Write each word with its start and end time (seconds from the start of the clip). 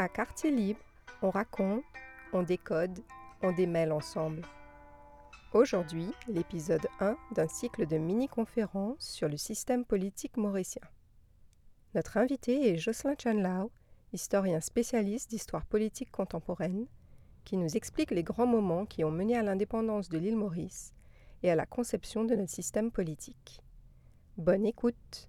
À 0.00 0.08
Quartier 0.08 0.52
Libre, 0.52 0.78
on 1.22 1.30
raconte, 1.30 1.82
on 2.32 2.44
décode, 2.44 3.00
on 3.42 3.50
démêle 3.50 3.90
ensemble. 3.90 4.42
Aujourd'hui, 5.52 6.12
l'épisode 6.28 6.86
1 7.00 7.16
d'un 7.34 7.48
cycle 7.48 7.84
de 7.84 7.98
mini-conférences 7.98 9.00
sur 9.00 9.28
le 9.28 9.36
système 9.36 9.84
politique 9.84 10.36
mauricien. 10.36 10.82
Notre 11.96 12.16
invité 12.16 12.72
est 12.72 12.78
Jocelyn 12.78 13.16
Chanlao, 13.20 13.72
historien 14.12 14.60
spécialiste 14.60 15.30
d'histoire 15.30 15.66
politique 15.66 16.12
contemporaine, 16.12 16.86
qui 17.44 17.56
nous 17.56 17.76
explique 17.76 18.12
les 18.12 18.22
grands 18.22 18.46
moments 18.46 18.86
qui 18.86 19.02
ont 19.02 19.10
mené 19.10 19.36
à 19.36 19.42
l'indépendance 19.42 20.08
de 20.08 20.18
l'île 20.18 20.36
Maurice 20.36 20.94
et 21.42 21.50
à 21.50 21.56
la 21.56 21.66
conception 21.66 22.24
de 22.24 22.36
notre 22.36 22.52
système 22.52 22.92
politique. 22.92 23.64
Bonne 24.36 24.64
écoute! 24.64 25.28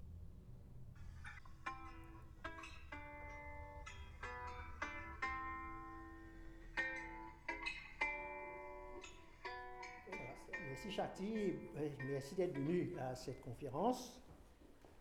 Merci 11.20 12.34
d'être 12.34 12.54
venu 12.54 12.94
à 12.98 13.14
cette 13.14 13.42
conférence. 13.42 14.18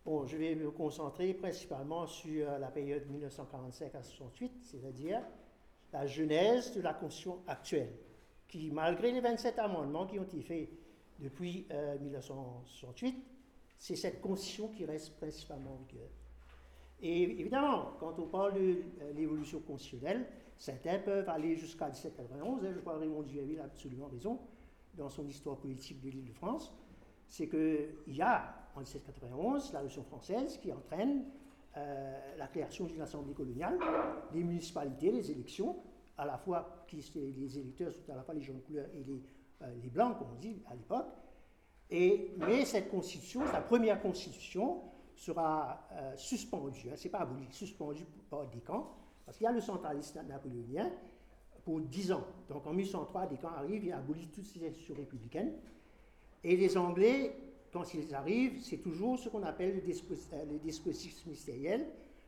Bon, 0.03 0.25
je 0.25 0.35
vais 0.35 0.53
me 0.53 0.69
concentrer 0.69 1.33
principalement 1.33 2.07
sur 2.07 2.45
la 2.59 2.67
période 2.67 3.09
1945 3.09 3.95
à 3.95 4.03
68, 4.03 4.51
c'est-à-dire 4.61 5.21
la 5.93 6.05
genèse 6.07 6.75
de 6.75 6.81
la 6.81 6.93
Constitution 6.93 7.39
actuelle, 7.47 7.93
qui, 8.49 8.69
malgré 8.69 9.13
les 9.13 9.21
27 9.21 9.59
amendements 9.59 10.07
qui 10.07 10.19
ont 10.19 10.23
été 10.23 10.41
faits 10.41 10.69
depuis 11.19 11.65
1968, 12.01 13.15
c'est 13.77 13.95
cette 13.95 14.19
Constitution 14.19 14.67
qui 14.67 14.83
reste 14.83 15.15
principalement 15.15 15.75
en 15.75 15.77
vigueur. 15.87 16.09
Et 17.01 17.23
évidemment, 17.23 17.93
quand 17.97 18.19
on 18.19 18.27
parle 18.27 18.55
de 18.55 18.83
l'évolution 19.15 19.61
constitutionnelle, 19.61 20.27
certains 20.57 20.99
peuvent 20.99 21.29
aller 21.29 21.55
jusqu'à 21.55 21.85
1791, 21.85 22.61
je 22.73 22.79
crois 22.79 22.95
que 22.95 22.99
Raymond 22.99 23.21
Duvernay 23.21 23.59
a 23.59 23.63
absolument 23.63 24.07
raison, 24.07 24.37
dans 24.99 25.09
son 25.09 25.25
histoire 25.27 25.57
politique 25.57 25.99
de 26.01 26.09
l'île 26.09 26.25
de 26.25 26.33
France, 26.33 26.71
c'est 27.27 27.47
qu'il 27.47 28.15
y 28.15 28.21
a 28.21 28.53
en 28.75 28.79
1791 28.79 29.71
la 29.73 29.79
Révolution 29.79 30.03
française 30.03 30.59
qui 30.61 30.71
entraîne 30.71 31.23
euh, 31.77 32.35
la 32.37 32.47
création 32.47 32.85
d'une 32.85 33.01
assemblée 33.01 33.33
coloniale, 33.33 33.77
des 34.33 34.43
municipalités, 34.43 35.11
les 35.11 35.31
élections, 35.31 35.77
à 36.17 36.25
la 36.25 36.37
fois 36.37 36.83
qui, 36.87 37.03
les 37.15 37.57
électeurs 37.57 37.93
sont 37.93 38.11
à 38.11 38.15
la 38.15 38.23
fois 38.23 38.33
les 38.33 38.41
gens 38.41 38.53
de 38.53 38.59
couleur 38.59 38.87
et 38.93 39.03
les, 39.03 39.23
euh, 39.61 39.73
les 39.81 39.89
blancs, 39.89 40.17
comme 40.17 40.27
on 40.35 40.39
dit 40.39 40.61
à 40.69 40.75
l'époque. 40.75 41.07
Et, 41.89 42.33
mais 42.37 42.65
cette 42.65 42.89
constitution, 42.89 43.45
sa 43.47 43.61
première 43.61 44.01
constitution, 44.01 44.81
sera 45.15 45.87
euh, 45.93 46.15
suspendue, 46.15 46.89
hein, 46.89 46.95
c'est 46.95 47.09
pas 47.09 47.19
aboli, 47.19 47.45
suspendue 47.51 48.05
par 48.29 48.47
des 48.47 48.61
camps, 48.61 48.95
parce 49.25 49.37
qu'il 49.37 49.45
y 49.45 49.47
a 49.47 49.51
le 49.51 49.61
centralisme 49.61 50.21
napoléonien, 50.27 50.89
pour 51.63 51.79
10 51.81 52.11
ans. 52.11 52.23
Donc 52.49 52.65
en 52.65 52.73
1803, 52.73 53.27
Descamps 53.27 53.49
arrive, 53.49 53.85
il 53.85 53.91
abolit 53.91 54.27
toutes 54.27 54.45
ces 54.45 54.65
institutions 54.65 54.95
républicaines. 54.95 55.53
Et 56.43 56.55
les 56.55 56.77
Anglais, 56.77 57.35
quand 57.71 57.93
ils 57.93 58.13
arrivent, 58.15 58.61
c'est 58.61 58.77
toujours 58.77 59.19
ce 59.19 59.29
qu'on 59.29 59.43
appelle 59.43 59.75
le, 59.75 60.59
dispositif 60.59 61.25
ministériel. 61.25 61.87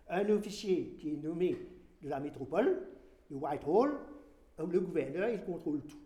Un 0.09 0.29
officier 0.29 0.95
qui 0.99 1.13
est 1.13 1.17
nommé 1.17 1.57
de 2.01 2.09
la 2.09 2.19
métropole, 2.19 2.87
de 3.29 3.35
Whitehall, 3.35 3.97
le 4.57 4.79
gouverneur, 4.79 5.29
il 5.29 5.41
contrôle 5.41 5.81
tout. 5.81 5.97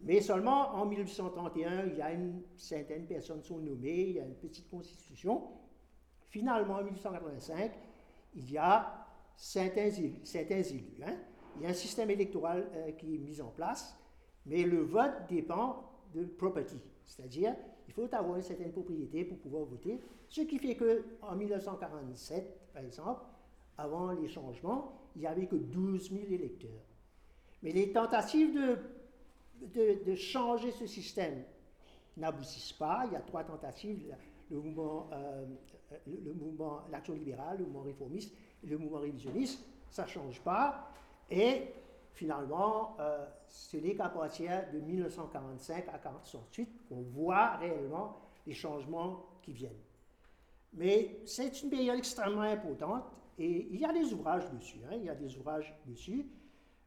Mais 0.00 0.20
seulement 0.20 0.74
en 0.74 0.86
1831, 0.86 1.86
il 1.86 1.96
y 1.96 2.02
a 2.02 2.12
une 2.12 2.42
certaine 2.56 3.06
personnes 3.06 3.42
sont 3.42 3.58
nommées, 3.58 4.00
il 4.00 4.12
y 4.12 4.20
a 4.20 4.24
une 4.24 4.36
petite 4.36 4.70
constitution. 4.70 5.42
Finalement, 6.28 6.74
en 6.74 6.84
1885, 6.84 7.72
il 8.36 8.52
y 8.52 8.58
a 8.58 9.06
certains, 9.34 9.90
certains 10.22 10.62
élus. 10.62 11.02
Hein. 11.04 11.16
Il 11.58 11.64
y 11.64 11.66
a 11.66 11.70
un 11.70 11.74
système 11.74 12.10
électoral 12.10 12.68
euh, 12.74 12.92
qui 12.92 13.14
est 13.14 13.18
mis 13.18 13.40
en 13.40 13.48
place, 13.48 13.96
mais 14.46 14.62
le 14.62 14.80
vote 14.80 15.12
dépend 15.28 15.84
de 16.14 16.24
property, 16.24 16.80
c'est-à-dire 17.04 17.54
il 17.86 17.94
faut 17.94 18.08
avoir 18.14 18.36
une 18.36 18.42
certaine 18.42 18.72
propriété 18.72 19.24
pour 19.24 19.38
pouvoir 19.38 19.64
voter, 19.64 20.00
ce 20.28 20.42
qui 20.42 20.58
fait 20.58 20.76
qu'en 20.76 21.34
1947, 21.34 22.72
par 22.72 22.82
exemple, 22.82 23.22
avant 23.76 24.12
les 24.12 24.28
changements, 24.28 24.92
il 25.16 25.22
n'y 25.22 25.26
avait 25.26 25.46
que 25.46 25.56
12 25.56 26.10
000 26.10 26.24
électeurs. 26.30 26.70
Mais 27.62 27.72
les 27.72 27.92
tentatives 27.92 28.78
de, 29.60 30.04
de, 30.04 30.14
changer 30.14 30.70
ce 30.70 30.86
système 30.86 31.42
n'aboutissent 32.16 32.72
pas. 32.74 33.04
Il 33.06 33.12
y 33.14 33.16
a 33.16 33.20
trois 33.20 33.42
tentatives, 33.42 34.14
le 34.50 34.60
mouvement, 34.60 35.08
euh, 35.12 35.46
le, 36.06 36.32
mouvement, 36.34 36.82
l'action 36.90 37.14
libérale, 37.14 37.58
le 37.58 37.64
mouvement 37.64 37.82
réformiste 37.82 38.32
le 38.64 38.78
mouvement 38.78 38.98
révisionniste, 38.98 39.64
ça 39.90 40.04
ne 40.04 40.08
change 40.08 40.40
pas. 40.40 40.90
Et 41.30 41.74
finalement, 42.12 42.96
euh, 43.00 43.26
ce 43.46 43.76
n'est 43.76 43.94
qu'à 43.94 44.08
partir 44.08 44.50
de 44.72 44.80
1945 44.80 45.88
à 45.88 45.98
1948 45.98 46.88
qu'on 46.88 47.02
voit 47.02 47.56
réellement 47.56 48.16
les 48.46 48.54
changements 48.54 49.26
qui 49.42 49.52
viennent. 49.52 49.82
Mais 50.74 51.20
c'est 51.26 51.62
une 51.62 51.70
période 51.70 51.98
extrêmement 51.98 52.42
importante 52.42 53.04
et 53.38 53.68
il 53.70 53.80
y 53.80 53.84
a 53.84 53.92
des 53.92 54.12
ouvrages 54.12 54.50
dessus, 54.50 54.80
hein, 54.86 54.94
il 54.96 55.04
y 55.04 55.08
a 55.08 55.14
des 55.14 55.36
ouvrages 55.36 55.74
dessus, 55.86 56.26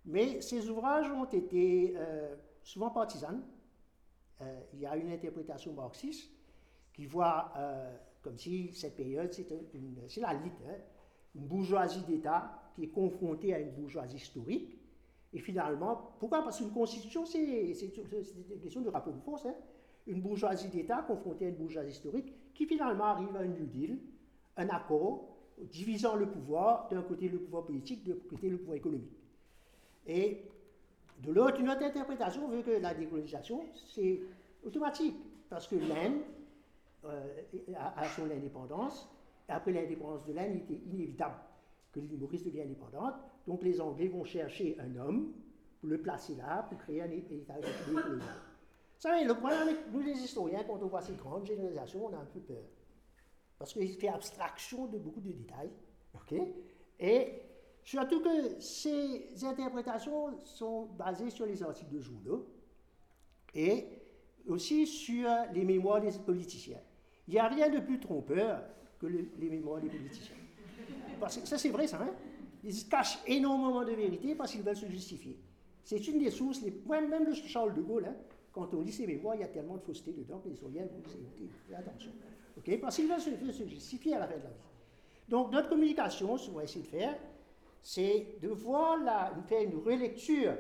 mais 0.06 0.42
ces 0.42 0.70
ouvrages 0.70 1.10
ont 1.12 1.26
été 1.26 1.94
euh, 1.96 2.36
souvent 2.64 2.90
partisans. 2.90 3.42
Euh, 4.42 4.60
il 4.74 4.80
y 4.80 4.86
a 4.86 4.96
une 4.98 5.12
interprétation 5.12 5.74
marxiste 5.74 6.30
qui 6.94 7.06
voit 7.06 7.54
comme 8.22 8.38
si 8.38 8.74
cette 8.74 8.96
période, 8.96 9.32
c'est 9.32 10.20
la 10.20 10.34
lutte, 10.34 10.54
hein, 10.68 10.76
une 11.36 11.46
bourgeoisie 11.48 12.02
d'État 12.02 12.62
qui 12.76 12.84
est 12.84 12.90
confronté 12.90 13.54
à 13.54 13.60
une 13.60 13.72
bourgeoisie 13.72 14.18
historique. 14.18 14.78
Et 15.34 15.40
finalement, 15.40 16.14
pourquoi? 16.20 16.44
Parce 16.44 16.58
qu'une 16.58 16.72
constitution, 16.72 17.26
c'est 17.26 17.72
une 17.72 18.60
question 18.62 18.82
de 18.82 18.90
rapport 18.90 19.14
de 19.14 19.20
force. 19.20 19.46
Hein. 19.46 19.56
Une 20.08 20.22
bourgeoisie 20.22 20.68
d'État 20.68 21.04
confrontée 21.08 21.46
à 21.46 21.50
une 21.50 21.56
bourgeoisie 21.56 21.92
historique 21.92 22.34
qui 22.54 22.66
finalement 22.66 23.06
arrive 23.06 23.36
à 23.36 23.40
un 23.40 23.48
New 23.48 23.66
Deal, 23.66 23.98
un 24.58 24.70
accord 24.70 25.28
divisant 25.70 26.16
le 26.16 26.28
pouvoir, 26.28 26.90
d'un 26.90 27.04
côté 27.04 27.30
le 27.30 27.40
pouvoir 27.40 27.66
politique, 27.66 28.04
de 28.04 28.14
l'autre 28.14 28.28
côté 28.28 28.50
le 28.50 28.58
pouvoir 28.58 28.78
économique. 28.78 29.18
Et 30.08 30.42
de 31.24 31.32
l'autre, 31.32 31.60
une 31.60 31.70
autre 31.70 31.84
interprétation 31.84 32.48
veut 32.48 32.64
que 32.64 32.72
la 32.72 32.94
décolonisation, 32.94 33.64
c'est 33.94 34.22
automatique, 34.66 35.16
parce 35.50 35.68
que 35.68 35.76
l'Inde 35.76 36.22
euh, 37.06 37.38
a, 37.78 38.02
a 38.02 38.08
son 38.10 38.30
indépendance, 38.30 39.08
après 39.52 39.72
l'indépendance 39.72 40.26
de 40.26 40.34
l'Inde, 40.34 40.52
il 40.54 40.62
était 40.62 40.84
inévitable 40.86 41.36
que 41.92 42.00
l'île 42.00 42.20
Maurice 42.20 42.44
devient 42.44 42.62
indépendante. 42.62 43.16
Donc 43.48 43.64
les 43.64 43.80
Anglais 43.82 44.08
vont 44.08 44.24
chercher 44.24 44.78
un 44.80 44.96
homme 44.96 45.34
pour 45.80 45.90
le 45.90 46.00
placer 46.00 46.36
là, 46.36 46.64
pour 46.70 46.78
créer 46.78 47.02
un 47.02 47.10
État 47.10 47.56
colonial. 47.86 48.20
Vous 48.20 49.08
savez, 49.10 49.26
le 49.26 49.34
problème 49.34 49.62
avec 49.62 49.78
nous 49.92 50.02
les 50.02 50.12
historiens, 50.12 50.64
quand 50.64 50.80
on 50.82 50.88
voit 50.88 51.02
ces 51.02 51.16
grandes 51.16 51.46
généralisations, 51.46 52.06
on 52.06 52.14
a 52.14 52.18
un 52.18 52.26
peu 52.26 52.40
peur. 52.40 52.64
Parce 53.58 53.74
qu'il 53.74 53.94
fait 53.96 54.10
abstraction 54.10 54.88
de 54.88 54.98
beaucoup 54.98 55.22
de 55.22 55.32
détails. 55.32 55.72
ok? 56.14 56.40
Et 57.00 57.42
surtout 57.84 58.22
que 58.22 58.60
ces 58.60 59.44
interprétations 59.44 60.38
sont 60.46 60.86
basées 60.98 61.32
sur 61.32 61.46
les 61.46 61.62
articles 61.64 61.92
de 61.92 62.00
journaux 62.00 62.46
et 63.56 63.88
aussi 64.48 64.86
sur 64.86 65.28
les 65.54 65.66
mémoires 65.66 66.02
des 66.02 66.12
politiciens. 66.12 66.82
Il 67.28 67.34
n'y 67.34 67.40
a 67.40 67.48
rien 67.48 67.70
de 67.70 67.80
plus 67.80 68.00
trompeur 68.00 68.64
que 69.02 69.08
les 69.08 69.50
mémoires 69.50 69.82
des 69.82 69.90
politiciens 69.90 70.36
ça 71.30 71.58
c'est 71.58 71.70
vrai 71.70 71.88
ça, 71.88 72.00
hein? 72.02 72.12
ils 72.64 72.88
cachent 72.88 73.20
énormément 73.28 73.84
de 73.84 73.92
vérité 73.92 74.36
parce 74.36 74.52
qu'ils 74.52 74.62
veulent 74.62 74.76
se 74.76 74.88
justifier. 74.88 75.38
C'est 75.84 76.08
une 76.08 76.20
des 76.20 76.30
sources, 76.32 76.62
les... 76.62 76.74
même 76.90 77.26
le 77.26 77.34
Charles 77.34 77.74
de 77.74 77.82
Gaulle, 77.82 78.06
hein, 78.06 78.16
quand 78.52 78.74
on 78.74 78.82
lit 78.82 78.92
ses 78.92 79.08
mémoires, 79.08 79.36
il 79.36 79.42
y 79.42 79.44
a 79.44 79.48
tellement 79.48 79.78
de 79.78 79.82
fausseté 79.82 80.12
dedans 80.12 80.40
que 80.40 80.50
les 80.50 80.56
historiens 80.56 80.84
vont 80.84 81.02
faites 81.04 81.76
attention. 81.78 82.12
ok? 82.58 82.80
Parce 82.82 82.96
qu'ils 82.98 83.08
veulent 83.08 83.54
se, 83.54 83.66
justifier 83.66 84.16
à 84.16 84.20
la 84.20 84.28
fin 84.28 84.38
de 84.38 84.44
la 84.44 84.50
vie. 84.50 84.56
Donc 85.30 85.52
notre 85.52 85.70
communication, 85.70 86.38
ce 86.38 86.50
qu'on 86.50 86.58
va 86.58 86.64
essayer 86.66 86.84
de 86.84 86.90
faire, 86.90 87.18
c'est 87.82 88.36
de 88.42 88.54
faire 88.54 89.62
une 89.64 89.78
relecture 89.78 90.54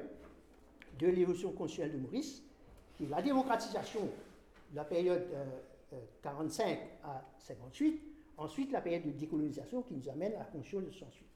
de 0.99 1.07
l'évolution 1.07 1.51
constitutionnelle 1.51 1.97
de 1.97 2.01
Maurice, 2.01 2.43
qui 2.95 3.03
est 3.03 3.09
la 3.09 3.21
démocratisation 3.21 4.01
de 4.71 4.75
la 4.75 4.85
période 4.85 5.27
45 6.23 6.65
euh, 6.65 6.71
euh, 6.71 7.07
à 7.07 7.25
58, 7.39 8.10
Ensuite, 8.41 8.71
la 8.71 8.81
période 8.81 9.03
de 9.03 9.11
décolonisation 9.11 9.83
qui 9.83 9.93
nous 9.93 10.09
amène 10.09 10.33
à 10.33 10.39
la 10.39 10.45
conscience 10.45 10.83
de 10.83 10.91
s'ensuite. 10.91 11.29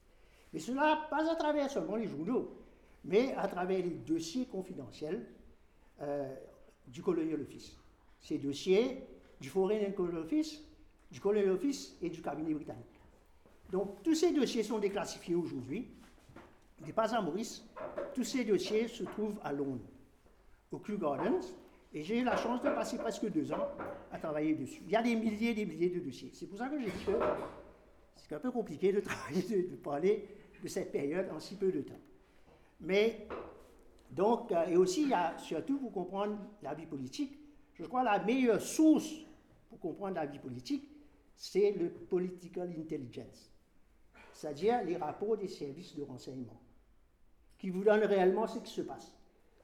Mais 0.52 0.60
cela, 0.60 1.06
pas 1.08 1.32
à 1.32 1.36
travers 1.36 1.70
seulement 1.70 1.98
les 1.98 2.08
journaux, 2.08 2.58
mais 3.04 3.32
à 3.36 3.48
travers 3.48 3.78
les 3.78 3.92
dossiers 3.92 4.48
confidentiels 4.48 5.24
euh, 6.02 6.36
du 6.88 7.04
Colonial 7.04 7.42
Office. 7.42 7.78
Ces 8.20 8.40
dossiers 8.40 9.06
du 9.40 9.50
Foreign 9.50 9.94
Colonial 9.94 10.24
Office, 10.24 10.64
du 11.12 11.22
Colonial 11.22 11.52
Office 11.52 11.96
et 12.02 12.10
du 12.10 12.24
cabinet 12.24 12.56
britannique. 12.56 13.00
Donc, 13.72 14.02
tous 14.02 14.16
ces 14.16 14.34
dossiers 14.34 14.64
sont 14.64 14.80
déclassifiés 14.80 15.36
aujourd'hui. 15.36 15.88
N'est 16.84 16.92
pas 16.92 17.14
à 17.14 17.22
Maurice. 17.22 17.64
Tous 18.16 18.24
ces 18.24 18.44
dossiers 18.46 18.88
se 18.88 19.04
trouvent 19.04 19.40
à 19.44 19.54
Londres, 19.54 19.86
au 20.72 20.80
Kew 20.80 20.98
Gardens, 20.98 21.54
et 21.96 22.04
j'ai 22.04 22.20
eu 22.20 22.24
la 22.26 22.36
chance 22.36 22.62
de 22.62 22.70
passer 22.72 22.98
presque 22.98 23.32
deux 23.32 23.54
ans 23.54 23.70
à 24.12 24.20
travailler 24.20 24.54
dessus. 24.54 24.82
Il 24.86 24.92
y 24.92 24.98
a 24.98 25.02
des 25.02 25.16
milliers 25.16 25.52
et 25.52 25.54
des 25.54 25.66
milliers 25.66 25.90
de 25.90 26.02
dossiers. 26.02 26.30
C'est 26.34 26.46
pour 26.46 26.58
ça 26.58 26.68
que 26.68 26.78
j'ai 26.78 26.92
dit 26.92 27.06
que 27.06 27.14
c'est 28.18 28.36
un 28.36 28.40
peu 28.40 28.52
compliqué 28.52 28.92
de 28.92 29.00
travailler, 29.02 29.64
de, 29.64 29.76
parler 29.78 30.28
de 30.62 30.68
cette 30.68 30.92
période 30.92 31.30
en 31.32 31.40
si 31.40 31.56
peu 31.56 31.72
de 31.72 31.80
temps. 31.82 32.00
Mais, 32.82 33.26
donc, 34.12 34.52
euh, 34.52 34.66
et 34.66 34.76
aussi, 34.76 35.04
il 35.04 35.10
y 35.10 35.14
a, 35.14 35.38
surtout 35.38 35.80
pour 35.80 35.94
comprendre 35.94 36.38
la 36.62 36.74
vie 36.74 36.86
politique, 36.86 37.40
je 37.76 37.86
crois 37.86 38.04
la 38.04 38.20
meilleure 38.20 38.62
source 38.62 39.14
pour 39.70 39.80
comprendre 39.80 40.16
la 40.16 40.26
vie 40.26 40.40
politique, 40.40 40.90
c'est 41.34 41.72
le 41.72 41.90
political 41.90 42.74
intelligence, 42.78 43.54
c'est-à-dire 44.34 44.84
les 44.84 44.98
rapports 44.98 45.38
des 45.38 45.48
services 45.48 45.96
de 45.96 46.04
renseignement, 46.04 46.60
qui 47.58 47.70
vous 47.70 47.86
donnent 47.86 48.04
réellement 48.04 48.48
ce 48.48 48.60
qui 48.60 48.72
se 48.72 48.82
passe. 48.82 49.15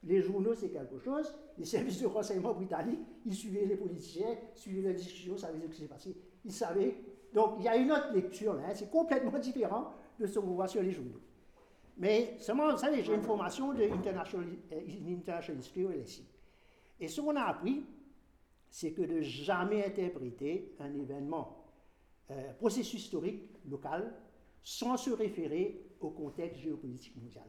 Les 0.03 0.21
journaux, 0.21 0.55
c'est 0.55 0.69
quelque 0.69 0.97
chose, 0.97 1.31
les 1.57 1.65
services 1.65 2.01
de 2.01 2.07
renseignement 2.07 2.53
britanniques, 2.53 3.01
ils 3.25 3.35
suivaient 3.35 3.65
les 3.65 3.75
politiciens, 3.75 4.35
suivaient 4.55 4.89
les 4.89 4.95
discussions, 4.95 5.37
savaient 5.37 5.59
ce 5.59 5.67
qui 5.67 5.81
s'est 5.81 5.87
passé, 5.87 6.17
ils 6.43 6.51
savaient. 6.51 6.95
Donc 7.33 7.55
il 7.59 7.65
y 7.65 7.67
a 7.67 7.75
une 7.75 7.91
autre 7.91 8.11
lecture 8.13 8.53
hein, 8.53 8.73
c'est 8.73 8.89
complètement 8.89 9.37
différent 9.37 9.91
de 10.19 10.25
ce 10.25 10.39
qu'on 10.39 10.53
voit 10.53 10.67
sur 10.67 10.81
les 10.81 10.91
journaux. 10.91 11.21
Mais 11.97 12.35
seulement, 12.39 12.75
savez, 12.77 13.03
j'ai 13.03 13.13
une 13.13 13.21
formation 13.21 13.73
de 13.73 13.83
International, 13.83 14.47
International 15.07 15.61
History 15.61 15.85
au 15.85 15.91
LSI. 15.91 16.25
Et 16.99 17.07
ce 17.07 17.21
qu'on 17.21 17.35
a 17.35 17.43
appris, 17.43 17.83
c'est 18.69 18.91
que 18.93 19.01
de 19.01 19.21
jamais 19.21 19.85
interpréter 19.85 20.73
un 20.79 20.93
événement, 20.95 21.65
euh, 22.31 22.53
processus 22.53 23.03
historique 23.03 23.43
local, 23.69 24.13
sans 24.63 24.97
se 24.97 25.09
référer 25.11 25.91
au 25.99 26.09
contexte 26.09 26.61
géopolitique 26.61 27.15
mondial. 27.17 27.45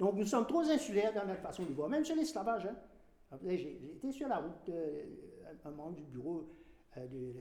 Donc 0.00 0.14
nous 0.14 0.24
sommes 0.24 0.46
trop 0.46 0.60
insulaires 0.60 1.12
dans 1.12 1.26
notre 1.26 1.42
façon 1.42 1.62
de 1.64 1.72
voir, 1.74 1.90
même 1.90 2.04
sur 2.04 2.16
l'esclavage. 2.16 2.66
Hein. 2.66 3.36
J'ai 3.46 3.78
été 3.94 4.10
sur 4.10 4.28
la 4.28 4.38
route, 4.38 4.68
euh, 4.70 5.04
un 5.64 5.70
membre 5.70 5.96
du 5.96 6.04
bureau, 6.04 6.48
euh, 6.96 7.06
de, 7.06 7.34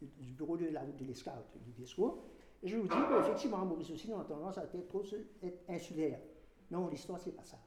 du 0.00 0.32
bureau 0.32 0.56
de 0.56 0.66
la 0.66 0.82
route 0.82 0.96
de 0.96 1.04
l'esclave, 1.04 1.42
du 1.66 1.72
discours, 1.72 2.22
et 2.62 2.68
je 2.68 2.76
vous 2.78 2.86
dis 2.86 2.94
qu'effectivement, 3.08 3.58
Maurice 3.66 3.90
aussi, 3.90 4.10
on 4.12 4.20
a 4.20 4.24
tendance 4.24 4.56
à 4.56 4.64
être 4.64 4.88
trop 4.88 5.02
être 5.42 5.58
insulaire. 5.68 6.20
Non, 6.70 6.88
l'histoire, 6.88 7.20
c'est 7.20 7.36
pas 7.36 7.44
ça. 7.44 7.58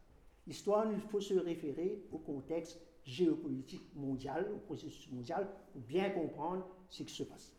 L'histoire, 0.47 0.89
il 0.91 1.01
faut 1.01 1.19
se 1.19 1.35
référer 1.35 2.07
au 2.11 2.17
contexte 2.19 2.79
géopolitique 3.03 3.93
mondial, 3.93 4.49
au 4.55 4.57
processus 4.59 5.11
mondial, 5.11 5.47
pour 5.73 5.81
bien 5.81 6.09
comprendre 6.09 6.65
ce 6.89 7.03
qui 7.03 7.13
se 7.13 7.23
passe. 7.23 7.53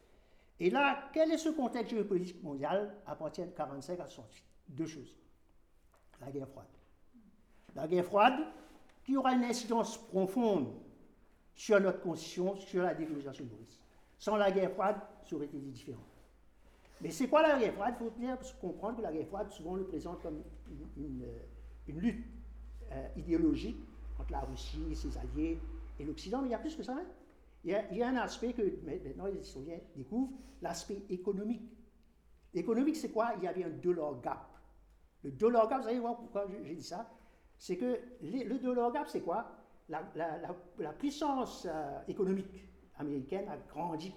Et 0.58 0.70
là, 0.70 1.11
quel 1.12 1.31
est 1.31 1.38
ce 1.38 1.50
contexte 1.50 1.90
géopolitique 1.90 2.43
mondial 2.43 2.96
à 3.06 3.14
partir 3.14 3.44
de 3.44 3.50
1945 3.50 4.00
à 4.00 4.08
68 4.08 4.44
Deux 4.70 4.87
choses. 4.87 5.14
La 6.20 6.31
guerre 6.31 6.49
froide. 6.49 6.67
La 7.75 7.87
guerre 7.87 8.05
froide 8.05 8.41
qui 9.05 9.17
aura 9.17 9.32
une 9.32 9.44
incidence 9.44 9.99
profonde 10.09 10.69
sur 11.55 11.81
notre 11.81 12.00
constitution, 12.00 12.56
sur 12.56 12.82
la 12.82 12.94
décolonisation 12.94 13.44
de 13.44 13.50
Maurice. 13.50 13.79
Sans 14.19 14.37
la 14.37 14.50
guerre 14.50 14.70
froide, 14.73 14.97
ça 15.25 15.37
aurait 15.37 15.47
été 15.47 15.59
différent. 15.59 16.05
Mais 17.00 17.11
c'est 17.11 17.29
quoi 17.29 17.43
la 17.43 17.59
guerre 17.59 17.75
froide? 17.75 17.94
Il 18.00 18.05
faut 18.05 18.11
bien 18.11 18.38
comprendre 18.61 18.97
que 18.97 19.03
la 19.03 19.12
guerre 19.12 19.26
froide, 19.26 19.50
souvent, 19.50 19.76
le 19.76 19.85
présente 19.85 20.20
comme 20.20 20.43
une, 20.97 21.25
une, 21.87 22.00
lutte 22.00 22.26
euh, 22.93 23.09
idéologique 23.17 23.79
entre 24.19 24.32
la 24.32 24.41
Russie 24.41 24.94
ses 24.94 25.17
alliés 25.17 25.59
et 25.99 26.05
l'Occident, 26.05 26.43
mais 26.43 26.49
il 26.49 26.53
y 26.53 26.55
a 26.55 26.59
plus 26.59 26.75
que 26.75 26.82
ça. 26.82 26.94
Hein. 26.94 27.06
Il, 27.64 27.71
y 27.71 28.03
a, 28.03 28.09
un 28.09 28.17
aspect 28.17 28.53
que 28.53 28.62
maintenant 28.85 29.26
les 29.26 29.41
historiens 29.41 29.79
découvrent, 29.97 30.32
l'aspect 30.62 31.03
économique. 31.11 31.71
L'économique, 32.55 32.97
c'est 32.97 33.11
quoi? 33.11 33.32
Il 33.37 33.44
y 33.44 33.47
avait 33.47 33.64
un 33.64 33.71
dollar 33.71 34.21
gap. 34.21 34.48
Dollar 35.32 35.69
gap, 35.69 35.82
vous 35.82 35.88
allez 35.88 35.98
voir 36.00 36.16
pourquoi 36.16 36.46
j'ai 36.64 36.75
dit 36.75 36.82
ça? 36.82 37.08
C'est 37.58 37.76
que 37.76 37.98
le 38.22 38.58
dollar 38.58 38.92
gap, 38.92 39.08
c'est 39.08 39.20
quoi? 39.20 39.46
La, 39.88 40.92
puissance 40.98 41.66
euh, 41.69 42.00
économique 42.08 42.46
américaine 42.98 43.48
a 43.48 43.56
grandi 43.56 44.12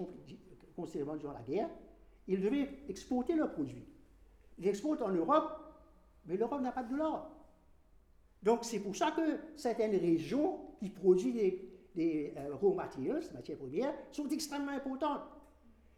considérablement 0.75 1.17
durant 1.17 1.33
la 1.33 1.41
guerre. 1.41 1.69
Ils 2.27 2.41
devaient 2.41 2.83
exporter 2.89 3.35
leurs 3.35 3.51
produits. 3.51 3.85
Ils 4.57 4.67
exportent 4.67 5.01
en 5.01 5.09
Europe, 5.11 5.49
mais 6.25 6.37
l'Europe 6.37 6.61
n'a 6.61 6.71
pas 6.71 6.83
de 6.83 6.89
dollar. 6.89 7.29
Donc 8.43 8.59
c'est 8.63 8.79
pour 8.79 8.95
ça 8.95 9.11
que 9.11 9.39
certaines 9.55 9.95
régions 9.95 10.59
qui 10.79 10.89
produisent 10.89 11.61
des, 11.95 12.33
euh, 12.37 12.55
raw 12.55 12.73
materials, 12.73 13.23
matières 13.33 13.57
premières, 13.57 13.93
sont 14.11 14.27
extrêmement 14.29 14.71
importantes. 14.71 15.21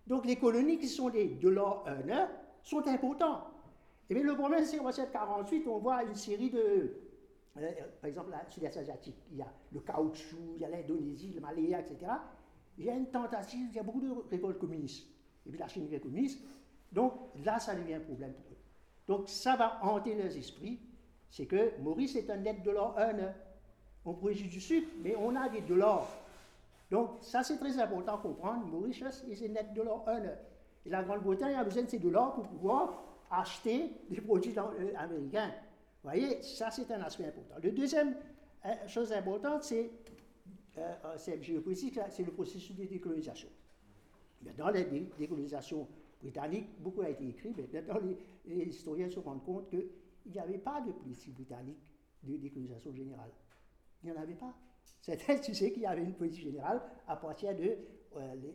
Donc 0.06 0.25
les 0.25 0.36
colonies 0.36 0.77
qui 0.77 0.88
sont 0.88 1.10
des 1.10 1.27
dollars 1.30 1.83
earners 1.88 2.27
sont 2.62 2.86
importantes. 2.88 3.53
Et 4.10 4.14
bien 4.14 4.24
le 4.24 4.36
problème, 4.36 4.66
c'est 4.66 4.78
qu'en 4.78 4.90
1948, 4.90 5.68
on 5.68 5.80
voit 5.80 6.04
une 6.04 6.16
série 6.16 6.50
de. 6.50 6.94
Euh, 7.58 7.72
par 8.02 8.10
exemple, 8.10 8.32
la 8.32 8.50
sud-est 8.50 8.78
asiatique, 8.78 9.16
il 9.32 9.38
y 9.38 9.42
a 9.42 9.54
le 9.72 9.80
caoutchouc, 9.80 10.56
il 10.56 10.62
y 10.62 10.66
a 10.66 10.70
l'Indonésie, 10.70 11.32
le 11.34 11.42
Malaya, 11.42 11.80
etc. 11.80 12.12
Il 12.78 12.86
y 12.86 12.90
a 12.90 12.96
une 12.96 13.08
tentative, 13.08 13.68
il 13.70 13.76
y 13.76 13.80
a 13.80 13.84
beaucoup 13.84 14.02
de 14.02 14.12
révoltes 14.30 14.60
communistes. 14.60 15.08
Et 15.46 15.50
puis 15.50 15.60
la 15.60 15.68
Chine 15.68 15.86
devient 15.86 16.00
communiste. 16.00 16.44
Donc 16.92 17.14
là, 17.44 17.60
ça 17.60 17.76
devient 17.76 17.96
un 17.96 18.00
problème 18.00 18.34
pour 18.34 18.52
eux. 18.52 18.58
Donc 19.08 19.30
ça 19.30 19.56
va 19.56 19.80
hanter 19.84 20.16
leurs 20.16 20.36
esprits 20.36 20.80
c'est 21.34 21.48
que 21.48 21.72
Maurice 21.82 22.16
est 22.16 22.30
un 22.30 22.38
net 22.38 22.62
dollar 22.62 22.94
earner. 23.00 23.32
On 24.06 24.14
produit 24.14 24.48
du 24.48 24.62
sucre, 24.62 24.88
mais 25.02 25.16
on 25.16 25.36
a 25.36 25.50
des 25.50 25.62
dollars. 25.62 26.08
Donc, 26.92 27.10
ça, 27.22 27.42
c'est 27.42 27.58
très 27.58 27.80
important 27.80 28.16
à 28.16 28.18
comprendre. 28.20 28.68
Maurice 28.68 29.02
est 29.02 29.48
net 29.48 29.74
dollar 29.74 30.04
earner. 30.06 30.36
Et 30.86 30.92
la 30.92 31.02
Grande-Bretagne 31.02 31.56
a 31.56 31.64
besoin 31.64 31.84
de 31.84 31.90
ces 31.90 31.98
dollars 31.98 32.36
pour 32.36 32.48
pouvoir 32.48 33.12
acheter 33.40 33.92
des 34.10 34.22
produits 34.22 34.54
euh, 34.58 34.94
américains. 34.98 35.52
Vous 36.04 36.10
voyez, 36.10 36.42
ça, 36.42 36.70
c'est 36.72 36.90
un 36.92 37.02
aspect 37.02 37.26
important. 37.26 37.56
Le 37.62 37.72
deuxième 37.72 38.16
euh, 38.66 38.88
chose 38.88 39.12
importante, 39.12 39.64
c'est 39.64 39.90
euh, 40.78 40.94
c'est 41.18 41.38
le 41.38 42.32
processus 42.32 42.76
de 42.76 42.86
décolonisation. 42.86 43.50
Dans 44.58 44.70
la 44.70 44.84
décolonisation 44.84 45.88
britannique, 46.20 46.68
beaucoup 46.80 47.02
a 47.02 47.10
été 47.10 47.28
écrit, 47.30 47.54
mais 47.56 47.70
maintenant 47.72 48.00
les, 48.46 48.66
historiens 48.66 49.10
se 49.10 49.20
rendent 49.20 49.44
compte 49.44 49.70
que 49.70 49.86
il 50.26 50.32
n'y 50.32 50.40
avait 50.40 50.58
pas 50.58 50.82
de 50.82 50.92
politique 50.92 51.34
britannique 51.36 51.78
de 52.24 52.38
décolonisation 52.38 52.92
générale. 52.94 53.30
Il 54.04 54.10
n'y 54.10 54.18
en 54.18 54.22
avait 54.22 54.34
pas. 54.34 54.54
C'était, 55.00 55.40
tu 55.42 55.54
sais, 55.54 55.72
qu'il 55.72 55.84
y 55.84 55.86
avait 55.86 56.04
une 56.04 56.16
politique 56.16 56.44
générale 56.44 56.82
à 57.08 57.18
partir 57.18 57.56
de 57.56 57.78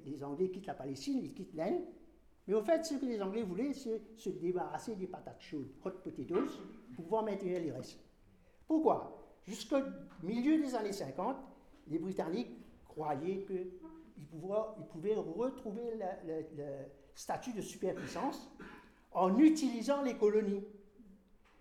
les, 0.04 0.24
Anglais 0.24 0.50
quittent 0.50 0.66
la 0.66 0.74
Palestine, 0.74 1.20
ils 1.22 1.34
quittent 1.34 1.54
l'Inde. 1.54 1.82
Mais 2.48 2.54
au 2.54 2.62
fait, 2.62 2.82
ce 2.82 2.94
que 2.94 3.04
les 3.04 3.20
Anglais 3.20 3.42
voulaient, 3.42 3.74
c'est 3.74 4.00
se 4.16 4.30
débarrasser 4.30 4.96
des 4.96 5.06
patates 5.06 5.40
chaudes, 5.42 5.68
hot 5.84 5.90
potatoes, 6.02 6.48
pour 6.96 7.04
pouvoir 7.04 7.22
maintenir 7.22 7.60
les 7.60 7.70
restes. 7.70 8.00
Pourquoi? 8.66 9.22
Jusqu'au 9.46 9.76
milieu 10.22 10.56
des 10.58 10.74
années 10.74 10.94
50, 10.94 11.36
les 11.88 11.98
Britanniques 11.98 12.56
croyaient 12.86 13.44
qu'ils 13.46 14.26
pouvaient, 14.30 15.14
retrouver 15.14 15.82
le 16.26 16.64
statut 17.14 17.52
de 17.52 17.60
superpuissance 17.60 18.50
en 19.12 19.38
utilisant 19.38 20.02
les 20.02 20.16
colonies. 20.16 20.64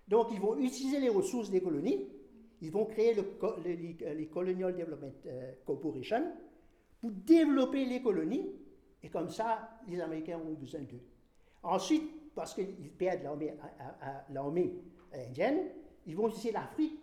Donc, 0.07 0.27
ils 0.31 0.39
vont 0.39 0.57
utiliser 0.57 1.01
les 1.01 1.09
ressources 1.09 1.49
des 1.49 1.61
colonies, 1.61 2.07
ils 2.61 2.71
vont 2.71 2.85
créer 2.85 3.13
le, 3.13 3.23
les, 3.65 4.27
Colonial 4.27 4.73
Development 4.73 5.11
euh, 5.25 5.51
Corporation 5.65 6.31
pour 7.01 7.11
développer 7.11 7.85
les 7.85 8.01
colonies, 8.01 8.47
et 9.03 9.09
comme 9.09 9.29
ça, 9.29 9.79
les 9.87 9.99
Américains 9.99 10.39
ont 10.39 10.53
besoin 10.53 10.81
d'eux. 10.81 11.01
Ensuite, 11.63 12.33
parce 12.33 12.53
qu'ils 12.53 12.91
perdent 12.91 13.23
l'armée 14.29 14.73
indienne, 15.13 15.69
ils 16.05 16.15
vont 16.15 16.27
utiliser 16.27 16.51
l'Afrique 16.51 16.99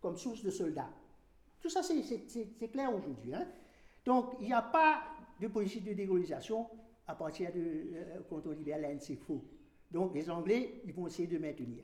comme 0.00 0.16
source 0.16 0.42
de 0.42 0.50
soldats. 0.50 0.90
Tout 1.60 1.68
ça, 1.68 1.82
c'est 1.82 2.70
clair 2.70 2.94
aujourd'hui. 2.94 3.34
Hein. 3.34 3.46
Donc, 4.04 4.36
il 4.40 4.46
n'y 4.46 4.52
a 4.52 4.62
pas 4.62 5.02
de 5.40 5.48
politique 5.48 5.84
de 5.84 5.92
décolonisation 5.92 6.68
à 7.06 7.14
partir 7.14 7.52
de 7.52 7.58
euh, 7.58 8.20
contrôle 8.28 8.56
libéral, 8.56 8.98
c'est 9.00 9.16
faux. 9.16 9.42
Donc, 9.90 10.14
les 10.14 10.30
Anglais, 10.30 10.82
ils 10.84 10.92
vont 10.92 11.06
essayer 11.06 11.26
de 11.26 11.38
maintenir. 11.38 11.82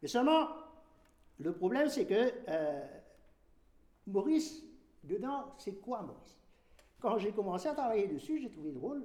Mais 0.00 0.08
seulement, 0.08 0.48
le 1.38 1.52
problème, 1.52 1.88
c'est 1.88 2.06
que 2.06 2.32
euh, 2.48 2.86
Maurice, 4.06 4.62
dedans, 5.02 5.54
c'est 5.58 5.80
quoi 5.80 6.02
Maurice? 6.02 6.41
Quand 7.02 7.18
j'ai 7.18 7.32
commencé 7.32 7.66
à 7.66 7.74
travailler 7.74 8.06
dessus, 8.06 8.40
j'ai 8.40 8.48
trouvé 8.48 8.70
drôle 8.70 9.04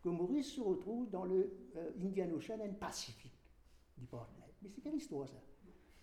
que 0.00 0.08
Maurice 0.08 0.52
se 0.52 0.60
retrouve 0.60 1.10
dans 1.10 1.24
le 1.24 1.52
euh, 1.76 1.90
Indian 2.00 2.30
Ocean 2.30 2.60
and 2.60 2.74
Pacific 2.74 3.32
Department. 3.98 4.46
Mais 4.62 4.68
c'est 4.68 4.80
quelle 4.80 4.94
histoire 4.94 5.28
ça? 5.28 5.42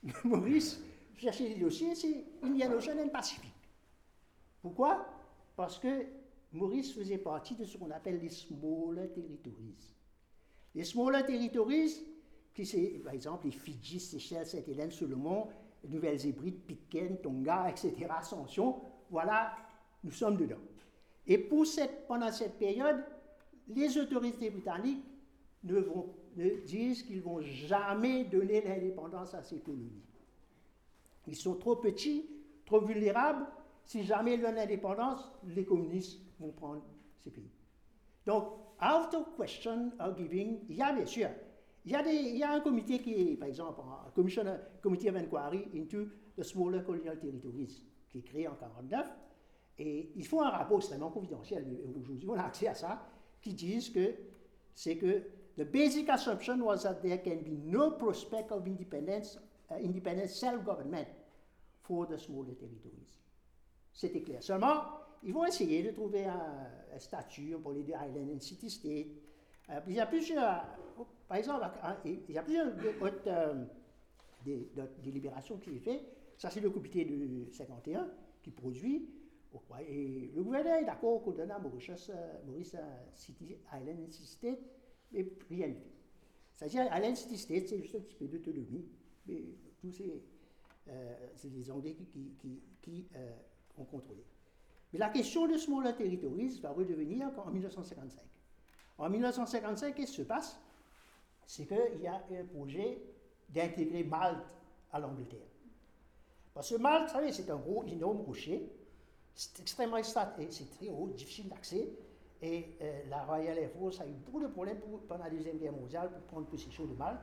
Maurice, 0.25 0.83
chercher 1.15 1.47
les 1.47 1.55
dossiers, 1.55 1.95
c'est 1.95 2.25
Indian 2.43 2.73
Ocean 2.73 2.97
and 2.99 3.09
Pacific. 3.09 3.53
Pourquoi? 4.61 5.07
Parce 5.55 5.79
que 5.79 6.05
Maurice 6.51 6.93
faisait 6.93 7.17
partie 7.17 7.55
de 7.55 7.63
ce 7.63 7.77
qu'on 7.77 7.91
appelle 7.91 8.19
les 8.19 8.29
Smaller 8.29 9.09
Territories. 9.13 9.95
Les 10.75 10.83
Smaller 10.83 11.25
Territories, 11.25 12.05
qui 12.53 12.65
c'est 12.65 12.99
par 13.03 13.13
exemple 13.13 13.45
les 13.45 13.51
Fidji, 13.51 14.01
Seychelles, 14.01 14.47
Sainte-Hélène, 14.47 14.91
Solomon, 14.91 15.47
Nouvelles-Hébrides, 15.87 16.65
Pitcairn, 16.65 17.17
Tonga, 17.21 17.69
etc., 17.69 18.07
Ascension, 18.09 18.81
voilà, 19.09 19.55
nous 20.03 20.11
sommes 20.11 20.35
dedans. 20.35 20.59
Et 21.27 21.37
pendant 21.37 22.31
cette 22.31 22.57
période, 22.57 23.03
les 23.67 23.97
autorités 23.97 24.49
britanniques 24.49 25.03
ne, 25.63 25.81
disent 26.65 27.03
qu'ils 27.03 27.17
ne 27.17 27.21
vont 27.21 27.41
jamais 27.41 28.25
donner 28.25 28.61
l'indépendance 28.61 29.33
à 29.33 29.43
ces 29.43 29.59
colonies. 29.59 30.01
Ils 31.27 31.35
sont 31.35 31.55
trop 31.55 31.75
petits, 31.75 32.25
trop 32.65 32.81
vulnérables. 32.81 33.45
Si 33.85 34.03
jamais 34.03 34.35
ils 34.35 34.41
donnent 34.41 34.55
l'indépendance, 34.55 35.31
les 35.43 35.65
communistes 35.65 36.19
vont 36.39 36.51
prendre 36.51 36.83
ces 37.19 37.29
pays. 37.29 37.51
Donc, 38.25 38.45
out 38.81 39.13
of 39.13 39.35
question 39.37 39.91
of 39.99 40.17
giving, 40.17 40.59
il 40.69 40.75
y 40.75 40.81
a 40.81 40.93
bien 40.93 41.05
sûr 41.05 41.29
Il 41.85 41.91
y, 41.91 42.43
a 42.43 42.51
un 42.51 42.59
comité 42.59 42.99
qui 42.99 43.13
est, 43.13 43.35
par 43.37 43.47
exemple, 43.47 43.81
un 43.81 44.59
comité 44.81 45.09
of 45.09 45.15
inquiry 45.15 45.67
into 45.75 46.07
the 46.37 46.43
smaller 46.43 46.83
colonial 46.83 47.17
territories, 47.19 47.83
qui 48.09 48.19
est 48.19 48.21
créé 48.21 48.47
en 48.47 48.53
1949. 48.53 49.07
Et 49.83 50.11
ils 50.15 50.27
font 50.27 50.43
un 50.43 50.49
rapport 50.49 50.77
extrêmement 50.77 51.09
confidentiel, 51.09 51.65
aujourd'hui 51.99 52.29
on 52.29 52.35
a 52.35 52.43
accès 52.43 52.67
à 52.67 52.75
ça, 52.75 53.03
qui 53.41 53.53
disent 53.53 53.89
que 53.89 54.13
c'est 54.75 54.95
que 54.95 55.23
the 55.57 55.63
basic 55.63 56.07
assumption 56.09 56.61
was 56.61 56.83
that 56.83 56.95
there 57.01 57.19
can 57.19 57.37
be 57.37 57.57
no 57.65 57.89
prospect 57.89 58.51
of 58.51 58.67
independence, 58.67 59.39
uh, 59.71 59.83
independent 59.83 60.27
self-government 60.27 61.07
for 61.81 62.05
the 62.07 62.17
smaller 62.17 62.53
territories. 62.55 63.19
C'était 63.91 64.21
clair. 64.21 64.43
Seulement, 64.43 64.83
ils 65.23 65.33
vont 65.33 65.45
essayer 65.45 65.81
de 65.81 65.89
trouver 65.89 66.25
un, 66.25 66.99
statut 66.99 67.55
pour 67.63 67.71
les 67.71 67.81
Island 67.81 68.29
and 68.35 68.39
City 68.39 68.69
State. 68.69 69.07
Euh, 69.69 69.79
il 69.87 69.95
y 69.95 69.99
a 69.99 70.05
plusieurs, 70.05 70.63
par 71.27 71.37
exemple, 71.37 71.65
il 72.05 72.35
y 72.35 72.37
a 72.37 72.43
plusieurs 72.43 72.67
euh, 73.25 73.65
délibérations 75.01 75.57
qui 75.57 75.71
sont 75.71 75.83
faites. 75.83 76.05
Ça, 76.37 76.51
c'est 76.51 76.59
le 76.59 76.69
comité 76.69 77.03
de 77.03 77.51
51 77.51 78.07
qui 78.43 78.51
produit. 78.51 79.09
Et 79.87 80.31
le 80.33 80.43
gouvernement 80.43 80.77
est 80.77 80.85
d'accord 80.85 81.21
qu'on 81.23 81.31
donne 81.31 81.51
à 81.51 81.59
Maurice, 81.59 82.09
euh, 82.09 82.45
Maurice 82.45 82.75
City 83.13 83.57
Island 83.73 83.99
and 84.07 84.11
City 84.11 84.27
State, 84.27 84.59
mais 85.11 85.27
rien 85.49 85.67
ne 85.67 85.73
fait. 85.73 85.91
C'est-à-dire, 86.53 86.85
Island 86.95 87.15
City 87.15 87.37
State, 87.37 87.67
c'est 87.67 87.81
juste 87.81 87.95
un 87.95 87.99
petit 87.99 88.15
peu 88.15 88.27
d'autonomie, 88.27 88.85
mais 89.25 89.41
tous 89.79 89.91
ces, 89.91 90.23
c'est 91.35 91.49
les 91.49 91.71
Anglais 91.71 91.95
qui 92.81 93.07
ont 93.77 93.85
contrôlé. 93.85 94.23
Mais 94.93 94.99
la 94.99 95.09
question 95.09 95.47
de 95.47 95.57
Smaller 95.57 95.95
Territories 95.95 96.59
va 96.61 96.71
redevenir 96.71 97.29
en 97.39 97.49
1955. 97.49 98.23
En 98.97 99.09
1955, 99.09 99.95
qu'est-ce 99.95 100.11
qui 100.11 100.17
se 100.17 100.21
passe? 100.23 100.59
C'est 101.45 101.65
qu'il 101.65 102.01
y 102.01 102.07
a 102.07 102.23
un 102.31 102.45
projet 102.45 103.01
d'intégrer 103.49 104.03
Malte 104.03 104.55
à 104.91 104.99
l'Angleterre. 104.99 105.47
Parce 106.53 106.69
que 106.69 106.75
Malte, 106.75 107.07
vous 107.07 107.13
savez, 107.13 107.31
c'est 107.31 107.49
un 107.49 107.57
gros, 107.57 107.83
énorme 107.85 108.21
rocher. 108.21 108.69
C'est 109.35 109.59
extrêmement 109.59 110.01
c'est 110.03 110.71
très 110.71 110.89
haut, 110.89 111.07
difficile 111.15 111.49
d'accès. 111.49 111.89
Et 112.41 112.75
euh, 112.81 113.01
la 113.09 113.23
Royal 113.23 113.57
Air 113.57 113.69
Force 113.71 114.01
a 114.01 114.07
eu 114.07 114.13
beaucoup 114.13 114.41
de 114.41 114.47
problèmes 114.47 114.79
pendant 115.07 115.23
la 115.23 115.29
Deuxième 115.29 115.57
Guerre 115.57 115.73
mondiale 115.73 116.11
pour 116.11 116.21
prendre 116.21 116.47
possession 116.47 116.85
de 116.85 116.93
Malte. 116.93 117.21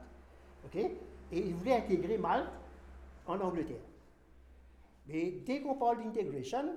ok? 0.65 0.77
Et 0.77 0.99
ils 1.33 1.55
voulaient 1.55 1.77
intégrer 1.77 2.19
Malte 2.19 2.49
en 3.27 3.41
Angleterre. 3.41 3.83
Mais 5.09 5.31
dès 5.45 5.61
qu'on 5.61 5.75
parle 5.75 6.05
d'intégration, 6.05 6.77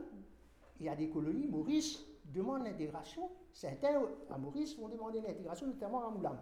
il 0.79 0.85
y 0.85 0.89
a 0.89 0.95
des 0.95 1.09
colonies, 1.09 1.47
Maurice 1.47 2.03
demande 2.25 2.63
l'intégration. 2.63 3.29
Certains 3.53 4.01
à 4.29 4.37
Maurice 4.37 4.77
vont 4.77 4.87
demander 4.87 5.21
l'intégration, 5.21 5.67
notamment 5.67 6.07
à 6.07 6.09
Moulam. 6.09 6.39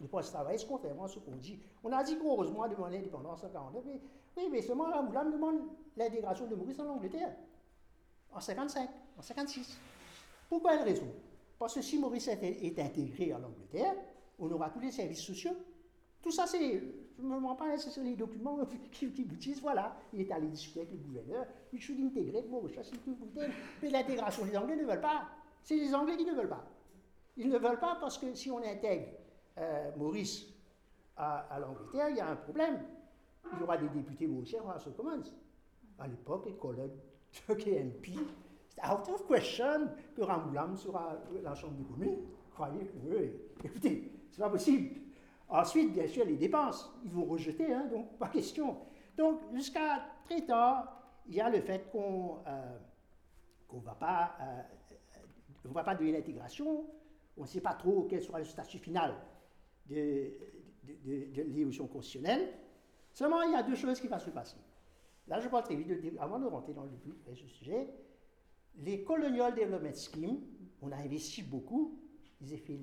Le 0.00 0.06
poste 0.06 0.32
travail, 0.32 0.58
contrairement 0.68 1.08
ce 1.08 1.18
qu'on 1.18 1.36
dit. 1.36 1.58
On 1.82 1.92
a 1.92 2.02
dit 2.04 2.18
qu'heureusement 2.18 2.68
demande 2.68 2.92
l'indépendance 2.92 3.42
en 3.44 3.48
49, 3.48 3.82
mais 3.86 4.00
oui, 4.36 4.48
mais 4.50 4.62
seulement 4.62 4.86
à 4.86 5.02
Moulam 5.02 5.32
demande 5.32 5.60
l'intégration 5.96 6.46
de 6.46 6.54
Maurice 6.54 6.78
en 6.80 6.88
Angleterre, 6.88 7.34
en 8.32 8.40
55, 8.40 8.88
en 9.18 9.22
56. 9.22 9.78
Pourquoi 10.48 10.76
quelle 10.76 10.84
raison 10.84 11.08
Parce 11.58 11.74
que 11.74 11.82
si 11.82 11.98
Maurice 11.98 12.28
est 12.28 12.78
intégré 12.78 13.34
en 13.34 13.42
Angleterre, 13.42 13.94
on 14.38 14.50
aura 14.50 14.70
tous 14.70 14.80
les 14.80 14.92
services 14.92 15.22
sociaux. 15.22 15.56
Tout 16.22 16.30
ça, 16.30 16.46
c'est 16.46 16.82
je 17.18 17.22
me 17.24 17.38
mens 17.40 17.56
pas, 17.56 17.76
ce 17.76 17.90
sont 17.90 18.02
les 18.02 18.14
documents 18.14 18.58
qui, 18.92 19.06
vous 19.06 19.36
disent, 19.36 19.60
voilà, 19.60 19.96
il 20.12 20.20
est 20.20 20.30
allé 20.30 20.46
discuter 20.48 20.80
avec 20.80 20.92
le 20.92 20.98
gouverneur, 20.98 21.46
il 21.72 21.80
should 21.80 21.98
integrate 22.00 22.48
Mauritius 22.48 22.92
Mais 23.82 23.90
l'intégration, 23.90 24.44
les 24.44 24.56
Anglais 24.56 24.76
ne 24.76 24.84
veulent 24.84 25.00
pas. 25.00 25.28
C'est 25.62 25.76
les 25.76 25.94
Anglais 25.94 26.16
qui 26.16 26.24
ne 26.24 26.32
veulent 26.32 26.48
pas. 26.48 26.64
Ils 27.36 27.48
ne 27.48 27.58
veulent 27.58 27.80
pas 27.80 27.96
parce 28.00 28.18
que 28.18 28.34
si 28.34 28.50
on 28.50 28.58
intègre 28.58 29.08
euh, 29.58 29.90
Maurice 29.96 30.46
à, 31.16 31.58
l'Angleterre, 31.60 32.10
il 32.10 32.16
y 32.16 32.20
a 32.20 32.28
un 32.28 32.36
problème. 32.36 32.80
Il 33.52 33.60
y 33.60 33.62
aura 33.62 33.76
des 33.76 33.88
députés 33.88 34.26
mauriciens 34.26 34.62
en 34.62 34.70
House 34.70 34.86
of 34.86 34.96
Commons. 34.96 35.24
À 35.98 36.06
l'époque, 36.06 36.46
les 36.46 36.54
collègues 36.54 36.92
de 37.48 37.54
KNP, 37.54 38.12
c'est 38.68 38.84
out 38.84 39.08
of 39.08 39.26
question 39.26 39.88
que 40.14 40.22
Rambouillam 40.22 40.76
sera 40.76 41.16
la 41.42 41.54
Chambre 41.54 41.74
des 41.74 41.84
communes. 41.84 42.18
Croyez 42.52 42.86
que, 42.86 43.66
écoutez, 43.66 44.12
c'est 44.30 44.40
pas 44.40 44.50
possible. 44.50 45.00
Ensuite, 45.48 45.92
bien 45.92 46.06
sûr, 46.06 46.24
les 46.24 46.36
dépenses, 46.36 46.92
ils 47.04 47.10
vont 47.10 47.24
rejeter, 47.24 47.72
hein, 47.72 47.86
donc 47.90 48.18
pas 48.18 48.28
question. 48.28 48.76
Donc, 49.16 49.40
jusqu'à 49.54 50.04
très 50.24 50.44
tard, 50.44 50.98
il 51.26 51.36
y 51.36 51.40
a 51.40 51.48
le 51.48 51.60
fait 51.60 51.90
qu'on 51.90 52.38
euh, 52.46 52.78
ne 53.72 53.80
va, 53.80 53.94
pas, 53.94 54.36
euh, 54.40 54.62
va 55.64 55.82
pas 55.84 55.94
donner 55.94 56.12
l'intégration, 56.12 56.84
on 57.36 57.42
ne 57.42 57.46
sait 57.46 57.60
pas 57.60 57.74
trop 57.74 58.06
quel 58.08 58.22
sera 58.22 58.38
le 58.38 58.44
statut 58.44 58.78
final 58.78 59.14
de, 59.86 60.32
de, 60.84 61.32
de, 61.32 61.42
l'évolution 61.42 61.86
constitutionnelle. 61.86 62.52
Seulement, 63.12 63.42
il 63.42 63.52
y 63.52 63.56
a 63.56 63.62
deux 63.62 63.74
choses 63.74 64.00
qui 64.00 64.08
vont 64.08 64.18
se 64.18 64.30
passer. 64.30 64.56
Là, 65.28 65.40
je 65.40 65.48
parle 65.48 65.64
vite, 65.74 66.14
avant 66.18 66.38
de 66.38 66.46
rentrer 66.46 66.72
dans 66.72 66.84
le 66.84 67.34
sujet. 67.34 67.88
Les 68.76 69.02
Colonial 69.02 69.54
Development 69.54 69.94
Schemes, 69.94 70.40
on 70.80 70.92
a 70.92 70.96
investi 70.96 71.42
beaucoup, 71.42 71.98
ils 72.40 72.54
ont 72.54 72.58
fait 72.58 72.78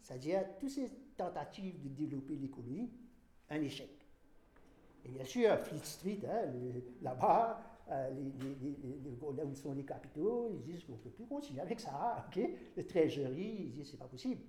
c'est-à-dire 0.00 0.42
tous 0.58 0.68
ces 0.68 0.88
tentatives 1.16 1.82
de 1.82 1.88
développer 1.88 2.36
l'économie, 2.36 2.90
un 3.50 3.60
échec. 3.60 3.90
Et 5.04 5.08
bien 5.10 5.24
sûr, 5.24 5.58
Fleet 5.58 5.84
Street, 5.84 6.20
hein, 6.26 6.50
là-bas, 7.02 7.60
euh, 7.90 8.10
là 9.36 9.44
où 9.44 9.54
sont 9.54 9.72
les 9.74 9.84
capitaux, 9.84 10.50
ils 10.50 10.62
disent 10.62 10.84
qu'on 10.84 10.92
ne 10.92 10.98
peut 10.98 11.10
plus 11.10 11.26
continuer 11.26 11.60
avec 11.60 11.80
ça. 11.80 12.26
ok? 12.28 12.42
Le 12.76 12.86
Treasury, 12.86 13.56
ils 13.60 13.72
disent 13.72 13.90
c'est 13.90 13.98
pas 13.98 14.06
possible. 14.06 14.42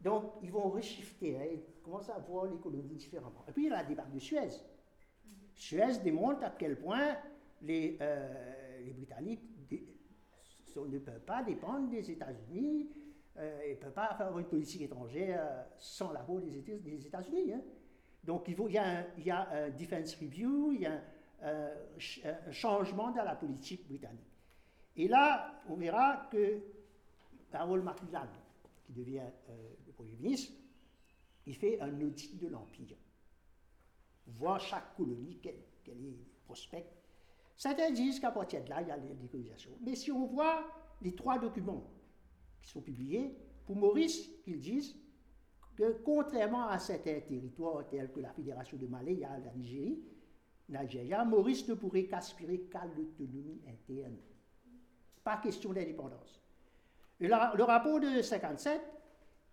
Donc, 0.00 0.24
ils 0.42 0.50
vont 0.50 0.68
reshifter, 0.70 1.36
hein, 1.36 1.46
ils 1.52 1.82
commencent 1.82 2.10
à 2.10 2.18
voir 2.18 2.46
l'économie 2.46 2.94
différemment. 2.94 3.44
Et 3.48 3.52
puis, 3.52 3.64
il 3.64 3.68
y 3.68 3.72
a 3.72 3.76
la 3.76 3.84
débarque 3.84 4.12
de 4.12 4.18
Suez. 4.18 4.48
Suez 5.58 5.98
démontre 6.02 6.44
à 6.44 6.50
quel 6.50 6.78
point 6.78 7.16
les, 7.60 7.98
euh, 8.00 8.92
Britanniques 8.94 9.42
ne 10.76 10.98
peuvent 10.98 11.24
pas 11.24 11.42
dépendre 11.42 11.90
des 11.90 12.10
États-Unis 12.10 12.88
euh, 13.38 13.60
il 13.66 13.70
ne 13.70 13.76
peut 13.76 13.90
pas 13.90 14.14
faire 14.14 14.36
une 14.36 14.46
politique 14.46 14.82
étrangère 14.82 15.40
euh, 15.40 15.62
sans 15.78 16.12
l'apport 16.12 16.40
des, 16.40 17.06
États-Unis. 17.06 17.52
Hein. 17.52 17.60
Donc 18.24 18.48
il, 18.48 18.72
y 18.72 18.78
a 18.78 18.98
un, 18.98 19.04
il 19.16 19.76
defense 19.76 20.16
review, 20.16 20.72
il 20.72 20.80
y 20.80 20.86
a 20.86 21.00
un, 21.42 21.46
euh, 21.46 22.50
changement 22.50 23.12
dans 23.12 23.22
la 23.22 23.36
politique 23.36 23.86
britannique. 23.86 24.26
Et 24.96 25.06
là, 25.06 25.62
on 25.68 25.76
verra 25.76 26.28
que 26.32 26.60
Harold 27.52 27.84
Macmillan, 27.84 28.26
qui 28.84 28.92
devient 28.92 29.30
le 29.86 29.92
Premier 29.92 30.16
ministre, 30.16 30.52
il 31.46 31.54
fait 31.54 31.80
un 31.80 32.00
audit 32.00 32.36
de 32.36 32.48
l'Empire. 32.48 32.96
Voir 34.36 34.60
chaque 34.60 34.94
colonie, 34.96 35.38
quel, 35.42 35.54
est 35.54 35.94
le 35.94 36.16
prospect. 36.44 36.86
Certains 37.56 37.90
disent 37.90 38.20
qu'à 38.20 38.30
partir 38.30 38.62
de 38.62 38.68
là, 38.68 38.82
il 38.82 38.88
y 38.88 38.90
a 38.90 38.98
décolonisations. 38.98 39.72
Mais 39.80 39.94
si 39.94 40.12
on 40.12 40.26
voit 40.26 40.64
les 41.02 41.14
trois 41.14 41.38
documents 41.38 41.90
qui 42.62 42.70
sont 42.70 42.80
publiés, 42.80 43.36
pour 43.66 43.76
Maurice, 43.76 44.30
ils 44.46 44.60
disent 44.60 44.96
que 45.76 45.92
contrairement 46.04 46.68
à 46.68 46.78
certains 46.78 47.20
territoires 47.20 47.86
tels 47.88 48.10
que 48.12 48.20
la 48.20 48.32
Fédération 48.32 48.76
de 48.76 48.86
Malaya, 48.86 49.38
la 49.44 49.52
Nigérie, 49.54 49.98
Nigeria, 50.68 51.24
Maurice 51.24 51.66
ne 51.68 51.74
pourrait 51.74 52.04
qu'aspirer 52.04 52.60
qu'à 52.70 52.84
l'autonomie 52.84 53.60
interne. 53.66 54.16
Pas 55.24 55.38
question 55.38 55.72
d'indépendance. 55.72 56.42
Le, 57.20 57.28
le 57.28 57.64
rapport 57.64 58.00
de 58.00 58.22
57 58.22 58.80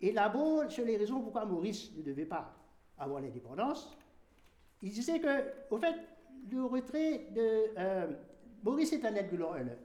élabore 0.02 0.70
sur 0.70 0.86
les 0.86 0.98
raisons 0.98 1.22
pourquoi 1.22 1.46
Maurice 1.46 1.96
ne 1.96 2.02
devait 2.02 2.26
pas 2.26 2.56
avoir 2.98 3.22
l'indépendance. 3.22 3.98
Il 4.86 4.92
disait 4.92 5.20
que, 5.20 5.52
au 5.72 5.80
fait, 5.80 5.96
le 6.52 6.64
retrait 6.64 7.26
de. 7.32 7.74
Euh, 7.76 8.14
Maurice 8.64 8.94
est 8.94 9.04
un 9.04 9.12
de 9.12 9.78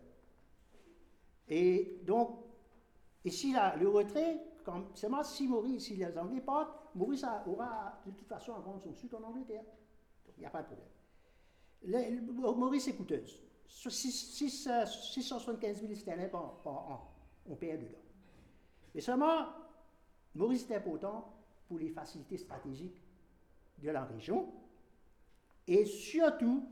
Et 1.49 2.01
donc, 2.05 2.37
et 3.25 3.31
si 3.31 3.55
le 3.79 3.89
retrait, 3.89 4.45
seulement 4.93 5.25
si 5.25 5.49
Maurice, 5.49 5.87
si 5.87 5.97
les 5.97 6.19
Anglais 6.19 6.43
partent, 6.43 6.77
Maurice 6.95 7.25
aura 7.47 7.99
de 8.05 8.11
toute 8.11 8.29
façon 8.29 8.55
à 8.55 8.59
vendre 8.59 8.83
son 8.83 8.93
sud 8.93 9.15
en 9.15 9.23
Angleterre. 9.23 9.65
il 10.37 10.41
n'y 10.41 10.47
a 10.47 10.51
pas 10.51 10.63
de 10.63 10.67
problème. 10.67 10.87
Maurice 12.59 12.89
est 12.89 12.95
coûteuse. 12.95 13.43
675 13.69 15.81
000 15.81 15.95
sterling 15.95 16.29
par, 16.29 16.61
an, 16.67 17.11
on 17.49 17.57
paye 17.57 17.79
dedans. 17.79 18.03
Mais 18.95 19.01
seulement, 19.01 19.47
Maurice 20.35 20.71
est 20.71 20.77
important 20.77 21.33
pour 21.69 21.79
les 21.79 21.89
facilités 21.89 22.37
stratégiques 22.37 23.03
de 23.79 23.91
la 23.91 24.05
région 24.05 24.53
et 25.71 25.87
surtout 25.87 26.69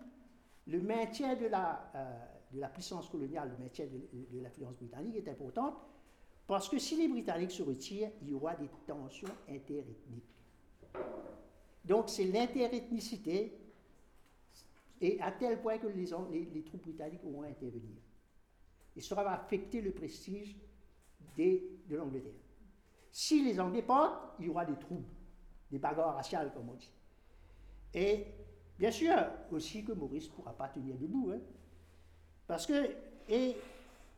le 0.67 0.83
maintien 0.83 1.37
de 1.37 1.47
la, 1.47 1.90
euh, 1.95 2.26
de 2.52 2.61
la 2.61 2.69
puissance 2.69 3.09
coloniale, 3.09 3.50
le 3.57 3.64
maintien 3.64 3.87
de, 3.87 4.37
de 4.37 4.43
l'influence 4.43 4.75
britannique 4.75 5.17
est 5.17 5.28
important 5.28 5.78
parce 6.49 6.69
que 6.69 6.78
si 6.78 6.97
les 6.97 7.09
Britanniques 7.09 7.52
se 7.52 7.62
retirent, 7.62 8.11
il 8.23 8.31
y 8.31 8.35
aura 8.35 8.57
des 8.57 8.69
tensions 8.87 9.28
interethniques. 9.49 10.35
Donc 11.85 12.09
c'est 12.09 12.25
l'interethnicité, 12.25 13.52
et 15.00 15.21
à 15.21 15.31
tel 15.31 15.61
point 15.61 15.78
que 15.78 15.87
les, 15.87 16.07
les, 16.52 16.64
troupes 16.64 16.83
britanniques 16.83 17.23
vont 17.23 17.43
intervenir. 17.43 18.02
Et 18.97 19.00
ça 19.00 19.14
va 19.14 19.33
affecter 19.33 19.81
le 19.81 19.93
prestige 19.93 20.57
des, 21.37 21.62
de 21.87 21.97
l'Angleterre. 21.97 22.33
Si 23.12 23.45
les 23.45 23.61
Anglais 23.61 23.83
partent, 23.83 24.35
il 24.40 24.47
y 24.47 24.49
aura 24.49 24.64
des 24.64 24.76
troubles 24.76 25.07
des 25.71 25.78
bagarres 25.78 26.17
raciales, 26.17 26.52
comme 26.52 26.71
on 26.71 26.75
dit. 26.75 26.90
Et 27.95 28.26
bien 28.78 28.90
sûr 28.90 29.14
aussi 29.50 29.85
que 29.85 29.92
Maurice 29.92 30.28
ne 30.30 30.35
pourra 30.35 30.56
pas 30.56 30.68
tenir 30.68 30.97
debout. 30.97 31.30
Hein. 31.35 31.40
parce 32.47 32.66
que, 32.66 32.90
et 33.28 33.56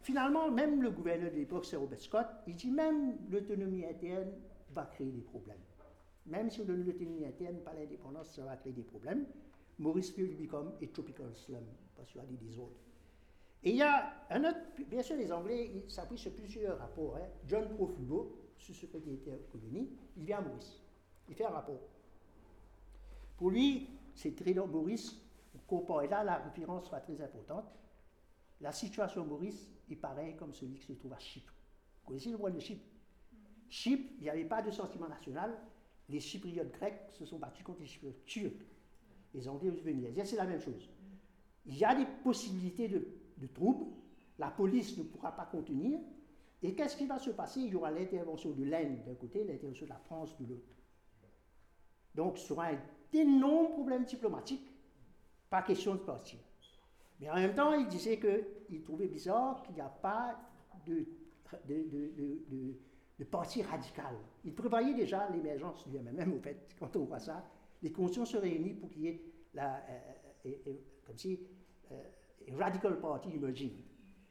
finalement, 0.03 0.51
même 0.51 0.83
le 0.83 0.91
gouverneur 0.91 1.31
de 1.31 1.37
l'époque, 1.37 1.65
c'est 1.65 1.77
Robert 1.77 2.01
Scott, 2.01 2.27
il 2.47 2.55
dit 2.55 2.71
même 2.71 3.17
l'autonomie 3.31 3.85
interne 3.85 4.33
va 4.73 4.85
créer 4.85 5.11
des 5.11 5.23
problèmes. 5.23 5.61
Même 6.27 6.51
si 6.51 6.61
on 6.61 6.65
donne 6.65 6.85
l'autonomie 6.85 7.25
interne, 7.25 7.59
pas 7.61 7.73
l'indépendance, 7.73 8.35
ça 8.35 8.45
va 8.45 8.57
créer 8.57 8.73
des 8.73 8.83
problèmes. 8.83 9.27
Maurice 9.79 10.15
will 10.17 10.37
become 10.37 10.73
a 10.83 10.87
tropical 10.89 11.35
slum, 11.35 11.65
parce 11.97 12.11
qu'il 12.13 12.21
y 12.21 12.25
a 12.25 12.27
des 12.27 12.59
autres. 12.59 12.77
Et 13.63 13.71
il 13.71 13.77
y 13.77 13.83
a 13.83 14.13
un 14.31 14.45
autre, 14.45 14.59
bien 14.89 15.03
sûr, 15.03 15.17
les 15.17 15.33
Anglais 15.33 15.85
s'appuient 15.89 16.19
sur 16.19 16.33
plusieurs 16.33 16.79
rapports. 16.79 17.17
Hein. 17.17 17.27
John 17.47 17.69
Profumo, 17.69 18.33
sous-secrétaire 18.59 19.35
aux 19.35 19.53
colonies, 19.53 19.91
il 20.17 20.25
vient 20.25 20.39
à 20.39 20.43
Maurice. 20.43 20.81
Il 21.29 21.35
fait 21.35 21.45
un 21.45 21.51
rapport. 21.51 21.81
Pour 23.37 23.51
lui, 23.51 23.89
c'est 24.15 24.35
très 24.35 24.53
long. 24.53 24.67
Maurice, 24.67 25.21
et 26.03 26.09
là, 26.09 26.25
la 26.25 26.37
référence 26.37 26.87
sera 26.87 27.01
très 27.01 27.21
importante. 27.21 27.65
La 28.61 28.73
situation 28.73 29.25
Maurice 29.25 29.71
est 29.91 29.97
pareille 29.97 30.37
comme 30.37 30.53
celui 30.53 30.79
qui 30.79 30.87
se 30.87 30.93
trouve 30.93 31.13
à 31.13 31.19
Chypre. 31.19 31.53
Vous 32.01 32.09
connaissez 32.09 32.31
le 32.31 32.37
problème 32.37 32.59
de 32.59 32.63
Chypre? 32.63 32.85
Chypre, 33.69 34.13
il 34.19 34.23
n'y 34.25 34.31
avait 34.31 34.45
pas 34.45 34.63
de 34.63 34.71
sentiment 34.71 35.09
national. 35.09 35.57
Les 36.09 36.21
Chypriotes 36.21 36.73
grecs 36.73 37.01
se 37.13 37.25
sont 37.25 37.39
battus 37.39 37.65
contre 37.65 37.81
les 37.81 37.87
Chypriotes 37.87 38.25
turcs. 38.25 38.67
Les 39.33 39.49
Anglais 39.49 39.71
venir. 39.71 40.11
C'est 40.27 40.37
la 40.37 40.45
même 40.45 40.61
chose. 40.61 40.91
Il 41.67 41.79
y 41.79 41.85
a 41.85 41.95
des 41.95 42.07
possibilités 42.25 42.89
de, 42.89 43.47
troubles. 43.55 43.87
La 44.39 44.51
police 44.51 44.99
ne 44.99 45.05
pourra 45.05 45.35
pas 45.35 45.47
contenir. 45.47 46.01
Et 46.63 46.75
qu'est-ce 46.75 46.97
qui 46.97 47.07
va 47.07 47.19
se 47.19 47.31
passer? 47.31 47.61
Il 47.61 47.71
y 47.71 47.75
aura 47.77 47.91
l'intervention 47.91 48.51
de 48.51 48.65
l'Inde 48.65 49.05
d'un 49.07 49.15
côté, 49.15 49.45
l'intervention 49.45 49.87
de 49.87 49.91
la 49.91 49.99
France 49.99 50.37
de 50.39 50.47
l'autre. 50.47 50.69
Donc, 52.15 52.39
sera 52.39 52.67
un 52.67 52.79
énorme 53.15 53.71
problème 53.73 54.05
diplomatique. 54.05 54.67
Pas 55.49 55.63
question 55.63 55.95
de 55.95 56.01
partir. 56.01 56.39
Mais 57.21 57.31
en 57.31 57.35
même 57.35 57.55
temps, 57.55 57.75
il 57.75 57.87
disait 57.87 58.19
qu'il 58.19 58.83
trouvait 58.83 59.09
bizarre 59.09 59.63
qu'il 59.63 59.75
n'y 59.75 59.81
a 59.81 59.89
pas 59.89 60.41
de, 60.87 61.07
parti 63.31 63.63
radical. 63.63 64.15
Il 64.45 64.55
prévoyait 64.55 64.95
déjà 64.95 65.29
l'émergence 65.29 65.87
du 65.87 65.99
MMM, 65.99 66.33
au 66.35 66.41
fait, 66.41 66.75
quand 66.79 66.97
on 66.97 67.05
voit 67.05 67.19
ça. 67.19 67.45
Les 67.83 67.93
conditions 67.93 68.25
se 68.25 68.37
réunissent 68.37 68.79
pour 68.79 68.91
qu'il 68.91 69.03
y 69.03 69.09
ait 69.09 69.23
la, 69.55 69.83
euh, 70.47 70.51
comme 71.05 71.19
si, 71.19 71.41
euh, 71.93 72.03
radical 72.59 72.99
party 72.99 73.35
emerging. 73.35 73.85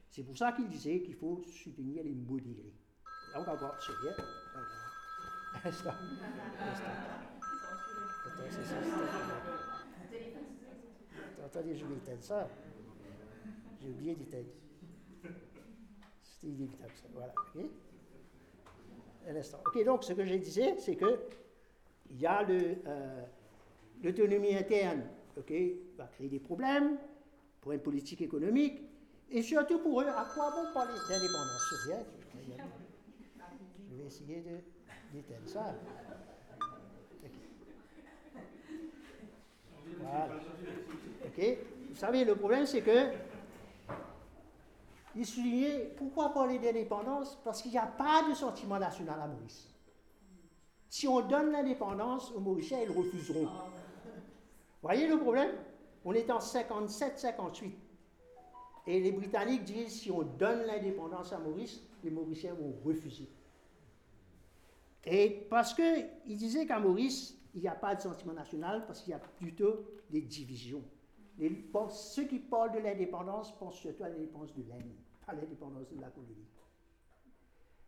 C'est 0.09 0.23
pour 0.23 0.37
ça 0.37 0.51
qu'il 0.53 0.67
disait 0.67 1.01
qu'il 1.01 1.15
faut 1.15 1.41
soutenir 1.43 2.03
les 2.03 2.15
modérés. 2.15 2.73
on 3.35 3.43
va 3.43 3.55
voir 3.55 3.79
ce 3.79 3.91
lien. 3.91 4.15
Attends, 11.39 11.45
Attendez, 11.45 11.75
je 11.75 11.85
vais 11.85 11.95
éteindre 11.95 12.23
ça. 12.23 12.47
J'ai 13.81 13.89
oublié 13.89 14.15
d'éteindre. 14.15 14.49
C'était 16.21 16.47
inévitable 16.47 16.93
ça. 16.95 17.07
Voilà. 17.13 17.33
Un 19.27 19.35
instant. 19.35 19.59
Ok, 19.65 19.83
donc 19.83 20.03
ce 20.03 20.13
que 20.13 20.25
je 20.25 20.35
disais, 20.35 20.75
c'est 20.77 20.95
que 20.95 21.19
il 22.09 22.19
y 22.19 22.25
a 22.25 22.41
euh, 22.49 23.25
l'autonomie 24.03 24.55
interne, 24.55 25.03
ok, 25.37 25.53
va 25.97 26.07
créer 26.07 26.27
des 26.27 26.39
problèmes 26.39 26.97
pour 27.61 27.71
une 27.71 27.81
politique 27.81 28.21
économique. 28.21 28.81
Et 29.31 29.43
surtout 29.43 29.79
pour 29.79 30.01
eux, 30.01 30.07
à 30.07 30.27
quoi 30.33 30.51
bon 30.51 30.73
parler 30.73 30.97
d'indépendance 31.07 31.73
Je 33.91 33.95
vais 33.95 34.05
essayer 34.05 34.43
d'éteindre 35.13 35.47
ça. 35.47 35.75
Vous 41.37 41.95
savez, 41.95 42.25
le 42.25 42.35
problème, 42.35 42.65
c'est 42.65 42.81
que 42.81 43.11
il 45.15 45.25
soulignait 45.25 45.91
pourquoi 45.97 46.33
parler 46.33 46.59
d'indépendance? 46.59 47.39
Parce 47.43 47.61
qu'il 47.61 47.71
n'y 47.71 47.77
a 47.77 47.87
pas 47.87 48.27
de 48.29 48.35
sentiment 48.35 48.77
national 48.77 49.19
à 49.19 49.27
Maurice. 49.27 49.73
Si 50.87 51.07
on 51.07 51.21
donne 51.21 51.51
l'indépendance 51.51 52.31
aux 52.31 52.39
Mauriciens, 52.39 52.79
ils 52.81 52.91
refuseront. 52.91 53.47
Voyez 54.81 55.07
le 55.07 55.17
problème? 55.19 55.51
On 56.05 56.13
est 56.13 56.29
en 56.29 56.39
57-58. 56.39 57.71
Et 58.87 58.99
les 58.99 59.11
Britanniques 59.11 59.63
disent 59.63 60.01
si 60.01 60.11
on 60.11 60.23
donne 60.23 60.63
l'indépendance 60.65 61.33
à 61.33 61.39
Maurice, 61.39 61.81
les 62.03 62.11
Mauriciens 62.11 62.53
vont 62.53 62.73
refuser. 62.83 63.29
Et 65.05 65.47
parce 65.49 65.73
qu'ils 65.73 66.37
disaient 66.37 66.65
qu'à 66.65 66.79
Maurice, 66.79 67.38
il 67.53 67.61
n'y 67.61 67.67
a 67.67 67.75
pas 67.75 67.95
de 67.95 68.01
sentiment 68.01 68.33
national, 68.33 68.85
parce 68.85 69.01
qu'il 69.01 69.11
y 69.11 69.15
a 69.15 69.19
plutôt 69.19 69.85
des 70.09 70.21
divisions. 70.21 70.83
Ceux 71.89 72.25
qui 72.25 72.39
parlent 72.39 72.73
de 72.73 72.79
l'indépendance 72.79 73.57
pensent 73.57 73.79
surtout 73.79 74.03
à 74.03 74.09
l'indépendance 74.09 74.53
de 74.53 74.63
l'Inde, 74.69 74.93
pas 75.25 75.31
à 75.31 75.35
l'indépendance 75.35 75.87
de 75.89 75.99
la 75.99 76.09
colonie. 76.09 76.47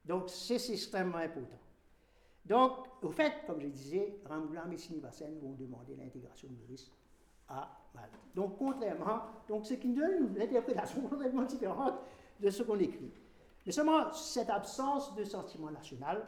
Donc 0.06 0.30
c'est 0.30 0.56
extrêmement 0.72 1.18
important. 1.18 1.60
Donc, 2.46 2.72
au 3.04 3.10
fait, 3.10 3.34
comme 3.46 3.62
je 3.62 3.68
disais, 3.68 4.20
Rambouillet 4.28 4.74
et 4.74 4.78
Sinivasen 4.78 5.40
vont 5.40 5.54
demander 5.54 5.96
l'intégration 5.96 6.48
de 6.50 6.56
Maurice 6.56 6.92
à 7.48 7.70
Malte. 7.94 8.12
Donc, 8.34 8.58
contrairement, 8.58 9.22
donc 9.48 9.66
ce 9.66 9.76
qui 9.76 9.94
donne 9.94 10.30
une 10.34 10.42
interprétation 10.42 11.02
complètement 11.10 11.44
différente 11.44 11.94
de 12.40 12.50
ce 12.50 12.64
qu'on 12.64 12.80
écrit. 12.80 13.12
Mais 13.66 13.72
seulement, 13.72 14.12
cette 14.12 14.50
absence 14.50 15.14
de 15.16 15.24
sentiment 15.24 15.70
national 15.70 16.26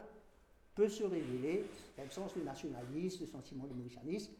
peut 0.74 0.88
se 0.88 1.04
révéler, 1.04 1.64
l'absence 1.96 2.34
de 2.34 2.42
nationalisme, 2.42 3.24
de 3.24 3.30
sentiment 3.30 3.66
mauricianisme, 3.66 4.32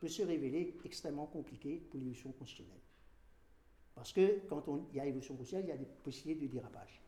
peut 0.00 0.08
se 0.08 0.22
révéler 0.22 0.76
extrêmement 0.84 1.26
compliqué 1.26 1.82
pour 1.90 1.98
l'évolution 1.98 2.32
constitutionnelle. 2.32 2.80
Parce 3.94 4.12
que 4.12 4.40
quand 4.48 4.62
il 4.90 4.96
y 4.96 5.00
a 5.00 5.06
évolution 5.06 5.34
constitutionnelle, 5.34 5.66
il 5.66 5.70
y 5.70 5.74
a 5.74 5.78
des 5.78 5.90
possibilités 6.02 6.46
de 6.46 6.52
dérapage. 6.52 7.00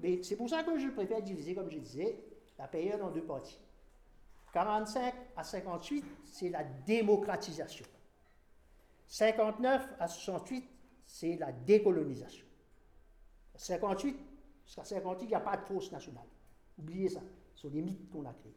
Mais 0.00 0.22
c'est 0.22 0.36
pour 0.36 0.48
ça 0.48 0.62
que 0.62 0.78
je 0.78 0.88
préfère 0.88 1.22
diviser, 1.22 1.54
comme 1.54 1.70
je 1.70 1.78
disais, 1.78 2.18
la 2.58 2.68
période 2.68 3.00
en 3.02 3.10
deux 3.10 3.22
parties. 3.22 3.58
45 4.52 5.14
à 5.36 5.44
58, 5.44 6.04
c'est 6.24 6.48
la 6.48 6.64
démocratisation. 6.64 7.84
59 9.08 9.88
à 9.98 10.08
68, 10.08 10.64
c'est 11.04 11.36
la 11.36 11.52
décolonisation. 11.52 12.46
58, 13.54 14.16
jusqu'à 14.64 14.84
58, 14.84 15.24
il 15.24 15.28
n'y 15.28 15.34
a 15.34 15.40
pas 15.40 15.56
de 15.56 15.64
force 15.64 15.90
nationale. 15.92 16.26
Oubliez 16.78 17.08
ça. 17.08 17.20
Sont 17.56 17.68
des 17.68 17.82
mythes 17.82 18.08
qu'on 18.10 18.24
a 18.24 18.32
créés. 18.32 18.54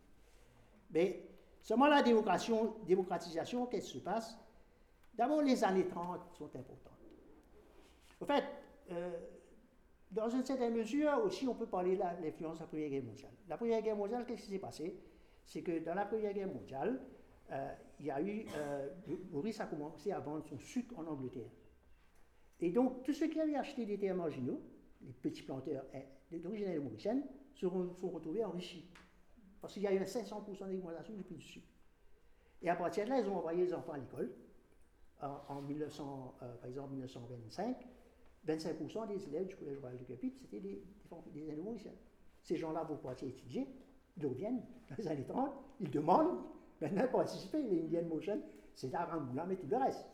Mais 0.92 1.24
seulement 1.62 1.88
la 1.88 2.04
démocratisation, 2.04 3.66
qu'est-ce 3.66 3.92
qui 3.92 3.98
se 4.00 4.04
passe 4.04 4.38
D'abord, 5.16 5.42
les 5.42 5.64
années 5.64 5.88
30 5.88 6.22
sont 6.38 6.56
importantes. 6.56 7.00
En 8.22 8.26
fait, 8.26 8.44
euh, 8.92 9.12
dans 10.12 10.30
une 10.30 10.44
certaine 10.44 10.74
mesure 10.74 11.22
aussi, 11.24 11.48
on 11.48 11.56
peut 11.56 11.66
parler 11.66 11.96
de 11.96 12.02
l'influence 12.24 12.58
de 12.58 12.64
la 12.64 12.68
Première 12.68 12.90
Guerre 12.90 13.04
mondiale. 13.04 13.32
La 13.48 13.58
Première 13.58 13.82
Guerre 13.82 13.96
mondiale, 13.96 14.26
qu'est-ce 14.26 14.44
qui 14.44 14.52
s'est 14.52 14.60
passé? 14.60 14.98
C'est 15.46 15.62
que 15.62 15.80
dans 15.80 15.94
la 15.94 16.06
Première 16.06 16.34
Guerre 16.34 16.48
mondiale, 16.48 17.02
euh, 17.52 17.74
il 18.00 18.06
y 18.06 18.12
a 18.12 18.22
eu, 18.22 18.46
euh, 18.56 18.90
Maurice 19.32 19.60
a 19.60 19.66
commencé 19.66 20.12
à 20.12 20.20
vendre 20.20 20.46
son 20.46 20.60
sucre 20.60 20.98
en 20.98 21.06
Angleterre. 21.06 21.50
Et 22.60 22.72
donc, 22.72 23.04
tous 23.04 23.14
ceux 23.14 23.28
qui 23.28 23.40
avaient 23.40 23.56
acheté 23.56 23.86
des 23.86 23.98
terres 23.98 24.16
marginaux, 24.16 24.62
les 25.02 25.14
petits 25.14 25.44
planteurs 25.44 25.86
d'origine 26.32 26.80
mauricienne, 26.80 27.24
se 27.60 27.67
sont 27.67 28.10
retrouvés 28.10 28.43
enrichis. 28.45 28.86
Parce 29.62 29.74
qu'il 29.74 29.84
y 29.84 29.88
a 29.88 29.93
eu 29.93 30.00
500% 30.00 30.69
d'augmentation 30.72 31.13
du 31.13 31.24
prix 31.24 31.36
du 31.36 31.43
sucre. 31.43 31.67
Et 32.62 32.69
à 32.69 32.76
partir 32.76 33.06
de 33.06 33.10
là, 33.10 33.19
ils 33.19 33.28
ont 33.28 33.38
envoyé 33.38 33.65
les 33.65 33.74
enfants 33.74 33.93
à 33.93 33.98
l'école. 33.98 34.32
En, 35.22 35.62
1900, 35.62 36.36
euh, 36.41 36.56
par 36.56 36.69
exemple, 36.69 36.91
1925, 36.91 37.76
25% 38.48 39.08
des 39.08 39.28
élèves 39.28 39.48
du 39.48 39.56
Collège 39.58 39.78
Royal 39.80 39.98
de 39.98 40.04
Capit, 40.06 40.34
c'était 40.39 40.62
des, 40.62 40.82
des, 41.34 41.41
des. 41.41 41.91
Ces 42.41 42.56
gens-là 42.56 42.84
vont 42.84 42.95
partir 42.95 43.28
étudier, 43.28 43.67
ils 44.15 44.26
reviennent 44.26 44.62
dans 44.89 44.95
les 44.98 45.08
années 45.10 45.26
30, 45.26 45.52
ils 45.82 45.91
demandent 45.91 46.39
maintenant 46.80 47.02
pour 47.08 47.19
participer. 47.19 47.62
Les 47.62 47.84
Indian 47.84 48.04
Motion, 48.04 48.41
c'est 48.74 48.95
Aramboula, 48.95 49.45
mais 49.45 49.58
tout 49.58 49.67
le 49.69 49.76
reste. 49.76 50.08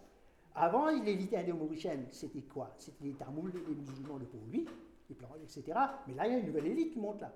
Avant, 0.56 0.90
l'élite 0.90 1.36
indo-mauricienne, 1.36 2.08
c'était 2.12 2.42
quoi? 2.42 2.74
C'était 2.80 3.04
les 3.04 3.14
Tamouls, 3.14 3.52
les 3.54 3.76
musulmans 3.76 4.18
de 4.18 4.26
Pau-Lui, 4.26 4.66
les 5.10 5.44
etc. 5.44 5.78
Mais 6.08 6.14
là, 6.14 6.28
il 6.28 6.34
y 6.34 6.36
a 6.36 6.40
une 6.40 6.48
nouvelle 6.48 6.68
élite 6.68 6.94
qui 6.94 7.00
monte 7.00 7.22
là. 7.22 7.34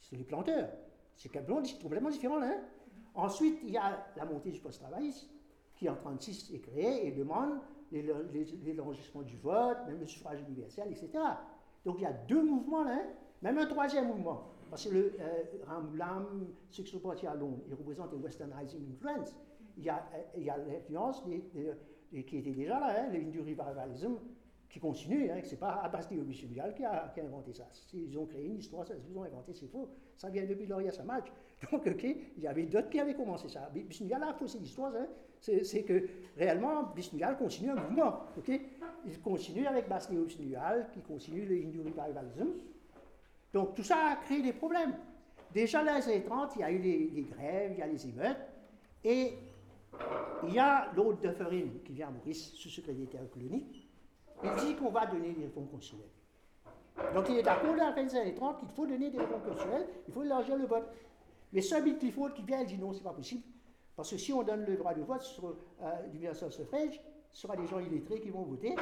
C'est 0.00 0.16
les 0.16 0.24
planteurs. 0.24 0.70
C'est 1.14 1.28
complètement 1.80 2.10
différent 2.10 2.38
là. 2.38 2.46
Hein. 2.46 2.60
Ensuite, 3.14 3.58
il 3.62 3.70
y 3.70 3.76
a 3.76 4.06
la 4.16 4.24
montée 4.24 4.50
du 4.50 4.60
post-travaillisme, 4.60 5.28
qui 5.74 5.88
en 5.88 5.92
1936 5.92 6.54
est 6.54 6.60
créé 6.60 7.06
et 7.06 7.12
demande 7.12 7.60
l'enregistrement 7.92 9.22
du 9.22 9.36
vote, 9.36 9.78
même 9.86 10.00
le 10.00 10.06
suffrage 10.06 10.40
universel, 10.40 10.88
etc. 10.90 11.10
Donc 11.84 11.96
il 11.98 12.02
y 12.02 12.06
a 12.06 12.12
deux 12.12 12.42
mouvements 12.42 12.84
là, 12.84 12.94
hein. 12.94 13.06
même 13.42 13.58
un 13.58 13.66
troisième 13.66 14.08
mouvement. 14.08 14.48
Parce 14.70 14.86
que 14.86 14.94
le 14.94 15.16
euh, 15.20 16.98
partis 17.02 17.26
à 17.26 17.34
Londres, 17.34 17.58
ils 17.68 17.74
représentent 17.74 18.12
une 18.14 18.22
westernizing 18.22 18.94
influence. 18.94 19.36
Il 19.76 19.84
y 19.84 19.90
a, 19.90 20.08
euh, 20.14 20.38
il 20.38 20.46
l'influence 20.46 21.22
qui 21.22 22.38
était 22.38 22.52
déjà 22.52 22.80
là, 22.80 23.02
hein, 23.02 23.10
du 23.10 23.40
revivalisme, 23.40 24.16
qui 24.72 24.80
continue, 24.80 25.30
hein, 25.30 25.38
c'est 25.44 25.60
pas 25.60 25.82
Abbas 25.84 26.06
Diop 26.10 26.30
qui 26.30 26.58
a, 26.58 27.10
qui 27.14 27.20
a 27.20 27.24
inventé 27.24 27.52
ça. 27.52 27.68
Ils 27.92 28.18
ont 28.18 28.24
créé 28.24 28.46
une 28.46 28.56
histoire, 28.56 28.86
ils 29.06 29.18
ont 29.18 29.22
inventé, 29.22 29.52
c'est 29.52 29.66
faux. 29.66 29.86
Ça 30.16 30.30
vient 30.30 30.46
depuis 30.46 30.64
Lauria 30.64 30.90
Samaj. 30.90 31.24
Donc, 31.70 31.86
ok, 31.86 32.02
il 32.02 32.42
y 32.42 32.46
avait 32.46 32.64
d'autres 32.64 32.88
qui 32.88 32.98
avaient 32.98 33.14
commencé 33.14 33.50
ça. 33.50 33.68
Bisnual 33.70 34.22
a 34.22 34.32
faussé 34.32 34.58
l'histoire, 34.58 34.94
hein, 34.96 35.06
c'est 35.38 35.82
que 35.82 36.08
réellement, 36.38 36.84
Bisnual 36.94 37.36
continue 37.36 37.68
un 37.68 37.74
mouvement. 37.74 38.20
ok 38.38 38.60
Il 39.04 39.20
continue 39.20 39.66
avec 39.66 39.90
Basneo 39.90 40.24
Bisnual, 40.24 40.88
qui 40.94 41.02
continue 41.02 41.44
le 41.44 41.54
Hindu 41.56 41.80
Revivalism. 41.82 42.48
Donc, 43.52 43.74
tout 43.74 43.84
ça 43.84 44.12
a 44.12 44.16
créé 44.24 44.40
des 44.40 44.54
problèmes. 44.54 44.94
Déjà, 45.52 45.84
dans 45.84 45.96
les 45.96 46.08
années 46.08 46.22
30, 46.22 46.56
il 46.56 46.60
y 46.60 46.62
a 46.62 46.70
eu 46.70 46.78
les, 46.78 47.26
grèves, 47.30 47.72
il 47.74 47.78
y 47.78 47.82
a 47.82 47.86
les 47.86 48.08
émeutes, 48.08 48.40
et 49.04 49.34
il 50.44 50.54
y 50.54 50.58
a 50.58 50.90
l'autre 50.96 51.20
de 51.20 51.78
qui 51.84 51.92
vient 51.92 52.08
à 52.08 52.10
Maurice, 52.10 52.54
sous-secrétaire 52.54 53.28
colonie, 53.30 53.81
il 54.44 54.50
dit 54.64 54.74
qu'on 54.76 54.90
va 54.90 55.06
donner 55.06 55.32
des 55.32 55.44
réformes 55.44 55.68
constitutionnelles. 55.68 56.10
Donc 57.14 57.26
il 57.28 57.38
est 57.38 57.42
d'accord 57.42 57.74
dans 57.74 57.86
la 57.86 57.92
fin 57.92 58.04
des 58.04 58.14
années 58.16 58.34
30 58.34 58.58
qu'il 58.58 58.68
faut 58.68 58.86
donner 58.86 59.10
des 59.10 59.18
réformes 59.18 59.42
constitutionnelles, 59.42 59.88
il 60.06 60.12
faut 60.12 60.22
élargir 60.22 60.56
le 60.56 60.66
vote. 60.66 60.88
Mais 61.52 61.60
ce 61.60 61.80
Bill 61.82 61.98
Clifford 61.98 62.32
qui 62.34 62.42
vient, 62.42 62.60
il 62.60 62.66
dit 62.66 62.78
non, 62.78 62.92
c'est 62.92 63.02
pas 63.02 63.12
possible. 63.12 63.42
Parce 63.96 64.10
que 64.10 64.16
si 64.16 64.32
on 64.32 64.42
donne 64.42 64.64
le 64.64 64.76
droit 64.76 64.94
de 64.94 65.02
vote 65.02 65.22
sur 65.22 65.44
euh, 65.46 66.02
l'universal 66.12 66.50
suffrage, 66.50 67.00
ce 67.32 67.42
sera 67.42 67.56
des 67.56 67.66
gens 67.66 67.78
illettrés 67.78 68.20
qui 68.20 68.30
vont 68.30 68.42
voter, 68.42 68.74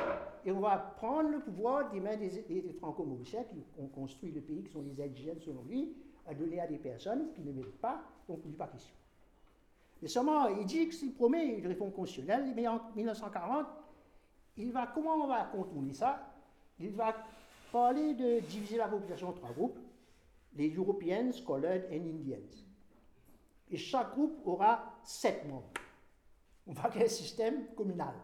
et 0.45 0.51
on 0.51 0.61
va 0.61 0.77
prendre 0.77 1.31
le 1.31 1.41
pouvoir 1.41 1.91
des 1.91 2.01
mains 2.01 2.17
des, 2.17 2.29
des, 2.49 2.73
franco-mauriciens 2.73 3.45
qui 3.45 3.57
ont 3.79 3.87
construit 3.87 4.33
le 4.33 4.41
pays, 4.41 4.63
qui 4.65 4.71
sont 4.71 4.83
les 4.83 5.01
indigènes 5.03 5.41
selon 5.41 5.63
lui, 5.65 5.95
à 6.27 6.35
donner 6.35 6.61
à 6.61 6.67
des 6.67 6.79
personnes 6.79 7.31
qui 7.33 7.43
ne 7.43 7.53
méritent 7.53 7.81
pas, 7.81 8.03
donc 8.29 8.41
il 8.45 8.51
n'est 8.51 8.57
pas 8.57 8.67
question. 8.67 8.95
Mais 10.03 10.09
seulement, 10.09 10.49
il 10.49 10.65
dit 10.65 10.89
qu'il 10.89 11.13
promet 11.15 11.59
une 11.59 11.67
réforme 11.67 11.93
constitutionnelle, 11.93 12.53
mais 12.57 12.67
en 12.67 12.81
1940, 12.97 13.67
il 14.61 14.73
va, 14.73 14.87
comment 14.95 15.15
on 15.15 15.27
va 15.27 15.45
contourner 15.45 15.93
ça? 15.93 16.33
Il 16.79 16.93
va 16.93 17.15
parler 17.73 18.15
de 18.15 18.41
diviser 18.41 18.77
la 18.77 18.89
population 18.89 19.29
en 19.29 19.33
trois 19.33 19.53
groupes, 19.53 19.79
les 20.55 20.71
Europeans, 20.75 21.31
Colored 21.47 21.87
et 21.91 21.97
Indians. 21.97 22.65
Et 23.71 23.77
chaque 23.77 24.13
groupe 24.13 24.41
aura 24.45 24.99
sept 25.05 25.47
membres. 25.47 25.71
On 26.67 26.73
va 26.73 26.89
créer 26.89 27.05
un 27.05 27.09
système 27.09 27.75
communal. 27.75 28.15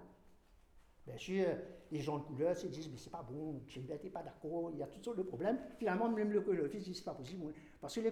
Bien 1.07 1.16
sûr, 1.16 1.46
les 1.92 2.01
gens 2.01 2.18
de 2.18 2.25
couleur 2.25 2.57
se 2.57 2.66
disent, 2.66 2.88
mais 2.90 2.99
c'est 2.99 3.11
pas 3.11 3.22
bon, 3.22 3.61
Gilbert 3.68 3.99
n'est 4.03 4.11
pas 4.11 4.22
d'accord, 4.22 4.70
il 4.72 4.79
y 4.79 4.83
a 4.83 4.87
toutes 4.87 5.05
sortes 5.05 5.18
de 5.18 5.22
problèmes. 5.22 5.59
Finalement, 5.79 6.09
même 6.09 6.33
le 6.33 6.40
colonel-office 6.40 6.85
dit, 6.85 6.94
c'est 6.94 7.05
pas 7.05 7.14
possible. 7.14 7.53
Parce 7.81 7.94
que 7.94 8.01
les 8.01 8.11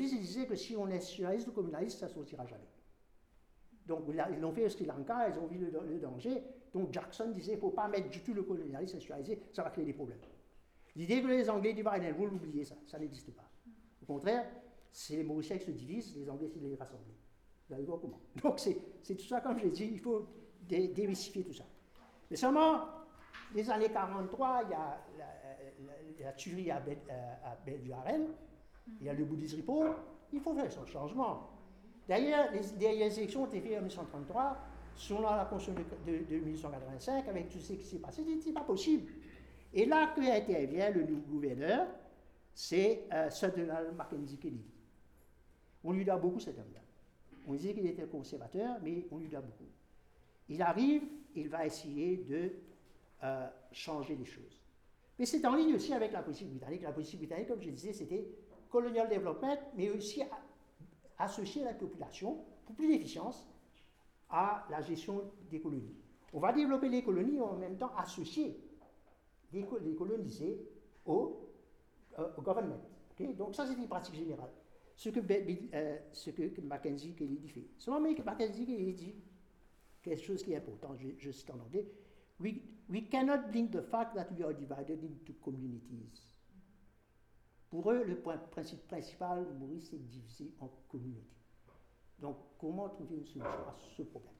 il 0.00 0.20
disait 0.20 0.46
que 0.46 0.56
si 0.56 0.76
on 0.76 0.88
est 0.88 1.00
socialiste 1.00 1.46
ou 1.48 1.52
communaliste, 1.52 2.00
ça 2.00 2.06
ne 2.06 2.12
sortira 2.12 2.46
jamais. 2.46 2.68
Donc, 3.86 4.04
ils 4.08 4.40
l'ont 4.40 4.52
fait 4.52 4.66
au 4.66 4.68
Sri 4.68 4.84
Lanka, 4.84 5.28
ils 5.30 5.38
ont 5.38 5.46
vu 5.46 5.58
le, 5.58 5.98
danger. 5.98 6.42
Donc, 6.72 6.92
Jackson 6.92 7.30
disait, 7.30 7.52
il 7.52 7.56
ne 7.56 7.60
faut 7.60 7.70
pas 7.70 7.88
mettre 7.88 8.10
du 8.10 8.20
tout 8.20 8.34
le 8.34 8.42
colonialisme 8.42 8.96
nationalisé, 8.96 9.40
ça 9.52 9.62
va 9.62 9.70
créer 9.70 9.84
des 9.84 9.92
problèmes. 9.92 10.18
L'idée 10.96 11.22
que 11.22 11.28
les 11.28 11.48
Anglais 11.48 11.72
du 11.72 11.82
Barren 11.82 12.12
vous 12.12 12.26
l'oubliez 12.26 12.64
ça, 12.64 12.74
ça 12.86 12.98
n'existe 12.98 13.32
pas. 13.32 13.48
Au 14.02 14.06
contraire, 14.06 14.46
c'est 14.90 15.16
les 15.16 15.24
Mauriciens 15.24 15.58
se 15.58 15.70
divisent, 15.70 16.16
les 16.16 16.28
Anglais, 16.28 16.48
c'est 16.52 16.60
les 16.60 16.74
rassembler. 16.74 17.14
Vous 17.68 17.74
allez 17.74 17.84
voir 17.84 18.00
comment. 18.00 18.20
Donc, 18.42 18.58
c'est 18.58 19.14
tout 19.14 19.26
ça, 19.26 19.40
comme 19.40 19.58
je 19.58 19.64
l'ai 19.64 19.70
dit, 19.70 19.90
il 19.92 20.00
faut 20.00 20.26
démystifier 20.66 21.44
tout 21.44 21.52
ça. 21.52 21.64
Mais 22.30 22.36
seulement, 22.36 22.84
les 23.54 23.70
années 23.70 23.90
43, 23.90 24.62
il 24.64 24.70
y 24.70 24.74
a 24.74 26.24
la, 26.24 26.32
tuerie 26.32 26.70
à, 26.70 26.80
Bel, 26.80 26.98
à, 27.08 27.56
il 29.00 29.06
y 29.06 29.08
a 29.08 29.12
le 29.12 29.24
bouddhisme 29.24 29.56
Ripo, 29.56 29.84
il 30.32 30.40
faut 30.40 30.54
faire 30.54 30.70
son 30.70 30.84
changement. 30.86 31.50
D'ailleurs, 32.08 32.50
les 32.52 32.60
dernières 32.78 33.16
élections 33.18 33.42
ont 33.42 33.46
été 33.46 33.60
faites 33.60 33.78
en 33.78 33.82
1933, 33.82 34.56
selon 34.98 35.22
la 35.22 35.44
Constitution 35.44 35.84
de, 36.06 36.36
1885, 36.36 37.28
avec 37.28 37.48
tout 37.48 37.58
ce 37.58 37.72
qui 37.72 37.84
s'est 37.84 37.98
passé, 37.98 38.22
c'est 38.42 38.52
pas 38.52 38.62
possible. 38.62 39.12
Et 39.72 39.86
là 39.86 40.12
que 40.14 40.20
intervient 40.20 40.90
le 40.90 41.04
nouveau 41.04 41.26
gouverneur, 41.28 41.86
c'est 42.52 43.04
euh, 43.12 43.30
Donald 43.56 43.94
Mackenzie 43.96 44.36
Kennedy. 44.36 44.74
On 45.84 45.92
lui 45.92 46.04
doit 46.04 46.16
beaucoup 46.16 46.40
cet 46.40 46.58
homme-là. 46.58 46.80
On 47.46 47.54
disait 47.54 47.72
qu'il 47.72 47.86
était 47.86 48.06
conservateur, 48.06 48.76
mais 48.82 49.06
on 49.12 49.18
lui 49.18 49.28
doit 49.28 49.40
beaucoup. 49.40 49.70
Il 50.48 50.60
arrive, 50.62 51.02
il 51.36 51.48
va 51.48 51.64
essayer 51.64 52.16
de 52.16 52.52
euh, 53.22 53.48
changer 53.70 54.16
les 54.16 54.24
choses. 54.24 54.60
Mais 55.18 55.26
c'est 55.26 55.44
en 55.46 55.54
ligne 55.54 55.74
aussi 55.74 55.92
avec 55.94 56.12
la 56.12 56.22
politique 56.22 56.48
britannique. 56.48 56.82
La 56.82 56.92
politique 56.92 57.18
britannique, 57.18 57.48
comme 57.48 57.62
je 57.62 57.70
disais, 57.70 57.92
c'était 57.92 58.26
colonial 58.68 59.08
development, 59.08 59.58
mais 59.76 59.90
aussi 59.90 60.22
associer 61.18 61.62
la 61.62 61.74
population, 61.74 62.38
pour 62.66 62.74
plus 62.74 62.88
d'efficience, 62.88 63.48
à 64.30 64.66
la 64.70 64.82
gestion 64.82 65.30
des 65.50 65.60
colonies. 65.60 65.96
On 66.32 66.40
va 66.40 66.52
développer 66.52 66.88
les 66.88 67.02
colonies 67.02 67.40
en 67.40 67.56
même 67.56 67.76
temps 67.78 67.90
associer 67.96 68.58
les, 69.52 69.64
colonisés 69.94 70.60
au, 71.06 71.48
euh, 72.18 72.28
gouvernement. 72.36 72.80
Donc 73.36 73.54
ça, 73.54 73.66
c'est 73.66 73.74
une 73.74 73.88
pratique 73.88 74.14
générale. 74.14 74.50
Ce 74.94 75.08
que, 75.08 75.20
euh, 75.20 75.98
ce 76.12 76.30
que 76.30 76.60
Mackenzie 76.60 77.14
Kennedy 77.14 77.48
fait. 77.48 77.64
Seulement, 77.78 78.00
Mackenzie 78.24 78.66
Kennedy 78.66 78.92
dit 78.92 79.14
quelque 80.02 80.22
chose 80.22 80.42
qui 80.42 80.52
est 80.52 80.56
important, 80.56 80.94
je, 80.96 81.08
je 81.18 81.30
cite 81.30 81.50
en 81.50 81.60
anglais, 81.60 81.86
we, 82.40 83.02
cannot 83.10 83.50
blink 83.50 83.70
the 83.70 83.82
fact 83.82 84.14
that 84.14 84.30
we 84.32 84.44
are 84.44 84.52
divided 84.52 85.02
into 85.02 85.32
communities. 85.42 86.34
Pour 87.70 87.90
eux, 87.92 88.04
le 88.04 88.16
point 88.16 88.38
principal, 88.38 89.46
Maurice, 89.58 89.90
c'est 89.90 89.98
diviser 89.98 90.52
en 90.60 90.68
communautés. 90.88 91.37
Donc, 92.18 92.36
comment 92.58 92.88
trouver 92.88 93.16
une 93.16 93.26
solution 93.26 93.50
à 93.50 93.76
ce 93.96 94.02
problème? 94.02 94.32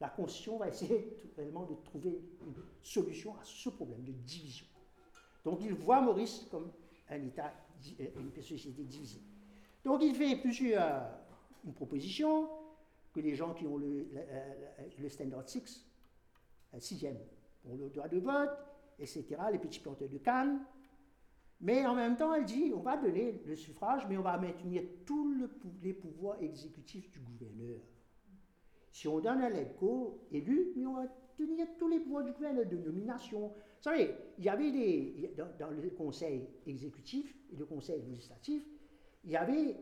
La 0.00 0.08
Constitution 0.08 0.58
va 0.58 0.68
essayer 0.68 1.16
réellement 1.36 1.64
de 1.64 1.74
trouver 1.84 2.20
une 2.46 2.54
solution 2.82 3.34
à 3.36 3.44
ce 3.44 3.68
problème 3.68 4.04
de 4.04 4.12
division. 4.12 4.66
Donc, 5.44 5.60
il 5.62 5.74
voit 5.74 6.00
Maurice 6.00 6.46
comme 6.50 6.72
un 7.08 7.22
État, 7.24 7.52
euh, 8.00 8.06
une 8.18 8.42
société 8.42 8.82
divisée. 8.82 9.22
Donc, 9.84 10.02
il 10.02 10.14
fait 10.14 10.36
plusieurs 10.36 11.02
une 11.64 11.74
proposition 11.74 12.48
que 13.12 13.20
les 13.20 13.34
gens 13.34 13.54
qui 13.54 13.66
ont 13.66 13.76
le, 13.76 14.08
le, 14.98 15.08
standard 15.08 15.48
6, 15.48 15.84
un 16.72 16.80
sixième, 16.80 17.18
ont 17.68 17.76
le 17.76 17.88
droit 17.90 18.08
de 18.08 18.18
vote, 18.18 18.50
etc., 18.98 19.24
les 19.50 19.58
petits 19.58 19.80
planteurs 19.80 20.08
de 20.08 20.18
canne, 20.18 20.60
mais 21.60 21.84
en 21.86 21.94
même 21.94 22.16
temps, 22.16 22.32
elle 22.34 22.44
dit, 22.44 22.72
on 22.74 22.80
va 22.80 22.96
donner 22.96 23.42
le 23.44 23.56
suffrage, 23.56 24.06
mais 24.08 24.16
on 24.16 24.22
va 24.22 24.38
maintenir 24.38 24.82
tous 25.04 25.34
les 25.82 25.92
pouvoirs 25.92 26.40
exécutifs 26.40 27.10
du 27.10 27.18
gouverneur. 27.18 27.80
Si 28.92 29.08
on 29.08 29.18
donne 29.18 29.42
un 29.42 29.50
LEDCO 29.50 30.26
élu, 30.30 30.72
mais 30.76 30.86
on 30.86 30.94
va 30.94 31.06
tenir 31.36 31.66
tous 31.76 31.88
les 31.88 31.98
pouvoirs 31.98 32.24
du 32.24 32.32
gouverneur 32.32 32.66
de 32.66 32.76
nomination. 32.76 33.48
Vous 33.48 33.82
savez, 33.82 34.14
il 34.38 34.44
y 34.44 34.48
avait 34.48 35.34
dans, 35.36 35.70
le 35.70 35.90
conseil 35.90 36.48
exécutif 36.66 37.34
et 37.52 37.56
le 37.56 37.66
conseil 37.66 38.02
législatif, 38.02 38.62
il 39.24 39.30
y 39.32 39.36
avait 39.36 39.76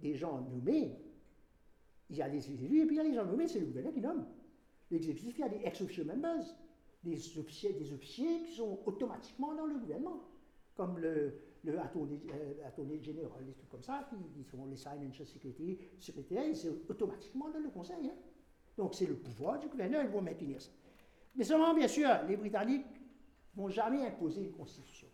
des 0.00 0.14
gens 0.14 0.40
nommés, 0.40 0.96
il 2.10 2.16
y 2.16 2.22
a 2.22 2.28
les 2.28 2.50
élus, 2.50 2.82
et 2.82 2.86
puis 2.86 2.96
il 2.96 2.98
y 2.98 3.00
a 3.00 3.04
les 3.04 3.14
gens 3.14 3.24
nommés, 3.24 3.46
c'est 3.46 3.60
le 3.60 3.66
gouverneur 3.66 3.92
qui 3.92 4.00
nomme. 4.00 4.26
L'exécutif, 4.90 5.38
il 5.38 5.40
y 5.40 5.44
a 5.44 5.48
des 5.48 5.60
ex-official 5.64 6.06
members, 6.06 6.44
des 7.04 7.38
officiers, 7.38 7.72
des 7.72 7.92
officiers 7.92 8.42
qui 8.44 8.54
sont 8.56 8.80
automatiquement 8.86 9.54
dans 9.54 9.66
le 9.66 9.78
gouvernement 9.78 10.20
comme 10.74 10.98
le, 10.98 11.34
le 11.64 11.72
euh, 11.78 13.02
général, 13.02 13.44
des 13.44 13.52
trucs 13.52 13.68
comme 13.68 13.82
ça, 13.82 14.08
qui, 14.08 14.44
sont 14.44 14.66
les 14.66 14.76
financial 14.76 15.26
secretary, 15.26 15.78
secrétaires, 15.98 16.44
c'est 16.54 16.70
automatiquement 16.88 17.50
dans 17.50 17.60
le 17.60 17.70
conseil. 17.70 18.08
Hein. 18.08 18.16
Donc 18.76 18.94
c'est 18.94 19.06
le 19.06 19.16
pouvoir 19.16 19.58
du 19.60 19.68
gouverneur, 19.68 20.02
ils 20.04 20.10
vont 20.10 20.22
maintenir 20.22 20.60
ça. 20.60 20.70
Mais 21.34 21.44
seulement, 21.44 21.74
bien 21.74 21.88
sûr, 21.88 22.08
les 22.28 22.36
Britanniques 22.36 22.86
vont 23.54 23.68
jamais 23.68 24.06
imposer 24.06 24.42
une 24.42 24.52
constitution. 24.52 25.08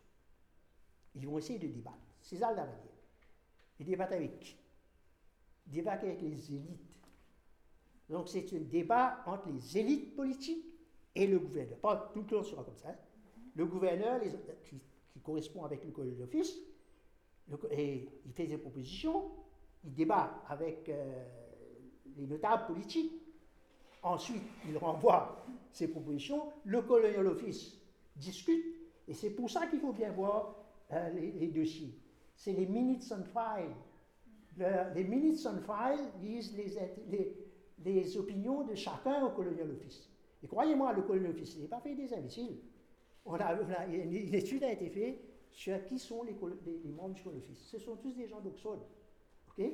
Ils 1.15 1.27
vont 1.27 1.39
essayer 1.39 1.59
de 1.59 1.67
débattre. 1.67 1.97
C'est 2.23 2.37
ça 2.37 2.51
la 2.51 2.65
manière. 2.65 2.77
Ils 3.81 3.87
débattent 3.87 4.13
avec 4.13 4.39
qui? 4.41 4.57
Ils 5.67 5.73
débattent 5.73 6.05
avec 6.05 6.21
les 6.23 6.55
élites. 6.55 6.99
Donc 8.09 8.29
c'est 8.29 8.53
un 8.55 8.61
débat 8.61 9.23
entre 9.27 9.49
les 9.51 9.79
élites 9.79 10.17
politiques 10.17 10.65
et 11.15 11.27
le 11.27 11.39
gouverneur. 11.39 11.79
Pas 11.79 12.11
tout 12.13 12.21
le 12.21 12.27
temps 12.27 12.43
sera 12.43 12.65
comme 12.65 12.77
ça. 12.77 12.91
Hein. 12.91 12.97
Le 13.55 13.67
gouverneur, 13.67 14.21
les, 14.23 14.31
correspond 15.29 15.63
avec 15.65 15.85
le 15.85 15.91
collège 15.91 16.17
d'office, 16.17 16.57
et 17.71 18.09
il 18.25 18.33
fait 18.33 18.47
des 18.47 18.57
propositions, 18.57 19.25
il 19.85 19.93
débat 19.93 20.43
avec 20.49 20.89
euh, 20.89 21.23
les 22.17 22.27
notables 22.27 22.67
politiques, 22.67 23.13
ensuite 24.03 24.43
il 24.67 24.79
renvoie 24.79 25.45
ses 25.71 25.89
propositions, 25.89 26.45
le 26.65 26.81
colonial 26.81 27.27
office 27.27 27.77
discute, 28.17 28.65
et 29.07 29.13
c'est 29.13 29.31
pour 29.31 29.51
ça 29.51 29.67
qu'il 29.67 29.81
faut 29.81 29.93
bien 29.93 30.13
voir 30.13 30.55
euh, 30.93 31.11
les, 31.11 31.49
dossiers. 31.49 31.95
C'est 32.35 32.53
les 32.53 32.67
minutes 32.67 33.05
on 33.13 33.25
file. 33.25 33.75
les 34.95 35.05
minutes 35.05 35.47
on 35.47 35.61
file 35.61 36.07
disent 36.21 36.57
les, 36.57 37.37
les, 37.85 38.17
opinions 38.17 38.65
de 38.65 38.75
chacun 38.75 39.27
au 39.27 39.31
colonial 39.31 39.71
office. 39.73 40.09
Et 40.43 40.47
croyez-moi, 40.47 40.95
le 40.95 41.03
colonial 41.03 41.33
office 41.33 41.59
n'est 41.59 41.69
pas 41.69 41.81
fait 41.81 41.95
des 41.95 42.15
imbéciles 42.15 42.57
une 43.35 44.35
étude 44.35 44.65
a 44.65 44.73
été 44.73 44.89
faite 44.89 45.21
sur 45.51 45.85
qui 45.85 45.99
sont 45.99 46.23
les, 46.23 46.35
membres 46.93 47.15
du 47.15 47.23
Office. 47.29 47.69
Ce 47.71 47.79
sont 47.79 47.97
tous 47.97 48.13
des 48.13 48.29
gens 48.29 48.41
d'Oxford. 48.41 48.79
ok? 49.49 49.65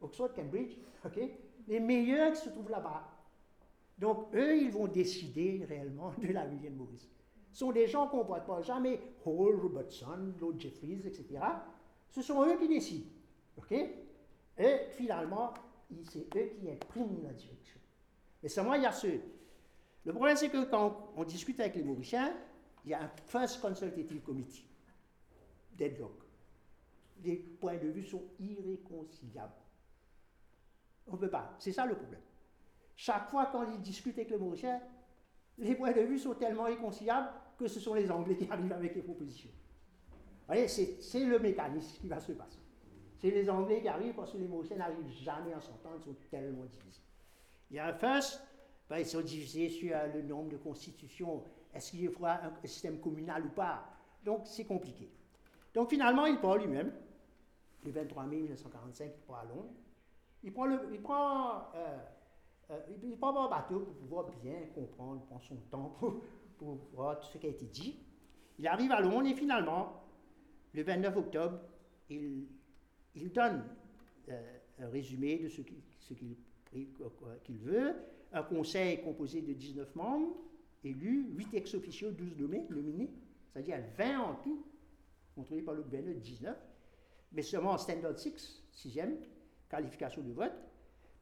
Oxford, 0.00 0.32
Cambridge, 0.34 0.76
ok? 1.04 1.20
Les 1.68 1.80
meilleurs 1.80 2.32
qui 2.32 2.40
se 2.40 2.50
trouvent 2.50 2.70
là-bas. 2.70 3.08
Donc, 3.98 4.34
eux, 4.34 4.56
ils 4.56 4.70
vont 4.70 4.86
décider 4.86 5.64
réellement 5.68 6.12
de 6.18 6.32
la 6.32 6.46
vie 6.46 6.58
de 6.58 6.68
Maurice. 6.68 7.08
Ce 7.52 7.60
sont 7.60 7.72
des 7.72 7.86
gens 7.86 8.08
qu'on 8.08 8.18
ne 8.18 8.24
voit 8.24 8.40
pas 8.40 8.60
jamais, 8.62 9.00
Hall, 9.24 9.60
Robertson, 9.60 10.32
Lord 10.40 10.58
Jeffries, 10.58 11.02
etc. 11.04 11.40
Ce 12.10 12.22
sont 12.22 12.44
eux 12.44 12.56
qui 12.58 12.66
décident. 12.66 13.06
OK? 13.56 13.72
Et 13.72 14.78
finalement, 14.90 15.54
c'est 16.02 16.26
eux 16.36 16.50
qui 16.58 16.70
impriment 16.70 17.22
la 17.22 17.32
direction. 17.32 17.78
Mais 18.42 18.48
seulement, 18.48 18.74
il 18.74 18.82
y 18.82 18.86
a 18.86 18.92
ceux. 18.92 19.20
Le 20.04 20.12
problème, 20.12 20.36
c'est 20.36 20.48
que 20.48 20.64
quand 20.64 21.12
on 21.16 21.24
discute 21.24 21.60
avec 21.60 21.76
les 21.76 21.82
Mauriciens, 21.82 22.34
il 22.84 22.90
y 22.90 22.94
a 22.94 23.02
un 23.02 23.10
First 23.26 23.60
Consultative 23.60 24.20
Committee, 24.22 24.66
deadlock. 25.76 26.22
Les 27.22 27.36
points 27.36 27.78
de 27.78 27.88
vue 27.88 28.04
sont 28.04 28.22
irréconciliables. 28.38 29.54
On 31.06 31.12
ne 31.12 31.18
peut 31.18 31.30
pas. 31.30 31.54
C'est 31.58 31.72
ça 31.72 31.86
le 31.86 31.94
problème. 31.94 32.20
Chaque 32.96 33.28
fois 33.30 33.46
qu'on 33.46 33.64
discute 33.76 34.18
avec 34.18 34.30
les 34.30 34.36
Mauriciens, 34.36 34.80
les 35.58 35.74
points 35.74 35.92
de 35.92 36.00
vue 36.00 36.18
sont 36.18 36.34
tellement 36.34 36.66
irréconciliables 36.66 37.28
que 37.58 37.68
ce 37.68 37.80
sont 37.80 37.94
les 37.94 38.10
Anglais 38.10 38.36
qui 38.36 38.48
arrivent 38.50 38.72
avec 38.72 38.94
les 38.94 39.02
propositions. 39.02 39.50
Vous 39.50 40.54
voyez, 40.54 40.68
c'est 40.68 41.24
le 41.24 41.38
mécanisme 41.38 42.00
qui 42.00 42.08
va 42.08 42.20
se 42.20 42.32
passer. 42.32 42.58
C'est 43.16 43.30
les 43.30 43.48
Anglais 43.48 43.80
qui 43.80 43.88
arrivent 43.88 44.14
parce 44.14 44.32
que 44.32 44.36
les 44.36 44.46
Mauriciens 44.46 44.76
n'arrivent 44.76 45.08
jamais 45.08 45.54
à 45.54 45.60
s'entendre, 45.60 45.96
ils 46.00 46.04
sont 46.04 46.16
tellement 46.30 46.64
divisés. 46.64 47.00
Il 47.70 47.76
y 47.76 47.78
a 47.78 47.86
un 47.86 47.94
first, 47.94 48.42
ben, 48.88 48.98
ils 48.98 49.06
sont 49.06 49.22
divisés 49.22 49.70
sur 49.70 49.96
le 50.12 50.22
nombre 50.22 50.50
de 50.50 50.56
constitutions. 50.58 51.42
Est-ce 51.74 51.90
qu'il 51.90 52.08
aura 52.08 52.44
un, 52.44 52.52
système 52.66 53.00
communal 53.00 53.44
ou 53.46 53.50
pas? 53.50 53.84
Donc 54.24 54.42
c'est 54.44 54.64
compliqué. 54.64 55.10
Donc 55.72 55.90
finalement, 55.90 56.26
il 56.26 56.38
prend 56.38 56.56
lui-même, 56.56 56.92
le 57.84 57.90
23 57.90 58.24
mai 58.24 58.36
1945, 58.36 59.12
il 59.14 59.20
prend 59.22 59.34
à 59.34 59.44
Londres. 59.44 59.74
Il 60.42 60.52
prend, 60.52 60.66
il 60.92 61.00
prend, 61.00 61.72
euh, 61.74 61.98
euh, 62.70 62.80
il 63.02 63.16
prend 63.16 63.44
un 63.44 63.48
bateau 63.48 63.80
pour 63.80 63.94
pouvoir 63.94 64.30
bien 64.42 64.60
comprendre, 64.74 65.22
prend 65.26 65.40
son 65.40 65.56
temps 65.70 65.96
pour, 65.98 66.22
pour 66.58 66.78
voir 66.92 67.18
tout 67.20 67.28
ce 67.28 67.38
qui 67.38 67.46
a 67.46 67.50
été 67.50 67.66
dit. 67.66 67.98
Il 68.58 68.66
arrive 68.66 68.92
à 68.92 69.00
Londres 69.00 69.26
et 69.26 69.34
finalement, 69.34 70.04
le 70.72 70.82
29 70.82 71.16
octobre, 71.16 71.58
il, 72.08 72.46
il 73.14 73.32
donne 73.32 73.64
euh, 74.28 74.58
un 74.80 74.88
résumé 74.88 75.38
de 75.38 75.48
ce 75.48 75.62
qu'il 76.12 77.58
veut, 77.58 77.94
un 78.32 78.42
conseil 78.42 79.00
composé 79.02 79.40
de 79.42 79.52
19 79.52 79.94
membres 79.94 80.34
élus, 80.84 81.28
8 81.34 81.54
ex-officiaux, 81.54 82.10
12 82.10 82.36
nommés, 82.38 82.66
nominés, 82.70 83.10
c'est-à-dire 83.52 83.78
20 83.96 84.18
en 84.18 84.34
tout, 84.36 84.64
contrôlés 85.34 85.62
par 85.62 85.74
le 85.74 85.82
gouverneur 85.82 86.14
19, 86.14 86.56
mais 87.32 87.42
seulement 87.42 87.76
Standard 87.76 88.18
6, 88.18 88.62
6e, 88.74 89.16
qualification 89.68 90.22
de 90.22 90.32
vote. 90.32 90.52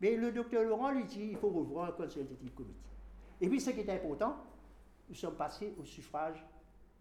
Mais 0.00 0.16
le 0.16 0.32
docteur 0.32 0.64
Laurent 0.64 0.90
lui 0.90 1.04
dit 1.04 1.28
il 1.30 1.36
faut 1.36 1.50
revoir 1.50 1.88
un 1.88 1.92
consultative 1.92 2.52
committee. 2.52 2.90
Et 3.40 3.48
puis 3.48 3.60
ce 3.60 3.70
qui 3.70 3.80
est 3.80 3.90
important, 3.90 4.36
nous 5.08 5.14
sommes 5.14 5.36
passés 5.36 5.74
au 5.78 5.84
suffrage 5.84 6.44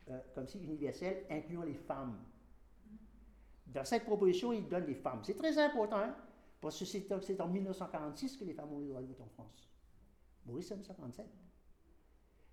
euh, 0.10 0.20
comme 0.34 0.48
si 0.48 0.60
universel, 0.60 1.26
incluant 1.30 1.64
les 1.64 1.76
femmes. 1.76 2.18
Dans 3.68 3.86
cette 3.86 4.04
proposition, 4.04 4.52
il 4.52 4.68
donne 4.68 4.86
les 4.86 4.96
femmes. 4.96 5.22
C'est 5.24 5.38
très 5.38 5.58
important, 5.58 5.98
hein, 5.98 6.16
parce 6.60 6.78
que 6.78 6.86
c'est 6.86 7.42
en 7.42 7.48
1946 7.48 8.38
que 8.38 8.44
les 8.44 8.54
femmes 8.54 8.74
ont 8.74 8.80
le 8.80 8.88
droit 8.88 9.02
de 9.02 9.08
vote 9.08 9.22
en 9.22 9.30
France. 9.30 9.70
Maurice 10.46 10.72
en 10.72 10.76
1947. 10.76 11.26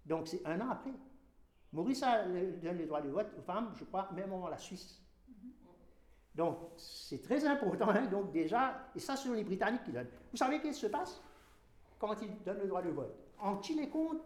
Donc 0.08 0.26
c'est 0.26 0.44
un 0.46 0.60
an 0.60 0.70
après. 0.70 0.92
Maurice 1.72 2.02
a 2.02 2.24
donne 2.24 2.78
le 2.78 2.86
droit 2.86 3.02
de 3.02 3.10
vote 3.10 3.28
aux 3.38 3.42
femmes, 3.42 3.72
je 3.76 3.84
crois, 3.84 4.08
même 4.14 4.32
en 4.32 4.48
la 4.48 4.56
Suisse. 4.56 5.02
Donc 6.34 6.58
c'est 6.76 7.20
très 7.20 7.44
important, 7.44 7.90
hein, 7.90 8.06
donc 8.06 8.32
déjà, 8.32 8.88
et 8.94 9.00
ça 9.00 9.16
ce 9.16 9.28
sont 9.28 9.34
les 9.34 9.44
Britanniques 9.44 9.84
qui 9.84 9.92
donnent. 9.92 10.08
Vous 10.30 10.36
savez 10.36 10.60
qu'est-ce 10.60 10.80
qui 10.80 10.86
se 10.86 10.90
passe 10.90 11.20
quand 11.98 12.14
ils 12.22 12.42
donnent 12.44 12.60
le 12.60 12.68
droit 12.68 12.82
de 12.82 12.90
vote? 12.90 13.14
En 13.38 13.60
les 13.76 13.88
compte 13.88 14.22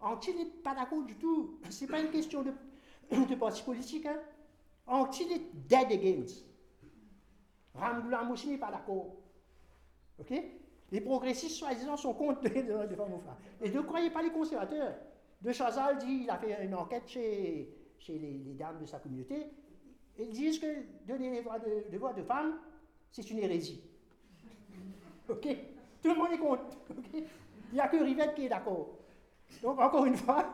Antil 0.00 0.36
n'est 0.36 0.46
pas 0.46 0.74
d'accord 0.74 1.04
du 1.04 1.14
tout. 1.16 1.60
Ce 1.70 1.84
n'est 1.84 1.90
pas 1.90 2.00
une 2.00 2.10
question 2.10 2.42
de, 2.42 3.34
parti 3.36 3.62
politique. 3.62 4.04
Hein. 4.06 4.18
Antil 4.86 5.32
est 5.32 5.54
dead 5.68 5.92
against. 5.92 6.44
Ramboula 7.74 8.24
Moussi 8.24 8.48
n'est 8.48 8.58
pas 8.58 8.70
d'accord. 8.70 9.14
OK? 10.18 10.32
Les 10.92 11.00
progressistes, 11.00 11.56
soi-disant, 11.56 11.96
sont 11.96 12.12
contre 12.12 12.42
les 12.44 12.62
femmes 12.62 13.14
aux 13.14 13.20
femmes. 13.20 13.38
Et 13.62 13.70
ne 13.70 13.80
croyez 13.80 14.10
pas 14.10 14.22
les 14.22 14.30
conservateurs. 14.30 14.94
De 15.40 15.50
Chazal 15.50 15.98
dit 15.98 16.20
il 16.24 16.30
a 16.30 16.36
fait 16.36 16.64
une 16.64 16.74
enquête 16.74 17.08
chez, 17.08 17.74
chez 17.98 18.18
les, 18.18 18.54
dames 18.54 18.78
de 18.78 18.86
sa 18.86 18.98
communauté. 18.98 19.46
Ils 20.18 20.30
disent 20.30 20.58
que 20.58 20.66
donner 21.06 21.30
les 21.30 21.42
droits 21.42 21.58
de, 21.58 21.90
de 21.90 21.98
voix 21.98 22.12
de 22.12 22.22
femmes, 22.22 22.58
c'est 23.10 23.28
une 23.30 23.38
hérésie. 23.38 23.82
OK? 25.28 25.48
Tout 26.02 26.10
le 26.10 26.14
monde 26.14 26.32
est 26.32 26.38
contre. 26.38 26.64
Il 27.14 27.74
n'y 27.74 27.80
a 27.80 27.88
que 27.88 27.96
Rivette 27.96 28.34
qui 28.34 28.44
est 28.44 28.50
d'accord. 28.50 28.90
Donc, 29.62 29.80
encore 29.80 30.04
une 30.04 30.16
fois, 30.16 30.52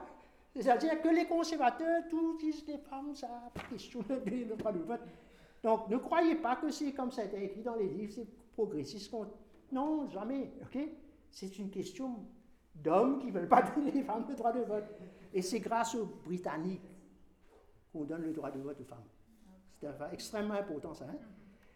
c'est-à-dire 0.55 1.03
que 1.03 1.09
les 1.09 1.27
conservateurs, 1.27 2.05
tous 2.09 2.38
disent 2.38 2.64
les 2.68 2.79
femmes, 2.79 3.14
ça, 3.14 3.51
question 3.68 4.01
de 4.09 4.55
droit 4.55 4.72
de 4.72 4.79
vote. 4.79 5.01
Donc, 5.64 5.88
ne 5.88 5.96
croyez 5.96 6.37
pas 6.37 6.57
que 6.57 6.70
c'est 6.70 6.92
comme 6.92 7.11
ça 7.11 7.22
a 7.22 7.24
été 7.24 7.42
écrit 7.42 7.62
dans 7.62 7.74
les 7.74 7.88
livres, 7.88 8.12
c'est 8.14 8.27
progressiste. 8.53 9.12
Non, 9.73 10.09
jamais. 10.09 10.53
c'est 11.31 11.59
une 11.59 11.71
question 11.71 12.27
d'hommes 12.75 13.19
qui 13.19 13.27
ne 13.27 13.33
veulent 13.33 13.49
pas 13.49 13.63
donner 13.77 13.91
les 13.91 14.03
femmes 14.03 14.27
le 14.29 14.35
droit 14.35 14.53
de 14.53 14.61
vote. 14.61 14.87
Et 15.33 15.43
c'est 15.43 15.61
grâce 15.61 15.95
aux 15.95 16.07
Britanniques 16.25 16.91
qu'on 17.93 18.05
donne 18.05 18.23
le 18.23 18.33
droit 18.33 18.51
de 18.51 18.61
vote 18.61 18.81
aux 18.81 18.85
femmes. 18.85 19.05
C'est 19.81 19.89
extrêmement 20.13 20.55
important, 20.55 20.95
ça. 20.95 21.07
Hein? 21.09 21.19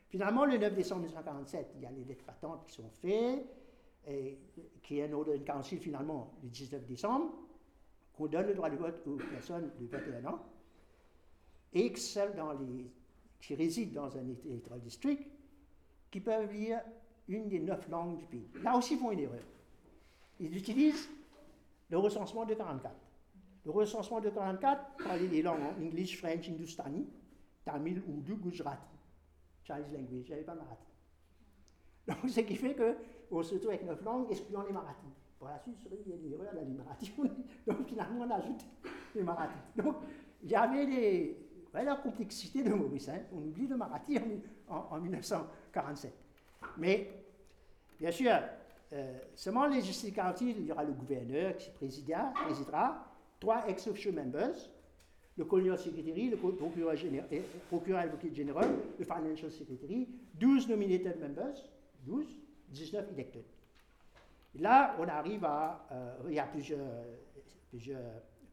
Finalement, 0.09 0.45
le 0.45 0.59
9 0.59 0.75
décembre 0.75 1.03
1947, 1.03 1.73
il 1.77 1.83
y 1.83 1.87
a 1.87 1.91
les 1.91 2.05
lettres 2.05 2.25
patentes 2.25 2.65
qui 2.67 2.73
sont 2.73 2.91
faites 3.01 3.47
qui 4.83 4.99
est 4.99 5.05
un 5.05 5.13
ordre 5.13 5.33
de 5.37 5.45
council 5.45 5.79
finalement 5.79 6.35
le 6.43 6.49
19 6.49 6.85
décembre, 6.87 7.33
qu'on 8.13 8.27
donne 8.27 8.47
le 8.47 8.55
droit 8.55 8.71
de 8.71 8.77
vote 8.77 9.07
aux 9.07 9.17
personnes 9.17 9.71
de 9.79 9.87
21 9.87 10.25
ans, 10.27 10.43
et 11.73 11.93
que 11.93 11.99
celles 11.99 12.35
qui 13.41 13.55
résident 13.55 14.03
dans 14.03 14.17
un 14.17 14.29
electoral 14.45 14.81
district, 14.81 15.27
qui 16.11 16.21
peuvent 16.21 16.53
lire 16.53 16.81
une 17.29 17.49
des 17.49 17.61
neuf 17.61 17.89
langues 17.89 18.19
du 18.19 18.27
pays. 18.27 18.49
Là 18.63 18.77
aussi, 18.77 18.95
ils 18.95 19.01
font 19.01 19.13
une 19.13 19.21
erreur. 19.21 19.43
Ils 20.41 20.57
utilisent 20.57 21.09
le 21.91 21.99
recensement 21.99 22.45
de 22.45 22.55
44. 22.55 22.95
Le 23.65 23.71
recensement 23.71 24.21
de 24.21 24.31
44 24.31 25.05
parlait 25.05 25.29
des 25.29 25.43
langues 25.43 25.61
en 25.63 25.83
English, 25.83 26.19
French, 26.19 26.49
Hindustani, 26.49 27.07
Tamil, 27.65 28.03
Urdu, 28.09 28.35
Gujarati. 28.35 28.87
Chinese 29.65 29.93
language, 29.93 30.27
j'avais 30.27 30.43
pas 30.43 30.55
marathi. 30.55 30.87
Donc, 32.09 32.29
ce 32.29 32.41
qui 32.41 32.57
fait 32.57 32.75
que 32.75 32.97
on 33.33 33.43
se 33.43 33.55
retrouve 33.55 33.71
avec 33.71 33.85
neuf 33.85 34.03
langues, 34.03 34.31
excluant 34.31 34.63
les 34.63 34.73
marathis. 34.73 35.07
Pour 35.39 35.49
la 35.49 35.59
suite, 35.59 35.77
il 35.91 36.11
y 36.11 36.13
a 36.13 36.17
une 36.17 36.33
erreur 36.33 36.55
dans 36.55 36.61
les 36.61 36.75
marathis. 36.75 37.13
Donc 37.67 37.87
finalement, 37.89 38.25
on 38.27 38.31
ajoute 38.31 38.65
les 39.15 39.23
marathis. 39.23 39.59
Donc 39.77 39.97
il 40.43 40.51
y 40.51 40.55
avait 40.55 41.35
la 41.75 41.97
complexité 41.97 42.63
de 42.63 42.73
Maurice. 42.75 43.09
Hein. 43.09 43.21
On 43.33 43.39
oublie 43.39 43.67
le 43.67 43.77
marathi 43.77 44.19
en, 44.69 45.01
1947. 45.01 46.13
Mais, 46.79 47.11
bien 47.99 48.11
sûr, 48.11 48.33
euh, 48.93 49.19
seulement 49.35 49.67
les 49.67 49.81
justificatives, 49.81 50.57
il 50.59 50.67
y 50.67 50.73
aura 50.73 50.85
le 50.85 50.93
gouverneur 50.93 51.57
qui 51.57 51.71
présidera, 51.71 52.33
présidera 52.45 53.07
trois 53.41 53.67
ex-officio 53.69 54.13
members, 54.13 54.55
le 55.39 55.45
colonial 55.47 55.79
secretary, 55.79 56.29
le 56.29 56.37
procureur, 56.37 56.95
général, 56.95 57.29
euh, 57.33 58.35
général, 58.35 58.71
le 58.99 59.05
financial 59.05 59.51
secretary, 59.51 60.09
12 60.35 60.69
nominated 60.69 61.19
members, 61.21 61.57
12, 62.05 62.27
19 62.69 63.13
électeurs. 63.13 63.43
Là, 64.57 64.95
on 64.99 65.09
arrive 65.09 65.45
à. 65.47 65.87
Euh, 65.91 66.17
il 66.29 66.35
y 66.35 66.39
a 66.39 66.45
plusieurs, 66.45 66.87
plusieurs 67.71 68.03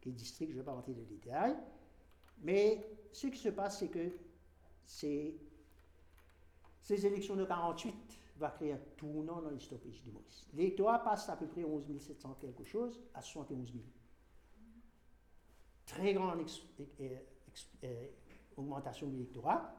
districts, 0.06 0.52
je 0.52 0.56
ne 0.56 0.62
vais 0.62 0.64
pas 0.64 0.72
rentrer 0.72 0.92
dans 0.92 1.00
les 1.00 1.16
détails. 1.16 1.56
Mais 2.42 2.80
ce 3.12 3.26
qui 3.26 3.38
se 3.38 3.50
passe, 3.50 3.80
c'est 3.80 3.88
que 3.88 4.10
ces, 4.86 5.34
ces 6.80 7.06
élections 7.06 7.36
de 7.36 7.44
48 7.44 7.94
vont 8.38 8.50
créer 8.50 8.72
un 8.72 8.80
tournant 8.96 9.42
dans 9.42 9.50
l'histoire 9.50 9.80
du 9.80 10.10
Maurice. 10.10 10.48
L'électorat 10.54 11.02
passe 11.04 11.28
à 11.28 11.36
peu 11.36 11.46
près 11.46 11.64
11 11.64 11.84
700 11.98 12.38
quelque 12.40 12.64
chose 12.64 13.00
à 13.14 13.22
71 13.22 13.72
000. 13.72 13.84
Très 15.86 16.14
grande 16.14 16.44
euh, 17.00 18.06
augmentation 18.56 19.08
de 19.08 19.12
l'électorat. 19.12 19.74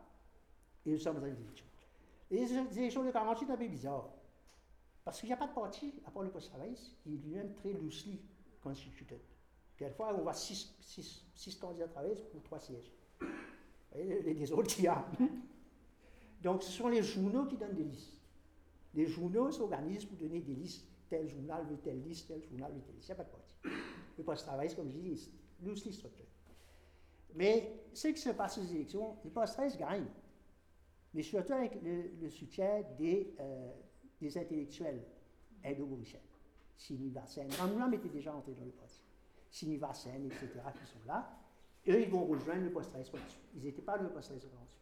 Et 0.85 0.91
nous 0.91 0.99
sommes 0.99 1.19
dans 1.19 1.27
une 1.27 1.37
élection. 1.37 1.65
Les 2.29 2.77
élections 2.79 3.03
de 3.03 3.11
48 3.11 3.45
sont 3.45 3.51
un 3.51 3.57
peu 3.57 3.67
bizarres. 3.67 4.09
Parce 5.03 5.19
qu'il 5.19 5.27
n'y 5.27 5.33
a 5.33 5.37
pas 5.37 5.47
de 5.47 5.53
parti, 5.53 5.93
à 6.05 6.11
part 6.11 6.23
le 6.23 6.29
post 6.29 6.49
travailliste, 6.49 6.95
qui 7.01 7.15
est 7.15 7.17
lui-même 7.17 7.53
très 7.53 7.73
loosely 7.73 8.21
constitué. 8.61 9.19
Quelquefois, 9.75 10.13
on 10.15 10.21
voit 10.21 10.33
six, 10.33 10.75
six, 10.79 11.25
six 11.33 11.55
candidats 11.55 11.87
travaillistes 11.87 12.29
pour 12.29 12.43
trois 12.43 12.59
sièges. 12.59 12.91
Vous 13.19 13.27
voyez, 13.93 14.21
les, 14.21 14.51
autres, 14.51 14.75
il 14.77 14.83
y 14.83 14.87
a. 14.87 15.03
Donc, 16.41 16.63
ce 16.63 16.71
sont 16.71 16.89
les 16.89 17.04
journaux 17.04 17.45
qui 17.45 17.58
donnent 17.58 17.75
des 17.75 17.84
listes. 17.84 18.19
Les 18.93 19.08
journaux 19.08 19.51
s'organisent 19.51 20.06
pour 20.06 20.17
donner 20.17 20.41
des 20.41 20.56
listes. 20.56 20.88
Tel 21.10 21.27
journal 21.27 21.65
veut 21.65 21.77
telle 21.77 22.01
liste, 22.01 22.27
tel 22.27 22.41
journal 22.43 22.71
veut 22.71 22.82
telle 22.82 22.95
liste. 22.95 23.10
Il 23.10 23.15
n'y 23.15 23.19
a 23.19 23.23
pas 23.23 23.23
de 23.23 23.30
parti. 23.30 23.56
Le 24.17 24.23
post 24.23 24.45
travailliste, 24.45 24.75
comme 24.75 24.91
je 24.91 24.97
dis, 24.97 25.12
est 25.12 25.65
loosely 25.65 25.93
structuré. 25.93 26.27
Mais 27.36 27.86
ce 27.93 28.10
qui 28.10 28.19
se 28.21 28.30
passe 28.30 28.58
aux 28.58 28.65
élections, 28.65 29.17
les 29.23 29.30
post 29.30 29.54
travaillistes 29.54 29.80
gagnent. 29.80 30.10
Mais 31.13 31.23
surtout 31.23 31.54
avec 31.54 31.82
le, 31.82 32.30
soutien 32.30 32.84
des. 32.97 33.34
Euh, 33.39 33.71
des 34.21 34.38
intellectuels 34.38 35.04
indo-mauriciens. 35.65 36.19
Ramoulam 37.60 37.93
était 37.93 38.10
déjà 38.10 38.34
entré 38.34 38.54
dans 38.54 38.65
le 38.65 38.71
parti. 38.71 39.01
Sinivasen, 39.49 40.25
etc., 40.25 40.47
qui 40.80 40.86
sont 40.86 41.06
là. 41.08 41.38
Eux, 41.88 42.01
ils 42.01 42.10
vont 42.10 42.25
rejoindre 42.25 42.63
le 42.63 42.71
post 42.71 42.91
13 42.91 43.12
Ils 43.56 43.63
n'étaient 43.63 43.82
pas 43.82 43.97
le 43.97 44.10
post 44.10 44.30
13 44.30 44.45
ensuite. 44.63 44.80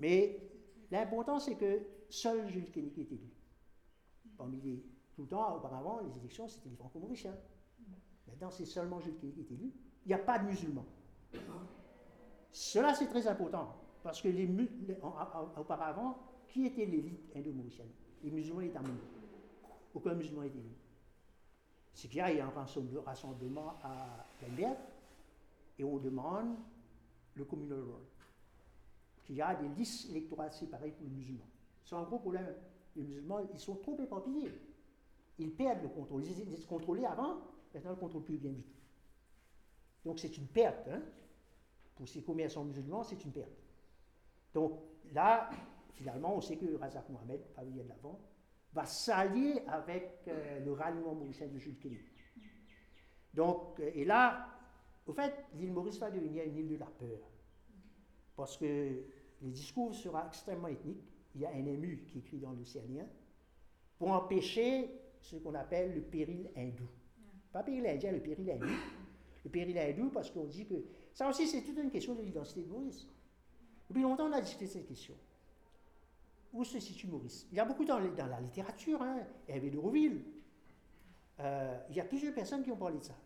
Mais 0.00 0.40
l'important, 0.90 1.38
c'est 1.38 1.56
que 1.56 1.82
seul 2.08 2.48
Jules 2.48 2.70
Koenig 2.72 2.98
est 2.98 3.12
élu. 3.12 3.30
Parmi 4.36 4.60
les, 4.62 4.82
tout 5.14 5.22
le 5.22 5.28
temps, 5.28 5.56
auparavant, 5.56 6.00
les 6.00 6.18
élections, 6.18 6.48
c'était 6.48 6.70
les 6.70 6.76
franco-mauriciens. 6.76 7.36
Maintenant, 8.26 8.50
c'est 8.50 8.64
seulement 8.64 9.00
Jules 9.00 9.16
Koenig 9.18 9.34
qui 9.34 9.40
est 9.40 9.50
élu. 9.52 9.72
Il 10.04 10.08
n'y 10.08 10.14
a 10.14 10.18
pas 10.18 10.38
de 10.38 10.46
musulmans. 10.46 10.86
Cela, 12.50 12.94
c'est 12.94 13.06
très 13.06 13.26
important, 13.26 13.76
parce 14.02 14.20
que 14.20 14.28
auparavant, 15.58 16.18
qui 16.48 16.66
était 16.66 16.86
l'élite 16.86 17.30
indo-mauricienne? 17.36 17.90
Les 18.22 18.30
musulmans 18.30 18.62
étaient 18.62 18.78
amenés. 18.78 18.98
Aucun 19.94 20.14
musulman 20.14 20.42
n'était 20.42 20.58
élu. 20.58 20.74
C'est 21.92 22.08
qu'il 22.08 22.18
y 22.18 22.40
a 22.40 22.46
un 22.46 23.00
rassemblement 23.04 23.74
à 23.82 24.26
Lemberg, 24.42 24.78
et 25.78 25.84
on 25.84 25.98
demande 25.98 26.56
le 27.34 27.44
communal 27.44 27.80
role. 27.82 28.06
Qu'il 29.30 29.36
y 29.36 29.42
a 29.42 29.54
des 29.54 29.68
listes 29.68 30.10
électorales 30.10 30.52
séparées 30.52 30.90
pour 30.90 31.04
les 31.04 31.12
musulmans. 31.12 31.46
C'est 31.84 31.94
un 31.94 32.02
gros 32.02 32.18
problème. 32.18 32.52
Les 32.96 33.04
musulmans, 33.04 33.38
ils 33.54 33.60
sont 33.60 33.76
trop 33.76 33.96
éparpillés. 34.00 34.50
Ils 35.38 35.52
perdent 35.52 35.82
le 35.84 35.88
contrôle. 35.88 36.24
Ils 36.24 36.40
étaient 36.40 36.66
contrôlés 36.66 37.04
avant, 37.04 37.36
maintenant 37.72 37.92
ils 37.92 37.94
ne 37.94 38.00
contrôlent 38.00 38.24
plus 38.24 38.38
bien 38.38 38.50
du 38.50 38.64
tout. 38.64 38.74
Donc 40.04 40.18
c'est 40.18 40.36
une 40.36 40.48
perte. 40.48 40.88
Hein. 40.88 41.00
Pour 41.94 42.08
ces 42.08 42.24
commerçants 42.24 42.64
musulmans, 42.64 43.04
c'est 43.04 43.24
une 43.24 43.30
perte. 43.30 43.52
Donc 44.52 44.80
là, 45.12 45.48
finalement, 45.92 46.34
on 46.34 46.40
sait 46.40 46.56
que 46.56 46.74
Razak 46.74 47.08
Mohamed, 47.08 47.40
pavillon 47.54 47.84
de 47.84 47.88
l'avant, 47.88 48.18
va 48.72 48.84
s'allier 48.84 49.62
avec 49.68 50.24
euh, 50.26 50.58
le 50.64 50.72
ralliement 50.72 51.14
mauricien 51.14 51.46
de 51.46 51.56
Jules 51.56 51.78
Kelly. 51.78 52.00
Donc, 53.32 53.78
euh, 53.78 53.92
et 53.94 54.04
là, 54.04 54.48
au 55.06 55.12
fait, 55.12 55.44
l'île 55.54 55.72
Maurice 55.72 56.00
va 56.00 56.10
devenir 56.10 56.42
une 56.46 56.56
île 56.56 56.68
de 56.70 56.78
la 56.78 56.86
peur. 56.86 57.20
Parce 58.34 58.56
que 58.56 59.04
le 59.42 59.50
discours 59.50 59.94
sera 59.94 60.26
extrêmement 60.26 60.68
ethnique. 60.68 61.02
Il 61.34 61.42
y 61.42 61.46
a 61.46 61.50
un 61.50 61.64
ému 61.64 62.04
qui 62.06 62.18
écrit 62.18 62.38
dans 62.38 62.52
l'Océanien 62.52 63.06
pour 63.98 64.10
empêcher 64.10 64.90
ce 65.20 65.36
qu'on 65.36 65.54
appelle 65.54 65.94
le 65.94 66.00
péril 66.00 66.50
hindou. 66.56 66.88
Pas 67.52 67.62
péril 67.62 67.86
indien, 67.86 68.12
le 68.12 68.20
péril 68.20 68.50
hindou. 68.50 68.66
Le 69.44 69.50
péril 69.50 69.78
hindou 69.78 70.10
parce 70.10 70.30
qu'on 70.30 70.44
dit 70.44 70.66
que 70.66 70.84
ça 71.12 71.28
aussi, 71.28 71.46
c'est 71.46 71.62
toute 71.62 71.78
une 71.78 71.90
question 71.90 72.14
de 72.14 72.22
l'identité 72.22 72.62
de 72.62 72.68
Maurice. 72.68 73.06
Depuis 73.88 74.02
longtemps, 74.02 74.28
on 74.28 74.32
a 74.32 74.40
discuté 74.40 74.66
cette 74.66 74.86
question. 74.86 75.14
Où 76.52 76.64
se 76.64 76.78
situe 76.80 77.06
Maurice? 77.06 77.46
Il 77.50 77.56
y 77.56 77.60
a 77.60 77.64
beaucoup 77.64 77.84
dans, 77.84 78.00
dans 78.00 78.26
la 78.26 78.40
littérature, 78.40 79.00
hein, 79.02 79.26
Hervé 79.48 79.70
de 79.70 79.78
Rouville. 79.78 80.24
Euh, 81.40 81.78
il 81.90 81.96
y 81.96 82.00
a 82.00 82.04
plusieurs 82.04 82.34
personnes 82.34 82.62
qui 82.62 82.70
ont 82.70 82.76
parlé 82.76 82.98
de 82.98 83.04
ça. 83.04 83.16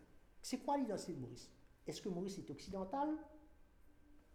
C'est 0.41 0.59
quoi 0.59 0.77
l'identité 0.77 1.13
de 1.13 1.19
Maurice? 1.19 1.49
Est-ce 1.87 2.01
que 2.01 2.09
Maurice 2.09 2.37
est 2.37 2.49
occidental? 2.49 3.09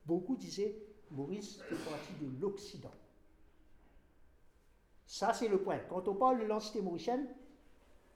Beaucoup 0.05 0.37
disaient 0.37 0.77
Maurice 1.11 1.61
fait 1.63 1.91
partie 1.91 2.13
de 2.21 2.41
l'Occident. 2.41 2.91
Ça, 5.07 5.33
c'est 5.33 5.49
le 5.49 5.61
point. 5.61 5.79
Quand 5.89 6.07
on 6.07 6.15
parle 6.15 6.41
de 6.41 6.45
l'entité 6.45 6.81
mauricienne, 6.81 7.27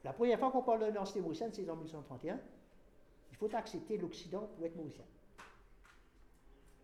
la 0.03 0.13
première 0.13 0.39
fois 0.39 0.51
qu'on 0.51 0.61
parle 0.63 0.85
de 0.87 0.93
l'entité 0.93 1.19
mauricienne, 1.19 1.51
c'est 1.51 1.69
en 1.69 1.75
1931. 1.75 2.39
Il 3.31 3.37
faut 3.37 3.53
accepter 3.53 3.97
l'Occident 3.97 4.47
pour 4.55 4.65
être 4.65 4.75
mauricien. 4.75 5.03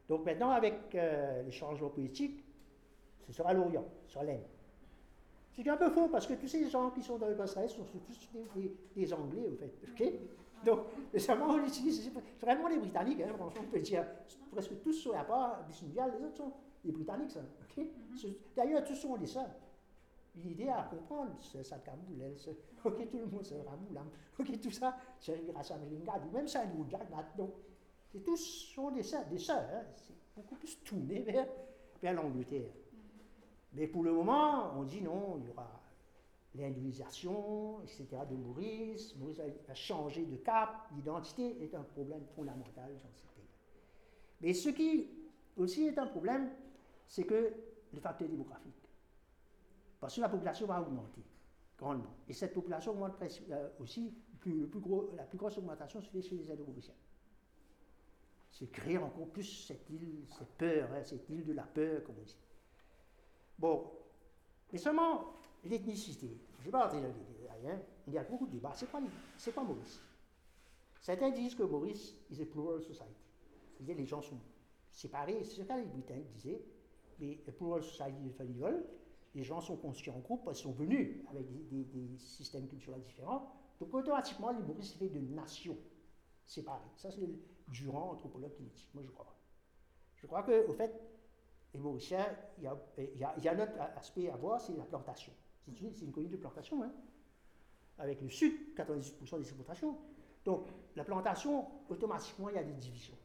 Donc 0.10 0.26
maintenant, 0.26 0.50
avec 0.50 0.94
euh, 0.96 1.44
les 1.44 1.52
changements 1.52 1.90
politiques, 1.90 2.44
ce 3.26 3.32
sera 3.32 3.54
l'Orient, 3.54 3.86
ce 4.08 4.14
sera 4.14 4.26
l'Inde. 4.26 4.44
C'est 5.54 5.68
un 5.70 5.78
peu 5.78 5.90
faux 5.90 6.10
parce 6.10 6.28
que 6.28 6.34
tous 6.34 6.48
ces 6.48 6.70
gens 6.70 6.90
qui 6.90 7.04
sont 7.04 7.18
dans 7.18 7.28
le 7.28 7.36
passage 7.36 7.72
sont 7.72 7.86
tous 7.86 8.30
des, 8.96 9.14
Anglais, 9.14 9.50
en 9.54 9.58
fait. 9.58 9.74
ok? 9.92 10.14
Donc, 10.66 10.80
récemment, 11.12 11.48
on 11.50 11.66
utilise 11.66 12.12
vraiment 12.40 12.68
les 12.68 12.78
Britanniques, 12.78 13.22
hein, 13.22 13.34
franchement, 13.36 13.62
on 13.66 13.72
peut 13.72 13.80
dire 13.80 14.06
presque 14.52 14.82
tous 14.82 14.94
sont 14.94 15.14
à 15.14 15.24
part 15.24 15.64
Bismuvial, 15.68 16.14
les 16.18 16.26
autres 16.26 16.38
sont 16.38 16.54
les 16.84 16.92
Britanniques, 16.92 17.32
ça. 17.32 17.42
Mm-hmm. 17.78 18.36
D'ailleurs, 18.56 18.84
tous 18.84 18.96
sont 18.96 19.18
des 19.18 19.28
seuls. 19.28 19.50
L'idée 20.36 20.70
à 20.70 20.84
comprendre, 20.84 21.32
c'est 21.42 21.64
ça, 21.64 21.78
Kaboul, 21.80 22.24
ok, 22.86 23.10
tout 23.10 23.18
le 23.18 23.26
monde, 23.26 23.44
c'est 23.44 23.62
Ramoul, 23.62 24.00
ok, 24.40 24.62
tout 24.62 24.72
ça, 24.72 24.96
c'est 25.20 25.46
grâce 25.46 25.72
à 25.72 25.78
même 25.78 26.48
ça, 26.48 26.66
nous, 26.66 26.86
Jack, 26.90 27.08
donc, 27.38 27.52
c'est 28.12 28.24
tous 28.24 28.38
sont 28.74 28.92
des 28.92 29.04
sœurs, 29.04 29.26
des 29.26 29.38
sœurs 29.38 29.66
hein. 29.74 29.84
c'est 29.96 30.16
beaucoup 30.36 30.56
plus 30.56 30.82
tourné 30.84 31.22
vers, 31.22 31.48
vers 32.02 32.14
l'Angleterre. 32.14 32.72
Mais 33.74 33.88
pour 33.88 34.04
le 34.04 34.12
moment, 34.12 34.74
on 34.78 34.84
dit 34.84 35.02
non, 35.02 35.38
il 35.40 35.48
y 35.48 35.50
aura 35.50 35.81
l'hindouisation, 36.56 37.82
etc., 37.82 38.08
de 38.30 38.36
Maurice. 38.36 39.16
Maurice 39.16 39.42
a, 39.70 39.74
changé 39.74 40.26
de 40.26 40.38
cap. 40.38 40.88
L'identité 40.96 41.64
est 41.64 41.74
un 41.76 41.84
problème 41.84 42.26
fondamental 42.36 42.94
dans 43.04 43.14
ce 43.14 43.26
pays. 43.28 43.48
Mais 44.42 44.54
ce 44.54 44.70
qui 44.70 45.08
aussi 45.58 45.88
est 45.88 45.98
un 45.98 46.08
problème, 46.08 46.50
c'est 47.08 47.24
que 47.24 47.54
le 47.94 48.00
facteur 48.00 48.28
démographique. 48.28 48.74
Parce 50.00 50.16
que 50.16 50.22
la 50.22 50.30
population 50.30 50.66
va 50.66 50.82
augmenter 50.82 51.22
grandement. 51.78 52.16
Et 52.28 52.34
cette 52.34 52.54
population 52.54 52.92
augmente 52.92 53.16
euh, 53.22 53.70
aussi, 53.80 54.14
la 54.46 55.24
plus 55.24 55.38
grosse 55.38 55.58
augmentation 55.58 56.02
se 56.02 56.10
fait 56.10 56.22
chez 56.22 56.36
les 56.36 56.52
indo 56.52 56.66
c'est 58.52 58.70
créer 58.70 58.98
encore 58.98 59.28
plus 59.30 59.66
cette 59.66 59.90
île, 59.90 60.26
cette 60.38 60.58
peur, 60.58 60.90
hein, 60.94 61.04
cette 61.04 61.30
île 61.30 61.46
de 61.46 61.54
la 61.54 61.64
peur, 61.64 62.04
comme 62.04 62.16
on 62.20 62.24
dit. 62.24 62.38
Bon, 63.58 63.92
mais 64.72 64.78
seulement 64.78 65.34
l'ethnicité. 65.64 66.38
Je 66.56 66.62
ne 66.62 66.66
vais 66.66 66.72
pas 66.72 66.84
rentrer 66.84 67.02
dans 67.02 67.08
les 67.08 67.14
détails, 67.14 67.68
hein. 67.70 67.82
il 68.08 68.14
y 68.14 68.18
a 68.18 68.24
beaucoup 68.24 68.48
de 68.48 68.52
débats. 68.52 68.74
C'est 68.76 68.90
quoi, 68.90 69.02
quoi 69.54 69.64
Maurice 69.64 70.02
Certains 71.02 71.32
disent 71.32 71.56
que 71.56 71.64
Maurice 71.64 72.16
is 72.30 72.42
a 72.42 72.46
plural 72.46 72.82
society. 72.82 73.26
Les 73.80 74.06
gens 74.06 74.22
sont 74.22 74.40
séparés, 74.92 75.44
c'est 75.44 75.56
ce 75.56 75.62
que 75.62 75.74
les 75.74 75.86
Britanniques 75.86 76.32
disaient, 76.34 76.62
mais 77.20 77.40
a 77.48 77.52
plural 77.52 77.84
society 77.84 78.22
de 78.22 78.30
Falivol, 78.30 78.86
les 79.34 79.44
gens 79.44 79.62
sont 79.62 79.78
construits 79.78 80.12
en 80.12 80.20
groupe 80.20 80.44
parce 80.44 80.58
qu'ils 80.58 80.70
sont 80.70 80.76
venus 80.76 81.24
avec 81.30 81.48
des, 81.70 82.18
systèmes 82.18 82.68
culturels 82.68 83.02
différents. 83.02 83.52
Donc 83.80 83.94
automatiquement, 83.94 84.52
les 84.52 84.62
Maurice 84.62 84.94
fait 84.94 85.10
de 85.10 85.20
nations 85.20 85.78
séparées. 86.46 86.90
Ça, 86.98 87.10
c'est 87.12 87.30
Durand, 87.70 88.12
anthropologue 88.12 88.54
clinique. 88.54 88.90
Moi, 88.94 89.04
je 89.06 89.10
crois 89.10 89.34
Je 90.18 90.28
crois 90.28 90.44
qu'au 90.44 90.74
fait, 90.74 90.94
les 91.74 91.80
Mauriciens, 91.80 92.26
il, 92.58 92.64
y 92.64 92.68
a, 92.68 93.54
un 93.54 93.60
autre 93.60 93.80
aspect 93.96 94.30
à 94.30 94.36
voir, 94.36 94.60
c'est 94.60 94.76
la 94.76 94.84
plantation. 94.84 95.32
C'est 95.66 96.02
une, 96.02 96.12
colonie 96.12 96.32
de 96.32 96.38
plantation, 96.38 96.84
hein, 96.84 96.92
avec 97.98 98.22
le 98.22 98.30
sud, 98.30 98.76
98% 98.76 99.38
des 99.38 99.44
exploitations. 99.44 99.98
Donc, 100.44 100.68
la 100.96 101.04
plantation, 101.04 101.68
automatiquement, 101.90 102.50
il 102.50 102.56
y 102.56 102.60
a 102.60 102.64
des 102.64 102.74
divisions. 102.74 103.18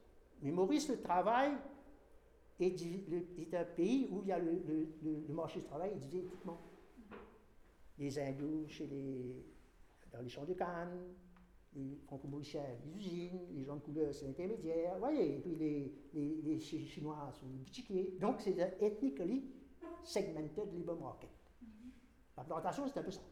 Mais 0.42 0.50
Maurice, 0.50 0.88
le 0.88 1.00
travail 1.00 1.52
est, 2.60 3.54
un 3.54 3.64
pays 3.64 4.08
où 4.10 4.22
il 4.22 4.28
y 4.28 4.32
a 4.32 4.38
le, 4.38 5.32
marché 5.32 5.60
du 5.60 5.66
travail 5.66 5.92
est 5.92 5.96
divisé 5.96 6.18
éthiquement. 6.18 6.60
Les 7.98 8.18
hindous 8.18 8.66
chez 8.68 8.86
les, 8.86 9.46
dans 10.12 10.20
les 10.20 10.28
champs 10.28 10.44
de 10.44 10.52
canne, 10.52 11.14
les 11.74 11.96
franco-mauriciens, 12.06 12.62
les 12.84 12.96
usines, 12.96 13.40
les 13.54 13.64
gens 13.64 13.76
de 13.76 13.80
couleur, 13.80 14.14
c'est 14.14 14.28
intermédiaire, 14.28 14.94
vous 14.94 15.00
voyez, 15.00 15.36
et 15.36 15.38
puis 15.38 15.54
les, 15.54 15.94
les, 16.12 16.42
les 16.42 16.58
Chinois 16.58 17.30
sont 17.32 17.46
les 17.46 17.58
boutiquiers. 17.58 18.16
Donc 18.20 18.40
c'est 18.40 18.60
un 18.60 18.86
ethnically 18.86 19.44
segmented 20.02 20.72
labor 20.74 21.00
market. 21.00 21.30
La 22.36 22.44
plantation, 22.44 22.86
c'est 22.88 22.98
un 22.98 23.02
peu 23.02 23.10
ça. 23.10 23.22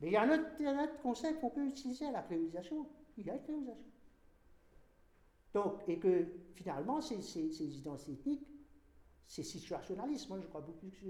Mais 0.00 0.08
il 0.08 0.12
y 0.12 0.16
a 0.16 0.22
un 0.22 0.30
autre, 0.30 1.00
concept 1.02 1.40
qu'on 1.40 1.50
peut 1.50 1.66
utiliser 1.66 2.06
à 2.06 2.12
la 2.12 2.22
créolisation. 2.22 2.86
Il 3.16 3.26
y 3.26 3.30
a 3.30 3.34
une 3.34 3.42
créolisation. 3.42 3.84
Donc, 5.52 5.82
et 5.86 5.98
que 5.98 6.26
finalement, 6.54 7.00
ces, 7.00 7.22
ces, 7.22 7.52
ces 7.52 7.78
identités 7.78 8.12
ethniques, 8.12 8.46
c'est 9.26 9.42
situationnaliste. 9.42 10.28
Moi, 10.28 10.40
je 10.40 10.46
crois 10.46 10.60
beaucoup 10.60 10.88
que 10.88 11.04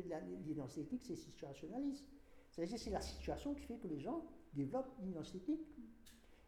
l'identité 0.45 0.83
ethnique, 0.83 1.03
c'est 1.05 1.17
situationnaliste. 1.17 2.07
C'est 2.51 2.91
la 2.91 3.01
situation 3.01 3.55
qui 3.55 3.63
fait 3.63 3.79
que 3.79 3.89
les 3.89 3.99
gens 3.99 4.25
développent 4.53 4.93
une 5.01 5.11
identité 5.11 5.39
ethnique. 5.39 5.67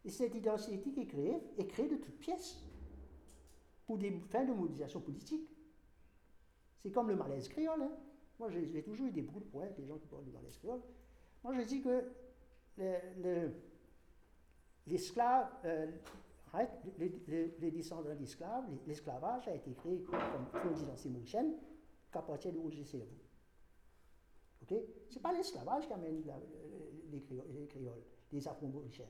Et 0.05 0.09
cette 0.09 0.35
identité 0.35 0.75
éthique 0.75 0.97
est 0.97 1.07
créée, 1.07 1.41
est 1.57 1.67
créée 1.67 1.89
de 1.89 1.97
toutes 1.97 2.17
pièces 2.19 2.57
pour 3.85 3.97
des 3.97 4.11
fins 4.29 4.45
de 4.45 4.53
mobilisation 4.53 5.01
politique. 5.01 5.49
C'est 6.81 6.91
comme 6.91 7.09
le 7.09 7.15
malaise 7.15 7.49
créole. 7.49 7.81
Hein. 7.81 7.91
Moi, 8.39 8.49
j'ai 8.49 8.83
toujours 8.83 9.07
eu 9.07 9.11
des 9.11 9.21
beaucoup 9.21 9.39
de 9.39 9.45
problèmes 9.45 9.71
avec 9.71 9.79
les 9.79 9.87
gens 9.87 9.97
qui 9.97 10.07
parlent 10.07 10.25
malaise 10.25 10.57
créole. 10.57 10.81
Moi, 11.43 11.53
je 11.53 11.61
dis 11.61 11.81
que 11.81 12.03
l'esclave, 14.85 15.49
euh, 15.65 15.91
les, 16.97 17.71
descendants 17.71 18.15
d'esclaves, 18.15 18.65
l'esclavage 18.85 19.47
a 19.47 19.55
été 19.55 19.73
créé 19.73 20.03
comme, 20.03 20.19
comme 20.51 20.73
l'identité 20.73 21.09
mauricienne 21.09 21.53
qu'à 22.11 22.21
partir 22.21 22.53
de 22.53 22.59
Roger 22.59 22.83
Cerveau. 22.83 23.07
Ce 24.69 24.73
n'est 24.73 25.21
pas 25.21 25.33
l'esclavage 25.33 25.87
qui 25.87 25.93
amène 25.93 26.21
les, 27.11 27.21
créoles, 27.21 28.03
les 28.31 28.47
afro-mauriciens 28.47 29.07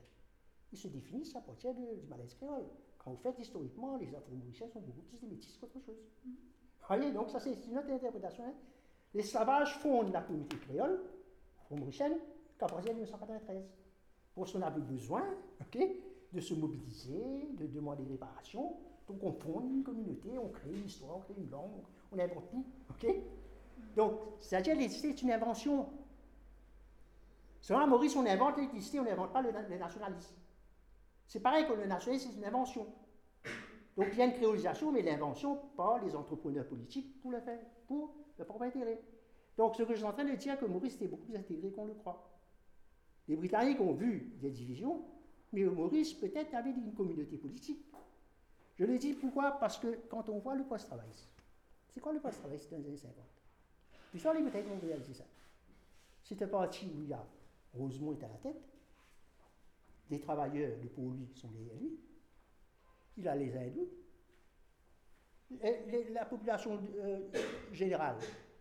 ils 0.72 0.78
se 0.78 0.88
définissent 0.88 1.34
à 1.34 1.40
partir 1.40 1.74
du 1.74 1.82
malaise 2.08 2.34
créole. 2.34 2.66
Quand 2.98 3.10
vous 3.10 3.16
faites 3.16 3.38
historiquement, 3.38 3.96
les 3.96 4.14
afro-mauriciens 4.14 4.68
sont 4.68 4.80
beaucoup 4.80 5.02
plus 5.02 5.18
des 5.18 5.26
métis 5.26 5.56
qu'autre 5.56 5.80
chose. 5.80 5.96
Vous 6.24 6.32
voyez, 6.86 7.12
donc 7.12 7.30
ça 7.30 7.40
c'est 7.40 7.54
une 7.66 7.78
autre 7.78 7.90
interprétation. 7.90 8.44
Hein. 8.44 8.54
L'esclavage 9.14 9.78
fonde 9.78 10.12
la 10.12 10.22
communauté 10.22 10.56
créole, 10.58 11.00
afro-mauricienne, 11.62 12.18
de 12.60 12.92
1993. 12.92 13.64
Parce 14.34 14.52
qu'on 14.52 14.62
avait 14.62 14.80
besoin 14.80 15.24
de 16.32 16.40
se 16.40 16.54
mobiliser, 16.54 17.48
de 17.58 17.66
demander 17.66 18.04
réparation. 18.04 18.76
Donc 19.08 19.22
on 19.22 19.32
fonde 19.32 19.70
une 19.70 19.82
communauté, 19.82 20.38
on 20.38 20.48
crée 20.48 20.74
une 20.74 20.86
histoire, 20.86 21.16
on 21.16 21.20
crée 21.20 21.34
une 21.38 21.50
langue, 21.50 21.70
on 22.12 22.18
invente 22.18 22.50
tout. 22.50 22.64
Donc, 23.96 24.20
c'est-à-dire 24.40 24.74
l'électricité 24.74 25.08
est 25.08 25.22
une 25.22 25.32
invention. 25.32 25.88
Selon 27.60 27.86
Maurice, 27.86 28.14
on 28.16 28.26
invente 28.26 28.56
l'électricité, 28.56 29.00
on 29.00 29.04
n'invente 29.04 29.32
pas 29.32 29.42
le, 29.42 29.50
nationalisme. 29.78 30.34
C'est 31.26 31.40
pareil 31.40 31.66
que 31.66 31.72
le 31.72 31.86
nationalisme, 31.86 32.30
c'est 32.30 32.38
une 32.38 32.44
invention. 32.44 32.86
Donc 33.96 34.06
il 34.12 34.18
y 34.18 34.22
a 34.22 34.26
une 34.26 34.32
créolisation, 34.32 34.92
mais 34.92 35.02
l'invention 35.02 35.56
par 35.76 35.98
les 36.04 36.14
entrepreneurs 36.14 36.66
politiques 36.66 37.20
pour 37.20 37.32
le 37.32 37.40
faire, 37.40 37.58
pour 37.88 38.14
le 38.38 38.44
propre 38.44 38.62
intérêt. 38.62 39.00
Donc 39.56 39.76
ce 39.76 39.82
que 39.82 39.92
je 39.92 39.96
suis 39.96 40.04
en 40.04 40.12
train 40.12 40.24
de 40.24 40.34
dire, 40.34 40.58
que 40.58 40.64
Maurice 40.66 40.94
était 40.94 41.08
beaucoup 41.08 41.24
plus 41.24 41.36
intégré 41.36 41.70
qu'on 41.70 41.86
le 41.86 41.94
croit. 41.94 42.30
Les 43.26 43.36
Britanniques 43.36 43.80
ont 43.80 43.92
vu 43.92 44.32
des 44.40 44.50
divisions, 44.50 45.04
mais 45.52 45.64
Maurice 45.64 46.14
peut-être 46.14 46.54
avait 46.54 46.70
une 46.70 46.94
communauté 46.94 47.36
politique. 47.36 47.84
Je 48.78 48.84
le 48.84 48.96
dis 48.98 49.12
pourquoi? 49.14 49.52
Parce 49.52 49.78
que 49.78 49.98
quand 50.08 50.28
on 50.28 50.38
voit 50.38 50.54
le 50.54 50.64
post-travail, 50.64 51.08
c'est 51.92 52.00
quoi 52.00 52.12
le 52.12 52.20
post-travail? 52.20 52.58
Dans 52.70 52.78
les 52.78 52.86
années 52.86 52.96
50 52.96 53.14
L'histoire 54.14 54.34
les 54.34 54.42
Britanniques 54.42 54.70
ont 54.72 54.86
réalisé 54.86 55.14
ça. 55.14 55.24
C'est 56.22 56.40
un 56.40 56.48
parti 56.48 56.86
où 56.86 57.02
il 57.02 57.08
y 57.08 57.12
a 57.12 57.26
Rosemont 57.74 58.12
est 58.12 58.24
à 58.24 58.28
la 58.28 58.36
tête, 58.36 58.62
des 60.08 60.20
travailleurs 60.20 60.78
de 60.78 60.88
pour 60.88 61.10
lui 61.10 61.28
sont 61.34 61.48
derrière 61.48 61.74
lui, 61.74 61.98
il 63.18 63.28
a 63.28 63.36
les 63.36 63.54
hindous, 63.56 63.88
la 66.10 66.24
population 66.24 66.80
euh, 66.96 67.20
générale, 67.72 68.16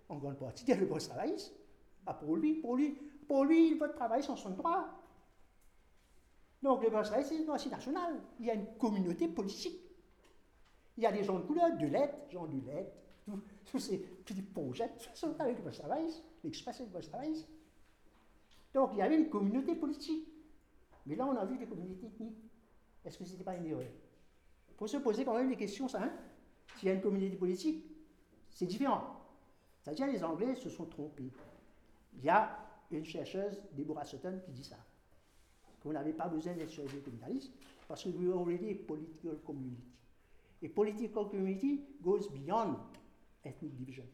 en 0.10 0.18
grande 0.18 0.38
partie, 0.38 0.66
le 0.74 0.88
post-travailliste. 0.88 1.54
Ah, 2.06 2.14
pour 2.14 2.38
lui, 2.38 2.56
pour 2.56 2.76
lui, 2.76 2.98
pour 3.28 3.44
lui, 3.44 3.72
il 3.72 3.80
veut 3.80 3.92
travailler 3.92 4.24
sans 4.24 4.36
son 4.36 4.52
droit. 4.52 4.88
Donc 6.62 6.84
le 6.84 6.90
post-travailliste, 6.90 7.34
c'est 7.46 7.50
aussi 7.50 7.70
national. 7.70 8.16
Il 8.40 8.46
y 8.46 8.52
a 8.52 8.54
une 8.54 8.78
communauté 8.78 9.28
politique. 9.28 9.80
Il 10.98 11.04
y 11.04 11.06
a 11.06 11.12
des 11.12 11.24
gens 11.24 11.40
de 11.40 11.46
couleur, 11.46 11.78
de 11.78 11.86
lettres, 11.86 12.18
gens 12.32 12.48
de 12.48 12.66
lettres, 12.66 12.92
tous 13.66 13.80
ces 13.80 14.00
petits 14.00 14.42
projets, 14.42 14.92
sont 15.14 15.40
avec 15.40 15.58
le 15.58 15.64
post-travailliste, 15.64 16.24
l'expression 16.44 16.86
du 16.86 16.92
post-travailliste. 16.92 17.48
Donc 18.74 18.92
il 18.94 19.00
y 19.00 19.02
avait 19.02 19.18
une 19.18 19.30
communauté 19.30 19.76
politique. 19.76 20.28
Mais 21.06 21.16
là, 21.16 21.26
on 21.26 21.36
a 21.36 21.46
vu 21.46 21.58
des 21.58 21.68
communautés 21.68 22.08
ethniques. 22.08 22.38
Est-ce 23.06 23.18
que 23.18 23.26
ce 23.26 23.32
n'était 23.32 23.44
pas 23.44 23.56
une 23.56 23.66
erreur? 23.66 23.88
Il 24.70 24.76
faut 24.76 24.88
se 24.88 24.98
poser 24.98 25.24
quand 25.24 25.36
même 25.36 25.50
des 25.50 25.56
questions, 25.56 25.88
ça. 25.88 26.04
Hein? 26.04 26.12
S'il 26.76 26.90
y 26.90 26.92
a 26.92 26.96
une 26.96 27.02
communauté 27.02 27.36
politique, 27.36 27.84
c'est 28.50 28.66
différent. 28.66 29.04
C'est-à-dire 29.82 30.08
les 30.08 30.24
Anglais 30.24 30.56
se 30.56 30.70
sont 30.70 30.86
trompés. 30.86 31.32
Il 32.18 32.24
y 32.24 32.30
a 32.30 32.60
une 32.92 33.06
chercheuse, 33.06 33.60
Deborah 33.72 34.06
Sutton, 34.06 34.40
qui 34.46 34.52
dit 34.52 34.64
ça. 34.64 34.78
Qu'on 35.82 35.94
n'avait 35.94 36.14
pas 36.14 36.28
besoin 36.28 36.54
d'être 36.54 36.72
chercheur 36.72 37.04
communaliste 37.04 37.54
parce 37.88 38.04
que 38.04 38.10
we 38.10 38.30
already 38.32 38.72
a 38.72 38.76
political 38.86 39.38
community. 39.46 39.84
Et 40.62 40.70
political 40.70 41.30
community 41.30 41.86
goes 42.02 42.28
beyond 42.30 42.78
ethnic 43.46 43.76
division. 43.76 44.06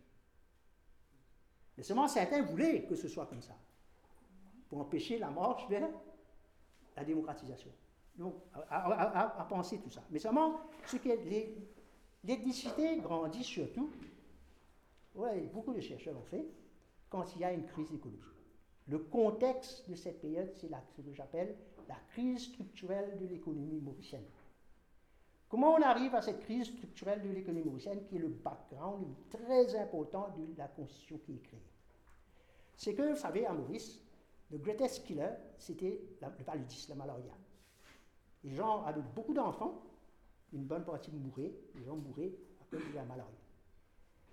Mais 1.78 1.84
seulement 1.84 2.08
certains 2.08 2.41
voulaient 2.43 2.84
que 2.84 2.95
ce 2.95 3.08
soit 3.08 3.26
comme 3.26 3.41
ça, 3.41 3.56
pour 4.70 4.80
empêcher 4.80 5.18
la 5.18 5.30
marche 5.30 5.68
vers 5.70 5.89
la 6.95 7.04
démocratisation. 7.04 7.72
Donc, 8.16 8.36
à, 8.70 9.47
penser 9.49 9.80
tout 9.80 9.89
ça. 9.89 10.04
Mais 10.12 10.20
seulement, 10.20 10.60
ce 10.86 10.97
que 10.97 11.10
l'ethnicité 12.24 12.98
grandit 12.98 13.44
surtout, 13.44 13.90
ouais, 15.16 15.42
beaucoup 15.54 15.74
de 15.74 15.82
chercheurs 15.82 16.14
l'ont 16.14 16.24
fait, 16.24 16.46
quand 17.10 17.36
il 17.36 17.42
y 17.42 17.44
a 17.44 17.54
une 17.54 17.66
crise 17.66 17.94
économique. 17.94 18.24
Le 18.88 19.00
contexte 19.00 19.90
de 19.90 19.96
cette 19.96 20.20
période, 20.22 20.52
c'est 20.56 20.68
ce 20.68 21.02
que 21.02 21.14
j'appelle 21.14 21.56
la 21.88 21.96
crise 22.10 22.44
structurelle 22.46 23.18
de 23.20 23.26
l'économie 23.26 23.80
mauricienne. 23.80 24.26
Comment 25.48 25.76
on 25.76 25.82
arrive 25.82 26.16
à 26.16 26.22
cette 26.22 26.40
crise 26.40 26.66
structurelle 26.66 27.22
de 27.22 27.30
l'économie 27.30 27.66
mauricienne 27.66 28.04
qui 28.06 28.16
est 28.16 28.20
le 28.20 28.30
background 28.30 29.06
très 29.30 29.76
important 29.76 30.30
de 30.36 30.58
la 30.58 30.68
constitution 30.68 31.20
qui 31.20 31.34
est 31.34 31.44
créée? 31.44 31.62
C'est 32.76 32.96
que, 32.96 33.12
vous 33.12 33.16
savez, 33.16 33.46
à 33.46 33.54
Maurice, 33.54 34.02
le 34.50 34.58
greatest 34.58 35.06
killer, 35.06 35.30
c'était 35.58 36.02
le 36.22 36.44
paludisme, 36.44 36.92
la 36.92 36.96
malaria. 36.96 37.34
Les 38.44 38.56
gens 38.56 38.84
avaient 38.84 39.04
beaucoup 39.16 39.34
d'enfants, 39.34 39.84
une 40.54 40.64
bonne 40.64 40.86
partie 40.86 41.12
mouraient, 41.12 41.54
les 41.76 41.84
gens 41.84 41.95
mouraient 41.95 42.34
à 42.62 42.66
cause 42.70 42.88
de 42.89 42.95
la 42.95 43.04
malaria. 43.04 43.32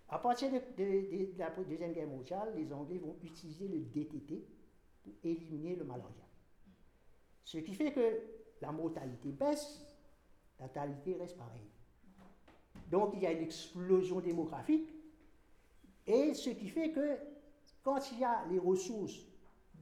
À 0.09 0.19
partir 0.19 0.51
de, 0.51 1.39
la 1.39 1.51
Deuxième 1.51 1.93
Guerre 1.93 2.09
mondiale, 2.09 2.53
les 2.57 2.73
Anglais 2.73 2.99
vont 2.99 3.17
utiliser 3.23 3.69
le 3.69 3.81
DTT 3.81 4.45
pour 5.03 5.13
éliminer 5.23 5.77
le 5.77 5.85
malaria. 5.85 6.25
Ce 7.45 7.59
qui 7.59 7.75
fait 7.75 7.93
que 7.93 8.21
la 8.61 8.73
mortalité 8.73 9.31
baisse, 9.31 9.81
la 10.59 10.67
natalité 10.67 11.15
reste 11.15 11.37
pareille. 11.37 11.71
Donc 12.91 13.13
il 13.15 13.23
y 13.23 13.27
a 13.27 13.33
une 13.33 13.43
explosion 13.43 14.21
démographique, 14.21 14.91
et 16.07 16.35
ce 16.35 16.51
qui 16.51 16.69
fait 16.69 16.91
que 16.91 17.17
quand 17.83 18.13
il 18.13 18.19
y 18.19 18.25
a 18.25 18.45
les 18.51 18.59
ressources 18.59 19.21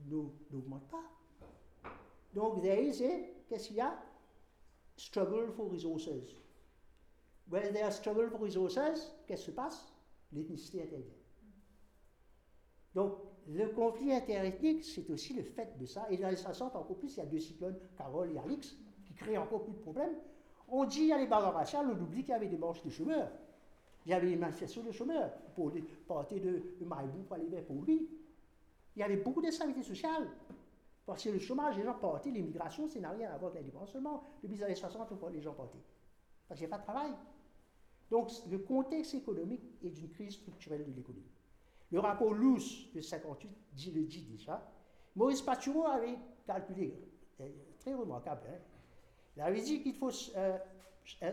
n'augmente 0.07 0.87
pas. 0.89 1.03
Donc, 2.33 2.63
a, 2.63 3.33
qu'est-ce 3.47 3.67
qu'il 3.67 3.77
y 3.77 3.81
a? 3.81 3.97
Struggle 4.99 5.51
for 5.55 5.71
resources. 5.71 6.35
When 7.49 7.71
there 7.73 7.87
is 7.87 7.95
struggle 7.95 8.29
for 8.29 8.37
resources, 8.37 9.15
qu'est-ce 9.25 9.45
qui 9.45 9.51
se 9.51 9.55
passe? 9.55 9.93
L'ethnicité 10.33 10.83
intervient. 10.83 11.15
Donc, 12.93 13.13
le 13.47 13.69
conflit 13.69 14.11
interethnique, 14.11 14.83
c'est 14.83 15.09
aussi 15.09 15.33
le 15.33 15.43
fait 15.43 15.77
de 15.79 15.85
ça. 15.85 16.05
Et 16.09 16.17
dans 16.17 16.29
les 16.29 16.35
60, 16.35 16.75
encore 16.75 16.97
plus, 16.97 17.15
il 17.15 17.19
y 17.19 17.21
a 17.21 17.25
deux 17.25 17.39
cyclones, 17.39 17.79
Carole 17.97 18.31
et 18.31 18.37
Alix, 18.37 18.75
qui 19.05 19.13
créent 19.13 19.37
encore 19.37 19.63
plus 19.63 19.73
de 19.73 19.79
problèmes. 19.79 20.15
On 20.67 20.83
dit, 20.83 21.01
il 21.01 21.07
y 21.07 21.13
a 21.13 21.17
les 21.17 21.27
barres 21.27 21.53
raciales, 21.53 21.87
on 21.87 21.99
oublie 21.99 22.21
qu'il 22.23 22.31
y 22.31 22.35
avait 22.35 22.47
des 22.47 22.57
marches 22.57 22.83
de 22.83 22.89
chômeurs. 22.89 23.31
Il 24.05 24.11
y 24.11 24.13
avait 24.13 24.29
des 24.29 24.35
manifestations 24.35 24.83
de 24.83 24.91
chômeurs 24.91 25.31
pour 25.55 25.71
partir 26.07 26.41
de, 26.41 26.61
de 26.79 26.85
Maïbou 26.85 27.23
pour 27.23 27.37
aller 27.37 27.47
vers 27.47 27.63
pour 27.63 27.81
lui 27.83 28.07
il 28.99 28.99
y 28.99 29.03
avait 29.03 29.17
beaucoup 29.17 29.41
d'instabilité 29.41 29.81
sociale. 29.81 30.27
Parce 31.09 31.23
que 31.23 31.29
le 31.29 31.39
chômage, 31.39 31.75
les 31.75 31.83
gens 31.83 31.95
partaient, 31.95 32.29
l'immigration, 32.29 32.87
ça 32.87 32.99
n'a 32.99 33.09
rien 33.09 33.31
à 33.31 33.37
voir 33.37 33.49
avec 33.49 33.63
l'indépendance 33.63 33.91
seulement. 33.91 34.23
Depuis 34.43 34.57
les 34.57 34.63
années 34.63 34.75
60, 34.75 35.09
les 35.33 35.41
gens 35.41 35.53
partaient. 35.53 35.81
Parce 36.47 36.59
qu'il 36.59 36.67
n'y 36.67 36.71
a 36.71 36.77
pas 36.77 36.83
de 36.83 36.87
travail. 36.87 37.11
Donc, 38.11 38.29
le 38.47 38.59
contexte 38.59 39.15
économique 39.15 39.63
est 39.81 39.89
d'une 39.89 40.11
crise 40.11 40.35
structurelle 40.35 40.85
de 40.85 40.91
l'économie. 40.91 41.31
Le 41.91 41.99
rapport 41.99 42.31
Luce 42.31 42.93
de 42.93 43.01
58 43.01 43.49
dit, 43.73 43.91
le 43.91 44.03
dit 44.03 44.21
déjà. 44.21 44.71
Maurice 45.15 45.41
Patureau 45.41 45.87
avait 45.87 46.15
calculé, 46.45 46.93
euh, 47.41 47.49
très 47.79 47.95
remarquable, 47.95 48.43
hein. 48.47 48.59
il 49.35 49.41
avait 49.41 49.61
dit 49.61 49.81
qu'il 49.81 49.95
faut 49.95 50.11
euh, 50.37 50.59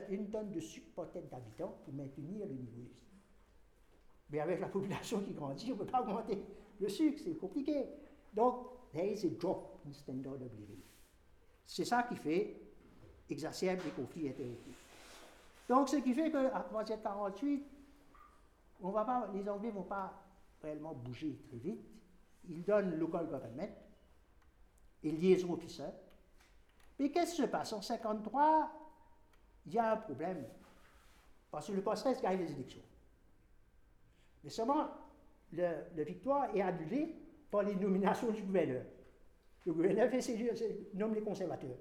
une 0.09 0.31
tonne 0.31 0.53
de 0.53 0.61
sucre 0.61 0.89
par 0.97 1.11
tête 1.11 1.29
d'habitant 1.29 1.77
pour 1.85 1.93
maintenir 1.93 2.47
le 2.47 2.55
niveau 2.55 2.81
de 2.81 2.95
vie. 2.95 3.05
Mais 4.31 4.41
avec 4.41 4.59
la 4.59 4.69
population 4.69 5.21
qui 5.21 5.35
grandit, 5.35 5.71
on 5.71 5.75
ne 5.75 5.81
peut 5.81 5.87
pas 5.87 6.01
augmenter 6.01 6.39
le 6.81 6.89
sucre, 6.89 7.21
c'est 7.23 7.37
compliqué. 7.37 7.85
Donc, 8.33 8.76
drop 9.39 9.81
standard 9.93 10.35
of 10.35 10.53
living. 10.59 10.81
C'est 11.67 11.85
ça 11.85 12.03
qui 12.05 12.17
fait 12.17 12.61
exacerbe 13.29 13.81
les 13.85 13.91
conflits 13.91 14.29
interethniques. 14.29 14.77
Donc, 15.69 15.89
ce 15.89 15.97
qui 15.97 16.15
fait 16.15 16.31
qu'à 16.31 16.49
partir 16.49 16.97
de 16.97 17.03
1948, 17.03 17.65
on 18.83 18.91
va 18.91 19.05
pas, 19.05 19.29
les 19.35 19.49
Anglais 19.49 19.69
ne 19.69 19.75
vont 19.75 19.83
pas 19.83 20.13
réellement 20.63 20.95
bouger 20.95 21.37
très 21.49 21.57
vite. 21.57 21.81
Ils 22.49 22.63
donnent 22.63 22.97
local 22.99 23.27
government 23.27 23.75
et 25.03 25.11
liaison 25.11 25.53
officer. 25.53 25.91
Mais 26.99 27.11
qu'est-ce 27.11 27.33
qui 27.35 27.43
se 27.43 27.47
passe? 27.47 27.73
En 27.73 27.81
1953, 27.81 28.71
il 29.67 29.75
y 29.75 29.79
a 29.79 29.93
un 29.93 29.97
problème. 29.97 30.47
Parce 31.51 31.67
que 31.67 31.73
le 31.73 31.83
post 31.83 32.07
gagne 32.23 32.39
les 32.39 32.53
élections. 32.53 32.83
Mais 34.45 34.51
seulement, 34.51 34.89
la 35.53 36.05
victoire 36.05 36.55
est 36.55 36.63
annulée 36.63 37.15
par 37.51 37.63
les 37.63 37.75
nominations 37.75 38.31
du 38.31 38.43
gouverneur. 38.43 38.85
Le 39.65 39.73
gouverneur 39.73 40.09
fait 40.11 40.21
ses, 40.21 40.91
nomme 40.95 41.15
les 41.15 41.23
conservateurs. 41.23 41.77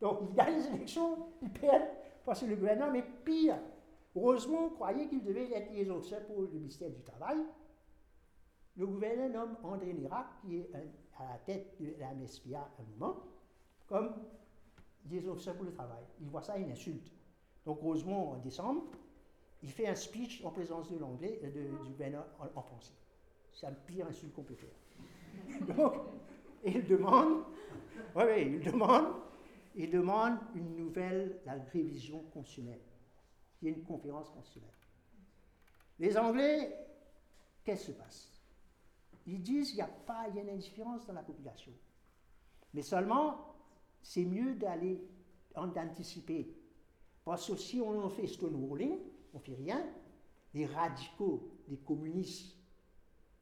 Donc 0.00 0.18
il 0.22 0.34
gagne 0.34 0.56
les 0.56 0.66
élections, 0.74 1.28
il 1.40 1.50
perd 1.50 1.82
parce 2.24 2.40
que 2.40 2.46
le 2.46 2.56
gouvernement, 2.56 2.92
mais 2.92 3.04
pire, 3.24 3.58
heureusement, 4.14 4.70
croyait 4.70 5.08
qu'il 5.08 5.22
devait 5.22 5.50
être 5.52 5.72
liaison 5.72 6.00
pour 6.26 6.42
le 6.42 6.48
ministère 6.48 6.90
du 6.90 7.02
Travail. 7.02 7.38
Le 8.76 8.86
gouverneur 8.86 9.28
nomme 9.30 9.56
André 9.62 9.92
Nérac, 9.92 10.26
qui 10.40 10.58
est 10.58 10.70
à 11.18 11.32
la 11.32 11.38
tête 11.38 11.76
de 11.80 11.94
la 11.98 12.14
MSPA 12.14 12.58
à 12.58 12.80
un 12.80 12.84
moment, 12.98 13.20
comme 13.86 14.14
liaison 15.10 15.36
pour 15.54 15.64
le 15.64 15.72
travail. 15.72 16.04
Il 16.20 16.28
voit 16.28 16.42
ça 16.42 16.56
une 16.56 16.70
insulte. 16.70 17.12
Donc 17.64 17.78
heureusement, 17.82 18.32
en 18.32 18.38
décembre, 18.38 18.84
il 19.62 19.70
fait 19.70 19.86
un 19.86 19.94
speech 19.94 20.44
en 20.44 20.50
présence 20.50 20.90
de 20.90 20.98
l'anglais, 20.98 21.40
euh, 21.44 21.50
du 21.84 21.90
gouverneur 21.90 22.26
en, 22.38 22.62
français. 22.62 22.94
C'est 23.52 23.66
un 23.66 23.72
pire 23.72 24.06
insulte 24.06 24.32
qu'on 24.32 24.42
peut 24.42 24.54
faire. 24.54 25.66
Donc, 25.76 25.94
il 26.64 26.84
demande, 26.86 27.44
ouais, 28.14 28.46
il 28.46 28.60
demande, 28.60 29.14
il 29.74 29.90
demande 29.90 30.38
une 30.54 30.76
nouvelle, 30.76 31.40
la 31.44 31.54
révision 31.72 32.20
constitutionnelle. 32.32 32.80
Il 33.60 33.68
y 33.68 33.72
a 33.72 33.76
une 33.76 33.84
conférence 33.84 34.30
constitutionnelle. 34.30 34.70
Les 35.98 36.16
Anglais, 36.16 36.76
qu'est-ce 37.64 37.86
qui 37.86 37.92
se 37.92 37.96
passe? 37.96 38.32
Ils 39.26 39.42
disent 39.42 39.68
qu'il 39.68 39.76
n'y 39.76 39.82
a 39.82 39.86
pas, 39.86 40.26
il 40.28 40.36
y 40.36 40.38
a 40.40 40.42
une 40.42 40.50
indifférence 40.50 41.06
dans 41.06 41.12
la 41.12 41.22
population. 41.22 41.72
Mais 42.74 42.82
seulement, 42.82 43.54
c'est 44.02 44.24
mieux 44.24 44.54
d'aller 44.54 45.00
d'anticiper. 45.54 46.56
Parce 47.24 47.46
que 47.48 47.56
si 47.56 47.80
on 47.80 48.08
fait 48.08 48.26
stonewalling, 48.26 48.98
on 49.32 49.38
ne 49.38 49.42
fait 49.42 49.54
rien, 49.54 49.86
les 50.54 50.66
radicaux, 50.66 51.48
les 51.68 51.78
communistes 51.78 52.56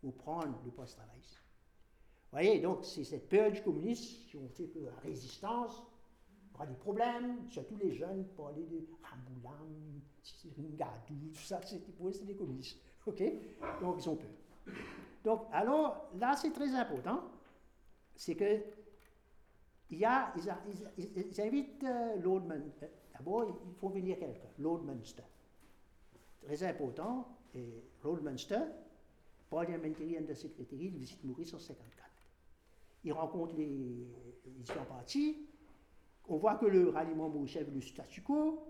vont 0.02 0.12
prendre 0.12 0.60
le 0.64 0.70
post-travail. 0.70 1.20
Vous 1.20 2.36
voyez, 2.38 2.60
donc 2.60 2.84
c'est 2.84 3.04
cette 3.04 3.28
purge 3.28 3.62
communiste 3.64 4.28
qui 4.28 4.36
ont 4.36 4.48
fait 4.48 4.68
que 4.68 4.78
la 4.78 4.94
résistance 5.02 5.82
aura 6.54 6.66
des 6.66 6.76
problèmes, 6.76 7.48
surtout 7.48 7.76
les 7.76 7.92
jeunes, 7.92 8.24
pour 8.36 8.48
aller 8.48 8.64
de 8.66 8.86
Ramboulam, 9.02 10.00
Ringadou, 10.56 11.30
tout 11.34 11.40
ça, 11.40 11.60
c'était 11.64 11.92
pour 11.92 12.10
des 12.10 12.36
communistes. 12.36 12.78
OK? 13.06 13.22
Donc 13.80 13.96
ils 13.98 14.08
ont 14.08 14.16
peur. 14.16 14.74
Donc, 15.24 15.42
alors, 15.52 16.08
là, 16.18 16.34
c'est 16.36 16.52
très 16.52 16.74
important, 16.74 17.22
c'est 18.14 18.34
que 18.34 18.60
il 19.90 19.98
y 19.98 20.04
a, 20.04 20.32
ils, 20.96 21.40
invitent 21.40 21.82
euh, 21.82 22.16
Lord 22.22 22.42
Munster. 22.42 22.86
D'abord, 23.12 23.60
il 23.66 23.74
faut 23.74 23.88
venir 23.88 24.18
quelqu'un, 24.18 24.48
Lord 24.58 24.82
Munster. 24.82 25.24
Très 26.42 26.62
important, 26.62 27.26
et 27.54 27.84
Munster, 29.50 29.66
parliamentarian 29.66 30.22
de 30.22 30.34
secrétaire, 30.34 30.78
il 30.80 30.96
visite 30.96 31.24
Maurice 31.24 31.54
en 31.54 31.58
54. 31.58 32.10
Il 33.04 33.12
rencontre 33.12 33.54
les, 33.56 34.06
les 34.44 34.52
différents 34.52 34.84
partis. 34.84 35.48
On 36.28 36.36
voit 36.36 36.56
que 36.56 36.66
le 36.66 36.90
ralliement 36.90 37.28
mauricien 37.28 37.62
le 37.72 37.80
statu 37.80 38.22
quo. 38.22 38.66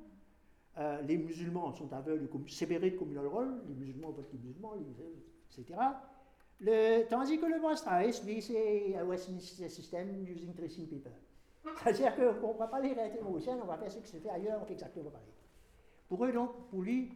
Euh, 0.78 1.02
les 1.02 1.18
musulmans 1.18 1.72
sont 1.72 1.92
aveugles, 1.92 2.28
séparés 2.48 2.92
de 2.92 2.96
communal 2.96 3.26
rôle. 3.26 3.62
Les 3.68 3.74
musulmans 3.74 4.10
votent 4.10 4.32
les 4.32 4.38
musulmans, 4.38 4.74
etc. 5.50 5.78
Le, 6.60 7.08
tandis 7.08 7.38
que 7.38 7.46
le 7.46 7.60
Bostraïs, 7.60 8.24
lui, 8.24 8.40
c'est 8.40 8.94
un 8.96 9.04
Westminster 9.04 9.68
System 9.68 10.24
using 10.26 10.54
tracing 10.54 10.86
paper. 10.88 11.16
C'est-à-dire 11.82 12.14
qu'on 12.16 12.54
ne 12.54 12.58
va 12.58 12.68
pas 12.68 12.80
les 12.80 12.92
réalités 12.92 13.20
mauriciennes, 13.20 13.58
on 13.62 13.66
va 13.66 13.76
faire 13.76 13.90
ce 13.90 13.98
qui 13.98 14.08
se 14.08 14.16
fait 14.18 14.30
ailleurs, 14.30 14.60
on 14.62 14.64
fait 14.64 14.74
exactement 14.74 15.10
pareil. 15.10 15.26
Pour 16.08 16.24
eux, 16.24 16.32
donc, 16.32 16.68
pour 16.70 16.82
lui, 16.82 17.12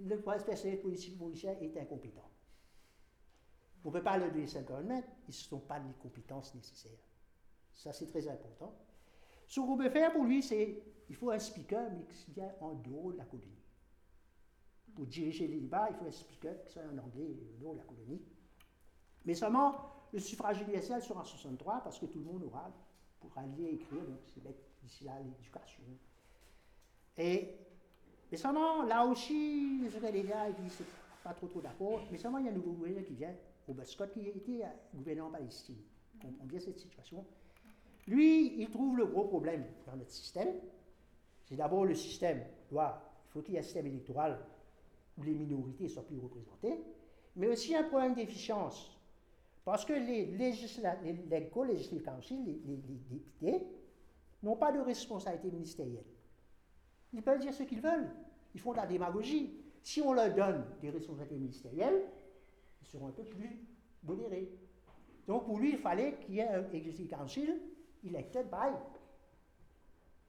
le 0.00 0.16
personnel 0.20 0.80
politique 0.80 1.18
mauricien 1.18 1.54
est 1.60 1.76
incompétent. 1.76 2.31
On 3.84 3.88
ne 3.88 3.92
peut 3.92 4.02
pas 4.02 4.18
le 4.18 4.30
donner 4.30 4.46
government, 4.62 5.02
ils 5.26 5.30
ne 5.30 5.32
sont 5.32 5.58
pas 5.58 5.78
les 5.78 5.92
compétences 6.00 6.54
nécessaires. 6.54 6.98
Ça, 7.72 7.92
c'est 7.92 8.06
très 8.06 8.28
important. 8.28 8.72
Ce 9.48 9.60
qu'on 9.60 9.76
peut 9.76 9.90
faire 9.90 10.12
pour 10.12 10.24
lui, 10.24 10.42
c'est 10.42 10.82
il 11.08 11.16
faut 11.16 11.30
un 11.30 11.38
speaker, 11.38 11.90
mais 11.90 12.04
qui 12.14 12.30
vient 12.30 12.52
en 12.60 12.74
dehors 12.74 13.12
de 13.12 13.18
la 13.18 13.24
colonie. 13.24 13.48
Pour 14.94 15.06
diriger 15.06 15.46
les 15.46 15.60
débats, 15.60 15.88
il 15.90 15.96
faut 15.96 16.06
un 16.06 16.12
speaker 16.12 16.62
qui 16.62 16.72
soit 16.72 16.82
en 16.82 16.98
anglais, 16.98 17.36
en 17.56 17.60
dehors 17.60 17.74
de 17.74 17.78
la 17.78 17.84
colonie. 17.84 18.22
Mais 19.24 19.34
seulement, 19.34 19.74
le 20.12 20.20
suffrage 20.20 20.60
universel 20.62 21.02
sera 21.02 21.20
en 21.20 21.24
63 21.24 21.82
parce 21.82 21.98
que 21.98 22.06
tout 22.06 22.18
le 22.18 22.24
monde 22.24 22.44
aura 22.44 22.70
pour 23.20 23.36
aller 23.36 23.74
écrire, 23.74 24.04
donc 24.04 24.20
c'est 24.26 24.42
d'ici 24.82 25.04
là 25.04 25.12
l'éducation. 25.20 25.82
Et, 27.16 27.56
mais 28.30 28.36
seulement, 28.36 28.82
là 28.84 29.04
aussi, 29.04 29.80
les 29.80 30.22
gars, 30.22 30.48
ils 30.48 30.64
disent 30.64 30.82
pas 31.22 31.34
trop 31.34 31.46
trop 31.46 31.60
d'accord, 31.60 32.02
mais 32.10 32.18
seulement 32.18 32.38
il 32.38 32.46
y 32.46 32.48
a 32.48 32.52
un 32.52 32.54
nouveau 32.54 32.72
gouverneur 32.72 33.04
qui 33.04 33.14
vient, 33.14 33.34
Robert 33.66 33.86
Scott, 33.86 34.12
qui 34.12 34.20
était 34.28 34.64
gouverneur 34.94 35.26
en 35.26 35.30
Palestine. 35.30 35.78
Comprend 36.20 36.44
bien 36.44 36.60
cette 36.60 36.78
situation. 36.78 37.24
Lui, 38.06 38.60
il 38.60 38.68
trouve 38.70 38.96
le 38.96 39.06
gros 39.06 39.24
problème 39.24 39.64
dans 39.86 39.96
notre 39.96 40.10
système. 40.10 40.48
C'est 41.44 41.56
d'abord 41.56 41.84
le 41.84 41.94
système 41.94 42.44
doit, 42.70 43.02
il 43.26 43.32
faut 43.32 43.42
qu'il 43.42 43.54
y 43.54 43.56
ait 43.56 43.60
un 43.60 43.64
système 43.64 43.86
électoral 43.86 44.38
où 45.18 45.22
les 45.22 45.34
minorités 45.34 45.88
soient 45.88 46.04
plus 46.04 46.18
représentées, 46.18 46.82
mais 47.36 47.48
aussi 47.48 47.74
un 47.74 47.84
problème 47.84 48.14
d'efficience. 48.14 48.98
Parce 49.64 49.84
que 49.84 49.92
les, 49.92 50.26
les, 50.26 50.52
les, 50.52 51.12
les, 51.12 52.76
députés, 52.76 53.66
n'ont 54.42 54.56
pas 54.56 54.72
de 54.72 54.80
responsabilité 54.80 55.50
ministérielle. 55.50 56.04
Ils 57.12 57.22
peuvent 57.22 57.38
dire 57.38 57.54
ce 57.54 57.62
qu'ils 57.62 57.80
veulent. 57.80 58.10
Ils 58.54 58.60
font 58.60 58.72
de 58.72 58.78
la 58.78 58.86
démagogie. 58.86 59.54
Si 59.82 60.00
on 60.00 60.12
leur 60.12 60.34
donne 60.34 60.64
des 60.80 60.90
responsabilités 60.90 61.38
ministérielles, 61.38 62.02
ils 62.82 62.86
seront 62.86 63.08
un 63.08 63.12
peu 63.12 63.24
plus 63.24 63.60
modérés. 64.02 64.50
Donc 65.26 65.46
pour 65.46 65.58
lui, 65.58 65.70
il 65.70 65.78
fallait 65.78 66.18
qu'il 66.18 66.34
y 66.34 66.38
ait 66.40 66.48
un 66.48 66.70
Executive 66.72 67.08
Council 67.08 67.60
elected 68.04 68.50
by 68.50 68.74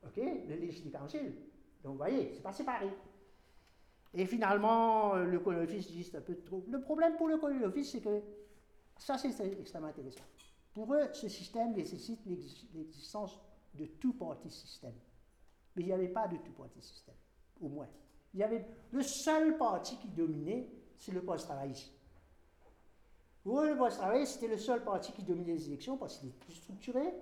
OK, 0.05 0.17
le 0.17 0.55
Legislative 0.55 0.91
Council. 0.91 1.33
Donc 1.83 1.93
vous 1.93 1.97
voyez, 1.97 2.31
c'est 2.33 2.43
pas 2.43 2.53
séparé. 2.53 2.89
Et 4.13 4.25
finalement, 4.25 5.15
le 5.15 5.39
Colonel 5.39 5.63
Office 5.63 5.87
dit 5.87 6.11
un 6.15 6.21
peu 6.21 6.35
trop. 6.41 6.63
Le 6.67 6.81
problème 6.81 7.15
pour 7.15 7.27
le 7.27 7.37
Colonel 7.37 7.65
Office, 7.65 7.91
c'est 7.91 8.01
que 8.01 8.21
ça, 8.97 9.17
c'est 9.17 9.59
extrêmement 9.59 9.87
intéressant. 9.87 10.23
Pour 10.73 10.93
eux, 10.93 11.07
ce 11.13 11.27
système 11.27 11.73
nécessite 11.73 12.19
l'existence 12.25 13.39
de 13.73 13.85
tout 13.85 14.13
party 14.13 14.49
système. 14.49 14.93
Mais 15.75 15.83
il 15.83 15.85
n'y 15.87 15.93
avait 15.93 16.09
pas 16.09 16.27
de 16.27 16.37
tout 16.37 16.51
party 16.51 16.81
système, 16.81 17.15
au 17.59 17.69
moins. 17.69 17.87
Il 18.33 18.39
y 18.39 18.43
avait 18.43 18.65
le 18.91 19.01
seul 19.01 19.57
parti 19.57 19.97
qui 19.97 20.07
dominait, 20.09 20.69
c'est 20.97 21.11
le 21.11 21.23
post-travailliste. 21.23 21.91
Le 23.45 23.77
post-travailliste, 23.77 24.33
c'était 24.33 24.47
le 24.47 24.57
seul 24.57 24.83
parti 24.83 25.11
qui 25.11 25.23
dominait 25.23 25.53
les 25.53 25.67
élections 25.67 25.97
parce 25.97 26.17
qu'il 26.17 26.29
était 26.29 26.45
plus 26.45 26.55
structuré. 26.55 27.13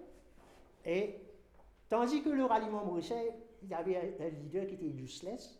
Et 0.85 1.15
tandis 1.89 2.21
que 2.21 2.29
le 2.29 2.45
ralliement 2.45 2.85
mauricien, 2.85 3.17
il 3.63 3.69
y 3.69 3.73
avait 3.73 4.15
un, 4.19 4.29
leader 4.29 4.67
qui 4.67 4.75
était 4.75 4.85
useless. 4.85 5.57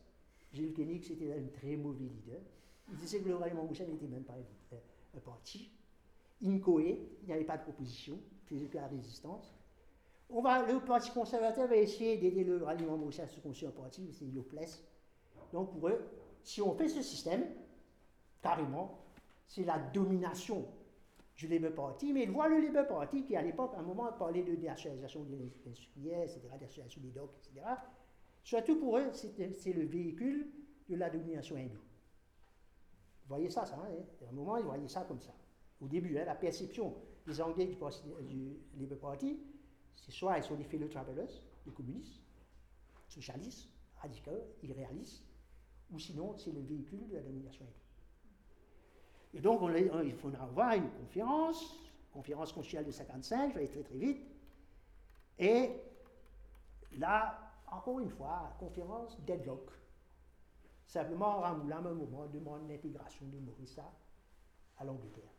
Gilles 0.54 0.74
Koenig, 0.74 1.04
c'était 1.04 1.34
un 1.34 1.48
très 1.60 1.76
mauvais 1.76 2.06
leader. 2.06 2.42
Il 2.92 2.98
disait 2.98 3.20
que 3.20 3.30
le 3.30 3.36
ralliement 3.36 3.64
mauricien 3.64 3.88
n'était 3.88 4.08
même 4.08 4.24
pas 4.24 4.36
un 5.16 5.20
parti 5.20 5.72
incoé, 6.44 7.00
il 7.22 7.28
n'y 7.28 7.34
avait 7.34 7.44
pas 7.44 7.58
de 7.58 7.64
proposition, 7.64 8.20
faisait 8.46 8.66
que 8.66 8.78
la 8.78 8.88
résistance. 8.88 9.54
On 10.30 10.42
va, 10.42 10.66
le 10.66 10.80
Parti 10.80 11.12
conservateur 11.12 11.68
va 11.68 11.76
essayer 11.76 12.18
d'aider 12.18 12.44
le 12.44 12.64
ralliement 12.64 12.98
mauricien 12.98 13.26
à 13.26 13.28
se 13.28 13.40
construire 13.40 13.72
un 13.72 13.82
parti, 13.82 14.10
c'est 14.14 14.26
place. 14.48 14.82
Donc 15.52 15.72
pour 15.72 15.90
eux, 15.90 16.00
si 16.44 16.62
on 16.62 16.74
fait 16.74 16.88
ce 16.88 17.02
système, 17.02 17.44
carrément, 18.42 19.01
c'est 19.52 19.66
la 19.66 19.78
domination 19.78 20.66
du 21.36 21.48
Labour 21.48 21.74
Party, 21.74 22.14
mais 22.14 22.24
ils 22.24 22.32
voient 22.32 22.48
le 22.48 22.62
Labour 22.62 22.88
Party 22.88 23.26
qui, 23.26 23.36
à 23.36 23.42
l'époque, 23.42 23.74
à 23.76 23.80
un 23.80 23.84
moment, 23.84 24.10
parlait 24.14 24.44
de 24.44 24.56
nationalisation 24.56 25.24
des 25.24 25.52
industriels, 25.68 26.24
etc., 26.24 26.42
nationalisation 26.60 27.02
des 27.02 27.12
docks, 27.12 27.34
etc. 27.38 27.66
Surtout 28.44 28.80
pour 28.80 28.98
eux, 28.98 29.12
c'est 29.12 29.74
le 29.74 29.86
véhicule 29.86 30.52
de 30.88 30.96
la 30.96 31.10
domination 31.10 31.58
hindoue. 31.58 31.76
Vous 31.76 33.28
voyez 33.28 33.50
ça, 33.50 33.66
ça, 33.66 33.76
hein? 33.76 34.04
à 34.26 34.30
un 34.30 34.32
moment, 34.32 34.56
ils 34.56 34.64
voyaient 34.64 34.88
ça 34.88 35.04
comme 35.04 35.20
ça 35.20 35.34
au 35.82 35.88
début, 35.88 36.18
hein, 36.18 36.26
la 36.26 36.36
perception 36.36 36.96
des 37.26 37.42
Anglais 37.42 37.66
du, 38.22 38.58
Labour 38.80 39.00
Party, 39.00 39.38
c'est 39.96 40.12
soit 40.12 40.38
ils 40.38 40.44
sont 40.44 40.56
des 40.56 40.64
fellow 40.64 40.88
travelers, 40.88 41.28
des 41.66 41.72
communistes, 41.72 42.22
socialistes, 43.10 43.70
radicaux, 43.98 44.56
irréalistes, 44.64 45.26
ou 45.92 46.00
sinon 46.00 46.38
c'est 46.38 46.52
le 46.52 46.62
véhicule 46.62 47.08
de 47.10 47.16
la 47.16 47.22
domination 47.22 47.66
Et 49.34 49.40
donc 49.40 49.62
il 50.04 50.14
faudra 50.14 50.44
avoir 50.44 50.74
une 50.74 50.90
conférence, 50.90 51.78
conférence 52.12 52.52
constitutionnelle 52.52 52.88
de 52.88 52.92
55, 52.92 53.50
je 53.50 53.54
vais 53.54 53.60
aller 53.62 53.70
très 53.70 53.84
très 53.84 53.98
vite, 53.98 54.22
et 55.40 55.72
là, 56.98 57.40
encore 57.68 58.00
une 58.00 58.10
fois, 58.10 58.54
conférence 58.60 59.20
deadlock. 59.26 59.70
Simplement, 60.86 61.40
Ramoulin, 61.40 61.78
à 61.78 61.90
un 61.90 61.94
moment, 61.94 62.28
demande 62.28 62.70
l'intégration 62.70 63.26
de 63.28 63.40
Maurice 63.40 63.80
à 64.78 64.84
l'Angleterre. 64.84 65.32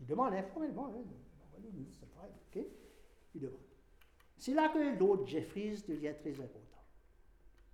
Il 0.00 0.06
demande 0.06 0.34
informellement, 0.34 0.88
hein, 0.88 2.28
okay? 2.50 2.68
il 3.34 3.40
demande. 3.40 3.60
C'est 4.36 4.54
là 4.54 4.68
que 4.68 4.98
Lord 4.98 5.26
Jeffries 5.26 5.82
devient 5.88 6.14
très 6.20 6.32
important. 6.32 6.78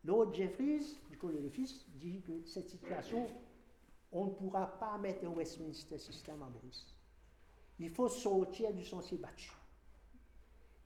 Lord 0.05 0.33
Jeffries, 0.33 0.99
du 1.11 1.19
coup, 1.19 1.29
le 1.29 1.49
fils, 1.49 1.85
dit 1.97 2.23
que 2.23 2.45
cette 2.45 2.69
situation, 2.69 3.27
on 4.17 4.27
ne 4.27 4.31
pourra 4.31 4.67
pas 4.67 4.97
mettre 4.99 5.25
un 5.27 5.31
Westminster 5.31 5.99
système 5.99 6.43
à 6.43 6.47
Maurice. 6.47 6.87
Il 7.79 7.91
faut 7.91 8.09
sortir 8.09 8.73
du 8.73 8.85
sentier 8.85 9.19
battu. 9.19 9.53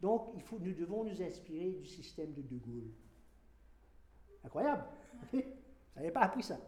Donc, 0.00 0.32
il 0.34 0.42
faut, 0.42 0.58
nous 0.58 0.74
devons 0.74 1.04
nous 1.04 1.22
inspirer 1.22 1.70
du 1.70 1.86
système 1.86 2.32
de 2.32 2.42
De 2.42 2.56
Gaulle. 2.56 2.90
Incroyable. 4.44 4.84
Vous 5.32 5.42
n'avez 5.96 6.10
pas 6.10 6.22
appris 6.22 6.42
ça. 6.42 6.58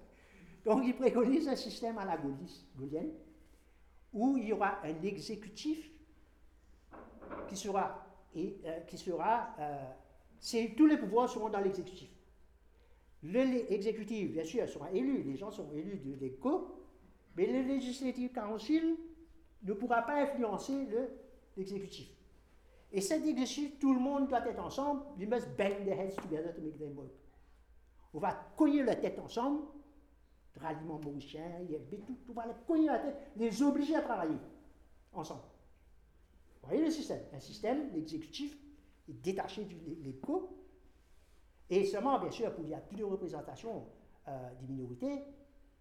Donc, 0.64 0.82
il 0.84 0.94
préconise 0.94 1.48
un 1.48 1.56
système 1.56 1.98
à 1.98 2.04
la 2.04 2.16
gaulienne, 2.16 3.12
où 4.12 4.36
il 4.36 4.44
y 4.44 4.52
aura 4.52 4.84
un 4.84 5.02
exécutif 5.02 5.90
qui 7.48 7.56
sera, 7.56 8.06
et, 8.34 8.60
euh, 8.64 8.80
qui 8.80 8.98
sera 8.98 9.54
euh, 9.58 10.68
tous 10.76 10.86
les 10.86 10.98
pouvoirs 10.98 11.28
seront 11.28 11.48
dans 11.48 11.60
l'exécutif. 11.60 12.10
L'exécutif, 13.22 14.32
bien 14.32 14.44
sûr, 14.44 14.68
sera 14.68 14.90
élu, 14.92 15.22
les 15.22 15.36
gens 15.36 15.50
sont 15.50 15.70
élus 15.72 15.98
de 15.98 16.14
l'écho, 16.14 16.74
mais 17.36 17.46
le 17.46 17.62
Legislative 17.74 18.32
Council 18.32 18.96
ne 19.62 19.72
pourra 19.74 20.02
pas 20.02 20.22
influencer 20.22 20.86
l'exécutif. 21.56 22.08
et 22.90 23.00
cet 23.00 23.24
exécutif, 23.24 23.78
tout 23.78 23.94
le 23.94 24.00
monde 24.00 24.28
doit 24.28 24.46
être 24.46 24.60
ensemble, 24.60 25.02
we 25.18 25.28
must 25.28 25.48
bang 25.56 25.84
their 25.84 25.98
heads 25.98 26.16
together 26.16 26.52
to 26.52 26.60
make 26.60 26.78
them 26.78 26.96
work. 26.96 27.12
On 28.12 28.18
va 28.18 28.32
cogner 28.56 28.82
la 28.82 28.96
tête 28.96 29.18
ensemble 29.18 29.62
ralliement 30.60 30.98
mauricien, 30.98 31.42
tout, 31.90 32.18
tout 32.26 32.32
va 32.32 32.46
les 32.46 32.52
cogner 32.66 32.86
la 32.86 32.98
tête, 32.98 33.16
les 33.36 33.62
obliger 33.62 33.96
à 33.96 34.02
travailler 34.02 34.36
ensemble. 35.12 35.42
Vous 36.62 36.68
voyez 36.68 36.84
le 36.84 36.90
système? 36.90 37.22
Un 37.32 37.40
système, 37.40 37.92
l'exécutif 37.94 38.56
est 39.08 39.14
détaché 39.14 39.64
de 39.64 40.04
l'éco, 40.04 40.61
et 41.72 41.86
seulement, 41.86 42.18
bien 42.18 42.30
sûr, 42.30 42.52
pour 42.52 42.64
qu'il 42.64 42.70
y 42.70 42.74
ait 42.74 42.82
plus 42.86 42.98
de 42.98 43.04
représentation 43.04 43.86
euh, 44.28 44.50
des 44.60 44.66
minorités, 44.66 45.22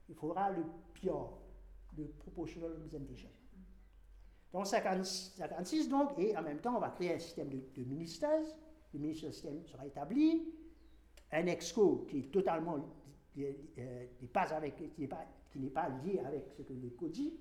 il 0.08 0.16
faudra 0.16 0.50
le 0.50 0.64
PIOR, 0.94 1.38
le 1.98 2.06
Proportional 2.06 2.72
Representation. 2.82 3.28
Donc 4.54 4.68
56, 4.68 5.90
donc, 5.90 6.12
et 6.18 6.36
en 6.38 6.44
même 6.44 6.60
temps, 6.60 6.78
on 6.78 6.80
va 6.80 6.92
créer 6.92 7.16
un 7.16 7.20
système 7.20 7.50
de, 7.50 7.84
ministères. 7.84 8.40
Le 8.94 9.00
ministère 9.02 9.34
système 9.34 9.66
sera 9.66 9.86
établi. 9.86 10.54
Un 11.30 11.46
EXCO 11.48 12.06
qui 12.10 12.20
est 12.20 12.32
totalement 12.32 12.78
euh, 13.38 14.06
pas 14.32 14.54
avec, 14.54 14.78
qui 14.78 15.02
n'est 15.02 15.08
pas, 15.10 15.26
pas, 15.74 15.90
lié 16.06 16.20
avec 16.26 16.54
ce 16.58 16.62
que 16.62 16.72
l'EXCO 16.72 17.10
dit. 17.10 17.34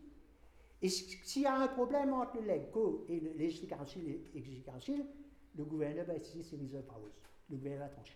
Et 0.83 0.89
s'il 0.89 1.43
y 1.43 1.47
a 1.47 1.55
un 1.55 1.69
problème 1.69 2.15
entre 2.15 2.41
l'EXCO 2.41 3.07
et 3.09 3.21
le 3.21 3.67
Council 3.69 4.21
et 4.35 4.63
Council, 4.63 5.07
le 5.55 5.65
gouverneur 5.65 6.05
va 6.05 6.17
utiliser 6.17 6.43
ses 6.43 6.57
reserve 6.61 6.85
powers. 6.87 7.13
Le 7.49 7.57
gouverneur 7.57 7.89
va 7.89 7.95
trancher. 7.95 8.15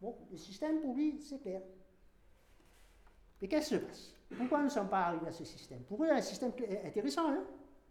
Bon, 0.00 0.14
le 0.30 0.36
système 0.36 0.80
pour 0.80 0.94
lui, 0.94 1.20
c'est 1.20 1.38
clair. 1.38 1.62
Mais 3.40 3.48
qu'est-ce 3.48 3.68
qui 3.68 3.80
se 3.80 3.86
passe? 3.86 4.14
Pourquoi 4.36 4.58
nous 4.58 4.64
ne 4.64 4.70
sommes 4.70 4.88
pas 4.88 5.06
arrivés 5.06 5.28
à 5.28 5.32
ce 5.32 5.44
système? 5.44 5.82
Pour 5.84 6.02
eux, 6.04 6.08
un 6.08 6.20
système 6.20 6.52
intéressant. 6.84 7.30
Hein 7.30 7.44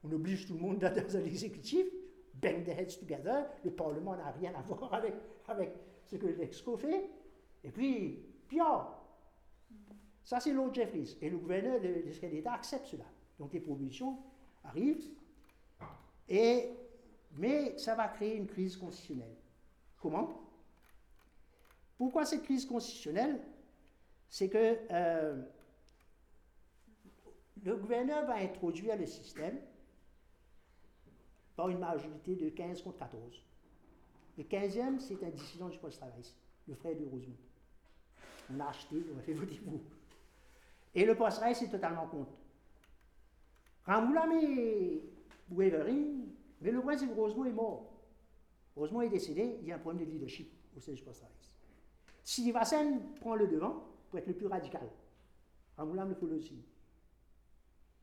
On 0.04 0.12
oblige 0.12 0.46
tout 0.46 0.54
le 0.54 0.60
monde 0.60 0.80
dans 0.80 0.94
l'exécutif, 1.24 1.88
bang 2.34 2.64
the 2.64 2.70
heads 2.70 3.00
together, 3.00 3.46
le 3.64 3.72
Parlement 3.72 4.16
n'a 4.16 4.32
rien 4.32 4.54
à 4.56 4.62
voir 4.68 4.94
avec, 4.94 5.14
avec 5.48 5.74
ce 6.06 6.18
que 6.18 6.28
l'EXCO 6.28 6.78
fait. 6.78 7.10
Et 7.64 7.72
puis, 7.72 8.26
pire. 8.48 8.88
Ça, 10.24 10.40
c'est 10.40 10.54
Lord 10.54 10.74
Jeffries. 10.74 11.18
Et 11.22 11.30
le 11.30 11.38
gouverneur 11.38 11.80
de, 11.80 11.88
de 11.88 12.28
d'État 12.28 12.54
accepte 12.54 12.88
cela. 12.88 13.06
Donc 13.40 13.54
les 13.54 13.60
propositions 13.60 14.18
arrivent. 14.64 15.10
Et, 16.28 16.70
mais 17.38 17.78
ça 17.78 17.96
va 17.96 18.08
créer 18.08 18.36
une 18.36 18.48
crise 18.48 18.78
constitutionnelle. 18.78 19.36
Comment? 20.00 20.45
Pourquoi 21.98 22.26
cette 22.26 22.44
crise 22.44 22.66
constitutionnelle? 22.66 23.40
C'est 24.30 24.50
que 24.50 24.78
euh, 24.92 25.42
le 27.64 27.76
gouverneur 27.78 28.26
va 28.26 28.36
introduire 28.36 28.98
le 28.98 29.06
système 29.06 29.60
par 31.56 31.70
une 31.70 31.80
majorité 31.80 32.36
de 32.36 32.50
15 32.50 32.82
contre 32.82 32.98
14. 32.98 33.42
Le 34.38 34.44
15e, 34.44 35.00
c'est 35.00 35.24
un 35.24 35.30
dissident 35.30 35.70
du 35.70 35.78
post-travail, 35.78 36.22
le 36.68 36.76
frère 36.76 36.96
de 36.98 37.06
Rosemont. 37.06 37.38
On 38.54 38.60
a 38.60 38.68
acheté, 38.68 38.98
on 39.16 39.20
a 39.20 39.22
fait 39.22 39.34
voter 39.34 39.56
pour. 39.60 39.80
Et 40.94 41.06
le 41.06 41.16
post-travail, 41.16 41.56
c'est 41.56 41.70
totalement 41.70 42.08
contre. 42.08 42.34
Ramoulam 43.86 44.32
et 44.34 45.02
mais 45.50 45.70
le 46.72 46.82
que 46.82 47.14
Rosemont 47.14 47.46
est 47.46 47.52
mort. 47.52 47.92
Rosemont 48.76 49.02
est 49.02 49.10
décédé, 49.10 49.58
il 49.62 49.68
y 49.68 49.72
a 49.72 49.76
un 49.76 49.80
problème 49.80 50.06
de 50.06 50.12
leadership 50.12 50.52
au 50.76 50.80
sein 50.80 50.92
du 50.94 51.02
post-travail. 51.02 51.36
Si 51.40 51.55
Vassen 52.52 53.14
prend 53.20 53.36
le 53.36 53.48
devant, 53.48 53.84
pour 54.10 54.20
être 54.20 54.28
le 54.28 54.34
plus 54.34 54.48
radical, 54.48 54.88
Ramoulam 55.78 56.10
le 56.10 56.16
faut 56.16 56.28
aussi. 56.28 56.64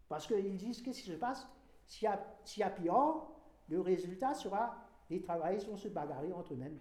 Parce 0.09 0.27
qu'ils 0.27 0.57
disent 0.57 0.83
qu'est-ce 0.83 1.03
qui 1.03 1.11
se 1.11 1.16
passe 1.16 1.49
S'il 1.87 2.05
y 2.05 2.62
a, 2.62 2.70
pire, 2.70 3.14
le 3.68 3.81
résultat 3.81 4.35
sera 4.35 4.77
les 5.11 5.20
travailleurs 5.20 5.64
vont 5.66 5.77
se 5.77 5.89
bagarrer 5.89 6.33
entre 6.33 6.55
eux-mêmes 6.55 6.79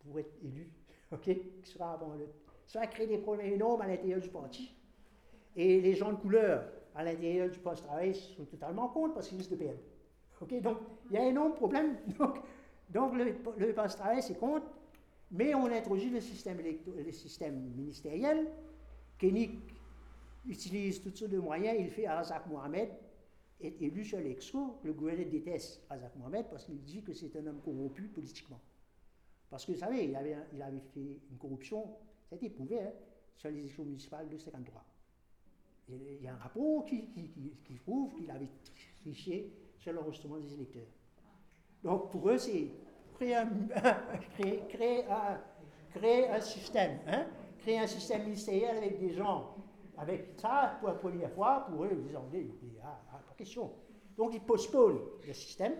pour 0.00 0.18
être 0.18 0.32
élus. 0.42 0.70
OK? 1.12 1.30
Ça 1.64 2.80
va 2.80 2.86
créer 2.86 3.06
des 3.06 3.18
problèmes 3.18 3.52
énormes 3.52 3.80
à 3.82 3.86
l'intérieur 3.86 4.20
du 4.20 4.28
parti. 4.28 4.74
Et 5.56 5.80
les 5.80 5.94
gens 5.94 6.12
de 6.12 6.16
couleur 6.16 6.64
à 6.94 7.02
l'intérieur 7.02 7.50
du 7.50 7.58
poste-travail 7.58 8.14
sont 8.14 8.44
totalement 8.44 8.88
contre 8.88 9.14
parce 9.14 9.28
qu'ils 9.28 9.38
risquent 9.38 9.50
de 9.50 9.56
perdre. 9.56 9.80
OK? 10.40 10.60
Donc, 10.60 10.78
il 11.10 11.16
y 11.16 11.18
a 11.18 11.22
un 11.22 11.28
énorme 11.28 11.54
problème. 11.54 11.96
Donc, 12.18 12.40
donc 12.88 13.14
le, 13.14 13.36
le 13.56 13.72
poste-travail, 13.72 14.20
c'est 14.20 14.36
contre. 14.36 14.66
Mais 15.30 15.54
on 15.54 15.66
introduit 15.66 16.10
le 16.10 16.20
système, 16.20 16.60
ministériel. 17.76 18.48
Kenny 19.18 19.50
utilise 20.46 21.00
toutes 21.02 21.16
sortes 21.16 21.30
de 21.30 21.38
moyens. 21.38 21.76
Il 21.78 21.90
fait 21.90 22.08
Razak 22.08 22.46
Mohamed 22.46 22.90
est 23.60 23.82
élu 23.82 24.04
sur 24.04 24.18
l'exco, 24.18 24.78
le 24.82 24.92
gouverneur 24.92 25.26
déteste 25.26 25.82
Azak 25.90 26.16
Mohamed 26.16 26.46
parce 26.48 26.64
qu'il 26.64 26.80
dit 26.82 27.02
que 27.02 27.12
c'est 27.12 27.34
un 27.36 27.46
homme 27.46 27.60
corrompu 27.60 28.04
politiquement. 28.08 28.60
Parce 29.50 29.66
que 29.66 29.72
vous 29.72 29.78
savez, 29.78 30.04
il 30.04 30.16
avait, 30.16 30.36
fait 30.94 31.18
une 31.30 31.38
corruption, 31.38 31.84
ça 32.28 32.34
a 32.34 32.36
été 32.36 32.50
prouvé, 32.50 32.80
hein, 32.80 32.92
sur 33.36 33.50
les 33.50 33.58
élections 33.58 33.84
municipales 33.84 34.28
de 34.28 34.38
53. 34.38 34.84
Il 35.88 36.22
y 36.22 36.28
a 36.28 36.34
un 36.34 36.36
rapport 36.36 36.84
qui, 36.84 37.04
qui, 37.08 37.74
prouve 37.74 38.14
qu'il 38.14 38.30
avait 38.30 38.48
triché 39.00 39.52
sur 39.78 39.92
l'enregistrement 39.92 40.38
des 40.38 40.54
électeurs. 40.54 40.86
Donc 41.82 42.10
pour 42.12 42.30
eux, 42.30 42.38
c'est 42.38 42.68
créer 44.68 45.04
un, 46.28 46.40
système, 46.40 47.00
hein, 47.06 47.26
créer 47.58 47.78
un 47.78 47.86
système 47.86 48.22
ministériel 48.22 48.78
avec 48.78 48.98
des 48.98 49.12
gens 49.12 49.54
avec 49.98 50.40
ça, 50.40 50.78
pour 50.80 50.88
la 50.88 50.94
première 50.94 51.30
fois, 51.32 51.66
pour 51.68 51.84
eux, 51.84 51.90
Anglais, 52.16 52.48
ah, 52.82 53.02
ah, 53.12 53.18
pas 53.18 53.34
question. 53.34 53.70
Donc 54.16 54.32
ils 54.32 54.40
postponent 54.40 54.98
le 55.26 55.32
système, 55.34 55.74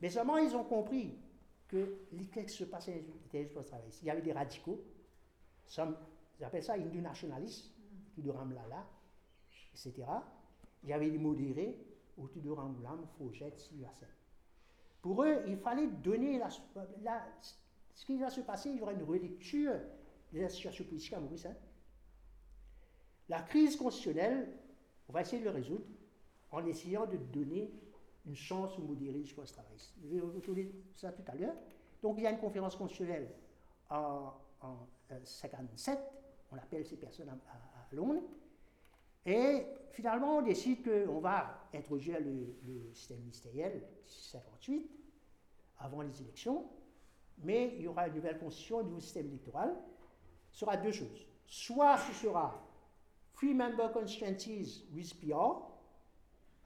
mais 0.00 0.08
seulement 0.08 0.36
ils 0.36 0.54
ont 0.54 0.62
compris 0.62 1.18
que 1.66 2.06
se 2.46 2.64
passait 2.64 3.04
dans 3.54 3.62
travail. 3.64 3.90
Il 4.02 4.06
y 4.06 4.10
avait 4.10 4.22
des 4.22 4.32
radicaux, 4.32 4.80
ils 5.76 6.44
appellent 6.44 6.62
ça 6.62 6.74
hindu 6.74 7.00
nationalistes, 7.00 7.72
de 8.16 8.30
Ramlala, 8.30 8.86
etc. 9.72 10.04
Il 10.84 10.90
y 10.90 10.92
avait 10.92 11.10
des 11.10 11.18
modérés, 11.18 11.76
autour 12.16 12.42
de 12.42 12.50
Ramoulam, 12.50 13.06
Faujet, 13.18 13.52
Sylvasen. 13.56 14.08
Pour 15.02 15.24
eux, 15.24 15.42
il 15.46 15.56
fallait 15.56 15.86
donner 15.86 16.40
ce 17.94 18.04
qui 18.04 18.18
va 18.18 18.30
se 18.30 18.40
passer, 18.40 18.70
il 18.70 18.78
y 18.78 18.82
aura 18.82 18.92
une 18.92 19.02
relecture 19.02 19.74
de 20.32 20.40
la 20.40 20.48
situation 20.48 20.84
politique 20.84 21.12
à 21.12 21.20
Maurice. 21.20 21.46
Hein. 21.46 21.54
La 23.28 23.42
crise 23.42 23.76
constitutionnelle, 23.76 24.48
on 25.08 25.12
va 25.12 25.22
essayer 25.22 25.40
de 25.40 25.44
le 25.44 25.50
résoudre 25.50 25.84
en 26.50 26.64
essayant 26.66 27.06
de 27.06 27.16
donner 27.16 27.72
une 28.26 28.36
chance 28.36 28.78
aux 28.78 28.82
modérés 28.82 29.22
du 29.22 29.32
post-travail. 29.32 29.76
Je 30.02 30.08
vais 30.08 30.20
retourner 30.20 30.70
ça 30.94 31.12
tout 31.12 31.22
à 31.26 31.34
l'heure. 31.34 31.54
Donc 32.02 32.16
il 32.18 32.24
y 32.24 32.26
a 32.26 32.30
une 32.30 32.38
conférence 32.38 32.76
constitutionnelle 32.76 33.28
en, 33.88 34.32
1957, 35.10 35.98
on 36.52 36.56
appelle 36.56 36.84
ces 36.84 36.96
personnes 36.96 37.28
à, 37.28 37.94
Londres, 37.94 38.22
et 39.26 39.66
finalement 39.90 40.38
on 40.38 40.42
décide 40.42 40.82
qu'on 40.82 41.20
va 41.20 41.68
introduire 41.74 42.18
le, 42.20 42.92
système 42.94 43.18
ministériel 43.18 43.82
58 44.04 44.90
avant 45.78 46.02
les 46.02 46.20
élections, 46.20 46.68
mais 47.38 47.74
il 47.76 47.82
y 47.82 47.88
aura 47.88 48.08
une 48.08 48.14
nouvelle 48.14 48.38
constitution, 48.38 48.80
un 48.80 48.82
nouveau 48.82 49.00
système 49.00 49.26
électoral. 49.28 49.74
Ce 50.52 50.60
sera 50.60 50.76
deux 50.76 50.92
choses. 50.92 51.26
Soit 51.46 51.96
ce 51.98 52.12
sera 52.12 52.62
three 53.34 53.54
member 53.54 53.90
constituencies 53.92 54.84
with 54.92 55.14
PR, 55.20 55.62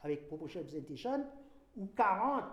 avec 0.03 0.27
proportional 0.27 0.67
representation, 0.67 1.27
ou 1.77 1.87
40 1.97 2.45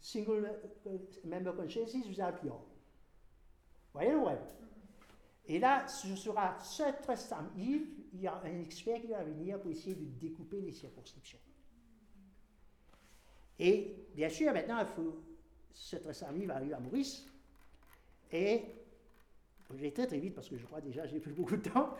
single 0.00 0.58
euh, 0.86 0.98
member 1.24 1.52
constituencies 1.52 2.06
without 2.08 2.36
PR. 2.40 2.48
Vous 2.48 3.94
voyez 3.94 4.12
le 4.12 4.18
problème? 4.18 4.38
Et 5.46 5.58
là, 5.58 5.86
ce 5.88 6.14
sera 6.14 6.58
ce 6.60 6.84
trust 7.02 7.34
Yves, 7.56 7.99
il 8.12 8.20
y 8.20 8.26
a 8.26 8.40
un 8.44 8.60
expert 8.60 9.00
qui 9.00 9.08
va 9.08 9.22
venir 9.22 9.60
pour 9.60 9.70
essayer 9.70 9.94
de 9.94 10.04
découper 10.04 10.60
les 10.60 10.72
circonscriptions. 10.72 11.38
Et 13.58 14.06
bien 14.14 14.28
sûr, 14.28 14.52
maintenant, 14.52 14.80
il 14.80 14.86
faut, 14.86 15.20
ce 15.72 15.96
trust 15.96 16.22
va 16.22 16.56
arriver 16.56 16.74
à 16.74 16.80
Maurice. 16.80 17.26
Et 18.32 18.62
je 19.70 19.76
vais 19.76 19.90
très 19.90 20.06
très 20.06 20.18
vite 20.18 20.34
parce 20.34 20.48
que 20.48 20.56
je 20.56 20.64
crois 20.64 20.80
déjà 20.80 21.06
j'ai 21.06 21.20
plus 21.20 21.32
beaucoup 21.32 21.56
de 21.56 21.68
temps. 21.68 21.94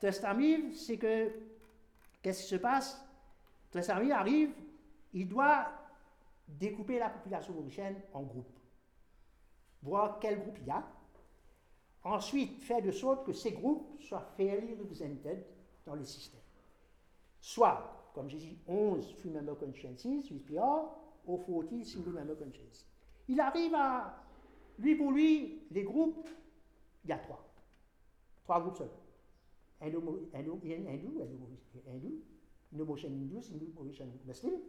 Testamiv, 0.00 0.74
c'est 0.74 0.98
que, 0.98 1.30
qu'est-ce 2.22 2.42
qui 2.42 2.48
se 2.48 2.56
passe? 2.56 3.00
Testamiv 3.70 4.12
arrive, 4.12 4.52
il 5.12 5.28
doit 5.28 5.70
découper 6.48 6.98
la 6.98 7.10
population 7.10 7.54
mauricienne 7.54 8.00
en 8.12 8.22
groupes, 8.22 8.58
voir 9.82 10.18
quel 10.18 10.40
groupe 10.40 10.58
il 10.60 10.66
y 10.66 10.70
a, 10.70 10.84
ensuite 12.04 12.60
faire 12.62 12.82
de 12.82 12.90
sorte 12.90 13.24
que 13.24 13.32
ces 13.32 13.52
groupes 13.52 14.00
soient 14.02 14.32
fairly 14.36 14.74
represented 14.74 15.44
dans 15.86 15.94
le 15.94 16.04
système. 16.04 16.40
Soit, 17.40 18.10
comme 18.14 18.28
j'ai 18.28 18.38
dit, 18.38 18.58
11 18.66 19.14
free 19.14 19.30
member 19.30 19.56
consciences, 19.58 20.04
8 20.04 20.38
PR, 20.40 20.88
ou 21.26 21.38
40 21.38 21.84
single 21.84 22.12
member 22.12 22.36
consciences. 22.36 22.86
Il 23.28 23.40
arrive 23.40 23.74
à, 23.74 24.22
lui 24.78 24.94
pour 24.96 25.12
lui, 25.12 25.62
les 25.70 25.82
groupes, 25.82 26.28
il 27.04 27.10
y 27.10 27.12
a 27.12 27.18
trois. 27.18 27.44
Trois 28.44 28.60
groupes 28.60 28.76
seuls. 28.76 28.90
Hindu, 29.80 29.96
Hindu, 30.32 30.50
Hindu, 30.64 31.20
Hindu, 31.88 32.22
Indo-Mauritian 32.72 33.10
Hindus, 33.10 33.50
Indo-Mauritian 33.52 34.06
Muslim, 34.24 34.60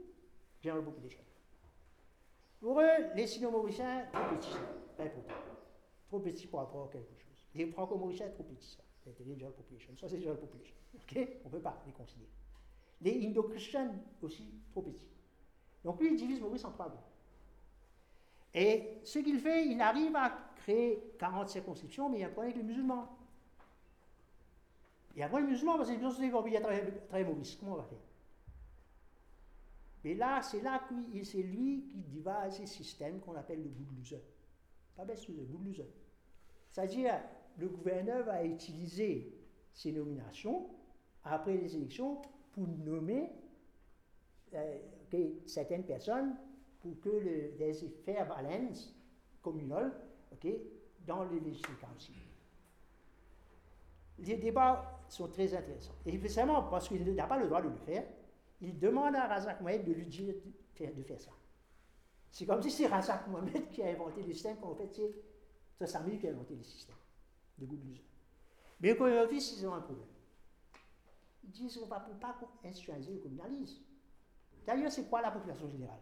general 0.61 0.83
population. 0.83 1.21
Pour 2.59 2.79
eux, 2.79 3.15
les 3.15 3.27
Sino-Mauriciens, 3.27 4.07
trop 4.11 4.35
petits, 4.35 4.57
pas 4.97 5.03
important. 5.03 5.33
Trop 6.07 6.19
petits 6.19 6.47
pour 6.47 6.61
à 6.61 6.89
quelque 6.91 7.15
chose. 7.17 7.45
Les 7.55 7.67
Franco-Mauriciens, 7.67 8.29
trop 8.29 8.43
petits, 8.43 8.77
general 9.11 9.51
population. 9.53 9.95
General 10.07 10.37
population. 10.37 10.75
OK 10.95 11.27
On 11.43 11.47
ne 11.47 11.51
peut 11.51 11.61
pas 11.61 11.81
les 11.85 11.91
considérer. 11.91 12.29
Les 13.01 13.27
Indo-Christians 13.27 13.93
aussi, 14.21 14.49
trop 14.71 14.81
petits. 14.81 15.07
Donc 15.83 15.99
lui, 15.99 16.11
il 16.11 16.15
divise 16.15 16.39
Maurice 16.39 16.63
en 16.63 16.71
trois 16.71 16.87
groupes. 16.87 17.01
Et 18.53 18.99
ce 19.03 19.19
qu'il 19.19 19.39
fait, 19.39 19.65
il 19.65 19.81
arrive 19.81 20.15
à 20.15 20.29
créer 20.57 21.15
40 21.19 21.49
circonscriptions, 21.49 22.09
mais 22.09 22.19
il 22.19 22.21
y 22.21 22.23
a 22.23 22.27
un 22.27 22.31
problème 22.31 22.53
avec 22.53 22.63
les 22.63 22.67
musulmans. 22.67 23.17
Il 25.15 25.19
y 25.19 25.23
a 25.23 25.25
un 25.25 25.29
problème 25.29 25.49
avec 25.49 25.49
les 25.49 25.53
musulmans 25.53 25.77
parce 25.77 25.89
que 25.89 25.93
les 25.95 25.99
musulmans 25.99 26.41
vont 26.41 27.07
très 27.09 27.23
Maurice. 27.23 27.55
Comment 27.59 27.73
on 27.73 27.77
va 27.77 27.83
faire? 27.83 27.97
Mais 30.03 30.15
là, 30.15 30.41
c'est 30.41 30.61
là 30.61 30.81
c'est 31.23 31.41
lui 31.41 31.85
qui 31.89 31.97
divise 31.97 32.57
ce 32.57 32.65
système 32.65 33.19
qu'on 33.21 33.35
appelle 33.35 33.63
le 33.63 33.69
good 33.69 33.97
loser. 33.97 34.21
Pas 34.95 35.05
best 35.05 35.27
loser, 35.29 35.45
good 35.45 35.65
loser. 35.65 35.89
C'est-à-dire, 36.69 37.21
le 37.57 37.67
gouverneur 37.67 38.25
va 38.25 38.43
utiliser 38.43 39.33
ces 39.73 39.91
nominations 39.91 40.69
après 41.23 41.57
les 41.57 41.75
élections 41.75 42.21
pour 42.51 42.67
nommer 42.67 43.31
euh, 44.53 44.77
certaines 45.45 45.83
personnes 45.83 46.35
pour 46.81 46.99
que 46.99 47.09
le, 47.09 47.57
des 47.57 47.85
effets 47.85 48.23
balance 48.25 48.93
dans 51.05 51.23
les 51.25 51.39
législatives. 51.39 52.15
Les 54.19 54.37
débats 54.37 55.01
sont 55.09 55.27
très 55.27 55.53
intéressants. 55.53 55.95
Et 56.05 56.17
précisément 56.17 56.63
parce 56.63 56.87
qu'il 56.87 57.03
n'a 57.13 57.27
pas 57.27 57.37
le 57.37 57.47
droit 57.47 57.61
de 57.61 57.69
le 57.69 57.75
faire, 57.77 58.05
il 58.61 58.79
demande 58.79 59.15
à 59.15 59.27
Razak 59.27 59.61
Mohamed 59.61 59.85
de 59.85 59.93
lui 59.93 60.05
dire 60.05 60.33
de 60.33 61.03
faire, 61.03 61.19
ça. 61.19 61.31
C'est 62.31 62.45
comme 62.45 62.61
si 62.61 62.71
c'est 62.71 62.87
Razak 62.87 63.27
Mohamed 63.27 63.69
qui 63.71 63.81
a 63.83 63.87
inventé 63.87 64.23
le 64.23 64.33
système, 64.33 64.57
qu'en 64.57 64.75
fait 64.75 64.89
c'est 64.91 65.13
Tossami 65.77 66.17
qui 66.17 66.27
a 66.27 66.31
inventé 66.31 66.55
le 66.55 66.63
système 66.63 66.95
de 67.57 67.65
Goudlouza. 67.65 68.01
Mais 68.79 68.95
quand 68.95 69.07
ils 69.07 69.37
ils 69.37 69.67
ont 69.67 69.73
un 69.73 69.81
problème. 69.81 70.07
Ils 71.43 71.51
disent 71.51 71.77
qu'on 71.77 71.85
ne 71.85 71.89
va 71.89 71.99
pas 71.99 72.37
institutionnaliser 72.63 73.13
le 73.13 73.19
communalisme. 73.19 73.81
D'ailleurs, 74.65 74.91
c'est 74.91 75.09
quoi 75.09 75.21
la 75.21 75.31
population 75.31 75.69
générale? 75.69 75.99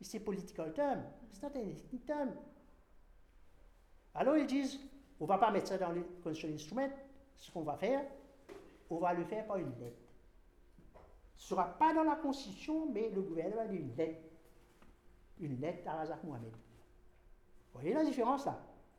C'est 0.00 0.20
political 0.20 0.72
term. 0.72 1.02
C'est 1.30 1.42
not 1.42 1.60
un 1.60 1.98
term. 2.06 2.34
Alors 4.14 4.36
ils 4.36 4.46
disent, 4.46 4.80
on 5.20 5.24
ne 5.24 5.28
va 5.28 5.38
pas 5.38 5.50
mettre 5.50 5.68
ça 5.68 5.78
dans 5.78 5.92
le 5.92 6.02
constitutional 6.22 6.54
instrument. 6.54 6.88
Ce 7.36 7.50
qu'on 7.50 7.62
va 7.62 7.76
faire, 7.76 8.06
on 8.88 8.98
va 8.98 9.12
le 9.12 9.24
faire 9.24 9.46
par 9.46 9.58
une 9.58 9.78
lettre. 9.78 10.00
Ce 11.36 11.44
ne 11.44 11.48
sera 11.48 11.66
pas 11.78 11.92
dans 11.92 12.02
la 12.02 12.16
Constitution, 12.16 12.90
mais 12.90 13.10
le 13.10 13.20
gouvernement 13.20 13.62
a 13.62 13.66
une 13.66 13.94
lettre. 13.94 14.22
Une 15.38 15.60
lettre 15.60 15.86
à 15.86 15.96
Razak 15.96 16.24
Mohamed. 16.24 16.52
Vous 16.52 17.80
voyez 17.80 17.92
la 17.92 18.04
différence 18.04 18.46
là? 18.46 18.58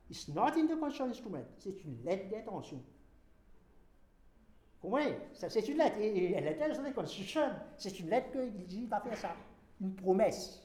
It's 0.09 0.27
not 0.29 0.57
in 0.57 0.67
the 0.67 1.01
instrument. 1.01 1.45
C'est 1.57 1.83
une 1.83 2.03
lettre 2.03 2.29
d'intention. 2.29 2.81
Oui, 4.83 5.01
c'est 5.33 5.67
une 5.67 5.77
lettre. 5.77 5.97
Et, 5.99 6.31
elle 6.33 6.47
est 6.47 6.55
dans 6.55 6.81
la 6.81 6.91
Constitution. 6.91 7.49
C'est 7.77 7.99
une 7.99 8.09
lettre 8.09 8.31
qu'il 8.31 8.65
dit 8.65 8.85
va 8.85 9.01
faire 9.01 9.17
ça. 9.17 9.35
Une 9.81 9.95
promesse. 9.95 10.63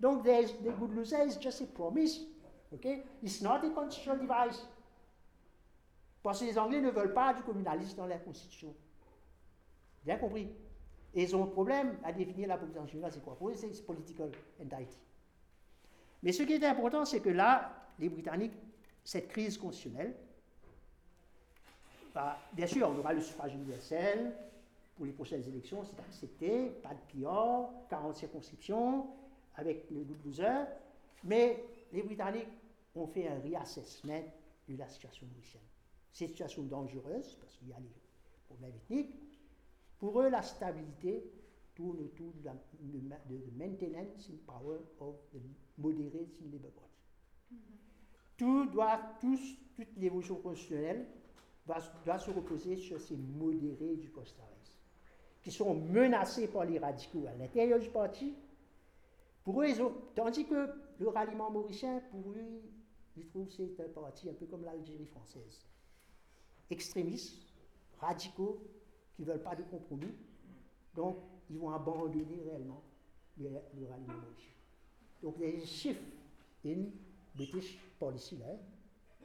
Donc, 0.00 0.24
the 0.24 0.70
good 0.78 0.94
loser 0.94 1.26
is 1.26 1.38
just 1.40 1.62
a 1.62 1.66
promise. 1.66 2.26
Okay? 2.72 3.04
It's 3.22 3.40
not 3.40 3.64
a 3.64 3.70
constitutional 3.70 4.18
device. 4.18 4.66
Parce 6.22 6.40
que 6.40 6.46
les 6.46 6.58
Anglais 6.58 6.80
ne 6.80 6.90
veulent 6.90 7.14
pas 7.14 7.32
du 7.34 7.42
communalisme 7.42 7.96
dans 7.96 8.06
leur 8.06 8.22
constitution. 8.24 8.74
Bien 10.04 10.18
compris. 10.18 10.50
Et 11.14 11.22
ils 11.22 11.36
ont 11.36 11.44
un 11.44 11.46
problème 11.46 11.96
à 12.02 12.12
définir 12.12 12.48
la 12.48 12.58
population 12.58 12.86
générale, 12.86 13.12
c'est 13.12 13.22
quoi? 13.22 13.38
C'est 13.54 13.86
political 13.86 14.30
entity. 14.60 14.98
Mais 16.22 16.32
ce 16.32 16.42
qui 16.42 16.54
est 16.54 16.64
important, 16.64 17.04
c'est 17.04 17.20
que 17.20 17.30
là, 17.30 17.85
les 17.98 18.08
Britanniques, 18.08 18.54
cette 19.04 19.28
crise 19.28 19.56
constitutionnelle, 19.58 20.14
bah, 22.14 22.38
bien 22.52 22.66
sûr, 22.66 22.88
on 22.88 22.98
aura 22.98 23.12
le 23.12 23.20
suffrage 23.20 23.54
universel 23.54 24.34
pour 24.96 25.04
les 25.04 25.12
prochaines 25.12 25.46
élections, 25.46 25.84
c'est 25.84 26.00
accepté, 26.00 26.70
pas 26.82 26.94
de 26.94 27.20
PR, 27.20 27.88
40 27.90 28.16
circonscriptions 28.16 29.06
avec 29.54 29.90
le 29.90 30.02
good 30.02 30.24
loser, 30.24 30.64
mais 31.24 31.62
les 31.92 32.02
Britanniques 32.02 32.48
ont 32.94 33.06
fait 33.06 33.28
un 33.28 33.38
reassessment 33.40 34.22
de 34.68 34.76
la 34.76 34.88
situation 34.88 35.26
mauricienne. 35.26 35.62
C'est 36.12 36.24
une 36.24 36.30
situation 36.30 36.62
dangereuse 36.62 37.36
parce 37.40 37.56
qu'il 37.56 37.68
y 37.68 37.72
a 37.72 37.78
les 37.78 37.92
problèmes 38.46 38.74
ethniques. 38.74 39.14
Pour 39.98 40.20
eux, 40.22 40.30
la 40.30 40.42
stabilité 40.42 41.30
tourne 41.74 42.00
autour 42.00 42.32
de 42.32 42.46
la 42.46 42.54
maintenance 43.58 44.30
in 44.30 44.36
power 44.46 44.78
of 45.00 45.16
the 45.32 45.38
moderates 45.76 46.40
in 46.40 46.58
Party. 46.58 46.86
Tout 48.36 48.66
doit, 48.66 49.00
toute 49.20 49.40
l'évolution 49.96 50.36
constitutionnelle 50.36 51.06
doit, 51.66 52.18
se 52.18 52.30
reposer 52.30 52.76
sur 52.76 53.00
ces 53.00 53.16
modérés 53.16 53.96
du 53.96 54.08
post 54.08 54.36
qui 55.46 55.52
sont 55.52 55.74
menacés 55.76 56.48
par 56.48 56.64
les 56.64 56.76
radicaux 56.76 57.24
à 57.28 57.34
l'intérieur 57.34 57.78
du 57.78 57.88
parti. 57.88 58.34
Pour 59.44 59.62
eux, 59.62 59.68
tandis 60.16 60.44
que 60.44 60.68
le 60.98 61.08
ralliement 61.08 61.52
mauricien, 61.52 62.02
pour 62.10 62.32
eux, 62.32 62.62
ils 63.16 63.24
trouvent 63.26 63.46
que 63.46 63.52
c'est 63.52 63.80
un 63.80 63.88
parti 63.90 64.28
un 64.28 64.32
peu 64.32 64.46
comme 64.46 64.64
l'Algérie 64.64 65.06
française. 65.06 65.64
Extrémistes, 66.68 67.46
radicaux, 68.00 68.60
qui 69.14 69.22
ne 69.22 69.28
veulent 69.28 69.42
pas 69.42 69.54
de 69.54 69.62
compromis. 69.62 70.12
Donc, 70.96 71.18
ils 71.48 71.58
vont 71.58 71.70
abandonner 71.70 72.42
réellement 72.44 72.82
le, 73.38 73.48
ralliement 73.88 74.14
mauricien. 74.14 74.52
Donc, 75.22 75.38
les 75.38 75.64
chiffres 75.64 76.02
in 76.66 76.86
British 77.36 77.78
policy, 77.98 78.36
là, 78.36 78.46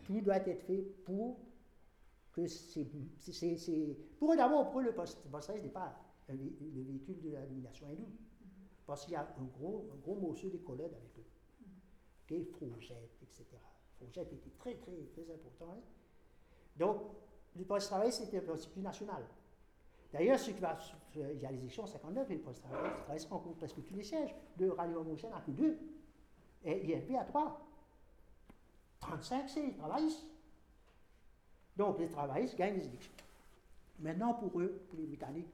tout 0.04 0.22
doit 0.22 0.38
être 0.38 0.64
fait 0.64 0.82
pour 1.06 1.40
que 2.34 2.48
c'est. 2.48 2.88
Pour 4.18 4.36
d'abord, 4.36 4.72
pour 4.72 4.82
le 4.82 4.94
post 4.94 5.20
n'est 5.26 5.70
pas 5.70 5.96
le 6.30 6.84
véhicule 6.84 7.22
de 7.22 7.32
la 7.32 7.46
domination 7.46 7.88
hindoue. 7.88 8.12
Parce 8.86 9.06
qu'il 9.06 9.14
y 9.14 9.16
a 9.16 9.22
un 9.22 9.44
gros, 9.58 9.90
un 9.94 9.98
gros 9.98 10.16
morceau 10.16 10.50
des 10.50 10.60
collègues 10.60 10.94
avec 10.94 11.18
eux. 11.18 11.26
Okay, 12.26 12.44
Frogette, 12.46 13.18
etc. 13.22 13.46
Frogette 13.98 14.34
était 14.34 14.50
très, 14.58 14.76
très, 14.76 14.92
très 15.14 15.34
important. 15.34 15.76
Hein. 15.78 15.82
Donc, 16.78 17.02
le 17.56 17.64
post-travail, 17.64 18.12
c'était 18.12 18.40
un 18.40 18.42
principe 18.42 18.76
national. 18.78 19.24
D'ailleurs, 20.12 20.40
il 20.46 21.42
y 21.42 21.46
a 21.46 21.52
les 21.52 21.60
élections 21.60 21.84
en 21.84 21.88
59 21.88 22.32
et 22.32 22.36
le 22.36 22.42
post-travail 22.42 23.20
se 23.20 23.28
rencontre 23.28 23.58
presque 23.58 23.86
tous 23.86 23.96
les 23.96 24.04
sièges. 24.04 24.36
De 24.58 24.70
Radio 24.70 25.04
Motion 25.04 25.34
à 25.34 25.42
que 25.42 25.52
deux. 25.52 25.78
Et 26.64 26.96
INP 26.96 27.18
à 27.18 27.26
trois. 27.26 27.66
35, 29.02 29.50
c'est 29.50 29.66
les 29.66 29.74
travaillistes. 29.74 30.26
Donc 31.76 32.00
les 32.00 32.08
travaillistes 32.08 32.58
gagnent 32.58 32.78
les 32.78 32.86
élections. 32.86 33.12
Maintenant, 34.00 34.34
pour 34.34 34.60
eux, 34.60 34.82
pour 34.90 35.00
les 35.00 35.06
Britanniques, 35.06 35.54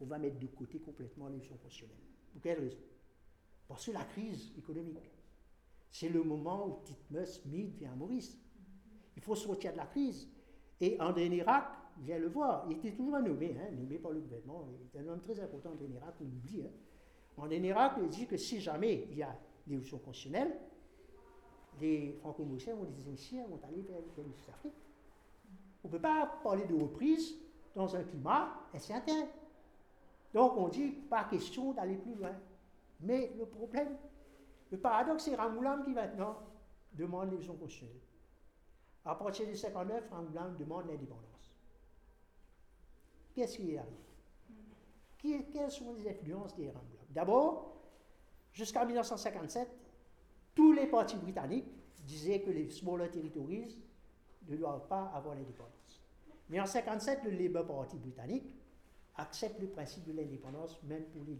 on 0.00 0.06
va 0.06 0.18
mettre 0.18 0.38
de 0.38 0.46
côté 0.46 0.78
complètement 0.78 1.28
l'élection 1.28 1.56
constitutionnelle. 1.56 1.96
Pour 2.32 2.42
quelle 2.42 2.60
raison? 2.60 2.78
Parce 3.68 3.86
que 3.86 3.92
la 3.92 4.04
crise 4.04 4.52
économique, 4.58 5.10
c'est 5.90 6.08
le 6.08 6.22
moment 6.22 6.66
où 6.66 6.84
Titmus, 6.84 7.40
Meade 7.46 7.74
vient 7.76 7.92
à 7.92 7.96
Maurice. 7.96 8.36
Il 9.16 9.22
faut 9.22 9.34
sortir 9.34 9.72
de 9.72 9.78
la 9.78 9.86
crise. 9.86 10.28
Et 10.80 11.00
André 11.00 11.28
Nérac 11.28 11.68
vient 11.98 12.18
le 12.18 12.28
voir. 12.28 12.66
Il 12.68 12.76
était 12.76 12.92
toujours 12.92 13.18
nommé, 13.18 13.56
hein, 13.58 13.70
nommé 13.72 13.98
par 13.98 14.12
le 14.12 14.20
gouvernement. 14.20 14.68
Il 14.94 15.00
est 15.00 15.02
un 15.02 15.08
homme 15.08 15.20
très 15.20 15.40
important, 15.40 15.70
André 15.70 15.88
Nérac, 15.88 16.14
on 16.20 16.24
l'oublie. 16.24 16.62
Hein. 16.66 16.70
André 17.38 17.60
Nérac 17.60 17.98
dit 18.08 18.26
que 18.26 18.36
si 18.36 18.60
jamais 18.60 19.06
il 19.10 19.18
y 19.18 19.22
a 19.22 19.36
l'élection 19.66 19.98
constitutionnelle, 19.98 20.54
les 21.80 22.12
franco-mauriciens 22.20 22.74
vont 22.74 22.84
les 22.84 23.10
Haïtiens 23.10 23.46
vont 23.46 23.60
aller 23.68 23.82
vers, 23.82 24.00
vers 24.16 24.26
l'Afrique. 24.48 24.72
On 25.84 25.88
ne 25.88 25.92
peut 25.92 26.00
pas 26.00 26.40
parler 26.42 26.64
de 26.64 26.74
reprise 26.74 27.34
dans 27.74 27.94
un 27.94 28.02
climat 28.02 28.60
incertain. 28.74 29.26
Donc 30.32 30.56
on 30.56 30.68
dit 30.68 30.88
pas 30.88 31.24
question 31.24 31.72
d'aller 31.72 31.96
plus 31.96 32.14
loin. 32.14 32.34
Mais 33.00 33.32
le 33.38 33.46
problème, 33.46 33.96
le 34.70 34.78
paradoxe, 34.78 35.24
c'est 35.24 35.34
Ramoulam 35.34 35.84
qui 35.84 35.90
maintenant 35.90 36.38
demande 36.92 37.30
l'élection 37.30 37.54
constitutionnelle. 37.54 38.00
À 39.04 39.14
partir 39.14 39.46
de 39.46 39.54
59, 39.54 40.10
Ramoulam 40.10 40.56
demande 40.56 40.86
l'indépendance. 40.88 41.54
Qu'est-ce 43.34 43.58
qui 43.58 43.76
arrive 43.76 45.46
Quelles 45.52 45.70
sont 45.70 45.94
les 45.94 46.08
influences 46.08 46.56
des 46.56 46.68
Ramoulam 46.68 47.06
D'abord, 47.10 47.76
jusqu'en 48.52 48.86
1957, 48.86 49.68
tous 49.68 49.85
les 50.76 50.86
partis 50.86 51.16
britanniques 51.16 51.66
disaient 52.04 52.40
que 52.40 52.50
les 52.50 52.70
smaller 52.70 53.10
territories 53.10 53.76
ne 54.48 54.56
doivent 54.56 54.86
pas 54.86 55.10
avoir 55.14 55.34
l'indépendance. 55.34 56.02
Mais 56.48 56.60
en 56.60 56.64
1957, 56.64 57.24
le 57.24 57.30
Labour 57.30 57.76
Party 57.76 57.98
britannique 57.98 58.46
accepte 59.16 59.60
le 59.60 59.68
principe 59.68 60.04
de 60.04 60.12
l'indépendance, 60.12 60.80
même 60.84 61.04
pour 61.06 61.24
les, 61.24 61.36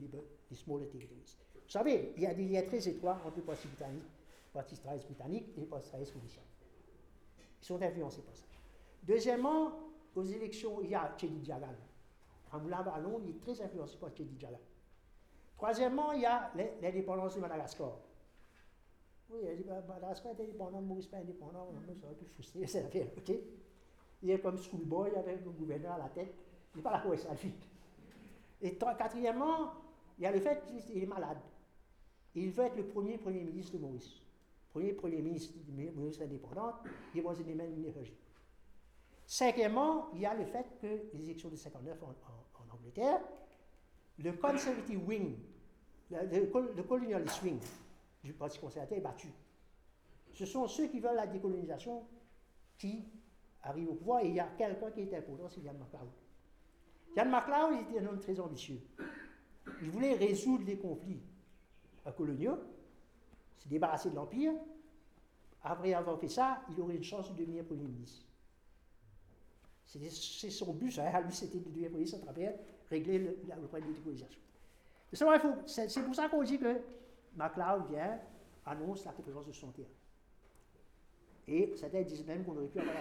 les 0.51 0.57
smaller 0.57 0.89
territories. 0.89 1.37
Vous 1.55 1.71
savez, 1.71 2.13
il 2.17 2.23
y 2.23 2.27
a 2.27 2.35
des 2.35 2.45
liens 2.45 2.63
très 2.63 2.89
étroits 2.89 3.21
entre 3.25 3.37
les 3.37 3.43
partis 3.43 3.69
britanniques, 3.69 4.03
les 4.03 4.53
partis 4.53 4.81
britanniques 5.07 5.49
et 5.57 5.61
les 5.61 5.67
partis 5.67 5.91
mauriciens. 6.15 6.43
Ils 7.63 7.65
sont 7.65 7.81
influencés 7.81 8.23
par 8.23 8.35
ça. 8.35 8.45
Deuxièmement, 9.03 9.73
aux 10.15 10.25
élections, 10.25 10.81
il 10.83 10.91
y 10.91 10.95
a 10.95 11.15
Chedi 11.19 11.45
Djagal. 11.45 11.77
Ramoula 12.51 12.83
Ballon, 12.83 13.21
il 13.25 13.31
est 13.31 13.41
très 13.41 13.61
influencé 13.61 13.97
par 13.99 14.11
Chedi 14.17 14.37
Djagal. 14.39 14.61
Troisièmement, 15.57 16.13
il 16.13 16.23
y 16.23 16.27
a 16.27 16.53
l'indépendance 16.83 17.35
de 17.35 17.41
Madagascar. 17.41 17.99
Oui, 19.31 19.41
elle 19.47 19.57
dit, 19.57 19.65
bah, 19.65 19.83
Madagascar 19.89 20.33
est 20.33 20.43
indépendant, 20.43 20.81
Maurice 20.81 21.07
pas 21.07 21.19
indépendant, 21.19 21.69
on 21.71 22.01
ça 22.01 22.07
aurait 22.07 22.15
pu 22.15 22.25
frustrer 22.27 22.67
cette 22.67 22.87
affaire, 22.87 23.09
ok? 23.17 23.33
Il 24.23 24.31
est 24.31 24.41
comme 24.41 24.59
schoolboy 24.59 25.15
avec 25.17 25.45
le 25.45 25.51
gouverneur 25.51 25.93
à 25.93 25.99
la 25.99 26.09
tête, 26.09 26.35
il 26.75 26.79
n'est 26.79 26.83
pas 26.83 26.93
là 26.93 26.99
pour 27.01 27.19
ça 27.19 27.35
vite. 27.35 27.69
Et 28.63 28.77
quatrièmement, 28.77 29.73
il 30.19 30.25
y 30.25 30.27
a 30.27 30.33
le 30.33 30.41
fait 30.41 30.63
qu'il 30.65 31.03
est 31.03 31.07
malade. 31.07 31.39
Il 32.35 32.51
veut 32.51 32.65
être 32.65 32.77
le 32.77 32.87
premier 32.87 33.19
Premier 33.19 33.43
ministre 33.43 33.73
de 33.73 33.79
Maurice. 33.79 34.23
Premier 34.71 34.93
Premier 34.93 35.23
ministre 35.23 35.55
de 35.67 35.91
Maurice 35.91 36.21
indépendante, 36.21 36.77
il 37.15 37.23
was 37.23 37.35
in 37.41 37.49
énergie. 37.49 38.17
Cinquièmement, 39.27 40.09
il 40.15 40.21
y 40.21 40.27
a 40.27 40.35
le 40.35 40.45
fait 40.45 40.67
que 40.81 41.09
les 41.15 41.25
élections 41.25 41.49
de 41.49 41.57
59 41.57 41.99
en, 42.03 42.15
Angleterre, 42.75 43.21
le 44.19 44.33
Conservative 44.33 45.07
Wing, 45.07 45.37
le, 46.11 46.51
le, 46.77 46.83
Colonialist 46.83 47.43
Wing 47.43 47.59
du 48.27 48.33
Parti 48.33 48.59
conservateur 48.59 48.99
est 48.99 49.01
battu. 49.01 49.29
Ce 50.35 50.45
sont 50.45 50.67
ceux 50.69 50.89
qui 50.89 51.01
veulent 51.01 51.17
la 51.17 51.27
décolonisation 51.27 52.05
qui 52.77 53.05
arrivent 53.63 53.91
au 53.91 53.95
pouvoir 53.95 54.21
et 54.21 54.29
il 54.29 54.35
y 54.35 54.41
a 54.41 54.49
quelqu'un 54.59 54.91
qui 54.91 55.01
est 55.01 55.15
important, 55.15 55.49
c'est 55.49 55.61
Yann 55.61 55.79
MacLeod. 55.79 56.11
Yann 57.17 57.31
MacLeod 57.31 57.81
était 57.81 58.01
un 58.01 58.07
homme 58.09 58.21
très 58.21 58.39
ambitieux. 58.39 58.81
Il 59.81 59.91
voulait 59.91 60.15
résoudre 60.15 60.65
les 60.67 60.77
conflits 60.77 61.23
coloniaux, 62.17 62.59
se 63.59 63.69
débarrasser 63.69 64.11
de 64.11 64.17
l'Empire. 64.17 64.53
Après 65.63 65.95
avoir 65.95 66.19
fait 66.21 66.29
ça, 66.29 66.63
il 66.71 66.81
aurait 66.81 66.97
une 66.97 67.03
chance 67.03 67.33
de 67.33 67.37
devenir 67.37 67.65
Premier 67.65 67.89
ministre. 67.89 68.27
C'est 69.87 70.51
son 70.51 70.75
but, 70.75 70.99
hein. 70.99 71.21
lui 71.23 71.33
c'était 71.33 71.59
de 71.59 71.65
devenir 71.65 71.91
Premier 71.91 72.05
ministre 72.05 72.29
à 72.29 72.33
régler 72.91 73.19
le, 73.19 73.33
problème 73.67 73.89
de 73.89 73.95
décolonisation. 73.95 74.41
C'est 75.13 76.03
pour 76.05 76.15
ça 76.15 76.29
qu'on 76.29 76.43
dit 76.43 76.59
que 76.59 76.81
MacLeod 77.37 77.89
vient, 77.91 78.19
annonce 78.65 79.05
la 79.05 79.13
conférence 79.13 79.47
de 79.47 79.53
61. 79.53 79.87
Et 81.49 81.77
certains 81.77 82.03
disent 82.03 82.27
même 82.27 82.45
qu'on 82.45 82.57
aurait 82.57 82.67
pu 82.67 82.81
avoir 82.81 82.95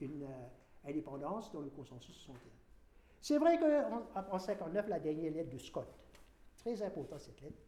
une, 0.00 0.22
euh, 0.22 0.88
indépendance 0.88 1.52
dans 1.52 1.60
le 1.60 1.70
consensus 1.70 2.14
61. 2.14 2.38
C'est 3.20 3.38
vrai 3.38 3.58
qu'en 3.58 4.38
59, 4.38 4.88
la 4.88 5.00
dernière 5.00 5.32
lettre 5.32 5.50
de 5.50 5.58
Scott, 5.58 5.88
très 6.56 6.80
importante 6.82 7.20
cette 7.20 7.40
lettre, 7.40 7.58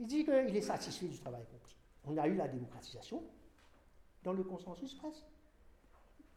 il 0.00 0.06
dit 0.06 0.24
qu'il 0.24 0.56
est 0.56 0.60
satisfait 0.60 1.06
du 1.06 1.18
travail 1.18 1.42
accompli. 1.42 1.76
On 2.04 2.16
a 2.16 2.26
eu 2.26 2.34
la 2.34 2.48
démocratisation 2.48 3.22
dans 4.22 4.32
le 4.32 4.42
consensus 4.42 4.94
presque. 4.94 5.24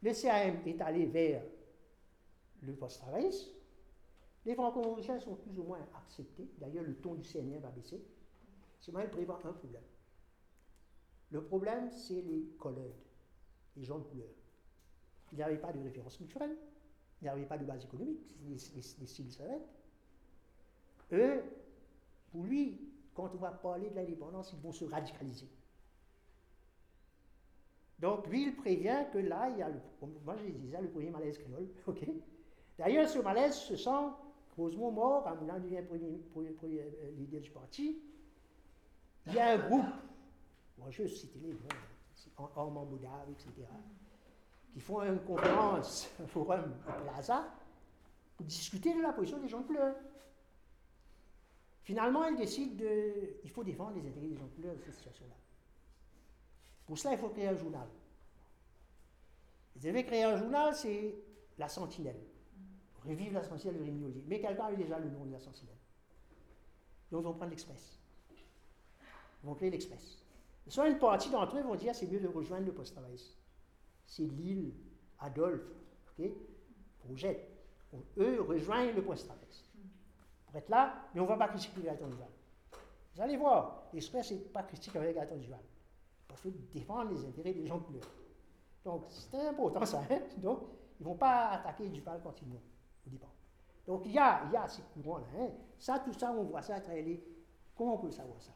Le 0.04 0.14
CAM 0.14 0.60
est 0.68 0.82
allé 0.82 1.06
vers 1.06 1.42
le 2.62 2.74
post-travail. 2.74 3.32
Les 4.46 4.54
franco-mauriciens 4.54 5.20
sont 5.20 5.36
plus 5.36 5.58
ou 5.58 5.64
moins 5.64 5.80
acceptés. 5.96 6.48
D'ailleurs, 6.60 6.84
le 6.84 6.96
ton 6.96 7.16
du 7.16 7.24
CNR 7.24 7.60
va 7.60 7.70
baisser. 7.70 8.04
Il 8.88 8.94
prévoit 9.10 9.42
un 9.44 9.54
problème. 9.54 9.82
Le 11.32 11.44
problème, 11.44 11.90
c'est 11.92 12.22
les 12.22 12.46
collègues, 12.60 13.04
les 13.76 13.84
gens 13.84 14.00
de 14.00 14.04
couleur. 14.04 14.28
Il 15.32 15.38
n'y 15.38 15.44
avait 15.44 15.58
pas 15.58 15.74
de 15.74 15.82
référence 15.82 16.18
culturelle, 16.18 16.56
il 17.22 17.26
n'y 17.26 17.30
avait 17.30 17.46
pas 17.46 17.58
de 17.58 17.66
base 17.66 17.84
économique, 17.84 18.20
des, 18.42 18.58
styles 18.58 19.32
savètes. 19.32 19.68
Eux, 21.12 21.44
pour 22.32 22.44
lui, 22.44 22.80
quand 23.14 23.32
on 23.34 23.38
va 23.38 23.52
parler 23.52 23.90
de 23.90 23.96
l'indépendance, 23.96 24.54
ils 24.54 24.60
vont 24.60 24.72
se 24.72 24.86
radicaliser. 24.86 25.50
Donc, 28.00 28.28
lui, 28.28 28.44
il 28.44 28.56
prévient 28.56 29.06
que 29.12 29.18
là, 29.18 29.50
il 29.50 29.58
y 29.58 29.62
a, 29.62 29.70
le, 29.70 29.80
moi 30.24 30.36
je 30.38 30.52
disais, 30.52 30.82
le 30.82 30.90
premier 30.90 31.10
malaise 31.10 31.38
créole. 31.38 31.68
ok? 31.88 32.06
D'ailleurs, 32.78 33.08
ce 33.08 33.20
malaise 33.20 33.56
se 33.56 33.76
sent 33.76 34.12
grosso 34.56 34.92
mort, 34.92 35.28
à 35.28 35.36
Moulin 35.36 35.60
devient 35.60 35.82
euh, 35.92 37.12
leader 37.18 37.42
du 37.42 37.52
parti. 37.52 38.00
Il 39.28 39.34
y 39.34 39.40
a 39.40 39.54
un 39.54 39.58
groupe, 39.58 39.86
moi 40.78 40.90
je 40.92 41.08
cite 41.08 41.36
les 41.42 41.54
noms, 41.54 42.48
Ormand 42.56 42.86
Boudave, 42.86 43.30
etc., 43.32 43.68
qui 44.74 44.80
font 44.82 45.02
une 45.02 45.20
conférence, 45.20 46.10
un 46.22 46.28
forum 46.28 46.76
à 46.88 46.94
Plaza, 46.94 47.48
pour 48.36 48.46
discuter 48.46 48.94
de 48.94 49.02
la 49.02 49.14
position 49.14 49.40
des 49.40 49.48
gens 49.48 49.64
couleur. 49.64 49.96
Finalement, 51.84 52.26
ils 52.26 52.36
décident 52.36 52.76
de. 52.76 53.38
Il 53.44 53.50
faut 53.50 53.64
défendre 53.64 53.96
les 53.96 54.08
intérêts 54.08 54.28
des 54.28 54.36
gens 54.36 54.48
couleur 54.56 54.76
dans 54.76 54.82
cette 54.82 54.96
situation-là. 54.96 55.36
Pour 56.86 56.98
cela, 56.98 57.14
il 57.14 57.20
faut 57.20 57.30
créer 57.30 57.48
un 57.48 57.56
journal. 57.56 57.88
Ils 59.76 59.88
avaient 59.88 60.04
créé 60.04 60.24
un 60.24 60.36
journal, 60.36 60.76
c'est 60.76 61.16
La 61.58 61.68
Sentinelle. 61.68 62.20
Revive 63.06 63.34
la 63.34 63.44
Sentinelle 63.44 63.80
de 63.80 63.84
Rémi 63.84 64.24
Mais 64.28 64.40
quelqu'un 64.40 64.66
a 64.66 64.72
eu 64.72 64.78
déjà 64.78 64.98
le 65.00 65.10
nom 65.10 65.26
de 65.26 65.32
la 65.32 65.40
Sentinelle. 65.40 65.78
Donc, 67.12 67.24
vont 67.24 67.34
prendre 67.34 67.52
l'Express. 67.52 68.00
Créer 69.54 69.70
l'Express. 69.70 70.18
Soit 70.68 70.90
une 70.90 70.98
partie 70.98 71.30
d'entre 71.30 71.58
eux 71.58 71.62
vont 71.62 71.76
dire 71.76 71.94
c'est 71.94 72.08
mieux 72.08 72.20
de 72.20 72.28
rejoindre 72.28 72.66
le 72.66 72.74
post-travail. 72.74 73.20
C'est 74.06 74.24
l'île 74.24 74.74
Adolphe, 75.20 75.68
ok 76.18 76.32
Projet. 77.00 77.48
Eux 78.18 78.42
rejoignent 78.42 78.94
le 78.96 79.04
post-travail. 79.04 79.44
Pour 80.48 80.56
être 80.56 80.70
là, 80.70 80.96
mais 81.14 81.22
on 81.22 81.24
ne 81.26 81.30
va 81.30 81.38
pas 81.38 81.48
critiquer 81.50 81.82
Gaëtan 81.82 82.08
Duval. 82.08 82.28
Vous 83.14 83.22
allez 83.22 83.38
voir, 83.38 83.84
l'Express 83.94 84.32
n'est 84.32 84.38
pas 84.38 84.64
critique 84.64 84.96
avec 84.96 85.16
Gaëtan 85.16 85.38
Duval. 85.38 85.60
Parce 86.28 86.42
qu'il 86.42 86.52
faut 86.52 86.58
défendre 86.74 87.12
les 87.12 87.26
intérêts 87.26 87.54
des 87.54 87.68
gens 87.68 87.78
de. 87.78 88.00
Donc, 88.84 89.06
c'est 89.10 89.48
important 89.48 89.86
ça. 89.86 90.02
Hein? 90.10 90.20
Donc, 90.38 90.62
ils 91.00 91.04
ne 91.04 91.10
vont 91.10 91.16
pas 91.16 91.50
attaquer 91.50 91.88
Duval 91.90 92.20
quand 92.24 92.42
ils 92.42 92.48
vont 92.48 92.62
au 93.06 93.10
départ. 93.10 93.34
Donc, 93.86 94.02
il 94.06 94.14
y 94.14 94.20
a, 94.20 94.44
y 94.52 94.70
ces 94.70 94.82
courants-là. 94.94 95.28
Hein? 95.38 95.50
Ça, 95.78 96.00
tout 96.00 96.14
ça, 96.14 96.32
on 96.32 96.44
voit 96.44 96.62
ça 96.62 96.76
à 96.76 96.82
travers 96.82 97.04
les. 97.04 97.24
Comment 97.76 97.96
on 97.96 97.98
peut 98.00 98.12
savoir 98.12 98.42
ça? 98.42 98.52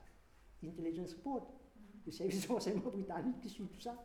Intelligence 0.64 1.14
Report, 1.14 1.52
le 2.06 2.12
service 2.12 2.48
de 2.48 2.54
renseignement 2.54 2.90
britannique 2.90 3.40
qui 3.42 3.50
suit 3.50 3.66
tout 3.66 3.80
ça. 3.80 3.96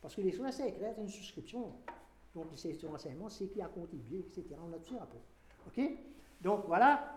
Parce 0.00 0.14
que 0.14 0.20
les 0.20 0.32
soins 0.32 0.52
secrets, 0.52 0.92
c'est 0.94 1.02
une 1.02 1.08
souscription. 1.08 1.72
Donc, 2.34 2.50
le 2.50 2.56
service 2.56 2.80
de 2.80 2.86
renseignement, 2.86 3.28
c'est 3.28 3.48
qui 3.48 3.60
a 3.60 3.68
contribué, 3.68 4.20
etc. 4.20 4.44
On 4.62 4.72
a 4.72 4.78
tout 4.78 4.94
ça 4.94 5.00
rapport. 5.00 5.20
OK? 5.66 5.80
Donc, 6.40 6.66
voilà. 6.66 7.14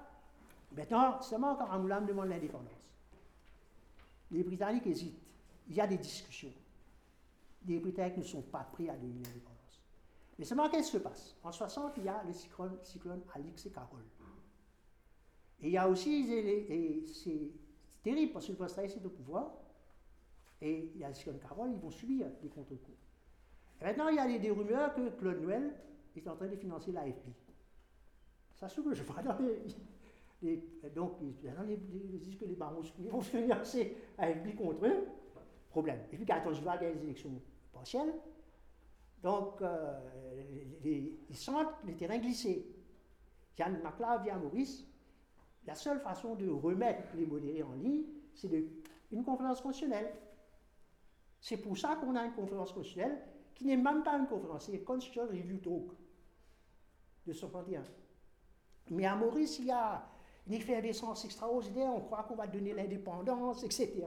Maintenant, 0.76 1.22
seulement 1.22 1.56
quand 1.56 1.70
Angoulême 1.70 2.06
demande 2.06 2.30
l'indépendance. 2.30 2.90
Les 4.32 4.44
Britanniques 4.44 4.88
hésitent. 4.88 5.22
Il 5.68 5.76
y 5.76 5.82
a 5.82 5.88
des 5.88 5.98
discussions. 5.98 6.54
Les 7.68 7.80
Britanniques 7.80 8.18
ne 8.18 8.24
sont 8.24 8.42
pas 8.42 8.64
prêts 8.72 8.90
à 8.90 8.96
donner 8.96 9.22
l'indépendance. 9.24 9.82
Mais 10.40 10.46
seulement, 10.46 10.70
qu'est-ce 10.70 10.92
qui 10.92 10.98
se 10.98 11.04
passe? 11.04 11.36
En 11.44 11.52
60, 11.52 11.94
il 11.98 12.06
y 12.06 12.10
a 12.10 12.24
le 12.24 12.34
cyclone, 12.34 12.78
cyclone 12.84 13.22
Alix 13.36 13.66
et 13.66 13.70
Carole. 13.70 14.06
Et 15.62 15.68
il 15.68 15.74
y 15.74 15.78
a 15.78 15.88
aussi, 15.88 16.34
et 16.34 17.06
c'est 18.02 18.10
terrible 18.10 18.34
parce 18.34 18.48
que 18.48 18.52
le 18.52 18.58
post 18.58 18.78
est 18.80 19.06
au 19.06 19.10
pouvoir, 19.10 19.52
et 20.60 20.92
il 20.96 21.02
y 21.02 21.04
a 21.04 21.14
cyclone 21.14 21.40
Carole, 21.40 21.72
ils 21.72 21.80
vont 21.80 21.92
subir 21.92 22.28
des 22.42 22.50
contre-coups. 22.50 22.98
Maintenant, 23.82 24.08
il 24.10 24.16
y 24.16 24.20
a 24.20 24.40
des, 24.40 24.52
rumeurs 24.52 24.94
que 24.94 25.10
Claude 25.10 25.42
Noël 25.42 25.74
est 26.16 26.28
en 26.28 26.36
train 26.36 26.48
de 26.48 26.56
financer 26.56 26.92
l'AFP. 26.92 27.28
Ça 28.56 28.70
se 28.70 28.82
je 28.94 29.04
vois 29.04 29.22
dans 29.24 29.38
les, 30.42 30.62
donc, 30.96 31.18
ils 31.22 32.20
disent 32.20 32.38
que 32.38 32.46
les 32.46 32.56
barons 32.56 32.82
vont 32.98 33.22
financer 33.22 33.96
l'AFP 34.18 34.56
contre 34.56 34.86
eux. 34.88 35.08
Problème. 35.70 36.00
Et 36.12 36.18
puis, 36.18 36.26
quand 36.26 36.42
on 36.46 36.52
va 36.52 36.78
gagner 36.78 36.96
les 36.96 37.04
élections 37.04 37.42
partielles, 37.72 38.14
donc, 39.22 39.62
euh, 39.62 40.00
ils 40.84 41.38
sentent 41.38 41.76
le 41.86 41.96
terrain 41.96 42.18
glisser. 42.18 42.66
Yann 43.60 43.80
MacLeod 43.84 44.24
vient 44.24 44.36
à 44.36 44.40
Maurice. 44.40 44.91
La 45.66 45.76
seule 45.76 46.00
façon 46.00 46.36
de 46.36 46.50
remettre 46.50 47.16
les 47.16 47.26
modérés 47.26 47.64
en 47.64 47.74
ligne, 47.74 48.04
c'est 48.34 48.50
une 49.12 49.24
conférence 49.24 49.62
constitutionnelle. 49.62 50.12
C'est 51.40 51.58
pour 51.58 51.78
ça 51.78 51.96
qu'on 51.96 52.16
a 52.16 52.26
une 52.26 52.34
conférence 52.34 52.72
constitutionnelle 52.72 53.22
qui 53.54 53.66
n'est 53.66 53.78
même 53.78 54.04
pas 54.04 54.18
une 54.18 54.28
conférence, 54.28 54.66
c'est 54.66 54.80
Constitutional 54.80 55.30
Review 55.30 55.58
Talk 55.58 55.92
de 57.28 57.34
61. 57.34 57.84
Mais 58.90 59.06
à 59.06 59.16
Maurice, 59.16 59.60
il 59.60 59.66
y 59.66 59.72
a 59.72 60.04
une 60.48 60.54
effervescence 60.54 61.26
extraordinaire, 61.26 61.94
on 61.94 62.02
croit 62.02 62.24
qu'on 62.24 62.36
va 62.36 62.48
donner 62.48 62.74
l'indépendance, 62.74 63.64
etc. 63.64 64.04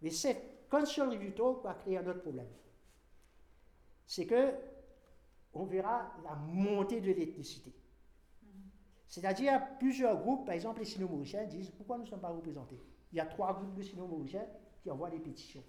Mais 0.00 0.10
cette 0.10 0.68
Constitutional 0.70 1.16
Review 1.16 1.32
Talk 1.32 1.64
va 1.64 1.74
créer 1.74 1.98
un 1.98 2.06
autre 2.06 2.20
problème 2.20 2.48
c'est 4.12 4.26
que 4.26 4.52
on 5.54 5.64
verra 5.64 6.12
la 6.22 6.34
montée 6.34 7.00
de 7.00 7.12
l'ethnicité. 7.12 7.72
C'est-à-dire, 9.12 9.60
plusieurs 9.78 10.16
groupes, 10.16 10.46
par 10.46 10.54
exemple 10.54 10.78
les 10.78 10.86
sino-mauriciens, 10.86 11.44
disent 11.44 11.68
pourquoi 11.68 11.98
nous 11.98 12.04
ne 12.04 12.08
sommes 12.08 12.22
pas 12.22 12.30
représentés? 12.30 12.80
Il 13.12 13.18
y 13.18 13.20
a 13.20 13.26
trois 13.26 13.52
groupes 13.52 13.74
de 13.74 13.82
sino-mauriciens 13.82 14.46
qui 14.82 14.90
envoient 14.90 15.10
des 15.10 15.18
pétitions. 15.18 15.62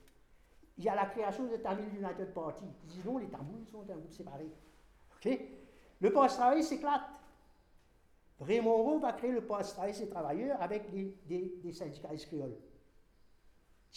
Il 0.77 0.85
y 0.85 0.87
a 0.87 0.95
la 0.95 1.07
création 1.07 1.43
de 1.43 1.57
Tamil 1.57 1.89
United 1.93 2.33
Party. 2.33 2.63
Ils 2.85 2.89
disent 2.89 3.03
non, 3.03 3.17
les 3.17 3.27
Tamouls 3.27 3.67
sont 3.69 3.81
un 3.81 3.97
groupe 3.97 4.13
séparé. 4.13 4.49
Le 5.99 6.13
post-travail 6.13 6.63
s'éclate. 6.63 7.01
Raymond 8.39 8.77
Rowe 8.77 8.99
va 9.01 9.11
créer 9.11 9.33
le 9.33 9.45
post-travail 9.45 9.91
des 9.91 10.07
travailleurs 10.07 10.61
avec 10.61 10.89
des, 10.89 11.13
des, 11.61 11.73
syndicalistes 11.73 12.27
créoles. 12.27 12.55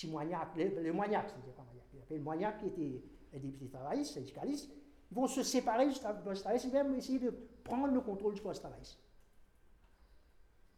le, 0.02 0.82
le 0.82 0.92
Moignac, 0.92 1.30
c'était 1.30 1.52
pas 1.52 1.62
Moignac. 1.62 1.86
Il 1.94 2.00
appelle 2.00 2.20
Moignac 2.20 2.58
qui 2.58 2.66
était 2.66 3.04
les 3.32 3.38
députés 3.38 3.68
travaillistes, 3.68 4.14
syndicalistes, 4.14 4.72
ils 5.08 5.14
vont 5.14 5.28
se 5.28 5.44
séparer 5.44 5.86
du 5.86 5.94
post-travail, 6.24 6.60
ils 6.64 6.70
vont 6.72 6.94
essayer 6.96 7.20
de 7.20 7.30
prendre 7.62 7.94
le 7.94 8.00
contrôle 8.00 8.34
du 8.34 8.40
post-travail. 8.40 8.82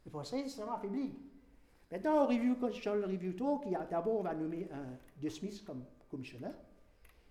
Le 0.05 0.11
post-travail 0.11 0.43
est 0.43 0.47
extrêmement 0.47 0.77
affaibli. 0.77 1.15
Maintenant, 1.91 2.25
au 2.25 2.27
review, 2.27 2.55
review 2.61 3.33
talk, 3.33 3.67
d'abord, 3.91 4.21
on 4.21 4.23
va 4.23 4.35
nommer 4.35 4.69
un 4.73 4.99
De 5.23 5.29
Smith 5.29 5.65
comme 5.65 5.85
commissionnaire, 6.11 6.55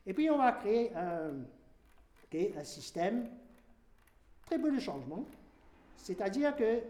et 0.05 0.13
puis 0.13 0.29
on 0.29 0.37
va 0.37 0.51
créer 0.53 0.95
un, 0.95 1.33
un 2.33 2.63
système, 2.63 3.29
très 4.45 4.59
peu 4.59 4.71
de 4.71 4.79
changements, 4.79 5.25
c'est-à-dire 5.97 6.55
que 6.55 6.81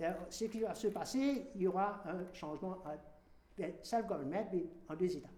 euh, 0.00 0.12
ce 0.30 0.44
qui 0.46 0.60
va 0.60 0.74
se 0.74 0.88
passer, 0.88 1.46
il 1.54 1.62
y 1.62 1.66
aura 1.66 2.02
un 2.06 2.32
changement 2.32 2.78
ben, 3.56 3.72
self-government, 3.82 4.46
en 4.88 4.94
deux 4.94 5.16
étapes. 5.16 5.30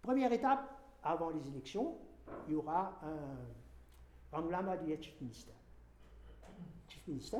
Première 0.00 0.32
étape, 0.32 0.68
avant 1.02 1.30
les 1.30 1.46
élections, 1.48 1.96
il 2.48 2.54
y 2.54 2.56
aura 2.56 2.98
un 3.02 4.36
remblaiement 4.36 4.76
du 4.76 4.96
chief 5.02 5.20
minister. 5.20 5.52
Chief 6.88 7.06
minister, 7.06 7.38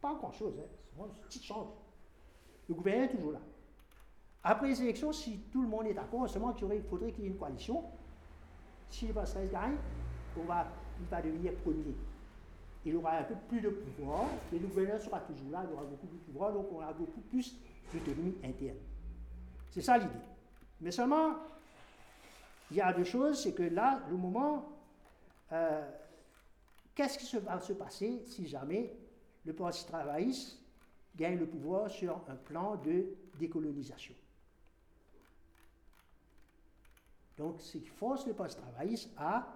pas 0.00 0.14
grand-chose, 0.14 0.54
hein, 0.58 0.66
c'est 0.82 1.02
une 1.02 1.08
petite 1.26 1.44
change. 1.44 1.68
Le 2.68 2.74
gouvernement 2.74 3.06
est 3.06 3.16
toujours 3.16 3.32
là. 3.32 3.40
Après 4.44 4.68
les 4.68 4.82
élections, 4.82 5.12
si 5.12 5.38
tout 5.52 5.62
le 5.62 5.68
monde 5.68 5.86
est 5.86 5.94
d'accord, 5.94 6.28
seulement 6.28 6.52
qu'il 6.52 6.68
faudrait 6.82 7.12
qu'il 7.12 7.24
y 7.24 7.26
ait 7.26 7.30
une 7.30 7.38
coalition. 7.38 7.84
Si 8.88 9.06
Pascal 9.08 9.48
gagne, 9.50 9.76
on 10.38 10.44
va, 10.44 10.66
il 11.00 11.06
va 11.06 11.20
devenir 11.20 11.54
premier. 11.56 11.94
Il 12.84 12.96
aura 12.96 13.18
un 13.18 13.24
peu 13.24 13.34
plus 13.48 13.60
de 13.60 13.70
pouvoir, 13.70 14.26
mais 14.52 14.58
le 14.58 14.66
gouvernement 14.66 14.98
sera 14.98 15.20
toujours 15.20 15.50
là, 15.50 15.64
il 15.68 15.72
aura 15.72 15.84
beaucoup 15.84 16.06
plus 16.06 16.18
de 16.18 16.22
pouvoir, 16.24 16.52
donc 16.52 16.66
on 16.72 16.76
aura 16.76 16.92
beaucoup 16.92 17.20
plus 17.22 17.56
d'autonomie 17.92 18.36
interne. 18.44 18.78
C'est 19.70 19.82
ça 19.82 19.98
l'idée. 19.98 20.12
Mais 20.80 20.90
seulement, 20.90 21.34
il 22.70 22.76
y 22.76 22.80
a 22.80 22.92
deux 22.92 23.04
choses, 23.04 23.42
c'est 23.42 23.52
que 23.52 23.64
là, 23.64 24.00
le 24.08 24.16
moment, 24.16 24.64
euh, 25.52 25.90
qu'est-ce 26.94 27.18
qui 27.18 27.36
va 27.38 27.60
se 27.60 27.72
passer 27.72 28.22
si 28.24 28.46
jamais 28.46 28.96
le 29.48 29.54
Parti 29.54 29.86
travailliste 29.86 30.58
gagne 31.16 31.38
le 31.38 31.46
pouvoir 31.46 31.90
sur 31.90 32.20
un 32.28 32.36
plan 32.36 32.76
de 32.76 33.16
décolonisation 33.38 34.14
Donc, 37.38 37.56
c'est 37.60 37.78
qui 37.80 37.88
force 37.88 38.26
le 38.26 38.34
Parti 38.34 38.56
travailliste 38.56 39.10
à 39.16 39.48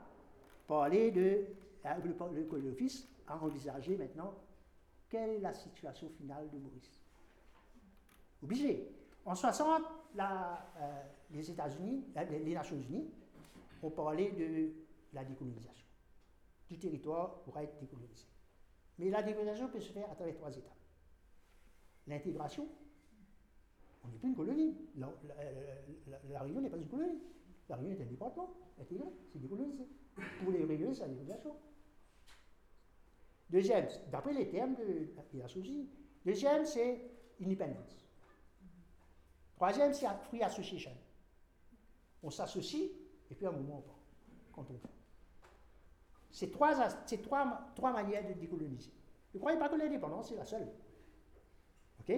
parler 0.66 1.10
de, 1.10 1.44
le, 1.84 2.58
le 2.58 2.70
Office 2.70 3.06
à 3.26 3.36
envisager 3.36 3.98
maintenant 3.98 4.34
quelle 5.10 5.28
est 5.28 5.40
la 5.40 5.52
situation 5.52 6.08
finale 6.08 6.48
de 6.50 6.58
Maurice. 6.58 7.02
Obligé. 8.42 8.88
En 9.26 9.34
60, 9.34 9.82
la, 10.14 10.70
euh, 10.78 11.02
les 11.32 11.50
États-Unis, 11.50 12.06
les 12.30 12.54
Nations 12.54 12.76
Unies 12.76 13.10
ont 13.82 13.90
parlé 13.90 14.30
de 14.30 14.72
la 15.12 15.22
décolonisation. 15.22 15.86
Du 16.70 16.78
territoire 16.78 17.42
pourra 17.42 17.62
être 17.62 17.78
décolonisé. 17.78 18.31
Mais 19.02 19.10
la 19.10 19.20
décolonisation 19.20 19.68
peut 19.68 19.80
se 19.80 19.90
faire 19.92 20.08
à 20.08 20.14
travers 20.14 20.36
trois 20.36 20.56
étapes. 20.56 20.78
L'intégration, 22.06 22.68
on 24.04 24.08
n'est 24.08 24.18
plus 24.18 24.28
une 24.28 24.36
colonie. 24.36 24.76
La, 24.96 26.40
Réunion 26.40 26.60
n'est 26.60 26.70
pas 26.70 26.76
une 26.76 26.88
colonie. 26.88 27.20
La 27.68 27.76
Réunion 27.76 27.98
est 27.98 28.02
un 28.02 28.06
département 28.06 28.54
intégré, 28.80 29.06
c'est 29.32 29.40
décolonisé. 29.40 29.88
Pour 30.40 30.52
les 30.52 30.64
Réunions, 30.64 30.94
c'est 30.94 31.00
la 31.00 31.08
décolonisation. 31.08 31.56
Deuxième, 33.50 33.88
d'après 34.12 34.34
les 34.34 34.48
termes 34.48 34.76
de 34.76 35.08
la 35.34 35.46
Unies, 35.48 35.90
deuxième, 36.24 36.64
c'est 36.64 37.10
independence. 37.44 38.06
Troisième, 39.56 39.92
c'est 39.92 40.06
free 40.28 40.42
association. 40.44 40.92
On 42.22 42.30
s'associe 42.30 42.90
et 43.30 43.34
puis 43.34 43.46
à 43.46 43.48
un 43.48 43.52
moment 43.52 43.78
on 43.78 43.82
part, 43.82 43.98
quand 44.52 44.70
on. 44.70 44.91
C'est 46.32 46.50
trois, 46.50 46.74
trois, 47.22 47.60
trois 47.74 47.92
manières 47.92 48.26
de 48.26 48.32
décoloniser. 48.32 48.90
Ne 49.34 49.38
croyez 49.38 49.58
pas 49.58 49.68
que 49.68 49.76
l'indépendance 49.76 50.32
est 50.32 50.36
la 50.36 50.44
seule. 50.46 50.68
OK? 52.00 52.14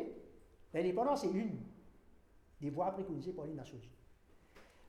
L'indépendance 0.72 1.24
est 1.24 1.32
une 1.32 1.58
des 2.60 2.70
voies 2.70 2.90
préconisées 2.92 3.32
par 3.32 3.44
les 3.44 3.54
Nations 3.54 3.76
Unies. 3.76 3.90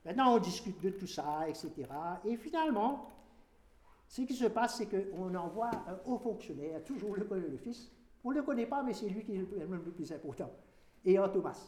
Maintenant, 0.06 0.36
on 0.36 0.40
discute 0.40 0.80
de 0.82 0.92
tout 0.92 1.08
ça, 1.08 1.50
etc. 1.50 1.72
Et 2.24 2.38
finalement, 2.38 3.10
ce 4.08 4.22
qui 4.22 4.36
se 4.36 4.46
passe, 4.46 4.78
c'est 4.78 4.88
qu'on 4.88 5.34
envoie 5.34 5.72
un 5.88 6.00
haut 6.06 6.20
fonctionnaire, 6.20 6.84
toujours 6.84 7.16
le 7.16 7.26
connaît 7.26 7.48
le 7.48 7.58
fils. 7.58 7.92
On 8.24 8.30
ne 8.30 8.36
le 8.36 8.44
connaît 8.44 8.68
pas, 8.68 8.84
mais 8.84 8.94
c'est 8.94 9.10
lui 9.10 9.24
qui 9.24 9.34
est 9.34 9.38
le, 9.38 9.92
plus 9.92 10.12
important. 10.12 10.52
Et 11.04 11.16
Thomas. 11.34 11.60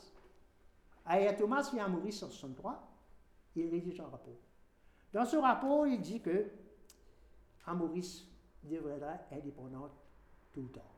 Aya 1.06 1.34
Thomas 1.34 1.70
vient 1.74 1.86
à 1.86 1.88
Maurice 1.88 2.22
en 2.22 2.30
63, 2.30 2.88
il 3.56 3.70
rédige 3.70 4.00
un 4.00 4.08
rapport. 4.08 4.38
Dans 5.14 5.26
ce 5.26 5.38
rapport, 5.38 5.88
il 5.88 6.02
dit 6.02 6.20
que 6.20 6.52
Maurice 7.74 8.28
devrait 8.64 8.98
être 8.98 9.34
indépendante 9.34 9.92
tout 10.54 10.62
le 10.62 10.70
temps. 10.70 10.92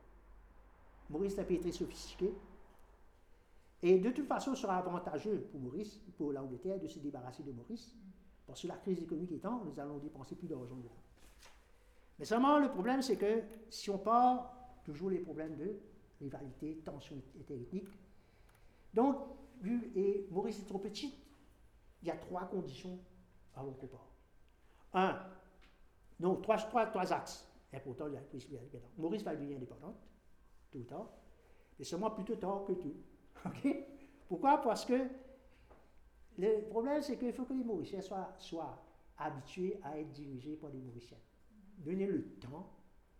Maurice 1.08 1.36
est 1.36 1.40
un 1.40 1.44
pays 1.44 1.60
très 1.60 1.72
sophistiqué. 1.72 2.32
Et 3.82 3.98
de 3.98 4.10
toute 4.10 4.26
façon, 4.26 4.54
ce 4.54 4.62
sera 4.62 4.76
avantageux 4.76 5.48
pour 5.50 5.60
Maurice, 5.60 6.00
pour 6.16 6.32
l'Angleterre, 6.32 6.78
de 6.78 6.86
se 6.86 6.98
débarrasser 6.98 7.42
de 7.42 7.52
Maurice. 7.52 7.94
Parce 8.46 8.62
que 8.62 8.68
la 8.68 8.76
crise 8.76 9.02
économique 9.02 9.32
étant, 9.32 9.64
nous 9.64 9.78
allons 9.80 9.98
dépenser 9.98 10.34
plus 10.34 10.48
d'argent 10.48 10.76
dedans. 10.76 10.96
Mais 12.18 12.24
seulement, 12.24 12.58
le 12.58 12.68
problème, 12.68 13.00
c'est 13.00 13.16
que 13.16 13.42
si 13.70 13.90
on 13.90 13.98
part, 13.98 14.54
toujours 14.84 15.10
les 15.10 15.20
problèmes 15.20 15.56
de 15.56 15.78
rivalité, 16.20 16.76
tension 16.84 17.16
interethnique. 17.40 17.88
Donc, 18.92 19.16
et 19.94 20.26
Maurice 20.30 20.60
est 20.60 20.66
trop 20.66 20.78
petit, 20.78 21.14
il 22.02 22.08
y 22.08 22.10
a 22.10 22.16
trois 22.16 22.44
conditions 22.46 22.98
avant 23.54 23.72
qu'on 23.72 23.86
part. 23.86 24.08
Un, 24.92 25.18
donc 26.20 26.42
trois, 26.42 26.58
trois, 26.58 26.86
trois 26.86 27.12
axes 27.12 27.48
importants 27.72 28.08
de 28.08 28.14
la 28.14 28.20
Maurice 28.98 29.22
va 29.22 29.34
devenir 29.34 29.56
indépendante, 29.56 29.96
tout 30.70 30.78
le 30.78 30.84
temps, 30.84 31.10
mais 31.78 31.84
seulement 31.84 32.10
plutôt 32.10 32.36
tard 32.36 32.64
que 32.66 32.72
tout. 32.72 32.94
Pourquoi? 34.28 34.58
Parce 34.58 34.84
que 34.84 35.08
le 36.38 36.62
problème, 36.68 37.02
c'est 37.02 37.16
qu'il 37.16 37.32
faut 37.32 37.44
que 37.44 37.54
les 37.54 37.64
Mauriciens 37.64 38.02
soient, 38.02 38.34
soient 38.38 38.82
habitués 39.18 39.80
à 39.82 39.98
être 39.98 40.12
dirigés 40.12 40.56
par 40.56 40.70
les 40.70 40.78
Mauriciens. 40.78 41.18
Donnez 41.78 42.06
le 42.06 42.22
temps 42.34 42.70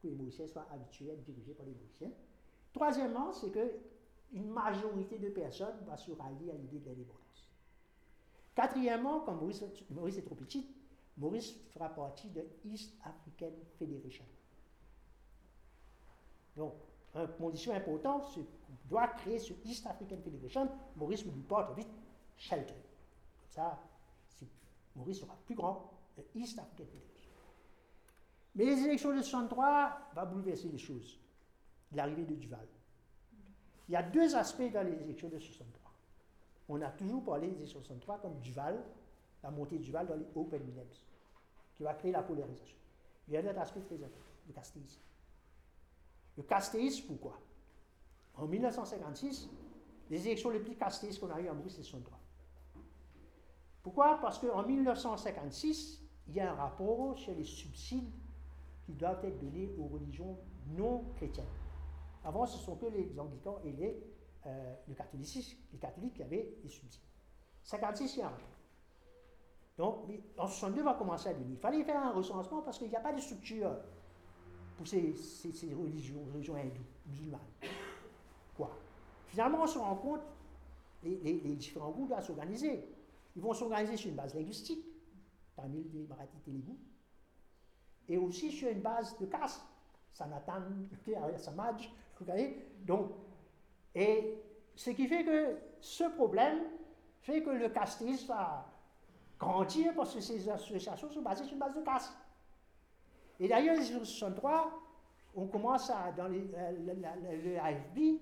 que 0.02 0.08
les 0.08 0.14
Mauriciens 0.14 0.46
soient 0.46 0.66
habitués 0.70 1.10
à 1.10 1.14
être 1.14 1.24
dirigés 1.24 1.54
par 1.54 1.66
les 1.66 1.72
Mauriciens. 1.72 2.12
Troisièmement, 2.72 3.32
c'est 3.32 3.50
que 3.50 3.72
une 4.32 4.48
majorité 4.48 5.18
de 5.18 5.28
personnes 5.28 5.76
va 5.86 5.96
se 5.96 6.12
rallier 6.12 6.50
à 6.50 6.54
l'idée 6.54 6.78
de 6.78 6.86
l'indépendance. 6.86 7.50
Quatrièmement, 8.54 9.20
comme 9.20 9.36
Maurice, 9.36 10.18
est 10.18 10.22
trop 10.22 10.34
petit, 10.34 10.66
Maurice 11.20 11.54
fera 11.72 11.90
partie 11.90 12.30
de 12.30 12.42
East 12.64 12.94
African 13.04 13.52
Federation. 13.78 14.24
Donc, 16.56 16.72
une 17.14 17.28
condition 17.28 17.74
importante, 17.74 18.24
c'est 18.34 18.40
qu'on 18.40 18.88
doit 18.88 19.08
créer 19.08 19.38
ce 19.38 19.52
East 19.64 19.86
African 19.86 20.16
Federation. 20.16 20.70
Maurice 20.96 21.26
me 21.26 21.32
pas 21.42 21.72
vite, 21.76 21.90
shelter. 22.36 22.72
Comme 22.72 23.50
ça, 23.50 23.78
Maurice 24.96 25.20
sera 25.20 25.36
plus 25.44 25.54
grand, 25.54 25.92
de 26.16 26.24
East 26.34 26.58
African 26.58 26.86
Federation. 26.86 27.30
Mais 28.54 28.64
les 28.64 28.82
élections 28.84 29.14
de 29.14 29.20
63 29.20 30.10
vont 30.14 30.26
bouleverser 30.26 30.68
les 30.68 30.78
choses. 30.78 31.20
L'arrivée 31.92 32.24
de 32.24 32.34
Duval. 32.34 32.66
Il 33.88 33.92
y 33.92 33.96
a 33.96 34.02
deux 34.02 34.34
aspects 34.36 34.72
dans 34.72 34.86
les 34.86 35.02
élections 35.02 35.28
de 35.28 35.38
63. 35.38 35.92
On 36.68 36.80
a 36.80 36.90
toujours 36.90 37.24
parlé 37.24 37.48
des 37.48 37.56
élections 37.56 37.80
de 37.80 37.84
63 37.84 38.20
comme 38.20 38.40
Duval, 38.40 38.82
la 39.42 39.50
montée 39.50 39.78
de 39.78 39.82
Duval 39.82 40.06
dans 40.06 40.14
les 40.14 40.26
Open 40.34 40.62
Williams, 40.62 41.04
qui 41.80 41.84
va 41.84 41.94
créer 41.94 42.12
la 42.12 42.22
polarisation. 42.22 42.76
Il 43.26 43.32
y 43.32 43.36
a 43.38 43.40
un 43.40 43.46
autre 43.46 43.58
aspect 43.58 43.80
très 43.80 43.94
important, 43.94 44.30
le 44.46 44.52
castéisme. 44.52 45.00
Le 46.36 46.42
castéisme, 46.42 47.06
pourquoi? 47.06 47.40
En 48.34 48.46
1956, 48.46 49.48
les 50.10 50.26
élections 50.26 50.50
les 50.50 50.60
plus 50.60 50.76
castéistes 50.76 51.18
qu'on 51.20 51.30
a 51.30 51.40
eues 51.40 51.48
en 51.48 51.54
Maurice, 51.54 51.76
c'est 51.76 51.82
63. 51.82 52.18
Pourquoi? 53.82 54.18
Parce 54.20 54.38
qu'en 54.38 54.62
1956, 54.62 56.02
il 56.28 56.34
y 56.34 56.40
a 56.40 56.52
un 56.52 56.54
rapport 56.54 57.18
sur 57.18 57.34
les 57.34 57.44
subsides 57.44 58.12
qui 58.84 58.92
doivent 58.92 59.24
être 59.24 59.38
donnés 59.38 59.70
aux 59.78 59.86
religions 59.86 60.36
non 60.76 61.04
chrétiennes. 61.16 61.46
Avant, 62.24 62.44
ce 62.44 62.58
sont 62.58 62.76
que 62.76 62.86
les 62.86 63.18
anglicans 63.18 63.58
et 63.64 63.72
les, 63.72 64.04
euh, 64.44 64.74
catholiques, 64.98 66.12
qui 66.12 66.22
avaient 66.22 66.58
les 66.62 66.68
subsides. 66.68 67.00
56, 67.62 68.16
il 68.16 68.18
y 68.18 68.22
a 68.22 68.28
un 68.28 68.36
Donc, 69.80 70.00
en 70.36 70.46
62, 70.46 70.82
on 70.82 70.84
va 70.84 70.92
commencer 70.92 71.30
à 71.30 71.32
venir. 71.32 71.46
Il 71.52 71.56
fallait 71.56 71.82
faire 71.82 72.04
un 72.04 72.12
recensement 72.12 72.60
parce 72.60 72.76
qu'il 72.76 72.90
n'y 72.90 72.96
a 72.96 73.00
pas 73.00 73.14
de 73.14 73.18
structure 73.18 73.74
pour 74.76 74.86
ces, 74.86 75.14
religions, 75.72 76.20
religions 76.34 76.54
hindoues, 76.54 76.84
musulmanes. 77.06 77.40
Quoi? 78.54 78.76
Finalement, 79.28 79.62
on 79.62 79.66
se 79.66 79.78
rend 79.78 79.96
compte, 79.96 80.20
les, 81.02 81.16
les, 81.16 81.56
différents 81.56 81.92
groupes 81.92 82.08
doivent 82.08 82.26
s'organiser. 82.26 82.84
Ils 83.34 83.40
vont 83.40 83.54
s'organiser 83.54 83.96
sur 83.96 84.10
une 84.10 84.16
base 84.16 84.34
linguistique, 84.34 84.84
Tamil, 85.56 85.86
Marathi, 86.10 86.36
Telugu, 86.44 86.76
et 88.06 88.18
aussi 88.18 88.52
sur 88.52 88.68
une 88.68 88.82
base 88.82 89.18
de 89.18 89.24
caste, 89.24 89.62
Sanatan, 90.12 90.60
Samaj, 91.38 91.90
vous 92.18 92.26
voyez? 92.26 92.66
Donc, 92.84 93.12
et 93.94 94.34
ce 94.76 94.90
qui 94.90 95.08
fait 95.08 95.24
que 95.24 95.56
ce 95.80 96.04
problème 96.04 96.64
fait 97.22 97.42
que 97.42 97.48
le 97.48 97.70
castisme 97.70 98.28
va 98.28 98.69
grandir 99.40 99.94
parce 99.96 100.14
que 100.14 100.20
ces 100.20 100.48
associations 100.48 101.10
sont 101.10 101.22
basées 101.22 101.44
sur 101.44 101.54
une 101.54 101.58
base 101.58 101.74
de 101.74 101.80
caste. 101.80 102.12
Et 103.40 103.48
d'ailleurs, 103.48 103.76
en 103.76 103.80
1963, 103.80 104.70
on 105.34 105.46
commence 105.46 105.88
à, 105.90 106.12
dans 106.12 106.28
les, 106.28 106.42
le, 106.42 107.58
AFB, 107.58 108.20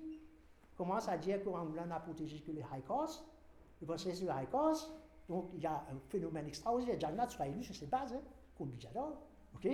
commence 0.76 1.08
à 1.08 1.18
dire 1.18 1.42
qu'on 1.42 1.64
n'a 1.64 2.00
protégé 2.00 2.38
que 2.40 2.52
les 2.52 2.60
high 2.60 2.84
costs, 2.86 3.24
le 3.80 3.86
processus 3.86 4.26
de 4.26 4.30
high 4.30 4.48
costs, 4.48 4.90
donc 5.28 5.50
il 5.54 5.60
y 5.60 5.66
a 5.66 5.74
un 5.74 5.98
phénomène 6.08 6.46
extraordinaire. 6.46 7.00
Jannat 7.00 7.28
sera 7.28 7.48
élu 7.48 7.64
sur 7.64 7.74
ces 7.74 7.86
bases, 7.86 8.14
hein, 8.14 8.20
comme 8.56 8.72
ok? 9.54 9.68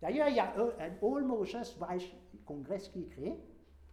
D'ailleurs, 0.00 0.28
il 0.28 0.36
y 0.36 0.40
a 0.40 0.54
un, 0.56 0.90
All 1.02 1.24
Motions 1.24 1.62
Vice 1.90 2.04
Congress 2.44 2.88
qui 2.88 3.02
est 3.02 3.08
créé, 3.08 3.40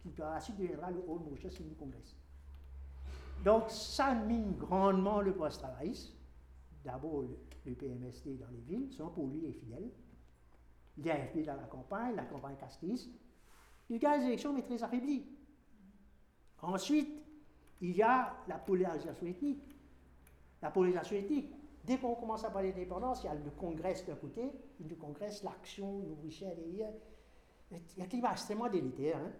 qui 0.00 0.10
par 0.10 0.34
la 0.34 0.40
suite 0.40 0.56
deviendra 0.56 0.90
le 0.90 1.00
All 1.08 1.18
Motion 1.28 1.50
Civil 1.50 1.74
Congress. 1.76 2.14
Donc, 3.44 3.64
ça 3.68 4.14
mine 4.14 4.54
grandement 4.56 5.20
le 5.20 5.34
post-travaillisme. 5.34 6.14
D'abord, 6.84 7.22
le, 7.22 7.74
PMSD 7.74 8.36
dans 8.36 8.48
les 8.48 8.60
villes, 8.60 8.92
sont 8.92 9.08
pour 9.08 9.28
lui 9.28 9.52
fidèle. 9.52 9.90
L'AFP 10.98 11.44
dans 11.44 11.56
la 11.56 11.64
campagne, 11.64 12.14
la 12.14 12.24
campagne 12.24 12.56
castiste. 12.56 13.10
Il 13.88 13.98
gagne 13.98 14.20
les 14.20 14.26
élections, 14.28 14.52
mais 14.52 14.62
très 14.62 14.82
affaibli. 14.82 15.26
Ensuite, 16.62 17.08
il 17.80 17.96
y 17.96 18.02
a 18.02 18.36
la 18.48 18.58
polarisation 18.58 19.26
ethnique. 19.26 19.76
La 20.62 20.70
polarisation 20.70 21.16
ethnique. 21.16 21.52
Dès 21.84 21.98
qu'on 21.98 22.14
commence 22.14 22.44
à 22.44 22.50
parler 22.50 22.72
d'indépendance, 22.72 23.22
il 23.22 23.26
y 23.26 23.28
a 23.28 23.34
le 23.34 23.50
Congrès 23.50 24.02
d'un 24.06 24.14
côté, 24.14 24.50
le 24.80 24.94
Congrès, 24.96 25.30
l'action, 25.42 25.98
l'ouvrier 26.00 26.54
derrière. 26.54 26.92
Il 27.70 27.98
y 27.98 28.00
a 28.00 28.04
un 28.04 28.08
climat 28.08 28.32
extrêmement 28.32 28.68
délétère. 28.68 29.18
Hein? 29.18 29.32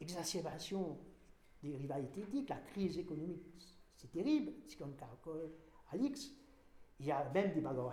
Exacerbation 0.00 0.98
des 1.62 1.76
rivalités 1.76 2.20
ethniques, 2.20 2.48
la 2.48 2.58
crise 2.58 2.98
économique, 2.98 3.42
c'est 3.96 4.12
terrible. 4.12 4.52
C'est 4.68 4.78
comme 4.78 4.94
Caracol, 4.94 5.50
Alix. 5.90 6.30
Il 7.00 7.06
y 7.06 7.12
a 7.12 7.28
même 7.32 7.52
des 7.52 7.60
bagarres 7.60 7.92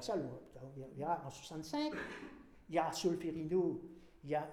il 0.96 1.00
y 1.00 1.04
a 1.04 1.24
en 1.26 1.30
65. 1.30 1.94
Il 2.70 2.76
y 2.76 2.80
a 2.80 2.92
Solferino, 2.92 3.82
il 4.24 4.32
y 4.32 4.36
a 4.36 4.48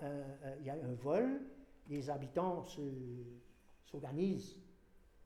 y 0.62 0.70
a 0.70 0.74
un 0.74 0.94
vol, 0.94 1.40
les 1.88 2.10
habitants 2.10 2.64
s'organisent 3.84 4.56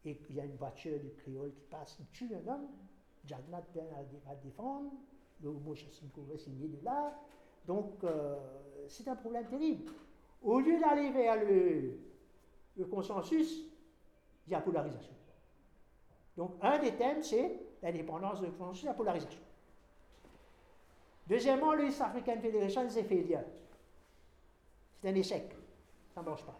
et 0.04 0.20
il 0.30 0.36
y 0.36 0.40
a 0.40 0.44
une 0.44 0.56
voiture 0.56 0.98
du 1.00 1.10
créole 1.10 1.52
qui 1.52 1.64
passe, 1.64 1.96
il 1.98 2.06
tue 2.06 2.30
un 2.34 2.46
homme, 2.48 2.68
Jagnat 3.24 3.64
à, 4.28 4.34
défendre, 4.36 4.92
le 5.42 5.50
mot 5.50 5.74
est 5.74 6.38
signé 6.38 6.68
de 6.68 6.84
là. 6.84 7.18
Donc, 7.66 8.04
euh, 8.04 8.36
c'est 8.88 9.08
un 9.08 9.16
problème 9.16 9.46
terrible. 9.46 9.90
Au 10.42 10.60
lieu 10.60 10.78
d'aller 10.78 11.10
vers 11.10 11.44
le, 11.44 11.98
consensus, 12.88 13.64
il 14.46 14.52
y 14.52 14.54
a 14.54 14.60
polarisation. 14.60 15.12
Donc, 16.36 16.52
un 16.60 16.78
des 16.78 16.94
thèmes, 16.94 17.22
c'est 17.22 17.58
l'indépendance 17.82 18.40
de 18.40 18.46
consensus 18.48 18.84
et 18.84 18.86
la 18.86 18.94
polarisation. 18.94 19.40
Deuxièmement, 21.26 21.72
l'East 21.74 22.00
African 22.00 22.40
Federation, 22.40 22.88
c'est 22.88 23.04
failure. 23.04 23.42
C'est 25.00 25.08
un 25.08 25.14
échec. 25.14 25.56
Ça 26.14 26.20
ne 26.20 26.26
marche 26.26 26.44
pas. 26.44 26.58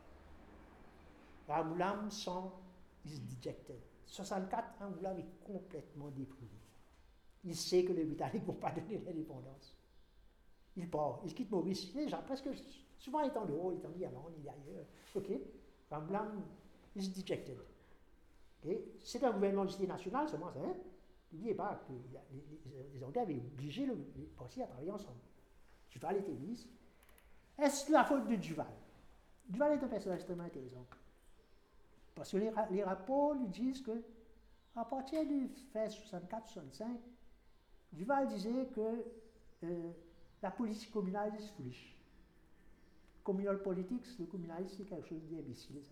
Ramoulam 1.49 2.11
sont 2.11 2.51
is 3.05 3.21
dejected. 3.21 3.81
64, 4.07 4.83
Angoulême 4.83 5.19
est 5.19 5.45
complètement 5.45 6.09
déprimé. 6.09 6.51
Il 7.45 7.55
sait 7.55 7.85
que 7.85 7.93
les 7.93 8.05
Britanniques 8.05 8.43
ne 8.43 8.47
vont 8.47 8.55
pas 8.55 8.73
donner 8.73 8.99
l'indépendance. 9.05 9.77
Il 10.77 10.91
part, 10.91 11.21
il 11.25 11.35
quitte 11.35 11.51
Maurice. 11.51 11.87
Presque, 12.27 12.49
souvent 12.99 13.21
il 13.21 13.31
est 13.31 13.37
en 13.37 13.49
haut, 13.49 13.73
il 13.73 13.81
est 13.81 13.87
en 13.87 13.99
Irlande, 13.99 14.33
il 14.39 14.47
est 14.47 14.51
ailleurs. 14.51 14.87
Ok, 15.15 15.31
Ramblam 15.91 16.43
is 16.95 17.09
dejected. 17.09 17.59
C'est 19.01 19.23
un 19.23 19.31
gouvernement 19.31 19.65
d'unité 19.65 19.87
nationale 19.87 20.29
seulement, 20.29 20.53
ça. 20.53 20.59
Hein? 20.59 20.75
N'oubliez 21.33 21.55
pas 21.55 21.83
que 21.87 21.93
les, 21.93 22.99
les, 22.99 23.05
Anglais 23.05 23.21
avaient 23.21 23.43
obligé 23.53 23.87
le, 23.87 23.95
les 24.17 24.63
à 24.63 24.67
travailler 24.67 24.91
ensemble. 24.91 25.19
Duval 25.91 26.17
était 26.19 26.33
ministre. 26.33 26.69
Est-ce 27.59 27.91
la 27.91 28.05
faute 28.05 28.27
de 28.27 28.37
Duval? 28.37 28.67
Duval 29.49 29.73
est 29.73 29.85
un 29.85 29.89
personnage 29.89 30.19
extrêmement 30.19 30.45
intéressant. 30.45 30.87
Parce 32.15 32.33
que 32.33 32.39
les, 32.71 32.83
rapports 32.85 33.35
lui 33.35 33.49
disent 33.49 33.83
que, 33.83 34.03
à 34.75 34.85
partir 34.85 35.27
du 35.27 35.49
fait 35.73 35.89
64-65, 35.89 36.87
Duval 37.93 38.29
disait 38.29 38.67
que 38.75 39.05
euh, 39.65 39.93
la 40.43 40.51
politique 40.51 40.91
communale 40.91 41.35
est 41.35 41.47
foolish. 41.57 41.95
Communal 43.25 43.63
politics, 43.63 44.19
le 44.19 44.27
communalisme, 44.27 44.77
c'est 44.79 44.85
quelque 44.85 45.09
chose 45.09 45.23
d'imbécile. 45.29 45.83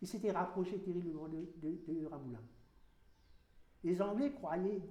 Il 0.00 0.08
s'était 0.08 0.32
rapproché 0.32 0.78
terriblement 0.78 1.28
de, 1.28 1.46
de, 1.56 1.78
de 1.86 2.06
Ramoulam. 2.06 2.42
Les 3.84 4.00
Anglais 4.00 4.32
croyaient. 4.32 4.82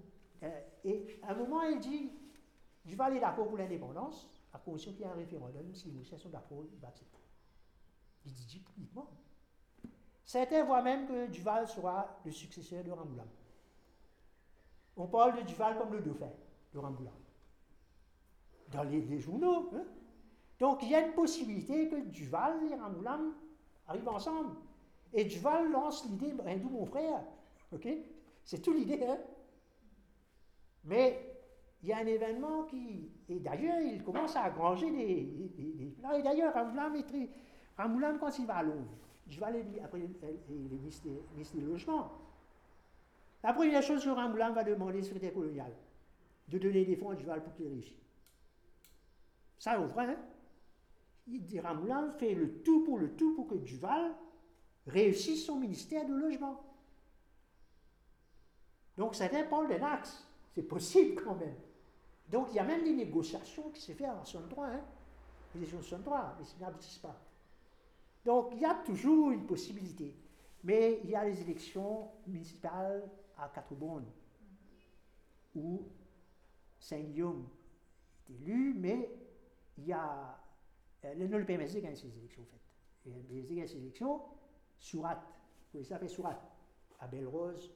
Euh, 0.44 0.62
et 0.84 1.20
à 1.24 1.32
un 1.32 1.36
moment, 1.36 1.62
il 1.64 1.80
dit 1.80 2.12
Duval 2.86 3.18
est 3.18 3.20
d'accord 3.20 3.48
pour 3.48 3.58
l'indépendance, 3.58 4.30
à 4.54 4.60
condition 4.60 4.92
qu'il 4.92 5.02
y 5.02 5.04
ait 5.04 5.12
un 5.12 5.16
référendum. 5.16 5.74
Si 5.74 5.88
les 5.88 5.94
Moussiens 5.94 6.18
sont 6.18 6.30
d'accord, 6.30 6.64
il 6.72 6.80
va 6.80 6.88
accepter. 6.88 7.20
Il 8.26 8.34
dit 8.34 8.60
publiquement. 8.60 9.08
Certains 10.24 10.64
voient 10.64 10.82
même 10.82 11.08
que 11.08 11.28
Duval 11.28 11.68
sera 11.68 12.20
le 12.26 12.32
successeur 12.32 12.84
de 12.84 12.92
Rambouillet. 12.92 13.24
On 14.98 15.08
parle 15.08 15.38
de 15.38 15.42
Duval 15.42 15.78
comme 15.78 15.94
le 15.94 16.02
dauphin 16.02 16.30
de 16.74 16.80
Rambouillet. 16.80 17.10
Dans 18.72 18.84
les, 18.84 19.20
journaux. 19.20 19.70
Hein. 19.76 19.84
Donc 20.60 20.84
il 20.84 20.90
y 20.90 20.96
a 20.96 21.06
une 21.06 21.14
possibilité 21.14 21.90
que 21.90 22.02
Duval 22.08 22.60
et 22.72 22.76
Rambouillet 22.76 23.34
arrivent 23.88 24.08
ensemble. 24.08 24.56
Et 25.14 25.26
Duval 25.26 25.70
lance 25.72 26.06
l'idée, 26.06 26.34
hindou 26.46 26.70
mon 26.70 26.86
frère. 26.86 27.22
ok? 27.74 27.88
C'est 28.44 28.62
toute 28.62 28.76
l'idée. 28.76 29.04
Hein? 29.06 29.18
Mais 30.84 31.32
il 31.84 31.90
y 31.90 31.94
a 31.94 31.98
un 32.00 32.06
événement 32.06 32.64
qui. 32.64 33.10
Et 33.30 33.40
d'ailleurs, 33.40 33.80
il 33.80 34.04
commence 34.04 34.36
à 34.36 34.50
granger 34.50 34.92
des. 34.92 35.24
des, 35.56 36.18
Et 36.18 36.22
d'ailleurs, 36.22 36.54
Rambouillet, 36.54 38.18
quand 38.20 38.40
il 38.40 38.46
va 38.46 38.58
à 38.58 38.64
Londres, 38.64 38.98
je 39.28 39.40
vais 39.40 39.46
aller 39.46 39.66
après 39.84 40.00
les 40.00 40.56
ministres 40.56 41.08
des 41.56 41.62
Logements. 41.62 42.12
La 43.44 43.54
première 43.54 43.82
chose 43.82 44.04
que 44.04 44.10
Ramoulam 44.10 44.54
va 44.54 44.64
demander 44.64 45.00
au 45.00 45.04
secrétaire 45.04 45.34
colonial, 45.34 45.72
de 46.48 46.58
donner 46.58 46.86
des 46.86 46.96
fonds 46.96 47.10
à 47.10 47.16
Duval 47.16 47.44
pour 47.44 47.54
qu'il 47.54 47.68
réussisse. 47.68 47.96
Ça, 49.58 49.80
au 49.80 49.88
vrai, 49.88 50.06
hein? 50.06 50.18
il 51.28 51.44
dit 51.44 51.60
Ramoulam 51.60 52.14
fait 52.20 52.34
le 52.34 52.62
tout 52.62 52.84
pour 52.84 53.00
le 53.00 53.16
tout 53.16 53.34
pour 53.34 53.48
que 53.48 53.56
Duval 53.56 54.12
réussisse 54.86 55.46
son 55.46 55.60
ministère 55.60 56.06
de 56.06 56.14
logement. 56.14 56.64
Donc 59.02 59.16
ça 59.16 59.28
dépend 59.28 59.64
d'un 59.64 59.82
axe. 59.82 60.28
C'est 60.54 60.62
possible 60.62 61.20
quand 61.24 61.34
même. 61.34 61.56
Donc 62.30 62.50
il 62.52 62.58
y 62.58 62.60
a 62.60 62.64
même 62.64 62.84
des 62.84 62.94
négociations 62.94 63.72
qui 63.72 63.82
se 63.82 63.94
font 63.94 64.08
en 64.08 64.24
63, 64.24 64.68
hein? 64.68 64.82
Les 65.56 65.66
en 65.74 65.82
63, 65.82 66.36
mais 66.38 66.46
ça 66.46 66.54
n'aboutissent 66.60 67.00
pas. 67.00 67.20
Donc 68.24 68.50
il 68.54 68.60
y 68.60 68.66
a 68.66 68.76
toujours 68.76 69.32
une 69.32 69.48
possibilité. 69.48 70.14
Mais 70.64 71.00
il 71.04 71.10
y 71.10 71.16
a 71.16 71.26
les 71.26 71.42
élections 71.42 72.12
municipales 72.28 73.10
à 73.40 73.50
quatre 73.50 73.74
bornes 73.74 74.06
où 75.56 75.82
Saint-Guillaume 76.80 77.48
est 78.30 78.34
élu, 78.36 78.76
mais 78.78 79.10
il 79.80 79.88
y 79.88 79.94
a. 79.94 80.40
Euh, 81.06 81.16
le, 81.16 81.26
le 81.26 81.44
PMSD 81.44 81.82
gagne 81.82 81.96
ces 81.96 82.16
élections, 82.20 82.44
en 82.44 82.46
fait. 82.46 83.10
Le 83.10 83.24
PMSD 83.24 83.56
gagne 83.56 83.68
ces 83.68 83.78
élections, 83.78 84.22
Surat, 84.78 85.24
vous 85.74 85.84
fait 85.84 86.08
Surat, 86.08 86.40
à 87.00 87.08
Belle-Rose, 87.08 87.74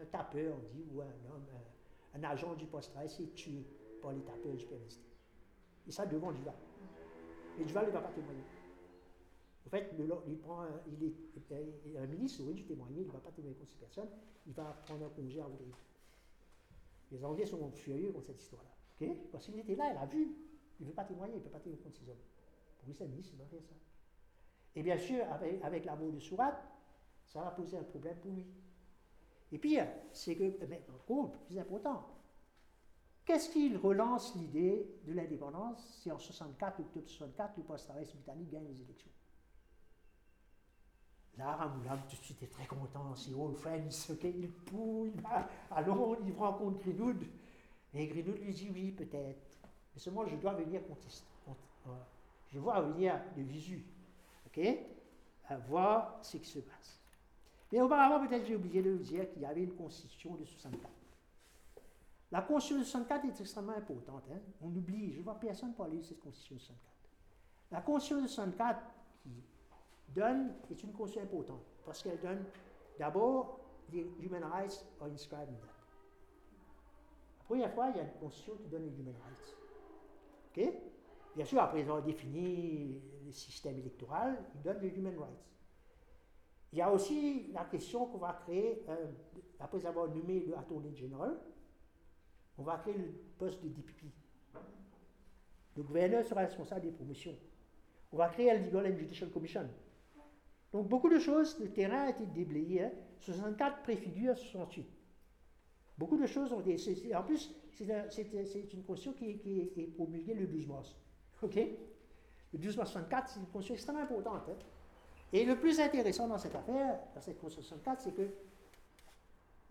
un, 0.00 0.04
tapeur, 0.06 0.56
on 0.56 0.74
dit, 0.74 0.84
ou 0.92 1.00
un 1.00 1.04
homme, 1.04 1.46
un, 2.14 2.24
agent 2.24 2.54
du 2.54 2.66
poste 2.66 2.96
a 2.96 3.04
essayé 3.04 3.28
tué 3.30 3.64
par 4.00 4.12
les 4.12 4.20
tapeurs 4.20 4.54
du 4.54 4.66
PMSD. 4.66 5.02
Et 5.86 5.90
ça 5.90 6.06
devant 6.06 6.32
Duval. 6.32 6.54
Et 7.58 7.64
Duval 7.64 7.86
ne 7.86 7.90
va 7.90 8.00
pas 8.00 8.12
témoigner. 8.12 8.44
En 9.66 9.70
fait, 9.70 9.94
il, 10.26 10.38
prend 10.38 10.62
un, 10.62 10.80
il 10.86 11.04
est 11.04 11.98
un 11.98 12.06
ministre, 12.06 12.42
oui, 12.44 12.54
du 12.54 12.64
témoigner, 12.64 13.02
il 13.02 13.06
ne 13.06 13.12
va 13.12 13.20
pas 13.20 13.30
témoigner 13.30 13.56
contre 13.56 13.70
cette 13.70 13.80
personne, 13.80 14.08
il 14.46 14.52
va 14.52 14.64
prendre 14.84 15.06
un 15.06 15.08
congé 15.10 15.40
à 15.40 15.46
voter. 15.46 15.64
Les 17.10 17.24
Anglais 17.24 17.46
sont 17.46 17.70
furieux 17.70 18.10
contre 18.10 18.26
cette 18.26 18.40
histoire-là. 18.40 18.70
Parce 19.30 19.46
qu'il 19.46 19.58
était 19.58 19.74
là, 19.74 19.92
il 19.92 19.98
a 19.98 20.06
vu. 20.06 20.36
Il 20.80 20.84
ne 20.84 20.88
veut 20.88 20.94
pas 20.94 21.04
témoigner, 21.04 21.34
il 21.34 21.38
ne 21.38 21.44
peut 21.44 21.50
pas 21.50 21.60
témoigner 21.60 21.82
contre 21.82 21.96
ses 21.96 22.08
hommes. 22.08 22.16
Pour 22.78 22.88
lui, 22.88 22.94
c'est 22.94 23.04
un 23.04 23.08
ministre, 23.08 23.34
il 23.38 23.46
faire 23.46 23.62
ça. 23.62 23.74
Et 24.74 24.82
bien 24.82 24.96
sûr, 24.96 25.24
avec, 25.30 25.62
avec 25.62 25.84
l'amour 25.84 26.12
de 26.12 26.18
Surat, 26.18 26.60
ça 27.26 27.40
va 27.42 27.50
poser 27.50 27.76
un 27.76 27.82
problème 27.82 28.16
pour 28.16 28.32
lui. 28.32 28.46
Et 29.52 29.58
pire, 29.58 29.86
c'est 30.12 30.34
que, 30.34 30.64
mais 30.66 30.82
encore 30.88 31.32
plus 31.32 31.58
important, 31.58 32.08
qu'est-ce 33.26 33.50
qu'il 33.50 33.76
relance 33.76 34.34
l'idée 34.34 34.98
de 35.04 35.12
l'indépendance 35.12 35.98
si 36.00 36.10
en 36.10 36.18
64, 36.18 36.80
octobre 36.80 37.06
64, 37.06 37.58
le 37.58 37.62
post 37.62 37.92
britannique 37.92 38.50
gagne 38.50 38.66
les 38.66 38.80
élections? 38.80 39.10
Là, 41.36 41.56
Ramoulam, 41.56 42.00
tout 42.08 42.16
de 42.16 42.22
suite, 42.22 42.42
est 42.42 42.52
très 42.52 42.66
content, 42.66 43.14
c'est 43.14 43.34
old 43.34 43.56
friends, 43.56 44.10
ok, 44.10 44.24
il 44.24 44.50
pouille, 44.50 45.12
il 45.14 45.20
va 45.20 45.48
il 46.24 46.32
rencontre 46.34 46.78
Greenwood. 46.80 47.22
Et 47.94 48.06
Greenwood 48.06 48.38
lui 48.38 48.54
dit 48.54 48.70
oui, 48.72 48.92
peut-être. 48.92 49.58
Mais 49.94 50.00
seulement, 50.00 50.26
je 50.26 50.36
dois 50.36 50.54
venir 50.54 50.82
contester. 50.86 51.26
Je 52.50 52.58
dois 52.58 52.80
venir 52.80 53.20
de 53.36 53.42
visu, 53.42 53.84
ok, 54.46 54.60
voir 55.68 56.18
ce 56.22 56.36
qui 56.36 56.48
se 56.48 56.58
passe. 56.60 57.01
Mais 57.72 57.80
auparavant, 57.80 58.24
peut-être 58.26 58.44
j'ai 58.46 58.54
oublié 58.54 58.82
de 58.82 58.90
vous 58.90 59.02
dire 59.02 59.28
qu'il 59.30 59.40
y 59.40 59.46
avait 59.46 59.64
une 59.64 59.74
constitution 59.74 60.34
de 60.34 60.44
64. 60.44 60.92
La 62.30 62.42
constitution 62.42 62.78
de 62.78 62.84
64 62.84 63.24
est 63.24 63.40
extrêmement 63.40 63.72
importante. 63.72 64.24
Hein. 64.30 64.40
On 64.60 64.68
oublie, 64.68 65.12
je 65.12 65.18
ne 65.18 65.24
vois 65.24 65.40
personne 65.40 65.72
parler 65.74 65.96
de 65.96 66.02
cette 66.02 66.20
constitution 66.20 66.56
de 66.56 66.60
64. 66.60 66.78
La 67.70 67.80
constitution 67.80 68.22
de 68.22 68.28
64, 68.28 68.80
qui 69.22 69.30
donne 70.08 70.52
est 70.70 70.82
une 70.82 70.92
constitution 70.92 71.22
importante 71.22 71.64
parce 71.86 72.02
qu'elle 72.02 72.20
donne 72.20 72.44
d'abord 72.98 73.60
les 73.90 74.06
human 74.20 74.44
rights 74.44 74.84
are 75.00 75.08
inscribed 75.08 75.48
in 75.48 75.60
that. 75.60 75.72
La 77.38 77.44
première 77.44 77.72
fois, 77.72 77.88
il 77.90 77.96
y 77.96 78.00
a 78.00 78.04
une 78.04 78.20
constitution 78.20 78.54
qui 78.56 78.68
donne 78.68 78.84
les 78.84 78.98
human 78.98 79.14
rights. 79.24 79.56
Bien 81.34 81.46
sûr, 81.46 81.60
après 81.60 81.80
avoir 81.80 82.02
défini 82.02 83.00
le 83.24 83.32
système 83.32 83.78
électoral, 83.78 84.44
il 84.54 84.60
donne 84.60 84.80
les 84.80 84.88
human 84.88 85.18
rights. 85.18 85.51
Il 86.72 86.78
y 86.78 86.82
a 86.82 86.90
aussi 86.90 87.48
la 87.52 87.64
question 87.64 88.06
qu'on 88.06 88.18
va 88.18 88.32
créer, 88.44 88.82
euh, 88.88 89.12
après 89.60 89.84
avoir 89.84 90.08
nommé 90.08 90.40
le 90.40 90.56
attorney 90.56 90.94
general, 90.96 91.36
on 92.56 92.62
va 92.62 92.78
créer 92.78 92.96
le 92.96 93.12
poste 93.38 93.62
de 93.62 93.68
DPP. 93.68 94.04
Le 95.76 95.82
gouverneur 95.82 96.24
sera 96.24 96.42
responsable 96.42 96.82
des 96.82 96.90
promotions. 96.90 97.36
On 98.12 98.16
va 98.16 98.28
créer 98.28 98.56
le 98.58 98.66
Legal 98.66 98.92
and 98.92 98.98
Judicial 98.98 99.30
Commission. 99.30 99.68
Donc 100.72 100.88
beaucoup 100.88 101.08
de 101.08 101.18
choses, 101.18 101.58
le 101.60 101.70
terrain 101.70 102.04
a 102.04 102.10
été 102.10 102.24
déblayé. 102.26 102.88
64 103.20 103.72
hein. 103.72 103.78
préfigure 103.82 104.36
68. 104.36 104.86
Beaucoup 105.98 106.16
de 106.16 106.26
choses 106.26 106.52
ont 106.52 106.60
été. 106.60 107.14
En 107.14 107.22
plus, 107.22 107.54
c'est 107.70 108.72
une 108.72 108.82
constitution 108.82 109.12
qui, 109.12 109.70
est 109.76 109.94
promulguée 109.94 110.34
le 110.34 110.46
12 110.46 110.66
mars. 110.66 110.96
Le 111.42 112.58
12 112.58 112.76
mars 112.76 112.90
64, 112.90 113.28
c'est 113.28 113.40
une 113.40 113.46
constitution 113.46 113.74
extrêmement 113.74 114.02
importante. 114.02 114.48
Hein. 114.48 114.56
Et 115.32 115.44
le 115.44 115.56
plus 115.56 115.80
intéressant 115.80 116.28
dans 116.28 116.38
cette 116.38 116.54
affaire, 116.54 116.98
dans 117.14 117.20
cette 117.20 117.40
constitution 117.40 117.76
64, 117.76 118.00
c'est 118.02 118.14
que 118.14 118.28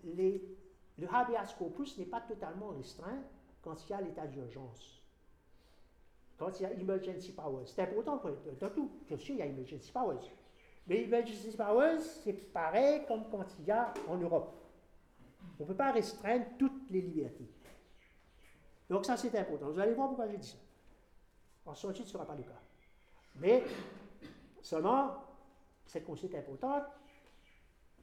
le 0.04 1.08
habeas 1.14 1.54
corpus 1.58 1.98
n'est 1.98 2.06
pas 2.06 2.22
totalement 2.22 2.70
restreint 2.70 3.22
quand 3.62 3.86
il 3.86 3.92
y 3.92 3.94
a 3.94 4.02
l'état 4.02 4.26
d'urgence. 4.26 5.02
Quand 6.38 6.60
il 6.60 6.64
y 6.64 6.66
a 6.66 6.74
emergency 6.74 7.32
powers. 7.34 7.68
C'est 7.68 7.84
important 7.84 8.20
dans 8.60 8.70
tout. 8.72 8.92
Bien 9.08 9.18
sûr, 9.18 9.36
il 9.36 9.40
y 9.40 9.42
a 9.44 9.46
emergency 9.46 9.92
powers. 9.92 10.32
Mais 10.88 11.04
emergency 11.04 11.56
powers, 11.56 12.02
c'est 12.02 12.34
pareil 12.52 13.06
comme 13.08 13.30
quand 13.30 13.46
il 13.60 13.66
y 13.66 13.72
a 13.72 13.94
en 14.08 14.18
Europe. 14.18 14.52
On 15.60 15.64
ne 15.64 15.68
peut 15.68 15.76
pas 15.76 15.92
restreindre 15.92 16.46
toutes 16.58 16.90
les 16.90 17.02
libertés. 17.02 17.48
Donc 18.90 19.06
ça, 19.06 19.16
c'est 19.16 19.38
important. 19.38 19.70
Vous 19.70 19.80
allez 19.80 19.94
voir 19.94 20.08
pourquoi 20.08 20.28
j'ai 20.28 20.38
dit 20.38 20.48
ça. 20.48 20.58
En 21.68 21.76
ce 21.76 21.88
ne 21.88 21.94
sera 21.94 22.26
pas 22.26 22.36
le 22.36 22.42
cas. 22.42 22.60
Mais 23.36 23.64
seulement, 24.64 25.31
cette 25.86 26.06
concept 26.06 26.34
est 26.34 26.40
importante, 26.40 26.84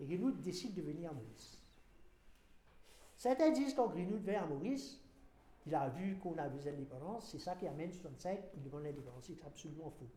et 0.01 0.05
Greenwood 0.05 0.41
décide 0.41 0.75
de 0.75 0.83
venir 0.83 1.11
à 1.11 1.15
Maurice. 1.15 1.63
Certains 3.17 3.51
disent 3.51 3.75
qu'en 3.75 3.89
Greenwood 3.89 4.23
vient 4.23 4.43
à 4.43 4.47
Maurice, 4.47 5.01
il 5.67 5.75
a 5.75 5.89
vu 5.89 6.17
qu'on 6.17 6.39
a 6.39 6.49
besoin 6.49 6.73
d'indépendance, 6.73 7.31
c'est 7.31 7.39
ça 7.39 7.55
qui 7.55 7.67
amène 7.67 7.93
65, 7.93 8.39
il 8.55 8.63
demande 8.63 8.85
l'indépendance. 8.85 9.25
C'est 9.27 9.45
absolument 9.47 9.91
faux. 9.91 10.09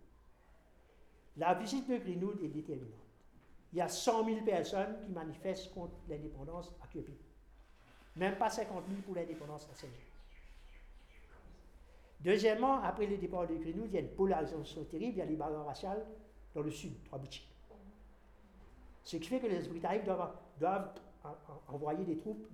La 1.35 1.53
visite 1.55 1.89
de 1.89 1.97
Greenwood 1.97 2.41
est 2.41 2.47
déterminante. 2.47 2.93
Il 3.73 3.79
y 3.79 3.81
a 3.81 3.89
100 3.89 4.25
000 4.25 4.45
personnes 4.45 4.97
qui 5.05 5.11
manifestent 5.11 5.73
contre 5.73 5.93
l'indépendance 6.07 6.73
à 6.81 6.87
Québec. 6.87 7.17
Même 8.15 8.37
pas 8.37 8.49
50 8.49 8.83
000 8.87 9.01
pour 9.01 9.15
l'indépendance 9.15 9.67
à 9.71 9.75
Saint-Jean. 9.75 10.11
Deuxièmement, 12.21 12.81
après 12.83 13.07
le 13.07 13.17
départ 13.17 13.47
de 13.47 13.55
Greenwood, 13.55 13.89
il 13.89 13.95
y 13.95 13.97
a 13.97 14.01
une 14.01 14.15
polarisation 14.15 14.83
terrible, 14.85 15.13
il 15.13 15.17
y 15.17 15.21
a 15.21 15.25
les 15.25 15.35
barrières 15.35 15.65
raciales 15.65 16.05
dans 16.53 16.61
le 16.61 16.71
sud, 16.71 16.93
trois 17.05 17.19
boutiques. 17.19 17.50
Ce 19.03 19.17
qui 19.17 19.27
fait 19.27 19.39
que 19.39 19.47
les 19.47 19.67
Britanniques 19.67 20.05
doivent, 20.05 20.93
envoyer 21.67 22.03
des 22.05 22.17
troupes 22.17 22.47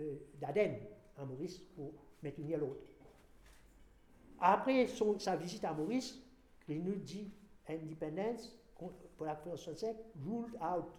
euh, 0.00 0.16
d'Aden 0.40 0.76
à 1.16 1.24
Maurice 1.24 1.58
pour 1.76 1.92
maintenir 2.22 2.58
l'autre. 2.58 2.84
Après 4.40 4.86
sa 5.18 5.36
visite 5.36 5.64
à 5.64 5.72
Maurice, 5.72 6.20
Greenwood 6.66 7.02
dit 7.02 7.30
Independence, 7.68 8.58
pour 9.16 9.26
la 9.26 9.34
Constitution 9.36 9.74
65, 9.74 9.96
ruled 10.26 10.54
out. 10.56 10.90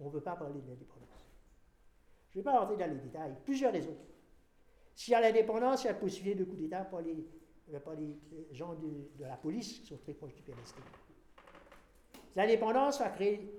On 0.00 0.06
ne 0.06 0.10
veut 0.10 0.20
pas 0.20 0.36
parler 0.36 0.60
de 0.60 0.68
l'indépendance. 0.68 1.08
Je 2.30 2.38
ne 2.38 2.44
vais 2.44 2.50
pas 2.50 2.60
rentrer 2.60 2.76
dans 2.76 2.90
les 2.90 3.00
détails. 3.00 3.34
Plusieurs 3.44 3.72
raisons. 3.72 3.96
S'il 4.94 5.12
y 5.12 5.14
a 5.14 5.20
l'indépendance, 5.20 5.82
il 5.82 5.86
y 5.86 5.88
a 5.90 5.92
la 5.92 5.98
possibilité 5.98 6.44
de 6.44 6.44
coup 6.44 6.56
d'État 6.56 6.84
par 6.84 7.00
les, 7.02 7.16
par 7.80 7.94
les 7.94 8.16
gens 8.52 8.74
de, 8.74 9.08
la 9.20 9.36
police 9.36 9.80
qui 9.80 9.86
sont 9.86 9.96
très 9.98 10.12
proches 10.12 10.34
du 10.34 10.42
PLST. 10.42 10.76
L'indépendance 12.36 13.00
va 13.00 13.10
créer 13.10 13.52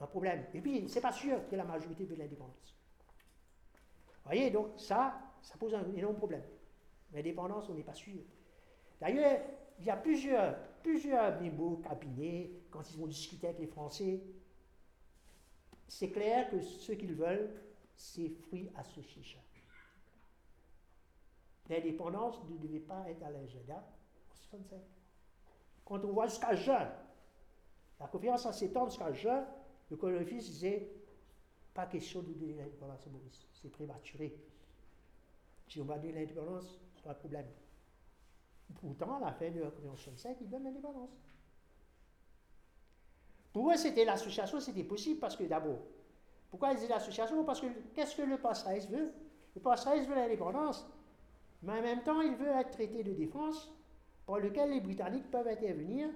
un 0.00 0.06
problème. 0.06 0.44
Et 0.54 0.60
puis, 0.60 0.88
ce 0.88 0.94
n'est 0.96 1.00
pas 1.00 1.12
sûr 1.12 1.48
que 1.48 1.56
la 1.56 1.64
majorité 1.64 2.04
veut 2.04 2.16
l'indépendance. 2.16 2.76
Vous 4.24 4.30
voyez, 4.30 4.50
donc 4.50 4.78
ça, 4.78 5.20
ça 5.42 5.56
pose 5.56 5.74
un 5.74 5.92
énorme 5.94 6.16
problème. 6.16 6.42
L'indépendance, 7.12 7.68
on 7.68 7.74
n'est 7.74 7.82
pas 7.82 7.94
sûr. 7.94 8.20
D'ailleurs, 9.00 9.40
il 9.78 9.84
y 9.86 9.90
a 9.90 9.96
plusieurs, 9.96 10.56
plusieurs 10.82 11.38
cabinets, 11.82 12.50
quand 12.70 12.88
ils 12.92 12.98
vont 12.98 13.06
discuter 13.06 13.48
avec 13.48 13.58
les 13.58 13.66
Français. 13.66 14.20
C'est 15.88 16.10
clair 16.10 16.48
que 16.50 16.60
ce 16.60 16.92
qu'ils 16.92 17.14
veulent, 17.14 17.50
c'est 17.94 18.28
fruit 18.28 18.70
association. 18.76 19.40
L'indépendance 21.68 22.42
ne 22.48 22.56
devait 22.58 22.80
pas 22.80 23.04
être 23.08 23.22
à 23.22 23.30
l'agenda 23.30 23.76
en 24.30 24.34
65. 24.34 24.78
Quand 25.84 26.04
on 26.04 26.12
voit 26.12 26.26
jusqu'à 26.26 26.54
juin, 26.54 26.90
la 28.00 28.08
conférence 28.08 28.46
en 28.46 28.52
septembre 28.52 28.90
jusqu'à 28.90 29.12
juin, 29.12 29.46
le 29.90 29.96
colonel 29.96 30.26
Fils 30.26 30.46
disait 30.46 30.90
pas 31.74 31.86
question 31.86 32.22
de 32.22 32.32
donner 32.32 32.54
l'indépendance 32.54 33.06
à 33.06 33.10
Maurice, 33.10 33.46
c'est 33.52 33.70
prématuré. 33.70 34.36
Si 35.68 35.80
on 35.80 35.84
va 35.84 35.98
donner 35.98 36.12
l'indépendance, 36.12 36.80
pas 37.02 37.14
de 37.14 37.18
problème. 37.18 37.46
Pourtant, 38.80 39.16
à 39.16 39.20
la 39.20 39.32
fin 39.32 39.50
de 39.50 39.60
la 39.60 39.70
Convention 39.70 40.12
65, 40.12 40.36
ils 40.40 40.48
donnent 40.48 40.64
l'indépendance. 40.64 41.10
Pour 43.52 43.70
eux, 43.70 43.76
c'était 43.76 44.04
l'association, 44.04 44.60
c'était 44.60 44.84
possible 44.84 45.20
parce 45.20 45.36
que 45.36 45.44
d'abord, 45.44 45.78
pourquoi 46.50 46.72
ils 46.72 46.76
disaient 46.76 46.88
l'association? 46.88 47.44
Parce 47.44 47.60
que 47.60 47.66
qu'est-ce 47.94 48.16
que 48.16 48.22
le 48.22 48.38
passerelle 48.38 48.86
veut? 48.88 49.12
Le 49.54 49.60
passerelle 49.60 50.06
veut 50.06 50.14
l'indépendance, 50.14 50.86
mais 51.62 51.78
en 51.78 51.82
même 51.82 52.02
temps, 52.02 52.20
il 52.20 52.34
veut 52.34 52.48
être 52.48 52.70
traité 52.70 53.02
de 53.02 53.12
défense 53.12 53.72
par 54.26 54.38
lequel 54.38 54.70
les 54.70 54.80
Britanniques 54.80 55.30
peuvent 55.30 55.48
intervenir 55.48 56.08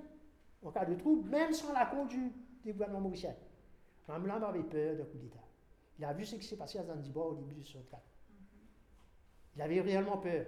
en 0.63 0.71
cas 0.71 0.85
de 0.85 0.95
trouble, 0.95 1.29
même 1.29 1.53
sans 1.53 1.73
l'accord 1.73 2.07
du, 2.07 2.33
gouvernement 2.65 3.01
mauricien. 3.01 3.35
Mamlam 4.09 4.43
avait 4.43 4.63
peur 4.63 4.97
d'un 4.97 5.05
coup 5.05 5.19
d'État. 5.19 5.45
Il 5.99 6.05
a 6.05 6.13
vu 6.13 6.25
ce 6.25 6.37
qui 6.37 6.45
s'est 6.45 6.57
passé 6.57 6.79
à 6.79 6.85
Zanzibar 6.85 7.27
au 7.27 7.35
début 7.35 7.55
de 7.55 7.63
64. 7.63 8.03
Il 9.55 9.63
avait 9.63 9.81
réellement 9.81 10.19
peur. 10.19 10.47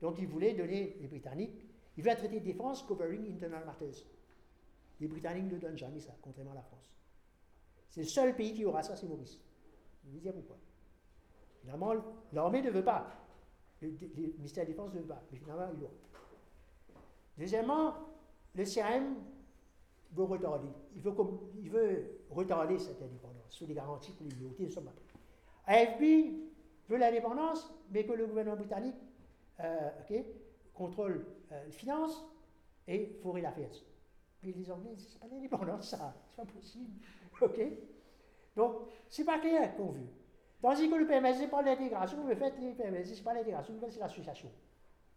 Donc 0.00 0.16
il 0.18 0.26
voulait 0.26 0.54
donner 0.54 0.96
les 1.00 1.08
Britanniques, 1.08 1.66
il 1.96 2.04
veut 2.04 2.10
un 2.10 2.16
traité 2.16 2.40
de 2.40 2.44
défense 2.44 2.82
covering 2.84 3.34
internal 3.34 3.64
matters. 3.66 4.06
Les 5.00 5.08
Britanniques 5.08 5.52
ne 5.52 5.58
donnent 5.58 5.76
jamais 5.76 6.00
ça, 6.00 6.12
contrairement 6.22 6.52
à 6.52 6.56
la 6.56 6.62
France. 6.62 6.90
C'est 7.90 8.02
le 8.02 8.06
seul 8.06 8.34
pays 8.36 8.54
qui 8.54 8.64
aura 8.64 8.82
ça, 8.82 8.96
c'est 8.96 9.06
Maurice. 9.06 9.38
Je 10.06 10.10
vais 10.12 10.20
dire 10.20 10.32
pourquoi? 10.32 10.56
Finalement, 11.60 11.92
l'armée 12.32 12.62
ne 12.62 12.70
veut 12.70 12.84
pas. 12.84 13.10
Le, 13.82 13.88
ministère 14.38 14.64
de 14.64 14.70
la 14.70 14.74
Défense 14.74 14.94
ne 14.94 15.00
veut 15.00 15.06
pas. 15.06 15.22
Mais 15.30 15.38
finalement, 15.38 15.68
il 15.74 15.80
l'aura. 15.80 15.92
Deuxièmement, 17.36 17.94
le 18.54 18.64
CRM 18.64 19.16
veut 20.12 20.24
retarder. 20.24 20.68
Il 20.96 21.02
veut, 21.02 21.14
il 21.62 21.70
veut 21.70 22.20
retarder 22.30 22.78
cette 22.78 23.00
indépendance 23.02 23.52
sous 23.52 23.66
des 23.66 23.74
garanties 23.74 24.12
pour 24.12 24.26
les 24.26 24.34
minorités 24.34 24.66
de 24.66 24.74
AFB 25.66 26.02
veut 26.88 26.96
l'indépendance, 26.96 27.72
mais 27.90 28.04
que 28.04 28.12
le 28.12 28.26
gouvernement 28.26 28.56
britannique 28.56 28.96
euh, 29.60 29.90
contrôle 30.74 31.26
euh, 31.52 31.64
les 31.64 31.72
finances 31.72 32.24
et 32.88 33.18
forer 33.22 33.42
la 33.42 33.52
fête. 33.52 33.84
Puis 34.40 34.52
les 34.52 34.70
Anglais 34.70 34.94
disent, 34.94 35.10
c'est 35.12 35.20
pas 35.20 35.32
l'indépendance, 35.32 35.90
ça, 35.90 36.14
c'est 36.28 36.36
pas 36.36 36.46
possible. 36.46 36.90
OK 37.40 37.60
Donc, 38.56 38.76
c'est 39.08 39.24
pas 39.24 39.38
clair 39.38 39.76
qu'on 39.76 39.90
veut. 39.92 40.08
Tandis 40.60 40.90
que 40.90 40.94
le 40.94 41.06
PMS, 41.06 41.34
c'est 41.38 41.48
pas 41.48 41.62
l'intégration, 41.62 42.26
le 42.26 42.34
fait, 42.34 42.54
le 42.60 42.74
PMS, 42.74 43.04
c'est 43.04 43.22
pas 43.22 43.34
l'intégration, 43.34 43.74
c'est 43.88 44.00
l'association. 44.00 44.50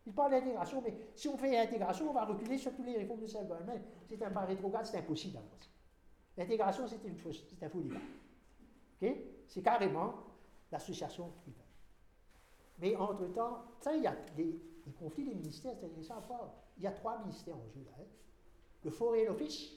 Il 0.05 0.13
parle 0.13 0.31
d'intégration, 0.31 0.81
mais 0.81 0.93
si 1.15 1.27
on 1.29 1.37
fait 1.37 1.51
l'intégration, 1.51 2.09
on 2.09 2.13
va 2.13 2.25
reculer 2.25 2.57
sur 2.57 2.73
toutes 2.75 2.85
les 2.85 2.97
réformes 2.97 3.21
de 3.21 3.27
self 3.27 3.47
C'est 4.07 4.21
un 4.21 4.31
pas 4.31 4.41
rétrograde, 4.41 4.85
c'est 4.85 4.97
impossible 4.97 5.39
L'intégration, 6.35 6.87
c'est 6.87 7.03
une 7.05 7.15
fausse, 7.15 7.43
c'est 7.47 7.65
un 7.65 7.69
faux 7.69 7.79
débat. 7.79 7.99
C'est 9.47 9.61
carrément 9.61 10.13
l'association 10.71 11.31
fait. 11.45 11.51
Mais 12.79 12.95
entre-temps, 12.95 13.63
il 13.93 14.01
y 14.01 14.07
a 14.07 14.15
des, 14.35 14.59
conflits 14.99 15.25
des 15.25 15.35
ministères, 15.35 15.73
c'est 15.79 15.85
intéressant 15.85 16.17
à 16.17 16.19
voir. 16.21 16.53
Il 16.77 16.83
y 16.83 16.87
a 16.87 16.91
trois 16.91 17.19
ministères 17.19 17.55
en 17.55 17.69
jeu 17.69 17.83
là. 17.85 17.91
Hein. 17.99 18.05
Le 18.83 18.91
Foreign 18.91 19.29
Office, 19.29 19.71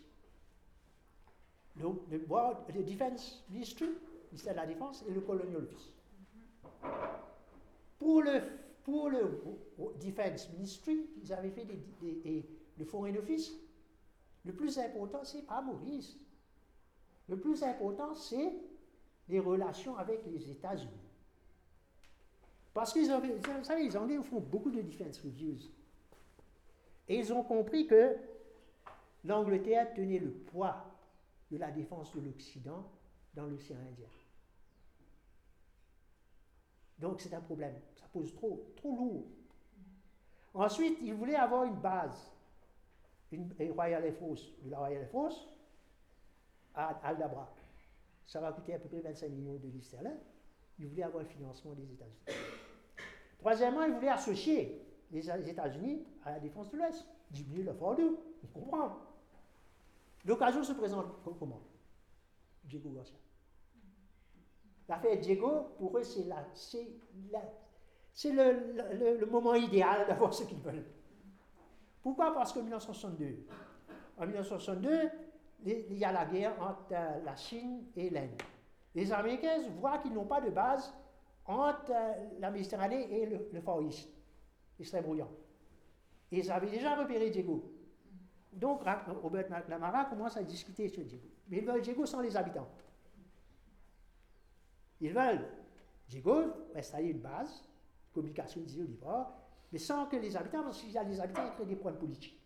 le, 1.77 1.89
le, 2.11 2.83
Defense 2.83 3.45
Ministry, 3.51 3.87
le 3.87 4.27
ministère 4.31 4.55
de 4.55 4.59
la 4.59 4.67
Défense, 4.67 5.05
et 5.07 5.13
le 5.13 5.21
Colonial 5.21 5.63
Office. 5.63 5.91
Pour 7.99 8.23
le, 8.23 8.41
pour 8.87 9.11
le 9.11 9.43
Defense 10.01 10.49
Ministry, 10.53 11.11
ils 11.21 11.33
avaient 11.33 11.51
fait 11.51 11.65
des, 11.65 12.47
le 12.79 12.85
Foreign 12.85 13.19
Office. 13.19 13.53
Le 14.45 14.53
plus 14.53 14.79
important, 14.79 15.25
c'est 15.25 15.43
pas 15.43 15.61
Maurice. 15.61 16.17
Le 17.29 17.37
plus 17.37 17.65
important, 17.65 18.15
c'est 18.15 18.53
les 19.29 19.41
relations 19.41 19.97
avec 19.97 20.25
les 20.27 20.49
États-Unis. 20.53 20.93
Parce 22.73 22.93
qu'ils 22.93 23.11
ont, 23.11 23.19
vous 23.21 23.65
savez, 23.65 23.83
les 23.83 23.97
Anglais 23.97 24.23
font 24.23 24.39
beaucoup 24.39 24.71
de 24.71 24.81
defense 24.81 25.19
reviews. 25.19 25.59
Et 27.09 27.19
ils 27.19 27.33
ont 27.33 27.43
compris 27.43 27.89
que 27.89 28.15
l'Angleterre 29.25 29.95
tenait 29.95 30.21
le 30.21 30.31
poids 30.31 30.77
de 31.51 31.57
la 31.57 31.73
défense 31.73 32.15
de 32.15 32.21
l'Occident 32.21 32.89
dans 33.35 33.47
l'océan 33.47 33.79
Indien. 33.79 34.07
Donc 36.99 37.21
c'est 37.21 37.35
un 37.35 37.41
problème. 37.41 37.75
Ça 37.95 38.07
pose 38.13 38.35
trop, 38.35 38.73
trop 38.77 38.97
lourd. 38.97 39.25
Ensuite, 40.55 40.99
ils 41.03 41.13
voulaient 41.13 41.35
avoir 41.37 41.65
une 41.65 41.77
base, 41.77 42.33
une, 43.31 43.53
Royal 43.73 44.05
Air 44.05 44.15
Force, 44.15 44.43
de 44.63 44.71
la 44.71 44.79
Royal 44.79 45.03
Air 45.03 45.11
Force, 45.11 45.47
à 46.75 46.99
Aldabra. 47.07 47.55
Ça 48.27 48.41
va 48.41 48.53
coûter 48.53 48.75
à 48.75 48.79
peu 48.79 48.89
près 48.89 49.01
25 49.01 49.29
millions 49.31 49.57
de 49.57 49.69
livres 49.69 49.85
sterling. 49.85 50.17
Il 50.79 50.87
voulait 50.87 51.03
avoir 51.03 51.23
un 51.23 51.27
financement 51.27 51.73
des 51.75 51.85
États-Unis. 51.93 52.39
Troisièmement, 53.39 53.83
il 53.83 53.93
voulait 53.93 54.09
associer 54.09 54.83
les 55.11 55.31
États-Unis 55.49 56.05
à 56.25 56.33
la 56.33 56.41
défense 56.41 56.71
de 56.71 56.77
l'Ouest. 56.77 57.07
Diminuer 57.31 57.63
le 57.63 57.75
fardeau, 57.75 58.19
on 58.43 58.47
comprend. 58.59 58.97
L'occasion 60.25 60.65
se 60.65 60.73
présente 60.73 61.07
comment? 61.39 61.61
Diego 62.65 62.91
Garcia. 62.91 63.17
L'affaire 64.89 65.19
Diego, 65.19 65.75
pour 65.79 65.99
eux, 65.99 66.03
c'est 66.05 66.25
le, 68.33 69.27
moment 69.27 69.55
idéal 69.55 70.07
d'avoir 70.07 70.33
ce 70.33 70.45
qu'ils 70.45 70.61
veulent. 70.61 70.85
Pourquoi? 72.03 72.33
Parce 72.33 72.53
qu'en 72.53 72.63
1962, 72.63 73.47
en 74.17 74.27
1962, 74.27 75.11
il 75.65 75.99
y 75.99 76.05
a 76.05 76.13
la 76.13 76.25
guerre 76.25 76.55
entre 76.61 76.95
la 77.25 77.35
Chine 77.35 77.87
et 77.97 78.11
l'Inde. 78.11 78.41
Les 78.95 79.13
Américains 79.13 79.61
voient 79.79 79.99
qu'ils 79.99 80.15
n'ont 80.15 80.25
pas 80.27 80.41
de 80.41 80.51
base 80.51 80.95
entre 81.45 81.91
euh, 81.91 82.13
la 82.39 82.51
Méditerranée 82.51 83.09
et 83.11 83.27
le, 83.27 83.61
Far 83.61 83.83
East, 83.83 84.09
l'extrême 84.79 85.05
brouillant. 85.05 85.31
Ils 86.31 86.51
avaient 86.51 86.71
déjà 86.71 86.97
repéré 86.97 87.31
Diego. 87.31 87.73
Donc, 88.53 88.83
Robert 89.23 89.51
McNamara 89.51 90.07
commence 90.07 90.37
à 90.37 90.43
discuter 90.43 90.89
sur 90.89 91.05
Diego. 91.05 91.29
Mais 91.49 91.59
ils 91.59 91.67
veulent 91.67 91.83
Diego 91.83 92.07
sans 92.07 92.21
les 92.21 92.37
habitants. 92.37 92.69
Ils 95.01 95.13
veulent 95.13 95.47
Diego 96.09 96.45
installer 96.75 97.09
une 97.09 97.21
base, 97.21 97.65
communication 98.13 98.61
au 98.61 98.65
libre, 98.65 99.33
mais 99.73 99.79
sans 99.79 100.07
que 100.07 100.17
les 100.17 100.37
habitants, 100.37 100.63
parce 100.63 100.81
qu'il 100.81 100.93
y 100.93 100.99
a 100.99 101.03
les 101.03 101.21
habitants 101.21 101.51
ont 101.61 101.65
des 101.65 101.77
problèmes 101.77 102.01
politiques. 102.01 102.41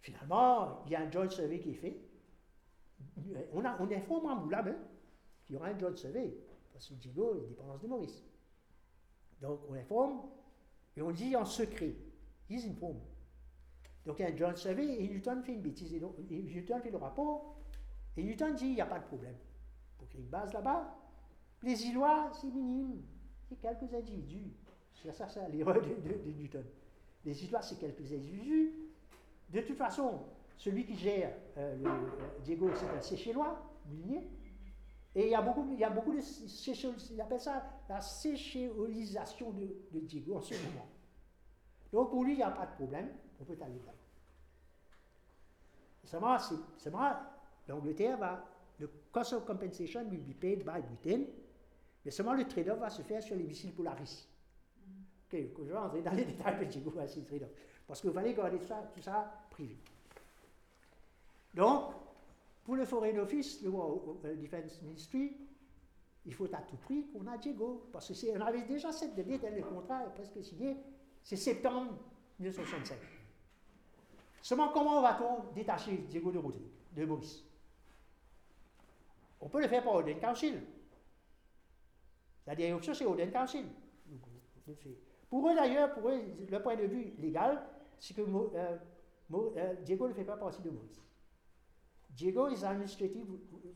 Finalement, 0.00 0.82
il 0.86 0.92
y 0.92 0.96
a 0.96 1.00
un 1.00 1.10
joint 1.10 1.28
survey 1.28 1.60
qui 1.60 1.70
est 1.70 1.74
fait. 1.74 2.00
On, 3.52 3.64
on 3.64 3.90
informe 3.90 4.26
en 4.26 4.36
Moulin 4.36 4.66
hein, 4.66 4.76
qu'il 5.44 5.54
y 5.54 5.56
aura 5.56 5.68
un 5.68 5.78
joint 5.78 5.94
survey, 5.96 6.36
parce 6.72 6.88
que 6.88 6.94
Diego 6.94 7.36
est 7.36 7.48
dépendance 7.48 7.80
de 7.80 7.86
Maurice. 7.86 8.24
Donc 9.40 9.60
on 9.68 9.74
informe 9.74 10.22
et 10.96 11.02
on 11.02 11.10
dit 11.10 11.36
en 11.36 11.44
secret. 11.44 11.94
Ils 12.48 12.66
informent. 12.70 13.00
Donc 14.04 14.18
il 14.18 14.22
y 14.22 14.24
a 14.26 14.28
un 14.28 14.36
joint 14.36 14.54
survey 14.54 15.02
et 15.02 15.08
Newton 15.08 15.42
fait 15.42 15.52
une 15.52 15.62
bêtise. 15.62 15.94
Et 15.94 16.00
donc, 16.00 16.18
Newton 16.30 16.80
fait 16.82 16.90
le 16.90 16.98
rapport 16.98 17.56
et 18.16 18.22
Newton 18.22 18.54
dit 18.54 18.68
il 18.68 18.74
n'y 18.74 18.80
a 18.80 18.86
pas 18.86 18.98
de 18.98 19.06
problème. 19.06 19.36
Créer 20.14 20.22
une 20.22 20.28
base 20.28 20.52
là-bas, 20.52 20.96
les 21.62 21.86
îlois, 21.86 22.30
c'est 22.40 22.48
minime. 22.48 23.02
C'est 23.48 23.56
quelques 23.56 23.92
individus. 23.92 24.52
C'est 24.94 25.12
ça, 25.12 25.28
c'est 25.28 25.48
l'erreur 25.48 25.82
de, 25.82 26.30
Newton. 26.30 26.64
Les 27.24 27.44
îlois, 27.44 27.62
c'est 27.62 27.78
quelques 27.78 28.12
individus. 28.12 28.72
De 29.50 29.60
toute 29.60 29.76
façon, 29.76 30.20
celui 30.56 30.84
qui 30.84 30.96
gère 30.96 31.32
euh, 31.58 31.76
le, 31.76 32.42
Diego, 32.42 32.70
c'est 32.74 32.88
un 32.88 33.00
séchélois, 33.00 33.58
minier. 33.86 34.30
Et 35.14 35.26
il 35.26 35.30
y 35.30 35.34
a 35.34 35.42
beaucoup, 35.42 35.66
il 35.70 35.78
y 35.78 35.84
a 35.84 35.90
beaucoup 35.90 36.12
de 36.12 36.20
il 37.12 37.20
appelle 37.20 37.40
ça 37.40 37.64
la 37.88 38.00
séchéolisation 38.00 39.50
de, 39.52 39.76
de, 39.92 40.00
Diego 40.00 40.36
en 40.36 40.40
ce 40.40 40.54
moment. 40.54 40.88
Donc 41.92 42.10
pour 42.10 42.24
lui, 42.24 42.32
il 42.32 42.36
n'y 42.38 42.42
a 42.42 42.50
pas 42.50 42.66
de 42.66 42.72
problème, 42.72 43.08
on 43.40 43.44
peut 43.44 43.56
aller 43.62 43.80
là. 43.86 43.92
Seulement, 46.02 46.36
seulement 46.76 47.12
l'Angleterre 47.68 48.18
va, 48.18 48.44
le 48.78 48.90
cost 49.12 49.32
of 49.32 49.44
compensation 49.44 50.04
will 50.10 50.20
be 50.20 50.34
paid 50.34 50.64
by 50.64 50.80
Britain, 50.80 51.24
mais 52.04 52.10
seulement 52.10 52.34
le 52.34 52.46
trade-off 52.46 52.78
va 52.78 52.90
se 52.90 53.02
faire 53.02 53.22
sur 53.22 53.36
les 53.36 53.44
missiles 53.44 53.72
Polaris. 53.72 54.28
Ok, 55.26 55.38
je 55.58 55.62
vais 55.62 55.78
rentrer 55.78 56.02
dans 56.02 56.12
les 56.12 56.24
détails 56.24 56.58
de 56.58 56.64
Diego, 56.64 56.92
c'est 57.06 57.20
le 57.20 57.26
trade-off. 57.26 57.50
Parce 57.86 58.00
qu'il 58.00 58.12
fallait 58.12 58.34
garder 58.34 58.58
tout 58.58 58.66
ça, 58.66 58.90
tout 58.94 59.00
ça 59.00 59.46
privé. 59.50 59.76
Donc, 61.54 61.92
pour 62.64 62.76
le 62.76 62.84
Foreign 62.84 63.18
Office, 63.18 63.62
le 63.62 63.70
euh, 63.70 64.36
Defense 64.36 64.80
Ministry, 64.82 65.36
il 66.26 66.34
faut 66.34 66.46
à 66.52 66.62
tout 66.62 66.76
prix 66.76 67.06
qu'on 67.08 67.26
a 67.26 67.36
Diego. 67.36 67.88
Parce 67.92 68.08
qu'on 68.08 68.40
avait 68.40 68.62
déjà 68.62 68.90
cette 68.90 69.14
donnée 69.14 69.38
dans 69.38 69.54
le 69.54 69.62
contrat 69.62 70.00
presque 70.14 70.42
signé, 70.42 70.76
c'est 71.22 71.36
septembre 71.36 71.92
1965. 72.38 72.98
Seulement, 74.42 74.68
comment 74.68 75.00
va-t-on 75.00 75.52
détacher 75.54 75.98
Diego 76.08 76.30
de, 76.30 76.40
de 76.92 77.04
Maurice? 77.06 77.44
On 79.44 79.48
peut 79.50 79.60
le 79.60 79.68
faire 79.68 79.84
par 79.84 79.94
Oden 79.94 80.18
Council. 80.18 80.54
La 82.46 82.56
dernière 82.56 82.76
option, 82.76 82.94
c'est 82.94 83.04
Oden 83.04 83.30
Council. 83.30 83.66
Pour 85.28 85.48
eux, 85.48 85.54
d'ailleurs, 85.54 85.92
pour 85.92 86.08
eux, 86.08 86.18
le 86.50 86.62
point 86.62 86.76
de 86.76 86.84
vue 86.84 87.12
légal, 87.18 87.62
c'est 87.98 88.14
que 88.14 88.22
euh, 88.22 88.76
euh, 89.32 89.74
Diego 89.84 90.08
ne 90.08 90.14
fait 90.14 90.24
pas 90.24 90.38
partie 90.38 90.62
de 90.62 90.70
Maurice. 90.70 91.00
Diego 92.10 92.48
is 92.48 92.64
administrative, 92.64 93.26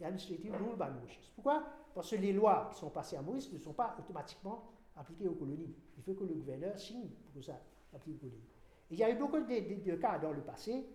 administrative 0.01 0.55
rule 0.55 0.77
by 0.78 0.90
Mauritius. 0.90 1.31
Pourquoi? 1.35 1.65
Parce 1.95 2.11
que 2.11 2.16
les 2.16 2.32
lois 2.32 2.70
qui 2.73 2.78
sont 2.78 2.90
passées 2.90 3.16
à 3.16 3.23
Maurice 3.23 3.53
ne 3.53 3.59
sont 3.59 3.74
pas 3.74 3.95
automatiquement 3.99 4.70
appliquées 4.97 5.28
aux 5.28 5.35
colonies. 5.35 5.74
Il 5.99 6.03
faut 6.03 6.15
que 6.15 6.24
le 6.24 6.35
gouverneur 6.35 6.78
signe 6.78 7.09
pour 7.09 7.35
que 7.35 7.43
ça 7.43 7.61
applique 7.95 8.16
aux 8.16 8.27
colonies. 8.27 8.49
il 8.90 8.99
y 8.99 9.03
a 9.03 9.11
eu 9.11 9.16
beaucoup 9.16 9.40
de, 9.40 9.95
cas 9.97 10.19
dans 10.19 10.32
le 10.32 10.40
passé 10.40 10.86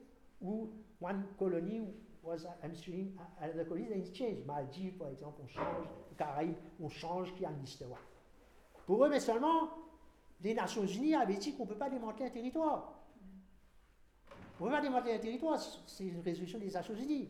où 0.41 0.69
one 1.01 1.25
colony 1.37 1.93
was 2.23 2.45
administering 2.63 3.11
another 3.41 3.65
colony 3.65 3.87
and 3.93 4.05
it 4.05 4.13
changed. 4.13 4.45
Maldives, 4.45 4.97
par 4.97 5.09
exemple, 5.09 5.41
on 5.43 5.47
change, 5.47 5.87
Caraïbes, 6.17 6.55
on 6.81 6.89
change 6.89 7.33
qui 7.35 7.45
a 7.45 7.51
une 7.51 7.63
histoire. 7.63 7.99
Pour 8.85 9.05
eux, 9.05 9.09
mais 9.09 9.19
seulement, 9.19 9.69
les 10.41 10.53
Nations 10.53 10.85
Unies 10.85 11.15
avaient 11.15 11.35
dit 11.35 11.53
qu'on 11.55 11.63
ne 11.63 11.69
peut 11.69 11.77
pas 11.77 11.89
démanteler 11.89 12.25
un 12.25 12.29
territoire. 12.29 12.93
On 14.59 14.65
ne 14.65 14.69
peut 14.69 14.75
pas 14.75 14.81
démanteler 14.81 15.15
un 15.15 15.19
territoire, 15.19 15.59
c'est 15.87 16.05
une 16.05 16.21
résolution 16.21 16.59
des 16.59 16.69
Nations 16.69 16.95
Unies. 16.95 17.29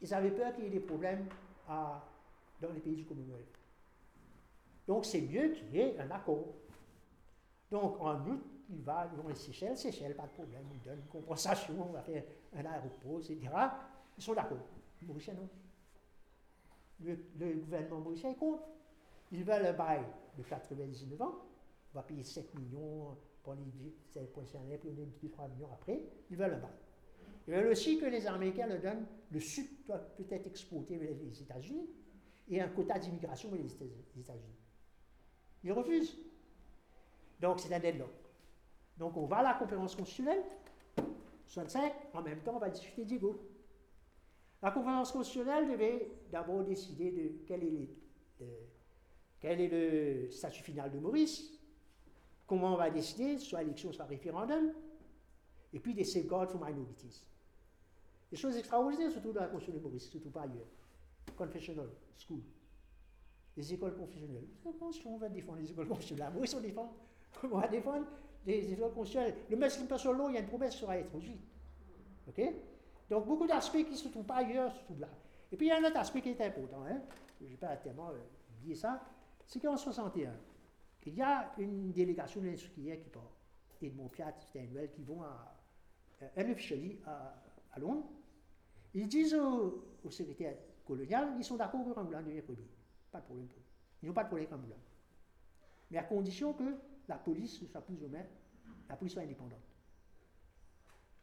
Ils 0.00 0.14
avaient 0.14 0.30
peur 0.30 0.52
qu'il 0.52 0.64
y 0.64 0.66
ait 0.66 0.70
des 0.70 0.80
problèmes 0.80 1.26
dans 1.68 2.72
les 2.72 2.80
pays 2.80 2.96
du 2.96 3.04
Commonwealth. 3.04 3.58
Donc 4.86 5.04
c'est 5.04 5.20
mieux 5.20 5.48
qu'il 5.50 5.74
y 5.74 5.80
ait 5.80 5.98
un 5.98 6.10
accord. 6.10 6.54
Donc 7.70 8.00
en 8.00 8.20
août, 8.26 8.42
il 8.70 8.82
va, 8.82 9.06
vont 9.06 9.28
les 9.28 9.34
Seychelles, 9.34 9.76
Seychelles, 9.76 10.14
pas 10.14 10.24
de 10.24 10.32
problème, 10.32 10.62
ils 10.72 10.80
donnent 10.80 11.00
une 11.00 11.08
compensation, 11.08 11.74
on 11.88 11.92
va 11.92 12.02
faire 12.02 12.22
un 12.56 12.64
aéroport, 12.64 13.20
etc. 13.20 13.50
Ils 14.16 14.22
sont 14.22 14.34
d'accord. 14.34 14.58
Les 15.00 15.06
Mauriciens, 15.06 15.34
non. 15.34 15.48
Le, 17.00 17.54
gouvernement 17.56 18.00
mauricien 18.00 18.30
est 18.30 18.36
contre. 18.36 18.62
Ils 19.32 19.44
veulent 19.44 19.66
un 19.66 19.72
bail 19.72 20.04
de 20.38 20.42
99 20.42 21.20
ans, 21.20 21.34
on 21.92 21.98
va 21.98 22.02
payer 22.02 22.22
7 22.22 22.54
millions 22.54 23.16
pour 23.42 23.54
les 23.54 24.26
pensionnaires, 24.28 24.78
puis 24.78 24.90
on 24.90 25.02
a 25.02 25.46
2-3 25.46 25.52
millions 25.52 25.68
après, 25.72 26.00
ils 26.30 26.36
veulent 26.36 26.54
un 26.54 26.58
bail. 26.58 26.70
Ils 27.46 27.54
veulent 27.54 27.66
aussi 27.66 27.98
que 27.98 28.06
les 28.06 28.26
Américains 28.26 28.66
le 28.66 28.78
donnent, 28.78 29.06
le 29.30 29.40
Sud 29.40 29.66
doit 29.86 29.98
peut-être 29.98 30.46
exporter 30.46 30.96
vers 30.96 31.10
les 31.10 31.42
États-Unis, 31.42 31.88
et 32.48 32.60
un 32.60 32.68
quota 32.68 32.98
d'immigration 32.98 33.50
vers 33.50 33.60
les 33.60 33.72
États-Unis. 33.72 34.56
Ils 35.64 35.72
refusent. 35.72 36.16
Donc 37.40 37.60
c'est 37.60 37.74
un 37.74 37.80
deadlock. 37.80 38.12
Donc 38.96 39.16
on 39.16 39.26
va 39.26 39.38
à 39.38 39.42
la 39.42 39.54
conférence 39.54 39.96
constitutionnelle, 39.96 40.42
65, 41.46 41.92
en 42.14 42.22
même 42.22 42.40
temps 42.40 42.56
on 42.56 42.60
va 42.60 42.70
discuter 42.70 43.04
d'IGO. 43.04 43.53
La 44.64 44.70
conférence 44.70 45.12
constitutionnelle 45.12 45.70
devait 45.70 46.10
d'abord 46.32 46.64
décider 46.64 47.10
de 47.10 47.32
quel 47.46 47.62
est, 49.60 49.68
le 49.68 50.30
statut 50.30 50.62
final 50.62 50.90
de 50.90 50.98
Maurice, 50.98 51.50
Comment 52.46 52.74
on 52.74 52.76
va 52.76 52.90
décider, 52.90 53.38
soit 53.38 53.62
élection, 53.62 53.92
soit 53.92 54.04
référendum, 54.06 54.72
et 55.72 55.80
puis 55.80 55.94
des 55.94 56.04
safeguards 56.04 56.50
for 56.50 56.62
minorities. 56.62 57.24
Des 58.30 58.36
choses 58.36 58.56
extraordinaires, 58.56 59.10
surtout 59.10 59.32
dans 59.32 59.40
la 59.42 59.48
Constitution 59.48 59.78
de 59.78 59.82
Maurice, 59.82 60.10
surtout 60.10 60.30
pas 60.30 60.42
ailleurs. 60.42 60.66
Confessional 61.36 61.88
school. 62.16 62.40
Les 63.56 63.72
écoles 63.72 63.96
confessionnelles. 63.96 64.44
on 64.64 65.16
va 65.16 65.28
défendre 65.28 65.58
les 65.58 65.70
écoles 65.70 65.88
confessionnelles. 65.88 66.32
Maurice, 66.32 66.54
on 66.54 66.60
défend. 66.60 66.92
On 67.42 67.58
va 67.58 67.68
défendre 67.68 68.06
les 68.46 68.72
écoles 68.72 68.92
confessionnelles. 68.92 69.34
Le 69.50 69.56
Muslim 69.56 69.86
Person 69.86 70.12
Law, 70.12 70.28
il 70.30 70.34
y 70.34 70.38
a 70.38 70.40
une 70.40 70.46
promesse 70.46 70.74
sur 70.74 70.90
être 70.92 71.14
aussi. 71.14 71.36
OK? 72.28 72.40
Donc, 73.14 73.26
beaucoup 73.26 73.46
d'aspects 73.46 73.84
qui 73.84 73.92
ne 73.92 73.96
se 73.96 74.08
trouvent 74.08 74.26
pas 74.26 74.38
ailleurs 74.38 74.74
se 74.74 74.80
trouvent 74.80 74.98
là. 74.98 75.08
Et 75.52 75.56
puis, 75.56 75.66
il 75.66 75.68
y 75.68 75.72
a 75.72 75.78
un 75.78 75.84
autre 75.84 75.98
aspect 75.98 76.20
qui 76.20 76.30
est 76.30 76.40
important. 76.40 76.84
Hein? 76.84 77.00
Je 77.38 77.44
ne 77.44 77.50
vais 77.50 77.56
pas 77.56 77.76
tellement 77.76 78.10
euh, 78.10 78.74
ça. 78.74 79.04
C'est 79.46 79.60
qu'en 79.60 79.76
61, 79.76 80.32
il 81.06 81.14
y 81.14 81.22
a 81.22 81.52
une 81.58 81.92
délégation 81.92 82.40
de 82.40 82.46
l'instructeur 82.46 82.96
qui 82.96 83.10
part, 83.10 83.30
Edmond 83.80 84.08
Piat, 84.08 84.34
Steinwell, 84.40 84.90
qui 84.90 85.04
vont 85.04 85.22
à, 85.22 85.54
unofficially 86.36 86.98
à, 87.06 87.40
à, 87.70 87.78
Londres. 87.78 88.10
Ils 88.94 89.06
disent 89.06 89.34
au, 89.34 90.10
secrétaire 90.10 90.56
colonial, 90.84 91.34
ils 91.38 91.44
sont 91.44 91.54
d'accord 91.54 91.84
pour 91.84 91.96
Angoulême 91.96 92.24
devient 92.24 92.42
premier. 92.42 92.68
Pas 93.12 93.20
de 93.20 93.26
problème 93.26 93.46
pour 93.46 93.58
eux. 93.58 93.64
Ils 94.02 94.08
n'ont 94.08 94.12
pas 94.12 94.24
de 94.24 94.28
problème 94.28 94.48
avec 94.48 94.58
Angoulême. 94.60 94.82
Mais 95.92 95.98
à 95.98 96.02
condition 96.02 96.52
que 96.52 96.78
la 97.06 97.18
police 97.18 97.64
soit 97.64 97.80
plus 97.80 98.02
ou 98.02 98.08
moins, 98.08 98.26
la 98.88 98.96
police 98.96 99.12
soit 99.12 99.22
indépendante. 99.22 99.62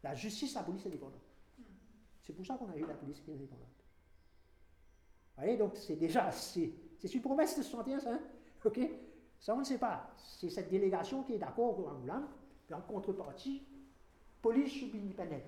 La 0.04 0.16
justice, 0.16 0.54
la 0.54 0.64
police 0.64 0.86
est 0.86 0.88
indépendante. 0.88 1.31
C'est 2.32 2.38
pour 2.38 2.46
ça 2.46 2.56
qu'on 2.56 2.72
a 2.72 2.78
eu 2.78 2.86
la 2.86 2.94
police 2.94 3.22
indépendante. 3.28 3.68
Vous 5.36 5.44
voyez, 5.44 5.58
donc 5.58 5.76
c'est 5.76 5.98
déjà, 5.98 6.32
c'est 6.32 6.72
une 7.14 7.22
promesse 7.22 7.58
de 7.58 7.64
61, 7.64 8.00
ça, 8.00 8.14
hein? 8.14 8.20
ok? 8.64 8.80
Ça, 9.38 9.54
on 9.54 9.60
ne 9.60 9.64
sait 9.66 9.78
pas. 9.78 10.14
C'est 10.18 10.50
cette 10.50 10.70
délégation 10.70 11.24
qui 11.24 11.34
est 11.34 11.38
d'accord 11.38 11.76
pour 11.76 11.90
Angoulême, 11.90 12.28
puis 12.66 12.74
en 12.74 12.82
contrepartie, 12.82 13.64
police 14.42 14.82
independent. 14.84 15.42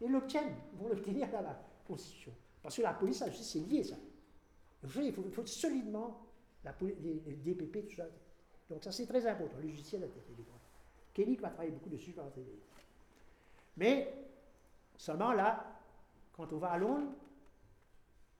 Et 0.00 0.08
l'obtiennent, 0.08 0.54
ils 0.72 0.78
vont 0.78 0.88
l'obtenir 0.88 1.28
dans 1.30 1.42
la 1.42 1.60
Constitution. 1.86 2.32
Parce 2.62 2.76
que 2.76 2.82
la 2.82 2.94
police, 2.94 3.20
la 3.20 3.32
c'est 3.32 3.58
lié, 3.60 3.84
ça. 3.84 3.96
Il 4.82 5.12
faut, 5.12 5.46
solidement 5.46 6.20
la, 6.64 6.74
les, 6.80 7.36
DPP, 7.36 7.88
tout 7.88 7.96
ça. 7.96 8.06
Donc 8.70 8.82
ça, 8.82 8.92
c'est 8.92 9.06
très 9.06 9.26
important. 9.26 9.58
Le 9.60 9.68
judiciaire 9.68 10.02
a 10.02 10.06
été 10.06 10.20
Kenny 11.12 11.36
va 11.36 11.50
travailler 11.50 11.72
beaucoup 11.72 11.90
dessus, 11.90 12.14
Mais, 13.76 14.23
seulement 14.96 15.32
là, 15.32 15.64
quand 16.32 16.52
on 16.52 16.58
va 16.58 16.72
à 16.72 16.78
Londres, 16.78 17.12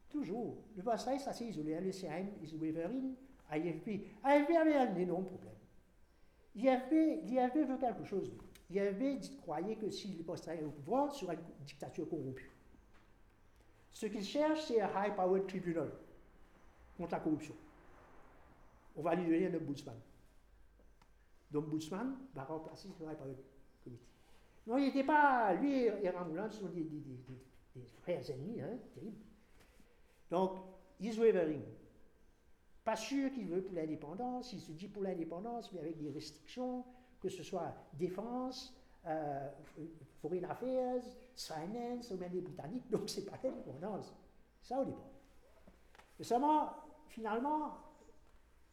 toujours, 0.08 0.56
le 0.76 0.82
Versailles, 0.82 1.20
c'est 1.20 1.30
assez 1.30 1.46
isolé. 1.46 1.78
Le 1.80 1.92
CM, 1.92 2.30
Weverin, 2.54 3.14
IFP. 3.52 3.88
IFP 4.24 4.50
avait 4.56 4.76
un 4.76 4.94
énorme 4.96 5.24
problème. 5.24 5.54
L'IFP, 6.54 7.24
l'IFP 7.24 7.68
veut 7.68 7.78
quelque 7.78 8.04
chose. 8.04 8.30
L'IFP 8.70 9.40
croyait 9.42 9.76
que 9.76 9.90
s'il 9.90 10.24
posterait 10.24 10.62
au 10.62 10.70
pouvoir, 10.70 11.12
sur 11.12 11.30
une 11.30 11.38
dictature 11.66 12.08
corrompue. 12.08 12.50
Ce 13.92 14.06
qu'il 14.06 14.24
cherche, 14.24 14.64
c'est 14.66 14.80
un 14.80 14.88
high-powered 14.88 15.46
tribunal 15.46 15.90
contre 16.96 17.12
la 17.12 17.20
corruption. 17.20 17.54
On 18.96 19.02
va 19.02 19.14
lui 19.14 19.24
donner 19.24 19.46
un 19.46 19.54
ombudsman. 19.54 19.96
L'ombudsman 21.52 22.16
va 22.34 22.44
remplacer 22.44 22.88
ce 22.96 23.02
high-powered. 23.04 23.36
Non, 24.66 24.78
il 24.78 24.84
n'était 24.84 25.04
pas. 25.04 25.54
Lui 25.54 25.82
et 25.82 26.10
Ramoulan 26.10 26.50
sont 26.50 26.68
des, 26.68 26.86
frères 28.02 28.30
ennemis, 28.30 28.60
hein, 28.60 28.78
terribles. 28.94 29.18
Donc, 30.30 30.58
Iswevering, 31.00 31.62
pas 32.84 32.96
sûr 32.96 33.30
qu'il 33.32 33.46
veut 33.46 33.62
pour 33.62 33.74
l'indépendance, 33.74 34.52
il 34.52 34.60
se 34.60 34.72
dit 34.72 34.88
pour 34.88 35.02
l'indépendance, 35.02 35.72
mais 35.72 35.80
avec 35.80 35.98
des 35.98 36.10
restrictions, 36.10 36.84
que 37.20 37.28
ce 37.28 37.42
soit 37.42 37.74
défense, 37.94 38.74
euh, 39.06 39.50
foreign 40.20 40.44
affairs, 40.44 41.02
finance, 41.36 42.10
ou 42.10 42.16
même 42.16 42.32
les 42.32 42.40
Britanniques, 42.40 42.88
donc 42.90 43.08
c'est 43.08 43.24
pas 43.24 43.38
l'indépendance. 43.42 44.14
Ça 44.62 44.80
au 44.80 44.84
départ. 44.84 45.10
Mais 46.18 46.24
seulement, 46.24 46.70
finalement, 47.08 47.78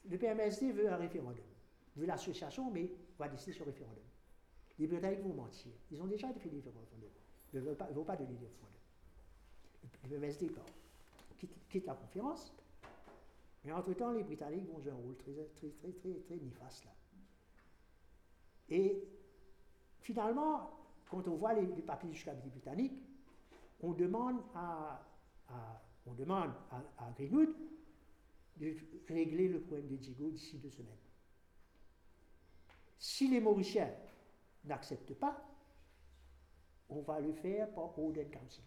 le 0.10 0.18
PMSD 0.18 0.72
veut 0.72 0.92
un 0.92 0.96
référendum, 0.96 1.46
veut 1.96 2.06
l'association, 2.06 2.72
mais 2.72 2.90
va 3.18 3.28
décider 3.28 3.54
sur 3.54 3.66
référendum. 3.66 4.01
Les 4.80 4.88
Britanniques 4.88 5.22
vont 5.22 5.34
mentir. 5.34 5.72
Ils 5.92 6.02
ont 6.02 6.08
déjà 6.08 6.32
fait 6.34 6.50
des 6.50 6.58
référendums. 6.58 6.88
Ils 7.54 7.60
ne 7.60 7.66
veulent 7.66 7.76
pas, 7.76 7.88
des 7.88 7.94
référendums. 7.94 8.48
Le 10.04 10.10
PMSD 10.10 10.52
quitte, 11.38 11.70
quitte 11.70 11.86
la 11.86 11.94
conférence, 11.94 12.54
mais 13.64 13.72
entre-temps, 13.72 14.12
les 14.12 14.24
Britanniques 14.24 14.68
vont 14.68 14.80
jouer 14.80 14.92
un 14.92 14.96
rôle 14.96 15.16
très, 15.18 15.34
très, 15.56 15.70
très, 15.70 15.92
très, 15.92 16.14
très 16.22 16.36
néfaste 16.36 16.86
là. 16.86 16.92
Et 18.70 19.04
finalement, 20.00 20.72
quand 21.10 21.28
on 21.28 21.36
voit 21.36 21.54
les, 21.54 21.68
papiers 21.82 22.10
du 22.10 22.24
cabinet 22.24 22.50
britannique, 22.50 22.94
on 23.82 23.92
demande 23.92 24.42
à, 24.56 25.04
on 26.08 26.14
demande 26.14 26.52
à, 26.72 27.12
Greenwood 27.18 27.54
de 28.58 28.76
régler 29.10 29.50
le 29.50 29.60
problème 29.60 29.88
de 29.88 29.96
Diego 29.98 30.30
d'ici 30.30 30.58
deux 30.58 30.70
semaines. 30.70 30.96
Si 32.98 33.28
les 33.28 33.42
Mauriciens 33.42 33.92
n'acceptent 34.66 35.14
pas, 35.16 35.48
on 36.90 37.02
va 37.02 37.20
le 37.20 37.34
faire 37.34 37.72
par 37.74 37.98
Order 37.98 38.26
Council. 38.26 38.64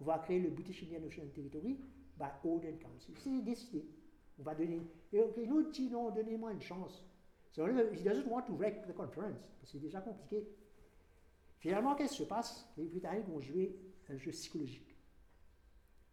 On 0.00 0.04
va 0.04 0.18
créer 0.18 0.40
le 0.40 0.50
British 0.50 0.82
Indian 0.82 1.02
Ocean 1.06 1.28
Territory 1.34 1.78
by 2.16 2.26
Order 2.44 2.74
Council. 2.78 3.14
C'est 3.18 3.42
décidé. 3.42 3.84
On 4.38 4.42
va 4.42 4.54
donner. 4.54 4.80
Et 5.12 5.22
Greenwood 5.34 5.70
dit 5.70 5.90
non, 5.90 6.10
donnez-moi 6.10 6.52
une 6.52 6.62
chance. 6.62 7.04
So 7.52 7.66
he 7.66 8.02
doesn't 8.02 8.26
want 8.28 8.42
to 8.42 8.54
wreck 8.54 8.86
the 8.86 8.94
conference, 8.94 9.38
c'est 9.64 9.80
déjà 9.80 10.00
compliqué. 10.00 10.48
Finalement, 11.58 11.94
qu'est-ce 11.94 12.12
qui 12.12 12.22
se 12.22 12.28
passe? 12.28 12.66
Les 12.76 12.86
Britanniques 12.86 13.26
vont 13.26 13.40
jouer 13.40 13.76
un 14.08 14.16
jeu 14.16 14.30
psychologique. 14.30 14.96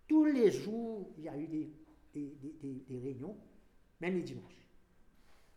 Tous 0.07 0.25
les 0.25 0.51
jours, 0.51 1.13
il 1.17 1.23
y 1.25 1.29
a 1.29 1.37
eu 1.37 1.47
des, 1.47 1.71
des, 2.13 2.83
des, 2.87 2.99
réunions, 2.99 3.37
même 4.01 4.15
les 4.15 4.23
dimanches. 4.23 4.67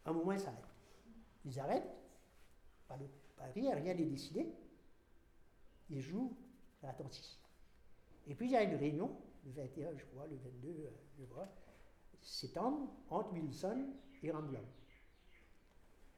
À 0.05 0.11
un 0.11 0.13
moment, 0.13 0.33
ils 0.33 0.41
s'arrêtent. 0.41 0.75
Ils 1.45 1.59
arrêtent, 1.59 1.91
pas, 2.91 2.97
de, 2.99 3.07
pas 3.37 3.45
rien, 3.55 3.95
n'est 3.95 4.05
décidé. 4.05 4.47
Ils 5.89 6.01
jouent 6.01 6.37
à. 6.83 6.95
Et 8.27 8.35
puis, 8.35 8.47
il 8.47 8.53
y 8.53 8.57
a 8.57 8.63
une 8.65 8.77
réunion, 8.77 9.11
le 9.45 9.53
21, 9.53 9.97
je 9.97 10.05
crois, 10.07 10.27
le 10.27 10.37
22, 10.37 10.69
euh, 10.69 10.91
je 11.19 11.25
crois, 11.25 11.49
septembre, 12.21 12.91
entre 13.09 13.33
Wilson 13.33 13.87
et 14.23 14.31
Rambouillet. 14.31 14.61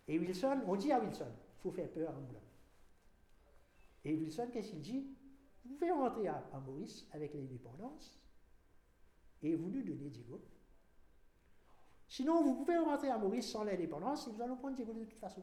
Et 0.09 0.19
Wilson, 0.19 0.63
on 0.67 0.77
dit 0.77 0.91
à 0.91 1.01
Wilson, 1.01 1.31
il 1.31 1.61
faut 1.61 1.71
faire 1.71 1.91
peur 1.91 2.11
à 2.11 2.13
Moulin. 2.13 2.41
Et 4.05 4.15
Wilson, 4.15 4.49
qu'est-ce 4.53 4.71
qu'il 4.71 4.81
dit 4.81 5.07
Vous 5.65 5.75
pouvez 5.75 5.93
rentrer 5.93 6.27
à, 6.27 6.43
Maurice 6.67 7.07
avec 7.13 7.35
l'indépendance 7.35 8.19
et 9.43 9.55
vous 9.55 9.71
nous 9.71 9.83
donnez 9.83 10.11
Diego. 10.11 10.41
Sinon, 12.09 12.43
vous 12.43 12.57
pouvez 12.57 12.79
rentrer 12.79 13.11
à 13.11 13.19
Maurice 13.19 13.51
sans 13.51 13.65
l'indépendance 13.65 14.27
et 14.27 14.33
nous 14.33 14.43
allons 14.43 14.57
prendre 14.57 14.77
Diego 14.77 14.93
de 14.93 15.05
toute 15.05 15.21
façon. 15.21 15.43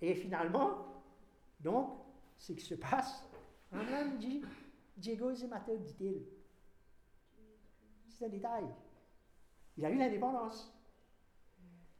Et 0.00 0.14
finalement, 0.14 0.70
donc, 1.60 1.90
ce 2.38 2.52
qui 2.52 2.64
se 2.64 2.74
passe, 2.74 3.24
homme 3.72 4.18
dit 4.18 4.42
Diego 4.96 5.30
est 5.30 5.44
amateur, 5.44 5.76
dit-il. 5.78 6.22
C'est 8.08 8.26
un 8.26 8.28
détail. 8.28 8.64
Il 9.76 9.84
a 9.84 9.90
eu 9.90 9.98
l'indépendance. 9.98 10.72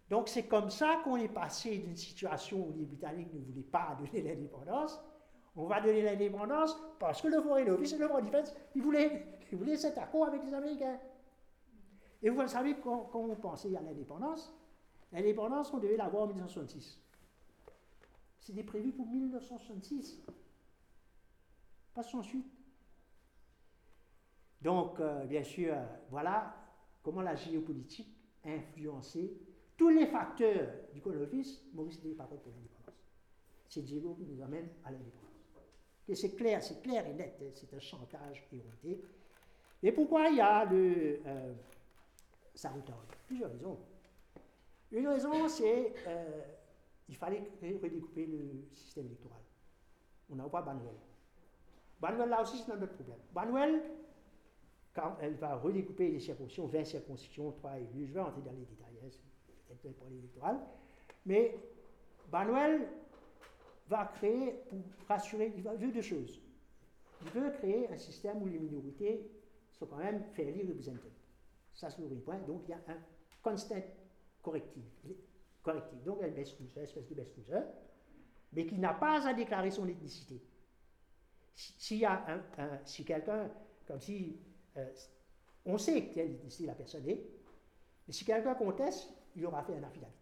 Donc 0.08 0.28
c'est 0.28 0.44
comme 0.44 0.70
ça 0.70 1.00
qu'on 1.04 1.16
est 1.16 1.28
passé 1.28 1.78
d'une 1.78 1.96
situation 1.96 2.68
où 2.68 2.72
les 2.76 2.84
Britanniques 2.84 3.32
ne 3.34 3.40
voulaient 3.40 3.62
pas 3.62 3.96
donner 3.98 4.22
l'indépendance. 4.22 5.00
On 5.56 5.66
va 5.66 5.80
donner 5.80 6.02
l'indépendance 6.02 6.76
parce 6.98 7.20
que 7.20 7.28
le 7.28 7.42
Foreign 7.42 7.68
Office 7.70 7.94
et 7.94 7.98
le 7.98 8.06
Foreign 8.06 8.24
Defense, 8.24 8.54
ils 8.74 8.82
voulaient, 8.82 9.26
ils 9.50 9.58
voulaient 9.58 9.76
cet 9.76 9.98
accord 9.98 10.26
avec 10.26 10.44
les 10.44 10.54
Américains. 10.54 10.98
Et 12.22 12.30
vous 12.30 12.46
savez, 12.46 12.76
quand, 12.76 13.10
on 13.14 13.34
pensait 13.36 13.74
à 13.76 13.80
l'indépendance, 13.80 14.54
l'indépendance, 15.12 15.72
on 15.72 15.78
devait 15.78 15.96
l'avoir 15.96 16.24
en 16.24 16.26
1966. 16.28 17.00
C'était 18.46 18.62
prévu 18.62 18.92
pour 18.92 19.06
1966. 19.06 20.22
Pas 21.92 22.04
sans 22.04 22.22
suite. 22.22 22.46
Donc, 24.62 25.00
euh, 25.00 25.24
bien 25.24 25.42
sûr, 25.42 25.74
voilà 26.10 26.54
comment 27.02 27.22
la 27.22 27.34
géopolitique 27.34 28.16
a 28.44 28.50
influencé 28.50 29.36
tous 29.76 29.88
les 29.88 30.06
facteurs 30.06 30.68
du 30.94 31.02
Office, 31.04 31.60
Maurice 31.74 31.96
n'était 32.04 32.14
pas 32.14 32.28
l'indépendance. 32.30 32.94
C'est 33.68 33.82
Diego 33.82 34.14
qui 34.14 34.24
nous 34.24 34.40
amène 34.40 34.68
à 34.84 34.92
l'indépendance. 34.92 36.14
c'est 36.14 36.36
clair, 36.36 36.62
c'est 36.62 36.80
clair 36.80 37.04
et 37.04 37.14
net, 37.14 37.36
hein, 37.42 37.50
c'est 37.52 37.74
un 37.74 37.80
chantage 37.80 38.46
éhonté. 38.52 39.02
Et 39.82 39.90
pourquoi 39.90 40.28
il 40.28 40.36
y 40.36 40.40
a 40.40 40.64
le 40.66 41.20
euh, 41.26 41.52
Plusieurs 43.26 43.50
raisons. 43.50 43.78
Une 44.92 45.08
raison, 45.08 45.48
c'est 45.48 45.92
euh, 46.06 46.40
il 47.08 47.16
fallait 47.16 47.42
redécouper 47.62 48.26
le 48.26 48.66
système 48.72 49.06
électoral. 49.06 49.40
On 50.30 50.36
n'a 50.36 50.44
pas 50.44 50.62
Banuel. 50.62 50.94
Banuel, 52.00 52.28
là 52.28 52.42
aussi, 52.42 52.58
c'est 52.58 52.72
un 52.72 52.82
autre 52.82 52.94
problème. 52.94 53.18
Banuel, 53.32 53.82
quand 54.94 55.16
elle 55.20 55.34
va 55.34 55.56
redécouper 55.56 56.10
les 56.10 56.20
circonscriptions, 56.20 56.66
20 56.66 56.84
circonscriptions, 56.84 57.52
3 57.52 57.78
élus, 57.78 58.06
je 58.06 58.14
vais 58.14 58.20
entrer 58.20 58.42
dans 58.42 58.52
les 58.52 58.64
détails. 58.64 58.86
Hein, 59.02 59.92
pour 59.98 60.08
l'électoral. 60.08 60.60
Mais 61.24 61.58
Manuel 62.32 62.88
va 63.88 64.06
créer, 64.06 64.52
pour 64.68 64.78
rassurer, 65.08 65.52
il 65.56 65.62
veut 65.62 65.92
deux 65.92 66.02
choses. 66.02 66.40
Il 67.22 67.30
veut 67.30 67.50
créer 67.50 67.88
un 67.90 67.96
système 67.96 68.42
où 68.42 68.46
les 68.46 68.58
minorités 68.58 69.30
sont 69.72 69.86
quand 69.86 69.98
même 69.98 70.22
fairly 70.34 70.66
represented. 70.66 71.12
Ça, 71.74 71.90
c'est 71.90 72.02
le 72.02 72.16
point. 72.16 72.38
Donc, 72.38 72.62
il 72.66 72.70
y 72.70 72.74
a 72.74 72.80
un 72.88 72.98
constant 73.42 73.82
correctif. 74.42 74.84
Correctif. 75.66 76.02
Donc, 76.04 76.22
un 76.22 76.28
best 76.28 76.58
loser, 76.60 76.82
espèce 76.82 77.08
de 77.08 77.14
best 77.14 77.36
loser, 77.36 77.60
mais 78.52 78.66
qui 78.66 78.78
n'a 78.78 78.94
pas 78.94 79.26
à 79.26 79.34
déclarer 79.34 79.70
son 79.70 79.86
ethnicité. 79.88 80.40
S'il 81.54 81.98
y 81.98 82.04
a 82.04 82.24
un, 82.58 82.80
si 82.84 83.04
quelqu'un, 83.04 83.50
comme 83.86 84.00
si 84.00 84.38
euh, 84.76 84.86
on 85.64 85.76
sait 85.76 86.10
quelle 86.14 86.32
ethnicité 86.32 86.66
la 86.66 86.74
personne 86.74 87.06
est, 87.08 87.26
mais 88.06 88.12
si 88.12 88.24
quelqu'un 88.24 88.54
conteste, 88.54 89.12
il 89.34 89.44
aura 89.44 89.62
fait 89.64 89.74
un 89.74 89.82
affidavit. 89.82 90.12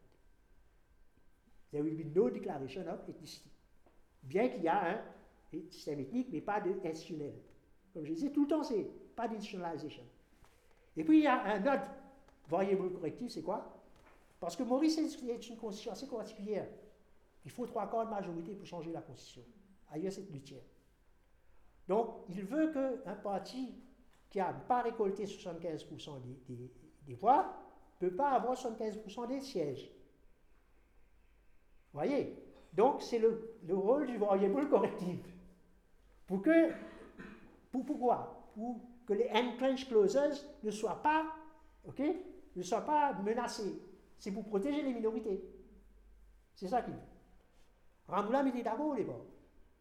There 1.70 1.82
will 1.82 1.96
be 1.96 2.16
no 2.16 2.30
declaration 2.30 2.86
of 2.88 3.06
ethnicity. 3.08 3.50
Bien 4.22 4.48
qu'il 4.48 4.62
y 4.62 4.68
a 4.68 4.94
un 4.94 5.00
système 5.70 6.00
ethnique, 6.00 6.28
mais 6.32 6.40
pas 6.40 6.60
de 6.60 6.70
institutionnel. 6.70 7.34
Comme 7.92 8.06
je 8.06 8.12
disais, 8.12 8.30
tout 8.30 8.42
le 8.42 8.48
temps, 8.48 8.62
c'est 8.62 8.86
pas 9.14 9.28
d'institutionnalisation. 9.28 10.02
Et 10.96 11.04
puis, 11.04 11.18
il 11.18 11.24
y 11.24 11.26
a 11.26 11.42
un 11.42 11.60
autre 11.60 11.90
variable 12.48 12.92
correctif, 12.92 13.30
c'est 13.32 13.42
quoi? 13.42 13.73
Parce 14.44 14.56
que 14.56 14.62
Maurice 14.62 14.98
est 14.98 15.48
une 15.48 15.56
constitution 15.56 15.92
assez 15.92 16.06
particulière. 16.06 16.68
Il 17.46 17.50
faut 17.50 17.64
trois 17.66 17.88
quarts 17.88 18.04
de 18.04 18.10
majorité 18.10 18.54
pour 18.54 18.66
changer 18.66 18.92
la 18.92 19.00
constitution. 19.00 19.42
Ailleurs, 19.90 20.12
c'est 20.12 20.28
huitième. 20.30 20.60
Donc, 21.88 22.16
il 22.28 22.44
veut 22.44 22.70
qu'un 22.70 23.14
parti 23.14 23.74
qui 24.28 24.36
n'a 24.36 24.52
pas 24.52 24.82
récolté 24.82 25.24
75% 25.24 26.20
des, 27.06 27.14
voix 27.14 27.56
ne 28.02 28.08
peut 28.08 28.14
pas 28.14 28.32
avoir 28.32 28.54
75% 28.54 29.28
des 29.28 29.40
sièges. 29.40 29.90
Vous 31.92 32.00
voyez? 32.00 32.36
Donc, 32.74 33.00
c'est 33.00 33.18
le, 33.18 33.56
le, 33.66 33.74
rôle 33.74 34.06
du 34.06 34.18
variable 34.18 34.68
correctif. 34.68 35.20
Pour 36.26 36.42
que, 36.42 36.70
pour, 37.72 37.86
pourquoi 37.86 38.50
Pour 38.54 38.78
que 39.06 39.14
les 39.14 39.30
entrenched 39.30 39.88
clauses 39.88 40.46
ne 40.62 40.70
soient 40.70 41.02
pas, 41.02 41.32
ok, 41.86 42.02
ne 42.56 42.62
soient 42.62 42.84
pas 42.84 43.14
menacées. 43.14 43.80
C'est 44.24 44.32
pour 44.32 44.46
protéger 44.46 44.80
les 44.80 44.94
minorités. 44.94 45.38
C'est 46.54 46.66
ça 46.66 46.80
qu'il 46.80 46.94
veut. 46.94 47.00
Ramboula 48.08 48.48
était 48.48 48.62
d'accord 48.62 48.86
au 48.86 48.96
départ. 48.96 49.20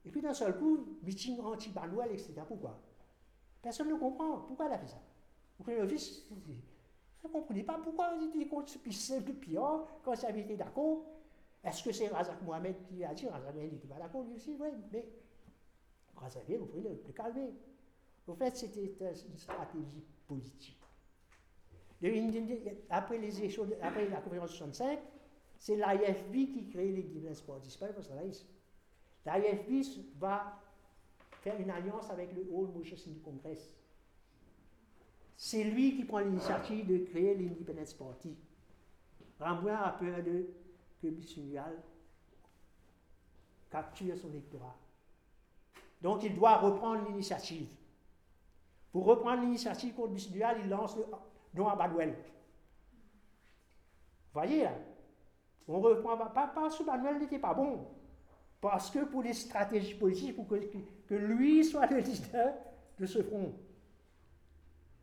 Et 0.03 0.11
puis 0.11 0.21
d'un 0.21 0.33
seul 0.33 0.57
coup, 0.57 0.97
meeting 1.01 1.39
anti-Banouel, 1.39 2.11
etc. 2.11 2.33
Pourquoi? 2.45 2.77
Personne 3.61 3.87
ne 3.87 3.95
comprend. 3.95 4.39
Pourquoi 4.39 4.65
elle 4.65 4.73
a 4.73 4.79
fait 4.79 4.89
ça? 4.89 5.01
Vous 5.57 5.63
comprenez, 5.63 5.97
je 5.97 7.25
ne 7.25 7.31
comprenais 7.31 7.63
pas 7.63 7.79
pourquoi 7.81 8.15
il 8.19 8.35
était 8.35 8.49
contre 8.49 8.69
ce 8.69 9.13
pire 9.21 9.85
quand 10.03 10.13
ça 10.13 10.27
avait 10.27 10.41
été 10.41 10.57
d'accord. 10.57 11.05
Est-ce 11.63 11.81
que 11.81 11.93
c'est 11.93 12.09
Razak 12.09 12.41
Mohamed 12.41 12.83
qui 12.83 13.01
a 13.05 13.13
dit? 13.13 13.29
Razak 13.29 13.55
Mohamed 13.55 13.71
n'était 13.71 13.87
pas 13.87 13.99
d'accord 13.99 14.23
lui 14.23 14.35
aussi 14.35 14.57
Oui, 14.59 14.67
mais 14.91 15.07
Razak 16.17 16.43
vous 16.49 16.65
pouvez 16.65 16.81
le, 16.81 17.01
le 17.07 17.13
calmer. 17.13 17.53
En 18.27 18.35
fait, 18.35 18.57
c'était 18.57 18.93
une 18.99 19.37
stratégie 19.37 20.03
politique. 20.27 20.82
Après, 22.89 23.17
les 23.17 23.39
élections, 23.39 23.67
après 23.81 24.09
la 24.09 24.17
conférence 24.17 24.51
65, 24.51 24.99
c'est 25.57 25.75
l'IFB 25.77 26.33
qui 26.51 26.67
crée 26.69 26.91
les 26.91 27.03
Guinéens 27.03 27.33
Sports. 27.33 27.61
Que 27.61 29.29
L'IFB 29.29 30.19
va 30.19 30.59
faire 31.41 31.57
une 31.59 31.69
alliance 31.69 32.09
avec 32.09 32.33
le 32.33 32.41
All 32.41 32.67
Motion 32.75 32.97
Congress. 33.23 33.73
C'est 35.37 35.63
lui 35.63 35.95
qui 35.95 36.03
prend 36.03 36.19
l'initiative 36.19 36.85
de 36.87 37.05
créer 37.05 37.35
l'Independence 37.35 37.93
Party. 37.93 38.35
Ramboin 39.39 39.75
a 39.75 39.91
peur 39.91 40.23
de 40.23 40.47
que 41.01 41.07
Bissunual 41.07 41.81
capture 43.69 44.17
son 44.17 44.29
électorat. 44.29 44.75
Donc 46.01 46.23
il 46.23 46.35
doit 46.35 46.57
reprendre 46.57 47.07
l'initiative. 47.07 47.67
Pour 48.91 49.05
reprendre 49.05 49.41
l'initiative 49.41 49.93
contre 49.93 50.13
Bissunual, 50.13 50.59
il 50.63 50.69
lance 50.69 50.95
le 50.97 51.05
Badwell. 51.53 52.09
Vous 54.33 54.39
voyez 54.39 54.63
là 54.63 54.73
On 55.67 55.79
reprend 55.79 56.17
pas 56.17 56.51
parce 56.53 56.77
que 56.77 56.83
Badwell 56.83 57.19
n'était 57.19 57.39
pas 57.39 57.53
bon. 57.53 57.87
Parce 58.59 58.89
que 58.89 59.05
pour 59.05 59.21
les 59.21 59.33
stratégies 59.33 59.95
politiques, 59.95 60.35
pour 60.35 60.47
que, 60.47 61.15
lui 61.15 61.63
soit 61.63 61.85
le 61.87 61.97
leader 61.97 62.53
de 62.97 63.05
ce 63.05 63.21
front. 63.21 63.53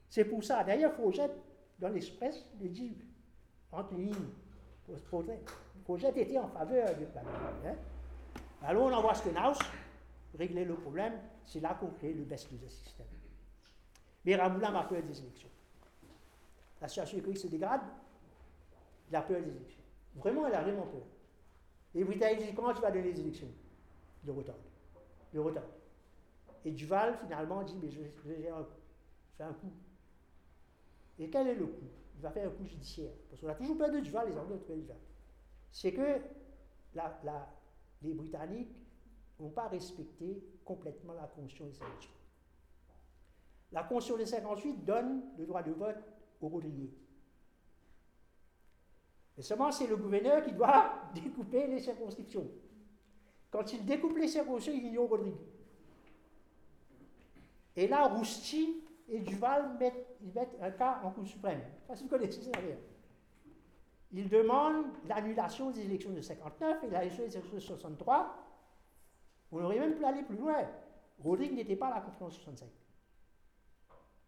C'est 0.08 0.24
pour 0.24 0.42
ça. 0.42 0.64
D'ailleurs, 0.64 0.94
Fauget, 0.94 1.30
dans 1.78 1.88
l'Express, 1.88 2.44
il 2.60 2.72
dit, 2.72 2.96
entre 3.70 3.94
lignes, 3.94 4.14
Fauget 5.86 6.12
était 6.16 6.38
en 6.38 6.48
faveur 6.48 6.88
de 6.96 7.04
Hein? 7.68 7.76
Alors 8.62 8.84
on 8.84 8.92
envoie 8.92 9.14
Stenhouse, 9.14 9.58
régler 10.36 10.64
le 10.64 10.74
problème, 10.74 11.14
c'est 11.44 11.60
là 11.60 11.76
qu'on 11.78 11.88
crée 11.88 12.12
le 12.12 12.24
best 12.24 12.50
user 12.52 12.68
system. 12.68 13.06
Mais 14.24 14.36
Ramoula 14.36 14.70
peur 14.88 15.02
des 15.02 15.18
élections. 15.18 15.48
La 16.80 16.88
situation 16.88 17.18
économique 17.18 17.40
se 17.40 17.48
dégrade, 17.48 17.82
il 19.08 19.16
a 19.16 19.22
peur 19.22 19.42
des 19.42 19.50
élections. 19.50 19.82
Vraiment, 20.14 20.46
elle 20.46 20.54
a 20.54 20.62
vraiment 20.62 20.86
peur. 20.86 21.02
Et 21.94 22.04
Britanniques 22.04 22.46
dit 22.46 22.54
comment 22.54 22.72
tu 22.72 22.80
vas 22.80 22.90
donner 22.90 23.12
les 23.12 23.20
élections 23.20 23.48
Le 24.24 24.32
retard. 24.32 24.56
Le 25.32 25.40
retard. 25.40 25.64
Et 26.64 26.70
Duval, 26.70 27.18
finalement, 27.22 27.62
dit 27.62 27.76
mais 27.80 27.90
je 27.90 28.00
vais 28.00 28.08
faire 28.08 28.56
un 29.48 29.52
coup 29.52 29.72
et 31.20 31.28
quel 31.28 31.48
est 31.48 31.54
le 31.54 31.66
coup? 31.66 31.86
Il 32.16 32.22
va 32.22 32.30
faire 32.30 32.48
un 32.48 32.50
coup 32.50 32.64
judiciaire. 32.64 33.12
Parce 33.28 33.40
qu'on 33.40 33.48
a 33.48 33.54
toujours 33.54 33.76
peur 33.76 33.90
de 33.90 34.00
Duval, 34.00 34.28
les 34.28 34.38
Anglais 34.38 34.54
ont 34.54 34.58
peur 34.58 34.76
de 34.76 34.80
Duval. 34.80 34.96
C'est 35.70 35.92
que 35.92 36.18
les 38.02 38.14
Britanniques 38.14 38.74
n'ont 39.38 39.50
pas 39.50 39.68
respecté 39.68 40.42
complètement 40.64 41.12
la 41.12 41.26
Constitution 41.26 41.66
de 41.66 41.72
58. 41.72 42.10
La 43.72 43.84
Constitution 43.84 44.18
de 44.18 44.24
58 44.24 44.84
donne 44.84 45.22
le 45.38 45.46
droit 45.46 45.62
de 45.62 45.72
vote 45.72 46.02
Rodriguiers. 46.48 46.92
Mais 49.36 49.42
seulement 49.42 49.70
c'est 49.70 49.86
le 49.86 49.96
gouverneur 49.96 50.42
qui 50.42 50.52
doit 50.52 50.92
découper 51.14 51.66
les 51.66 51.80
circonscriptions. 51.80 52.46
Quand 53.50 53.72
il 53.72 53.84
découpe 53.84 54.16
les 54.16 54.28
circonscriptions, 54.28 54.72
il 54.80 54.88
ignore 54.88 55.08
Rodrigue. 55.08 55.34
Et 57.76 57.88
là, 57.88 58.06
Rousti 58.08 58.82
et 59.08 59.20
Duval 59.20 59.76
met, 59.78 60.06
ils 60.20 60.32
mettent 60.32 60.56
un 60.60 60.70
cas 60.70 61.00
en 61.02 61.10
Cour 61.10 61.26
suprême. 61.26 61.62
Parce 61.86 62.00
que 62.00 62.04
vous 62.04 62.10
connaissez 62.10 62.42
ça 62.42 62.50
d'ailleurs. 62.52 62.78
Il 64.12 64.28
demande 64.28 64.86
l'annulation 65.08 65.70
des 65.70 65.82
élections 65.82 66.10
de 66.10 66.20
59 66.20 66.84
et 66.84 66.88
l'élection 66.88 67.24
des 67.24 67.36
élections 67.36 67.54
de 67.54 67.60
63. 67.60 68.36
On 69.52 69.62
aurait 69.62 69.78
même 69.78 69.94
pu 69.94 70.04
aller 70.04 70.22
plus 70.22 70.36
loin. 70.36 70.68
Rodrigue 71.22 71.54
n'était 71.54 71.76
pas 71.76 71.88
à 71.88 71.96
la 71.96 72.00
conférence 72.00 72.34
65. 72.34 72.68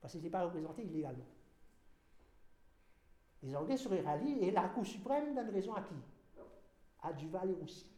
Parce 0.00 0.12
qu'il 0.12 0.22
n'était 0.22 0.32
pas 0.32 0.44
représenté 0.44 0.82
illégalement. 0.82 1.24
Les 3.42 3.56
Anglais 3.56 3.76
seraient 3.76 4.02
ralliés 4.02 4.38
et 4.40 4.50
la 4.50 4.68
Cour 4.68 4.86
suprême 4.86 5.34
donne 5.34 5.50
raison 5.50 5.74
à 5.74 5.82
qui? 5.82 5.94
À 7.02 7.12
Duval 7.12 7.50
et 7.50 7.54
Roussy. 7.54 7.90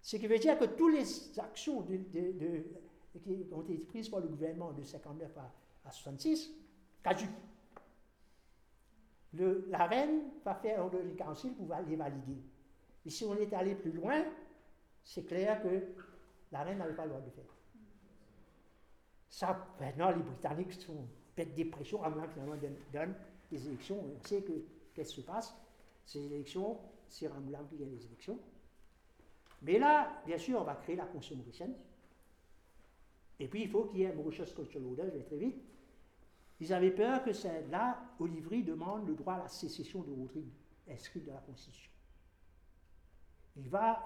Ce 0.00 0.16
qui 0.16 0.26
veut 0.26 0.38
dire 0.38 0.58
que 0.58 0.64
toutes 0.64 0.94
les 0.94 1.38
actions 1.38 1.82
qui 1.82 3.46
ont 3.52 3.62
été 3.62 3.78
prises 3.78 4.08
par 4.08 4.20
le 4.20 4.28
gouvernement 4.28 4.72
de 4.72 4.82
59 4.82 5.36
à, 5.36 5.52
à 5.88 5.90
66 5.92 6.50
caduques. 7.02 7.30
la 9.32 9.86
reine 9.86 10.30
va 10.44 10.54
faire 10.54 10.82
un 10.82 10.88
de 10.88 11.14
council 11.16 11.52
pour 11.54 11.68
les 11.86 11.96
valider. 11.96 12.42
Et 13.06 13.10
si 13.10 13.24
on 13.24 13.36
est 13.36 13.52
allé 13.52 13.74
plus 13.74 13.92
loin, 13.92 14.24
c'est 15.04 15.24
clair 15.24 15.62
que 15.62 15.94
la 16.50 16.62
reine 16.62 16.78
n'avait 16.78 16.94
pas 16.94 17.04
le 17.04 17.10
droit 17.10 17.20
de 17.20 17.26
le 17.26 17.32
faire. 17.32 17.44
Ça, 19.28 19.66
maintenant, 19.78 20.10
les 20.10 20.22
Britanniques 20.22 20.72
sont 20.72 21.06
peut-être 21.34 21.54
des 21.54 21.66
pressions, 21.66 22.02
à 22.02 22.10
moins 22.10 22.26
finalement 22.28 22.56
donnent 22.92 23.14
les 23.50 23.66
élections. 23.66 23.98
On 23.98 24.26
sait 24.26 24.42
que 24.42 24.52
qu'est-ce 24.94 25.14
qui 25.14 25.20
se 25.22 25.26
passe. 25.26 25.54
Ces 26.04 26.24
élections, 26.24 26.78
c'est 27.08 27.28
Ramoulam 27.28 27.66
qui 27.68 27.76
gagne 27.76 27.90
les 27.90 28.04
élections. 28.06 28.38
Mais 29.62 29.78
là, 29.78 30.22
bien 30.26 30.38
sûr, 30.38 30.60
on 30.60 30.64
va 30.64 30.74
créer 30.74 30.96
la 30.96 31.04
Constitution 31.04 31.36
mauricienne. 31.36 31.74
Et 33.40 33.48
puis, 33.48 33.62
il 33.62 33.68
faut 33.68 33.84
qu'il 33.84 34.00
y 34.00 34.02
ait 34.02 34.12
un 34.12 34.14
Mauritius 34.14 34.52
Cultural 34.52 34.86
Order, 34.86 35.04
je 35.12 35.18
vais 35.18 35.24
très 35.24 35.36
vite. 35.36 35.56
Ils 36.60 36.72
avaient 36.72 36.90
peur 36.90 37.22
que 37.22 37.30
là, 37.70 38.02
Olivry 38.18 38.64
demande 38.64 39.06
le 39.06 39.14
droit 39.14 39.34
à 39.34 39.38
la 39.38 39.48
sécession 39.48 40.02
de 40.02 40.10
Rodrigue, 40.10 40.50
inscrit 40.90 41.20
dans 41.20 41.34
la 41.34 41.40
Constitution. 41.40 41.90
Il 43.56 43.68
va 43.68 44.02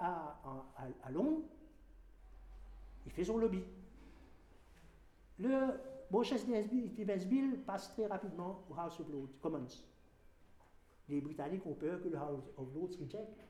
à, 1.03 1.11
Londres, 1.11 1.43
il 3.05 3.11
fait 3.11 3.23
son 3.23 3.37
lobby. 3.37 3.63
Le 5.39 5.79
Mauritius 6.11 6.45
Defense 6.45 7.25
Bill 7.25 7.59
passe 7.65 7.89
très 7.89 8.05
rapidement 8.05 8.63
au 8.69 8.75
House 8.75 8.99
of 8.99 9.09
Lords, 9.09 9.39
Commons. 9.41 9.67
Les 11.09 11.21
Britanniques 11.21 11.65
ont 11.65 11.73
peur 11.73 12.01
que 12.01 12.07
le 12.07 12.17
House 12.17 12.49
of 12.57 12.73
Lords 12.73 12.97
reject. 12.99 13.47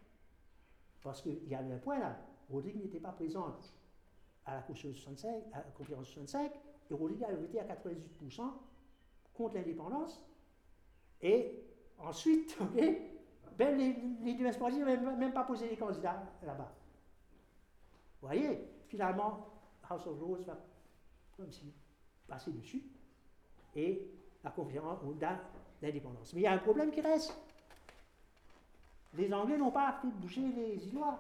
Parce 1.02 1.22
qu'il 1.22 1.48
y 1.48 1.54
a 1.54 1.60
un 1.60 1.78
point 1.78 2.00
là, 2.00 2.18
Rodrigue 2.50 2.82
n'était 2.82 3.00
pas 3.00 3.12
présent 3.12 3.58
à 4.46 4.56
la 4.56 4.62
conférence 4.62 4.98
65, 4.98 5.44
à 5.54 5.58
la 5.58 5.64
conférence 5.72 6.08
65 6.08 6.52
et 6.90 6.94
Rodrigue 6.94 7.24
a 7.24 7.34
voté 7.34 7.60
à 7.60 7.66
98% 7.66 8.42
contre 9.34 9.56
l'indépendance. 9.56 10.26
Et 11.22 11.64
ensuite, 12.00 12.58
ben 13.58 13.78
les, 13.78 13.96
les 14.22 14.34
deux 14.36 14.50
n'ont 14.50 14.86
même, 14.86 15.18
même 15.18 15.34
pas 15.34 15.44
posé 15.44 15.70
les 15.70 15.78
candidats 15.78 16.24
là-bas. 16.44 16.74
Vous 18.22 18.28
voyez, 18.28 18.60
finalement, 18.88 19.48
House 19.90 20.08
of 20.08 20.20
Lords 20.20 20.44
va 20.44 20.58
comme 21.36 21.52
si 21.52 21.74
passer 22.28 22.52
dessus 22.52 22.82
et 23.76 24.02
la 24.44 24.52
conférence 24.52 25.00
a 25.22 25.40
l'indépendance. 25.82 26.34
Mais 26.34 26.42
il 26.42 26.44
y 26.44 26.48
a 26.48 26.54
un 26.54 26.58
problème 26.58 26.92
qui 26.92 27.02
reste. 27.02 27.36
Les 29.16 29.32
Anglais 29.34 29.58
n'ont 29.58 29.72
pas 29.72 30.00
fait 30.02 30.08
bouger 30.08 30.42
les 30.42 30.88
Îlois. 30.88 31.20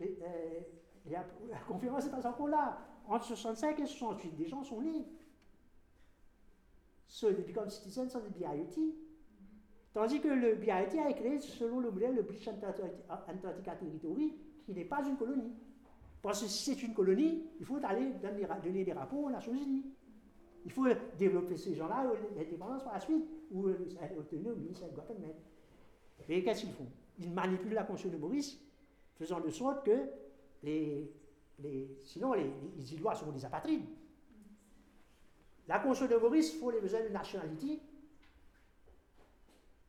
Euh, 0.00 0.06
la, 1.10 1.24
conférence 1.66 2.04
n'est 2.04 2.10
pas 2.10 2.26
encore 2.26 2.48
là. 2.48 2.78
Entre 3.08 3.24
65 3.24 3.80
et 3.80 3.86
68, 3.86 4.36
des 4.36 4.48
gens 4.48 4.62
sont 4.62 4.80
nés. 4.80 5.06
Ceux 7.08 7.32
de 7.32 7.42
Become 7.42 7.70
Citizen 7.70 8.08
sont 8.08 8.20
des 8.20 8.30
BIOT. 8.30 8.94
Tandis 9.92 10.20
que 10.20 10.28
le 10.28 10.54
BIOT 10.54 10.72
a 10.72 10.82
été 10.82 11.14
créé 11.14 11.40
selon 11.40 11.80
le 11.80 11.90
modèle 11.90 12.16
de 12.16 12.22
British 12.22 12.48
Antarctica 12.48 13.74
Territory, 13.74 14.36
qui 14.64 14.72
n'est 14.72 14.84
pas 14.84 15.02
une 15.02 15.16
colonie. 15.16 15.52
Parce 16.22 16.42
que 16.42 16.48
si 16.48 16.74
c'est 16.74 16.82
une 16.82 16.94
colonie, 16.94 17.46
il 17.58 17.64
faut 17.64 17.78
aller 17.82 18.12
donner, 18.62 18.84
des 18.84 18.92
rapports 18.92 19.24
aux 19.24 19.30
Nations 19.30 19.54
Unies. 19.54 19.86
Il 20.64 20.70
faut 20.70 20.86
développer 21.18 21.56
ces 21.56 21.74
gens-là, 21.74 22.12
l'indépendance 22.36 22.84
par 22.84 22.94
la 22.94 23.00
suite, 23.00 23.24
ou 23.50 23.68
obtenir 23.68 24.52
au 24.52 24.56
ministère 24.56 24.88
de 24.88 24.94
Guatemala. 24.94 25.34
Et 26.28 26.44
qu'est-ce 26.44 26.60
qu'ils 26.60 26.72
font? 26.72 26.86
Ils 27.18 27.32
manipulent 27.32 27.74
la 27.74 27.84
conscience 27.84 28.12
faisant 29.18 29.40
de 29.40 29.50
sorte 29.50 29.84
que 29.84 30.08
les, 30.62 31.10
sinon, 32.04 32.32
les, 32.34 32.50
les 32.76 32.94
Îlois 32.94 33.14
seront 33.14 33.32
des 33.32 33.44
apatrides. 33.44 33.84
La 35.68 35.78
Constitution 35.78 36.16
de 36.16 36.20
Maurice, 36.20 36.58
faut 36.58 36.70
les 36.70 36.80
besoins 36.80 37.02
de 37.04 37.08
nationalité. 37.08 37.80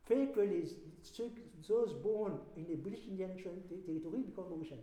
fait 0.04 0.32
que 0.32 0.40
les, 0.40 0.64
ceux, 1.02 1.30
those 1.66 1.94
born 2.02 2.38
in 2.56 2.64
British 2.76 3.06
Indian 3.08 3.28
territory 3.86 4.22
become 4.22 4.48
Mauritian. 4.48 4.78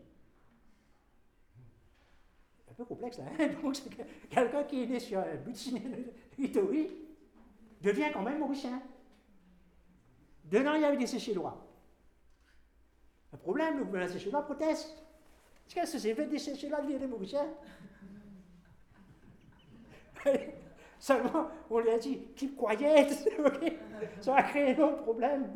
Complexe 2.83 3.19
hein? 3.19 3.47
Donc, 3.63 3.75
quelqu'un 4.29 4.63
qui 4.63 4.83
est 4.83 4.87
né 4.87 4.99
sur 4.99 5.19
un 5.19 5.23
Indian 5.47 5.79
territory 6.35 6.89
devient 7.81 8.07
quand 8.13 8.21
même 8.21 8.39
Mauricien. 8.39 8.81
Dedans, 10.45 10.73
il 10.75 10.81
y 10.81 10.85
avait 10.85 10.97
des 10.97 11.07
séchés-lois. 11.07 11.65
Un 13.31 13.37
problème, 13.37 13.77
le 13.77 13.85
gouvernement 13.85 14.13
séché-lois 14.13 14.41
proteste. 14.43 15.03
Qu'est-ce 15.67 15.93
que 15.93 15.99
c'est 15.99 16.15
fait 16.15 16.25
des 16.25 16.39
séchés-lois 16.39 16.81
devenir 16.81 16.99
des 16.99 17.07
Mauriciens? 17.07 17.47
Seulement, 20.99 21.47
on 21.69 21.79
lui 21.79 21.91
a 21.91 21.99
dit, 21.99 22.19
keep 22.35 22.57
quiet, 22.57 23.07
ça 24.21 24.35
a 24.35 24.43
créé 24.43 24.75
un 24.75 24.79
autre 24.79 25.03
problème. 25.03 25.49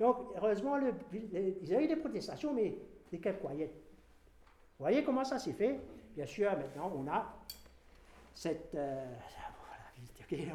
Donc, 0.00 0.16
heureusement, 0.36 0.76
le, 0.78 0.94
ils 1.12 1.74
avaient 1.74 1.84
eu 1.84 1.88
des 1.88 1.96
protestations, 1.96 2.52
mais 2.52 2.76
des 3.12 3.20
kept 3.20 3.40
quiet. 3.40 3.70
Vous 4.78 4.84
voyez 4.84 5.04
comment 5.04 5.24
ça 5.24 5.38
s'est 5.38 5.52
fait? 5.52 5.78
Bien 6.14 6.26
sûr, 6.26 6.50
maintenant, 6.56 6.92
on 6.94 7.06
a 7.08 7.34
cette, 8.34 8.74
euh, 8.74 9.14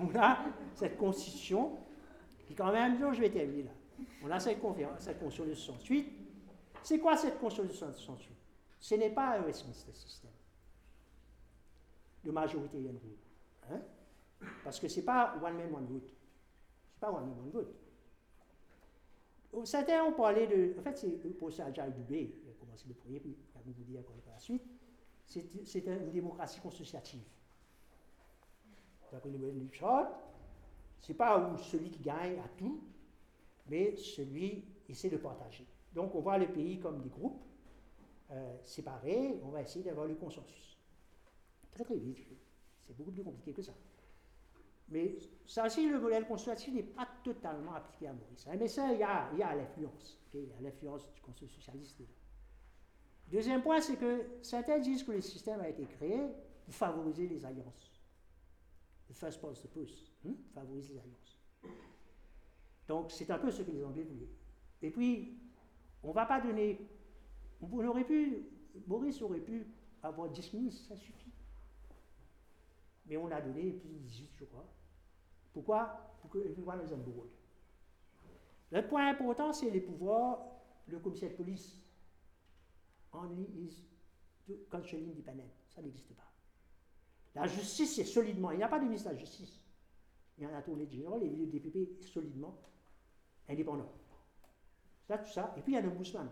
on 0.02 0.18
a 0.18 0.40
cette 0.76 0.98
constitution 0.98 1.78
qui, 2.46 2.56
quand 2.56 2.72
même, 2.72 2.98
je 3.14 3.22
vais 3.22 3.30
terminer 3.30 3.64
là. 3.64 3.72
On 4.24 4.32
a 4.32 4.40
cette, 4.40 4.60
cette 5.00 5.20
constitution 5.20 5.46
de 5.46 5.54
68. 5.54 6.14
C'est 6.84 7.00
quoi 7.00 7.18
cette 7.18 7.40
constitution 7.40 7.88
de 7.88 7.94
68 7.94 8.36
Ce 8.80 8.96
n'est 8.96 9.10
pas 9.10 9.38
un 9.38 9.44
Westminster 9.44 9.94
système 9.94 10.32
de 12.24 12.32
majorité 12.32 12.78
rule. 12.78 13.18
Hein? 13.72 13.82
Parce 14.64 14.80
que 14.80 14.88
ce 14.88 15.00
n'est 15.00 15.06
pas 15.06 15.36
one 15.42 15.56
man, 15.56 15.74
one 15.74 15.86
vote. 15.86 16.08
Ce 16.08 16.96
n'est 16.96 17.00
pas 17.00 17.12
one 17.12 17.28
man, 17.28 17.40
one 17.40 17.52
vote. 17.52 17.76
Certains 19.66 20.04
ont 20.04 20.14
parlé 20.14 20.48
de. 20.48 20.76
En 20.80 20.84
fait, 20.84 20.98
c'est 20.98 21.24
le 21.24 21.32
procès 21.32 21.64
Ajay 21.64 21.92
Dubé, 21.92 22.36
je 22.42 22.48
vais 22.48 22.56
commencer 22.60 22.86
le 22.88 22.94
premier, 22.94 23.20
puis 23.20 23.36
vous 23.66 23.84
dire 23.84 24.04
quoi 24.06 24.16
par 24.24 24.34
la 24.34 24.40
suite. 24.40 24.64
C'est 25.30 25.86
une 25.86 26.12
démocratie 26.12 26.60
constitutive. 26.60 27.22
D'après 29.12 29.30
le 29.30 29.52
du 29.52 29.70
ce 31.00 31.12
n'est 31.12 31.18
pas 31.18 31.56
celui 31.58 31.90
qui 31.92 32.02
gagne 32.02 32.40
a 32.40 32.48
tout, 32.58 32.84
mais 33.68 33.96
celui 33.96 34.66
essaie 34.88 35.10
de 35.10 35.18
partager. 35.18 35.66
Donc 35.94 36.14
on 36.16 36.20
voit 36.20 36.38
le 36.38 36.52
pays 36.52 36.80
comme 36.80 37.02
des 37.02 37.10
groupes 37.10 37.42
euh, 38.32 38.58
séparés, 38.64 39.40
on 39.44 39.50
va 39.50 39.62
essayer 39.62 39.84
d'avoir 39.84 40.08
le 40.08 40.16
consensus. 40.16 40.78
Très 41.72 41.84
très 41.84 41.98
vite, 41.98 42.20
c'est 42.86 42.96
beaucoup 42.98 43.12
plus 43.12 43.24
compliqué 43.24 43.54
que 43.54 43.62
ça. 43.62 43.74
Mais 44.90 45.18
ça 45.46 45.66
aussi, 45.66 45.88
le 45.88 46.00
modèle 46.00 46.28
constitutif 46.28 46.74
n'est 46.74 46.84
pas 46.84 47.08
totalement 47.24 47.74
appliqué 47.74 48.08
à 48.08 48.14
Maurice. 48.14 48.48
Hein. 48.48 48.56
Mais 48.60 48.68
ça, 48.68 48.92
il 48.92 49.00
y 49.00 49.04
a, 49.04 49.56
l'influence. 49.56 50.20
il 50.34 50.42
y 50.42 50.52
a 50.52 50.62
l'influence 50.62 51.12
du 51.14 51.22
Conseil 51.22 51.48
socialiste. 51.50 52.02
Deuxième 53.32 53.62
point, 53.62 53.80
c'est 53.80 53.96
que 53.96 54.26
certains 54.42 54.80
disent 54.80 55.04
que 55.04 55.12
le 55.12 55.22
système 55.22 55.60
a 55.62 55.70
été 55.70 55.86
créé 55.86 56.20
pour 56.66 56.74
favoriser 56.74 57.28
les 57.28 57.46
alliances. 57.46 57.92
Le 59.08 59.14
first 59.14 59.40
past 59.40 59.64
the 59.64 59.68
post, 59.68 60.12
hein, 60.26 60.34
favoriser 60.54 60.94
les 60.94 61.00
alliances. 61.00 61.40
Donc, 62.88 63.12
c'est 63.12 63.30
un 63.30 63.38
peu 63.38 63.52
ce 63.52 63.62
que 63.62 63.72
les 63.72 63.84
Anglais 63.84 64.04
voulaient. 64.04 64.32
Et 64.82 64.90
puis, 64.90 65.38
on 66.04 66.10
ne 66.10 66.14
va 66.14 66.26
pas 66.26 66.42
donner. 66.42 66.80
On 67.62 67.86
aurait 67.86 68.04
pu, 68.04 68.48
Maurice 68.88 69.22
aurait 69.22 69.42
pu 69.42 69.68
avoir 70.02 70.30
10 70.30 70.54
ministres, 70.54 70.88
ça 70.88 70.96
suffit. 70.96 71.32
Mais 73.06 73.18
on 73.18 73.30
a 73.32 73.42
donné 73.42 73.72
plus 73.74 73.90
de 73.90 73.98
18, 73.98 74.30
je 74.40 74.46
crois. 74.46 74.66
Pourquoi? 75.54 76.16
Pour 76.22 76.32
que 76.32 76.40
everyone 76.40 76.80
is. 76.84 76.94
Le 78.72 78.88
point 78.88 79.10
important, 79.10 79.52
c'est 79.52 79.70
les 79.70 79.82
pouvoirs. 79.82 80.46
Le 80.88 81.00
commissaire 81.00 81.30
de 81.30 81.36
police 81.36 81.80
only 83.14 83.48
is 83.66 83.84
constitutionally 84.70 85.12
independent. 85.12 85.50
Ça 85.70 85.82
n'existe 85.82 86.14
pas. 86.14 86.32
La 87.36 87.48
justice 87.48 87.96
c'est 87.96 88.04
solidement. 88.04 88.52
Il 88.52 88.58
n'y 88.58 88.64
a 88.64 88.68
pas 88.68 88.80
de 88.80 88.86
ministre 88.86 89.10
de 89.10 89.14
la 89.14 89.20
justice. 89.20 89.60
Il 90.38 90.44
y 90.44 90.48
en 90.48 90.54
a 90.54 90.62
tourné 90.62 90.86
de 90.86 90.92
général 90.92 91.22
et 91.24 91.30
le 91.30 91.46
DPP 91.48 92.02
solidement 92.02 92.58
indépendant. 93.48 93.92
Ça, 95.08 95.18
tout 95.18 95.32
ça. 95.32 95.54
Et 95.58 95.62
puis 95.62 95.74
il 95.74 95.76
y 95.76 95.78
a 95.78 95.82
l'ombudsman. 95.82 96.30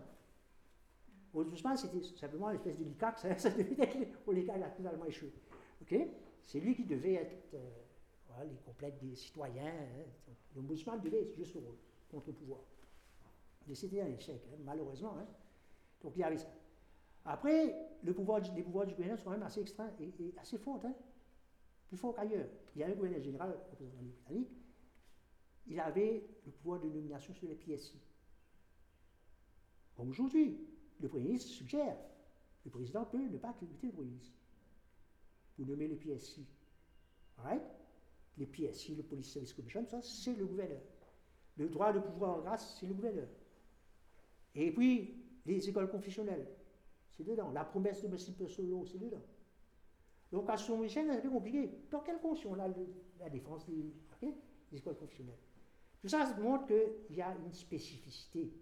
L'ombudsman, 1.34 1.76
c'était 1.76 2.02
simplement 2.02 2.50
une 2.50 2.56
espèce 2.56 2.78
de 2.78 2.84
l'ICAC. 2.84 3.18
Ça, 3.20 3.36
ça 3.36 3.50
devait 3.50 3.76
être 3.82 4.32
l'ICAC 4.32 4.62
a 4.62 4.70
totalement 4.70 5.04
échoué. 5.04 5.32
OK? 5.82 5.94
C'est 6.42 6.58
lui 6.58 6.74
qui 6.74 6.84
devait 6.84 7.14
être. 7.14 7.54
Euh, 7.54 7.68
les 8.44 8.56
complètes 8.64 8.98
des 9.00 9.14
citoyens. 9.14 9.66
Hein. 9.66 10.32
L'ombudsman 10.54 11.00
devait 11.00 11.22
être 11.22 11.36
juste 11.36 11.56
au 11.56 11.76
contre-pouvoir. 12.10 12.60
Mais 13.66 13.74
c'était 13.74 14.00
un 14.00 14.08
échec, 14.08 14.40
hein, 14.50 14.56
malheureusement. 14.64 15.16
Hein. 15.18 15.26
Donc 16.02 16.12
il 16.16 16.20
y 16.20 16.24
avait 16.24 16.38
ça. 16.38 16.48
Après, 17.30 17.76
le 18.02 18.06
les 18.06 18.14
pouvoirs 18.14 18.86
du 18.86 18.94
gouvernement 18.94 19.18
sont 19.18 19.24
quand 19.24 19.32
même 19.32 19.42
assez 19.42 19.60
extrêmes 19.60 19.92
et, 20.00 20.32
assez 20.38 20.56
forts, 20.56 20.80
plus 21.86 21.96
forts 21.98 22.14
qu'ailleurs. 22.14 22.48
Il 22.74 22.80
y 22.80 22.84
a 22.84 22.86
un 22.86 22.92
gouverneur 22.92 23.22
général, 23.22 23.50
le 23.70 23.76
président 23.76 24.02
britannique, 24.02 24.48
il 25.66 25.78
avait 25.78 26.26
le 26.46 26.52
pouvoir 26.52 26.80
de 26.80 26.88
nomination 26.88 27.34
sur 27.34 27.46
les 27.46 27.54
PSI. 27.54 28.00
Aujourd'hui, 29.98 30.58
le 31.00 31.08
Premier 31.08 31.24
ministre 31.24 31.50
suggère, 31.50 31.98
le 32.64 32.70
président 32.70 33.04
peut 33.04 33.18
ne 33.18 33.36
pas 33.36 33.52
quitter 33.52 33.88
le 33.88 33.92
Premier 33.92 34.08
ministre 34.08 34.38
pour 35.54 35.66
nommer 35.66 35.86
les 35.86 35.96
PSI. 35.96 36.46
Les 38.38 38.46
PSI, 38.46 38.94
le 38.94 39.02
Police 39.02 39.32
Service 39.32 39.52
Commission, 39.52 39.84
ça, 39.84 40.00
c'est 40.00 40.34
le 40.34 40.46
gouverneur. 40.46 40.80
Le 41.58 41.68
droit 41.68 41.92
de 41.92 41.98
pouvoir 41.98 42.38
en 42.38 42.40
grâce, 42.40 42.78
c'est 42.80 42.86
le 42.86 42.94
gouverneur. 42.94 43.28
Et 44.54 44.72
puis, 44.72 45.26
les 45.44 45.68
écoles 45.68 45.90
confessionnelles, 45.90 46.46
c'est 47.18 47.24
dedans. 47.24 47.50
La 47.50 47.64
promesse 47.64 48.02
de 48.02 48.06
M. 48.06 48.48
Solo, 48.48 48.86
c'est 48.86 48.98
dedans. 48.98 49.22
Son 50.56 50.82
échelle, 50.84 51.08
c'est 51.12 51.22
peu 51.22 51.30
compliqué. 51.30 51.70
Dans 51.90 52.00
quelle 52.00 52.18
fonction 52.18 52.52
on 52.52 52.60
a 52.60 52.68
la 53.18 53.28
défense 53.28 53.66
des, 53.66 53.92
écoles 54.72 54.96
confessionnelles 54.96 55.38
Tout 56.00 56.08
ça 56.08 56.32
montre 56.36 56.66
qu'il 56.66 57.16
y 57.16 57.22
a 57.22 57.34
une 57.44 57.52
spécificité. 57.52 58.52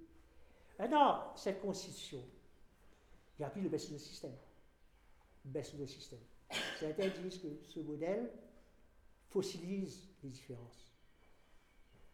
Maintenant, 0.79 1.35
cette 1.37 1.61
constitution, 1.61 2.23
il 3.39 3.43
n'y 3.43 3.45
a 3.45 3.51
plus 3.51 3.63
de 3.63 3.69
baisse 3.69 3.93
de 3.93 3.99
système. 3.99 4.37
Baisse 5.45 5.75
de 5.75 5.85
système. 5.85 6.21
Certains 6.79 7.09
disent 7.09 7.39
que 7.39 7.49
ce 7.63 7.81
modèle 7.81 8.31
fossilise 9.29 10.09
les 10.23 10.31
différences. 10.31 10.95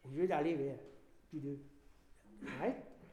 Au 0.05 0.09
lieu 0.09 0.27
d'aller 0.27 0.57
vers 0.57 0.79
plus 1.29 1.41
de. 1.41 1.59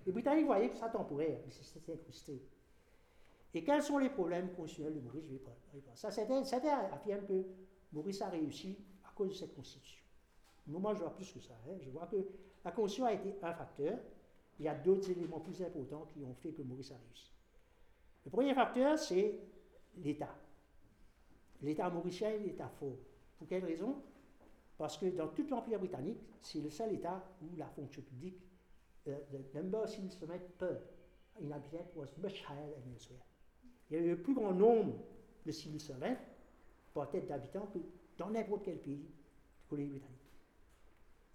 Les 0.05 0.11
Britanniques 0.11 0.45
voyaient 0.45 0.69
que 0.69 0.77
ça 0.77 0.89
temporaire, 0.89 1.39
mais 1.45 1.51
c'était 1.51 1.93
incrusté. 1.93 2.41
Et 3.53 3.63
quels 3.63 3.81
sont 3.81 3.97
les 3.97 4.09
problèmes 4.09 4.51
constitutionnels 4.53 4.95
de 4.95 4.99
Maurice 5.01 5.25
pas. 5.43 5.95
Ça, 5.95 6.11
certains, 6.11 6.41
affirment 6.93 7.25
que 7.25 7.45
Maurice 7.91 8.21
a 8.21 8.29
réussi 8.29 8.77
à 9.03 9.11
cause 9.15 9.29
de 9.29 9.33
cette 9.33 9.55
constitution. 9.55 10.03
Moi, 10.67 10.93
je 10.93 10.99
vois 10.99 11.15
plus 11.15 11.31
que 11.31 11.39
ça. 11.39 11.53
Hein. 11.67 11.77
Je 11.81 11.89
vois 11.89 12.05
que 12.05 12.17
la 12.63 12.71
constitution 12.71 13.05
a 13.05 13.13
été 13.13 13.35
un 13.41 13.53
facteur. 13.53 13.97
Il 14.59 14.65
y 14.65 14.67
a 14.67 14.75
d'autres 14.75 15.09
éléments 15.09 15.39
plus 15.39 15.61
importants 15.63 16.07
qui 16.13 16.23
ont 16.23 16.35
fait 16.35 16.51
que 16.51 16.61
Maurice 16.61 16.91
a 16.91 16.97
réussi. 16.97 17.31
Le 18.25 18.31
premier 18.31 18.53
facteur, 18.53 18.99
c'est 18.99 19.39
l'État. 19.97 20.35
L'État 21.61 21.89
mauricien 21.89 22.29
est 22.29 22.39
l'État 22.39 22.69
fort. 22.79 22.97
Pour 23.37 23.47
quelle 23.47 23.65
raison? 23.65 23.95
Parce 24.77 24.97
que 24.97 25.07
dans 25.07 25.27
tout 25.29 25.45
l'Empire 25.49 25.79
britannique, 25.79 26.21
c'est 26.41 26.59
le 26.59 26.69
seul 26.69 26.93
État 26.93 27.23
où 27.41 27.55
la 27.57 27.67
fonction 27.67 28.01
publique, 28.01 28.39
uh, 29.07 29.11
the 29.31 29.55
number 29.55 29.87
civil 29.87 30.11
servants 30.11 30.39
per 30.57 30.77
inhabitant 31.41 31.85
was 31.95 32.07
much 32.21 32.43
higher 32.47 32.69
than 32.71 32.93
elsewhere. 32.93 33.28
Il 33.89 33.95
y 33.95 33.99
avait 33.99 34.09
le 34.09 34.21
plus 34.21 34.33
grand 34.33 34.53
nombre 34.53 34.95
de 35.45 35.51
civil 35.51 35.79
servants 35.79 36.15
par 36.93 37.09
tête 37.09 37.27
d'habitants 37.27 37.67
que 37.67 37.79
dans 38.17 38.29
n'importe 38.29 38.65
quel 38.65 38.79
pays 38.79 38.97
de 38.97 39.69
colonie 39.69 39.89
britannique. 39.89 40.19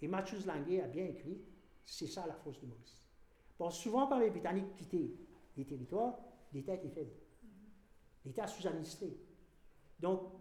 Et 0.03 0.09
Matthews 0.09 0.47
Lange 0.47 0.81
a 0.81 0.87
bien 0.87 1.07
écrit, 1.07 1.41
c'est 1.85 2.07
ça 2.07 2.27
la 2.27 2.35
force 2.35 2.61
de 2.61 2.67
Maurice. 2.67 2.99
Parce 3.57 3.79
souvent, 3.79 4.07
quand 4.07 4.19
les 4.19 4.31
Britanniques 4.31 4.75
quittaient 4.77 5.15
les 5.57 5.65
territoires, 5.65 6.19
l'État 6.53 6.75
était 6.75 6.89
faible. 6.89 7.13
L'État 8.25 8.47
sous-administré. 8.47 9.17
Donc, 10.01 10.33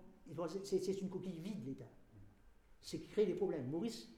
c'est 0.63 1.01
une 1.01 1.09
coquille 1.09 1.39
vide, 1.39 1.65
l'État. 1.65 1.89
C'est 2.81 2.99
qui 2.99 3.07
crée 3.07 3.25
des 3.25 3.35
problèmes. 3.35 3.69
Maurice, 3.69 4.09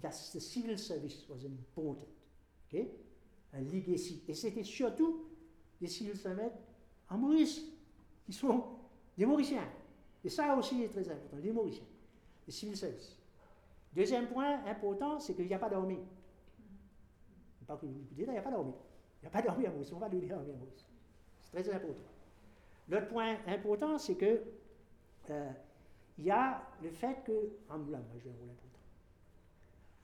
the, 0.00 0.10
civil 0.10 0.78
service 0.78 1.28
was 1.28 1.44
important. 1.44 2.08
Okay? 2.68 2.90
Un 3.52 3.60
legacy. 3.60 4.24
Et 4.26 4.34
c'était 4.34 4.64
surtout 4.64 5.28
des 5.80 5.88
civil 5.88 6.16
servants 6.16 6.52
en 7.12 7.18
Maurice, 7.18 7.62
qui 8.24 8.32
sont 8.32 8.64
des 9.16 9.26
Mauriciens. 9.26 9.68
Et 10.24 10.28
ça 10.28 10.56
aussi 10.56 10.82
est 10.82 10.88
très 10.88 11.08
important, 11.08 11.36
des 11.36 11.52
Mauriciens, 11.52 11.84
des 12.46 12.52
civil 12.52 12.76
service. 12.76 13.18
Deuxième 13.92 14.28
point 14.28 14.64
important, 14.64 15.20
c'est 15.20 15.34
qu'il 15.34 15.46
n'y 15.46 15.54
a 15.54 15.58
pas 15.58 15.68
d'armée. 15.68 16.00
Il 17.60 18.26
n'y 18.26 18.36
a 18.36 18.42
pas 18.42 18.50
d'armée. 18.50 18.72
Il 19.20 19.24
n'y 19.24 19.26
a 19.26 19.30
pas 19.30 19.42
d'armée 19.42 19.66
à 19.66 19.70
Maurice, 19.70 19.92
on 19.92 19.98
va 19.98 20.08
le 20.08 20.18
dire 20.18 20.38
à 20.38 20.42
Maurice. 20.42 20.86
C'est 21.42 21.62
très 21.62 21.74
important. 21.74 22.00
L'autre 22.88 23.08
point 23.08 23.36
important, 23.46 23.98
c'est 23.98 24.16
que 24.16 24.42
euh, 25.30 25.50
il 26.18 26.24
y 26.24 26.30
a 26.30 26.62
le 26.82 26.90
fait 26.90 27.22
que 27.24 27.32
Ramoulam, 27.68 28.02
je 28.14 28.24
vais 28.24 28.30
un 28.30 28.38
rôle 28.38 28.50
important. 28.50 28.80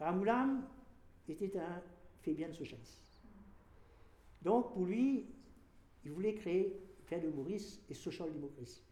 Ramoulam 0.01 0.68
était 1.28 1.59
un 1.59 1.82
Fabien 2.22 2.52
socialiste. 2.52 3.01
Donc, 4.43 4.72
pour 4.72 4.85
lui, 4.85 5.26
il 6.05 6.12
voulait 6.12 6.35
créer, 6.35 6.80
faire 7.09 7.20
de 7.20 7.28
Maurice 7.28 7.80
et 7.89 7.94
social-démocratie, 7.94 8.82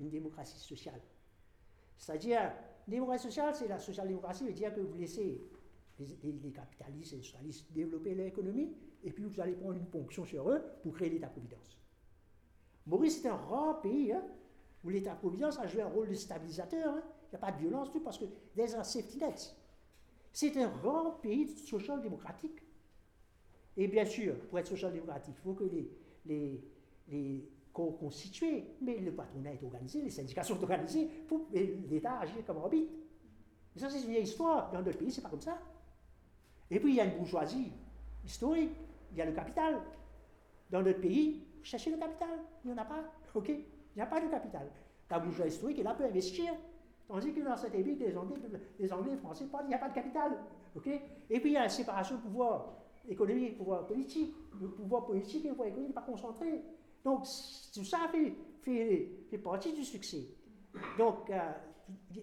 une 0.00 0.10
démocratie 0.10 0.58
sociale. 0.58 1.00
C'est-à-dire, 1.96 2.52
démocratie 2.88 3.24
sociale, 3.24 3.54
c'est 3.54 3.68
la 3.68 3.78
social-démocratie, 3.78 4.44
veut 4.44 4.52
dire 4.52 4.74
que 4.74 4.80
vous 4.80 4.96
laissez 4.96 5.40
les, 5.98 6.52
capitalistes 6.52 7.12
et 7.12 7.16
les 7.16 7.22
socialistes 7.22 7.72
développer 7.72 8.14
leur 8.14 8.26
économie, 8.26 8.74
et 9.02 9.12
puis 9.12 9.24
vous 9.24 9.40
allez 9.40 9.52
prendre 9.52 9.76
une 9.76 9.86
ponction 9.86 10.24
sur 10.24 10.50
eux 10.50 10.62
pour 10.82 10.94
créer 10.94 11.10
l'État-providence. 11.10 11.78
Maurice 12.86 13.24
est 13.24 13.28
un 13.28 13.36
rare 13.36 13.80
pays 13.80 14.12
hein, 14.12 14.24
où 14.82 14.88
l'État-providence 14.88 15.58
a 15.58 15.66
joué 15.66 15.82
un 15.82 15.88
rôle 15.88 16.08
de 16.08 16.14
stabilisateur. 16.14 16.94
Hein. 16.94 17.02
Il 17.26 17.30
n'y 17.30 17.36
a 17.36 17.38
pas 17.38 17.52
de 17.52 17.58
violence, 17.58 17.90
tout, 17.92 18.00
parce 18.00 18.18
que 18.18 18.24
des 18.54 18.74
un 18.74 18.84
safety 18.84 19.18
net. 19.18 19.56
C'est 20.32 20.56
un 20.56 20.68
rare 20.68 21.20
pays 21.20 21.48
social-démocratique. 21.56 22.60
Et 23.76 23.88
bien 23.88 24.04
sûr, 24.04 24.38
pour 24.48 24.58
être 24.58 24.66
social-démocratique, 24.66 25.34
il 25.38 25.42
faut 25.42 25.54
que 25.54 25.64
les, 26.26 26.60
les 27.08 27.48
corps 27.72 27.98
constitués, 27.98 28.64
mais 28.80 28.98
le 28.98 29.12
patronat 29.12 29.52
est 29.52 29.62
organisé, 29.62 30.00
les 30.00 30.10
syndicats 30.10 30.44
sont 30.44 30.62
organisés, 30.62 31.10
l'État 31.90 32.20
agit 32.20 32.42
comme 32.46 32.58
arbitre. 32.58 32.92
Mais 33.74 33.80
ça, 33.80 33.90
c'est 33.90 34.02
une 34.02 34.10
vieille 34.10 34.22
histoire. 34.22 34.70
Dans 34.70 34.80
d'autres 34.80 34.98
pays, 34.98 35.10
c'est 35.10 35.20
pas 35.20 35.28
comme 35.28 35.40
ça. 35.40 35.58
Et 36.70 36.78
puis, 36.78 36.92
il 36.92 36.96
y 36.96 37.00
a 37.00 37.04
une 37.04 37.16
bourgeoisie 37.16 37.72
historique, 38.24 38.70
il 39.12 39.18
y 39.18 39.22
a 39.22 39.26
le 39.26 39.32
capital. 39.32 39.80
Dans 40.70 40.82
d'autres 40.82 41.00
pays, 41.00 41.42
cherchez 41.62 41.90
le 41.90 41.98
capital, 41.98 42.38
il 42.64 42.70
n'y 42.70 42.78
en 42.78 42.82
a 42.82 42.84
pas. 42.84 43.04
OK 43.34 43.48
Il 43.48 43.64
n'y 43.96 44.02
a 44.02 44.06
pas 44.06 44.20
de 44.20 44.28
capital. 44.28 44.70
La 45.10 45.18
bourgeoisie 45.18 45.56
historique, 45.56 45.78
elle 45.78 45.96
peut 45.96 46.04
investir. 46.04 46.54
Tandis 47.06 47.32
que 47.32 47.40
dans 47.40 47.56
cette 47.56 47.74
époque, 47.74 47.98
les 48.00 48.16
Anglais, 48.16 48.40
les 48.78 48.92
Anglais 48.92 49.10
les 49.12 49.18
Français, 49.18 49.44
il 49.44 49.68
n'y 49.68 49.74
a 49.74 49.78
pas 49.78 49.88
de 49.88 49.94
capital. 49.94 50.38
OK 50.74 50.86
Et 50.86 51.40
puis, 51.40 51.50
il 51.50 51.52
y 51.52 51.56
a 51.56 51.62
la 51.62 51.68
séparation 51.68 52.16
de 52.16 52.20
pouvoir 52.22 52.72
économique 53.08 53.50
et 53.50 53.52
pouvoir 53.52 53.86
politique. 53.86 54.34
Le 54.60 54.68
pouvoir 54.68 55.04
politique 55.04 55.44
et 55.44 55.48
le 55.48 55.54
pouvoir 55.54 55.68
économique 55.68 55.90
n'est 55.90 55.94
pas 55.94 56.02
concentré. 56.02 56.62
Donc, 57.04 57.26
tout 57.74 57.84
ça 57.84 58.08
fait, 58.10 58.34
fait, 58.62 59.10
fait 59.30 59.38
partie 59.38 59.72
du 59.72 59.84
succès. 59.84 60.26
Donc, 60.98 61.28
euh, 61.30 61.52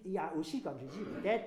il 0.04 0.12
y 0.12 0.18
a 0.18 0.34
aussi, 0.34 0.60
comme 0.60 0.78
je 0.80 0.86
dis, 0.86 0.98
peut-être 0.98 1.44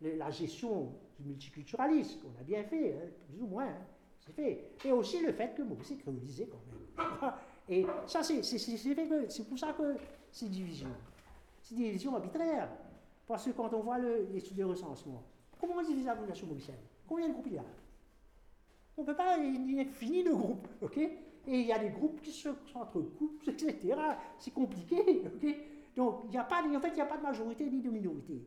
la 0.00 0.30
gestion 0.30 0.92
du 1.18 1.28
multiculturalisme, 1.28 2.20
qu'on 2.20 2.40
a 2.40 2.44
bien 2.44 2.64
fait, 2.64 2.94
hein, 2.94 3.10
plus 3.28 3.42
ou 3.42 3.46
moins, 3.46 3.66
hein, 3.66 3.86
c'est 4.20 4.32
fait. 4.32 4.70
Et 4.84 4.92
aussi 4.92 5.20
le 5.20 5.32
fait 5.32 5.54
que 5.54 5.62
Maurice 5.62 5.90
est 5.90 5.96
créolisé 5.96 6.48
quand 6.48 6.62
même. 6.66 7.32
Et 7.68 7.84
ça, 8.06 8.22
c'est 8.22 9.48
pour 9.48 9.58
ça 9.58 9.74
que 9.74 9.96
c'est 10.32 10.48
division. 10.48 10.88
C'est 11.62 11.74
division 11.74 12.14
arbitraire. 12.14 12.70
Parce 13.26 13.44
que 13.44 13.50
quand 13.50 13.72
on 13.74 13.80
voit 13.80 13.98
l'étude 13.98 14.56
de 14.56 14.64
recensement, 14.64 15.22
comment 15.60 15.74
on 15.74 15.82
divise 15.82 16.06
la 16.06 16.14
population 16.14 16.46
mauricienne? 16.46 16.78
Combien 17.06 17.28
de 17.28 17.34
groupes 17.34 17.46
il 17.48 17.54
y 17.54 17.58
a? 17.58 17.64
On 18.96 19.02
ne 19.02 19.06
peut 19.06 19.14
pas, 19.16 19.36
il 19.36 19.78
est 19.78 19.84
fini 19.84 20.24
de 20.24 20.30
groupes, 20.30 20.66
ok? 20.80 20.98
Et 21.48 21.60
il 21.60 21.66
y 21.66 21.72
a 21.72 21.78
des 21.78 21.88
groupes 21.88 22.20
qui 22.20 22.30
s'entrecoupent, 22.30 23.48
etc. 23.48 23.96
C'est 24.38 24.52
compliqué, 24.52 24.98
ok? 25.26 25.54
Donc, 25.96 26.30
n'y 26.30 26.36
a 26.36 26.44
pas, 26.44 26.62
en 26.62 26.80
fait, 26.80 26.88
il 26.88 26.94
n'y 26.94 27.00
a 27.00 27.06
pas 27.06 27.16
de 27.16 27.22
majorité 27.22 27.68
ni 27.70 27.80
de 27.80 27.88
minorité. 27.88 28.46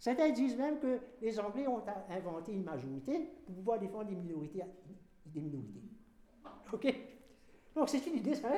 Certains 0.00 0.30
disent 0.30 0.56
même 0.56 0.80
que 0.80 0.98
les 1.22 1.38
Anglais 1.38 1.68
ont 1.68 1.80
inventé 2.10 2.52
une 2.52 2.64
majorité 2.64 3.30
pour 3.46 3.54
pouvoir 3.54 3.78
défendre 3.78 4.06
des 4.06 4.16
minorités. 4.16 4.62
Des 5.26 5.40
minorités. 5.40 5.80
OK? 6.72 6.94
Donc, 7.76 7.88
c'est 7.88 8.04
une 8.06 8.16
idée, 8.16 8.34
ça, 8.34 8.48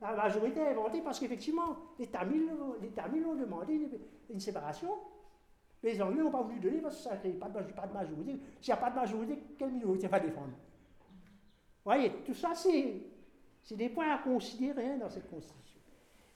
La 0.00 0.16
majorité 0.16 0.58
est 0.58 0.70
inventée 0.70 1.00
parce 1.00 1.20
qu'effectivement, 1.20 1.76
les 2.00 2.08
Tamils, 2.08 2.50
ont 2.50 3.34
demandé 3.36 3.88
une, 4.28 4.40
séparation. 4.40 4.90
Les 5.80 6.02
Anglais 6.02 6.22
n'ont 6.22 6.30
pas 6.30 6.42
voulu 6.42 6.58
donner 6.58 6.80
parce 6.80 6.96
que 6.96 7.02
ça 7.04 7.10
n'a 7.14 7.30
pas, 7.38 7.48
pas, 7.48 7.86
de 7.86 7.92
majorité. 7.92 8.38
S'il 8.60 8.74
n'y 8.74 8.78
a 8.78 8.82
pas 8.82 8.90
de 8.90 8.96
majorité, 8.96 9.38
quelle 9.56 9.70
minorité 9.70 10.08
va 10.08 10.18
défendre? 10.18 10.48
Vous 11.84 11.90
voyez, 11.90 12.12
tout 12.24 12.34
ça, 12.34 12.54
c'est 12.54 13.11
des 13.70 13.88
points 13.88 14.14
à 14.14 14.18
considérer 14.18 14.86
hein, 14.86 14.98
dans 14.98 15.08
cette 15.08 15.28
Constitution. 15.28 15.80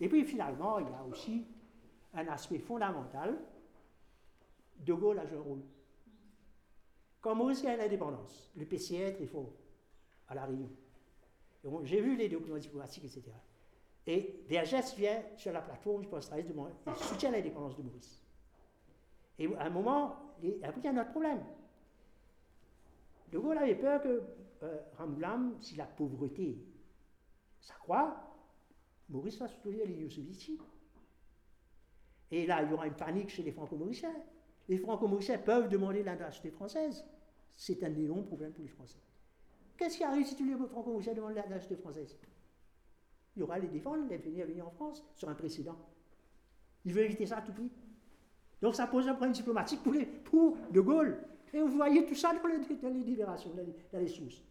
Et 0.01 0.09
puis 0.09 0.25
finalement, 0.25 0.79
il 0.79 0.87
y 0.87 0.93
a 0.93 1.05
aussi 1.05 1.47
un 2.15 2.27
aspect 2.29 2.59
fondamental. 2.59 3.37
De 4.79 4.93
Gaulle 4.93 5.19
a 5.19 5.27
joué 5.27 5.39
un 5.39 5.43
rôle. 5.43 5.63
Quand 7.21 7.35
Maurice 7.35 7.65
a 7.65 7.77
l'indépendance, 7.77 8.51
le 8.57 8.65
PCA 8.65 9.09
est 9.09 9.13
très 9.15 9.29
à 10.29 10.35
La 10.35 10.45
Réunion. 10.45 10.71
J'ai 11.83 12.01
vu 12.01 12.17
les 12.17 12.29
documents 12.29 12.59
diplomatiques, 12.59 13.05
etc. 13.05 13.25
Et 14.07 14.45
Vergès 14.49 14.95
vient 14.97 15.21
sur 15.37 15.53
la 15.53 15.61
plateforme 15.61 16.03
du 16.03 16.09
post 16.09 16.33
il 16.37 16.95
soutient 16.97 17.33
l'indépendance 17.33 17.77
de 17.77 17.83
Maurice. 17.83 18.23
Et 19.39 19.53
à 19.57 19.65
un 19.65 19.71
moment, 19.71 20.17
il 20.43 20.59
y 20.59 20.65
a 20.65 20.91
un 20.91 21.01
autre 21.01 21.11
problème. 21.11 21.43
De 23.33 23.39
Gaulle 23.39 23.59
avait 23.59 23.75
peur 23.75 24.01
que 24.01 24.23
euh, 24.63 24.79
si 25.61 25.75
la 25.75 25.87
pauvreté 25.87 26.57
s'accroît, 27.67 28.23
Maurice 29.09 29.39
va 29.39 29.49
soutenir 29.49 29.87
les 29.87 30.09
soviétiques. 30.09 30.61
Et 32.31 32.47
là, 32.47 32.63
il 32.63 32.71
y 32.71 32.73
aura 32.73 32.87
une 32.87 32.95
panique 32.95 33.31
chez 33.31 33.43
les 33.43 33.53
franco-mauriciens. 33.53 34.15
Les 34.69 34.79
franco-mauriciens 34.79 35.39
peuvent 35.39 35.69
demander 35.69 36.03
la 36.03 36.17
française. 36.53 37.05
C'est 37.57 37.83
un 37.85 37.95
énorme 37.95 38.25
problème 38.25 38.53
pour 38.53 38.63
les 38.63 38.69
Français. 38.69 38.99
Qu'est-ce 39.77 39.97
qui 39.97 40.05
arrive 40.05 40.27
si 40.27 40.37
tous 40.37 40.45
les 40.45 40.57
franco-mauriciens 40.57 41.15
demandent 41.15 41.35
la 41.35 41.43
nationalité 41.43 41.77
française? 41.77 42.19
Il 43.35 43.41
y 43.41 43.43
aura 43.43 43.59
les 43.59 43.69
défendre, 43.69 44.09
les 44.09 44.17
venir 44.17 44.47
venir 44.47 44.67
en 44.67 44.71
France 44.71 45.05
sur 45.15 45.29
un 45.29 45.35
précédent. 45.35 45.77
Il 46.85 46.93
veut 46.93 47.03
éviter 47.03 47.27
ça 47.27 47.39
à 47.39 47.43
tout 47.43 47.53
prix. 47.53 47.71
Donc 48.61 48.75
ça 48.75 48.87
pose 48.87 49.07
un 49.07 49.13
problème 49.13 49.33
diplomatique 49.33 49.83
pour, 49.83 49.93
les, 49.93 50.07
pour 50.07 50.57
De 50.71 50.81
Gaulle. 50.81 51.19
Et 51.53 51.61
vous 51.61 51.69
voyez 51.69 52.07
tout 52.07 52.15
ça 52.15 52.33
dans 52.35 52.49
les, 52.49 52.77
dans 52.77 52.89
les 52.89 53.05
libérations, 53.05 53.51
dans 53.93 53.99
les, 53.99 54.09
sources. 54.09 54.43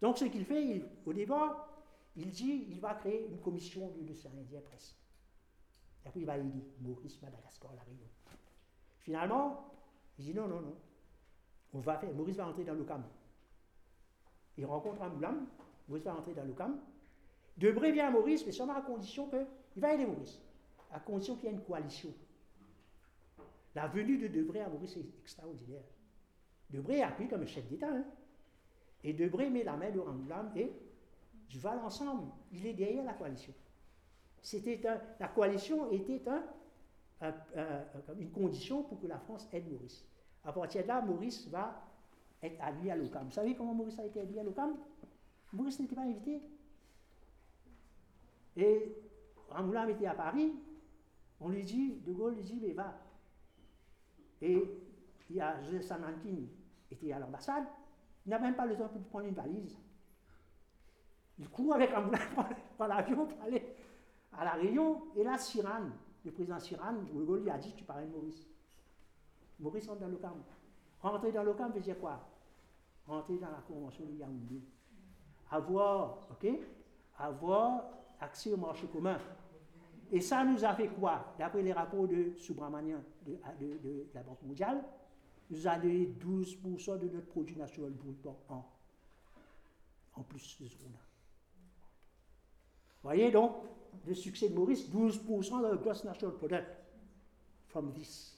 Donc 0.00 0.18
ce 0.18 0.24
qu'il 0.24 0.44
fait, 0.44 0.82
au 1.06 1.12
départ, 1.12 1.73
il 2.16 2.30
dit 2.30 2.66
il 2.68 2.80
va 2.80 2.94
créer 2.94 3.26
une 3.28 3.40
commission 3.40 3.90
de 3.90 4.06
l'océan 4.06 4.32
Indien 4.38 4.60
presse. 4.60 4.96
Et 6.06 6.10
puis 6.10 6.20
il 6.20 6.26
va 6.26 6.36
aider 6.36 6.64
Maurice, 6.80 7.20
Madagascar, 7.22 7.72
La 7.74 7.82
Réunion. 7.82 8.08
Finalement, 9.00 9.72
il 10.18 10.26
dit 10.26 10.34
non, 10.34 10.46
non, 10.46 10.60
non. 10.60 10.76
On 11.72 11.80
va 11.80 11.98
faire, 11.98 12.12
Maurice 12.14 12.36
va 12.36 12.46
entrer 12.46 12.64
dans 12.64 12.74
le 12.74 12.84
camp. 12.84 13.02
Il 14.56 14.66
rencontre 14.66 15.02
un 15.02 15.10
Maurice 15.88 16.04
va 16.04 16.16
entrer 16.16 16.34
dans 16.34 16.44
le 16.44 16.52
camp. 16.52 16.74
Debré 17.56 17.92
vient 17.92 18.08
à 18.08 18.10
Maurice, 18.10 18.44
mais 18.46 18.52
seulement 18.52 18.76
à 18.76 18.82
condition 18.82 19.28
qu'il 19.28 19.82
va 19.82 19.94
aider 19.94 20.06
Maurice, 20.06 20.40
à 20.92 21.00
condition 21.00 21.36
qu'il 21.36 21.46
y 21.46 21.48
ait 21.48 21.54
une 21.54 21.62
coalition. 21.62 22.12
La 23.74 23.88
venue 23.88 24.18
de 24.18 24.28
Debré 24.28 24.60
à 24.60 24.68
Maurice 24.68 24.96
est 24.96 25.06
extraordinaire. 25.20 25.82
Debré 26.70 26.98
est 26.98 27.02
appris 27.02 27.28
comme 27.28 27.46
chef 27.46 27.66
d'État. 27.68 27.88
Hein. 27.90 28.04
Et 29.02 29.12
Debré 29.12 29.50
met 29.50 29.64
la 29.64 29.76
main 29.76 29.90
de 29.90 29.98
Ramboulam 29.98 30.52
et 30.56 30.72
je 31.48 31.58
vais 31.58 31.68
ensemble. 31.68 32.30
Il 32.52 32.66
est 32.66 32.74
derrière 32.74 33.04
la 33.04 33.14
coalition. 33.14 33.52
C'était 34.42 34.80
la 35.18 35.28
coalition 35.28 35.90
était 35.90 36.22
une 38.18 38.30
condition 38.30 38.82
pour 38.82 39.00
que 39.00 39.06
la 39.06 39.18
France 39.18 39.48
aide 39.52 39.70
Maurice. 39.70 40.04
À 40.44 40.52
partir 40.52 40.82
de 40.82 40.88
là, 40.88 41.00
Maurice 41.00 41.48
va 41.48 41.82
être 42.42 42.60
allié 42.60 42.90
à 42.90 42.96
l'OCAM. 42.96 43.24
Vous 43.24 43.32
savez 43.32 43.54
comment 43.54 43.74
Maurice 43.74 43.98
a 43.98 44.04
été 44.04 44.20
allié 44.20 44.40
à 44.40 44.42
l'OCAM 44.42 44.76
Maurice 45.52 45.78
n'était 45.78 45.94
pas 45.94 46.02
invité. 46.02 46.42
Et 48.56 48.96
Ramoulam 49.48 49.90
était 49.90 50.06
à 50.06 50.14
Paris. 50.14 50.52
On 51.40 51.48
lui 51.48 51.64
dit, 51.64 52.00
De 52.04 52.12
Gaulle 52.12 52.34
lui 52.34 52.42
dit, 52.42 52.58
mais 52.60 52.72
va. 52.72 52.94
Et 54.42 54.62
il 55.30 55.36
y 55.36 55.40
a 55.40 55.62
José 55.62 55.82
Sanantin 55.82 56.46
était 56.90 57.12
à 57.12 57.18
l'ambassade. 57.18 57.64
Il 58.26 58.30
n'a 58.30 58.38
même 58.38 58.56
pas 58.56 58.66
le 58.66 58.76
temps 58.76 58.90
de 58.92 58.98
prendre 59.04 59.26
une 59.26 59.34
valise. 59.34 59.76
Il 61.38 61.48
court 61.48 61.74
avec 61.74 61.90
un 61.92 62.10
dans 62.78 62.86
l'avion 62.86 63.26
pour 63.26 63.42
aller 63.42 63.74
à 64.32 64.44
La 64.44 64.52
Réunion. 64.52 65.02
Et 65.16 65.24
là, 65.24 65.36
Siran, 65.38 65.90
le 66.24 66.30
président 66.30 66.58
Siran, 66.58 66.94
le 67.12 67.50
a 67.50 67.58
dit 67.58 67.72
Tu 67.74 67.84
parles 67.84 68.06
de 68.06 68.12
Maurice. 68.12 68.46
Maurice 69.58 69.88
rentre 69.88 70.00
dans 70.00 70.08
le 70.08 70.16
camp. 70.16 70.36
Rentrer 71.00 71.32
dans 71.32 71.42
le 71.42 71.52
camp 71.54 71.70
veut 71.70 71.80
dire 71.80 71.98
quoi? 71.98 72.20
Rentrer 73.06 73.36
dans 73.36 73.50
la 73.50 73.62
convention 73.66 74.04
de 74.04 74.12
Yaoundé. 74.12 74.62
Avoir, 75.50 76.18
ok? 76.30 76.48
Avoir 77.18 77.84
accès 78.20 78.52
au 78.52 78.56
marché 78.56 78.86
commun. 78.86 79.18
Et 80.10 80.20
ça 80.20 80.44
nous 80.44 80.64
a 80.64 80.74
fait 80.74 80.88
quoi? 80.88 81.34
D'après 81.38 81.62
les 81.62 81.72
rapports 81.72 82.06
de 82.06 82.34
Subramanian 82.36 83.00
de, 83.26 84.06
la 84.14 84.22
Banque 84.22 84.42
mondiale, 84.42 84.84
nous 85.50 85.66
a 85.66 85.76
donné 85.76 86.14
12% 86.18 86.98
de 87.00 87.08
notre 87.08 87.26
produit 87.26 87.56
national 87.56 87.90
brut 87.90 88.26
en, 88.48 88.64
en 90.14 90.22
plus 90.22 90.60
de 90.60 90.68
ce 90.68 90.76
qu'on 90.76 90.88
a 90.88 91.13
voyez 93.04 93.30
donc 93.30 93.52
le 94.06 94.14
succès 94.14 94.48
de 94.48 94.54
Maurice, 94.54 94.90
12% 94.90 95.70
de 95.70 95.76
gross 95.76 96.04
national 96.04 96.34
product 96.34 96.66
from 97.68 97.92
this. 97.92 98.36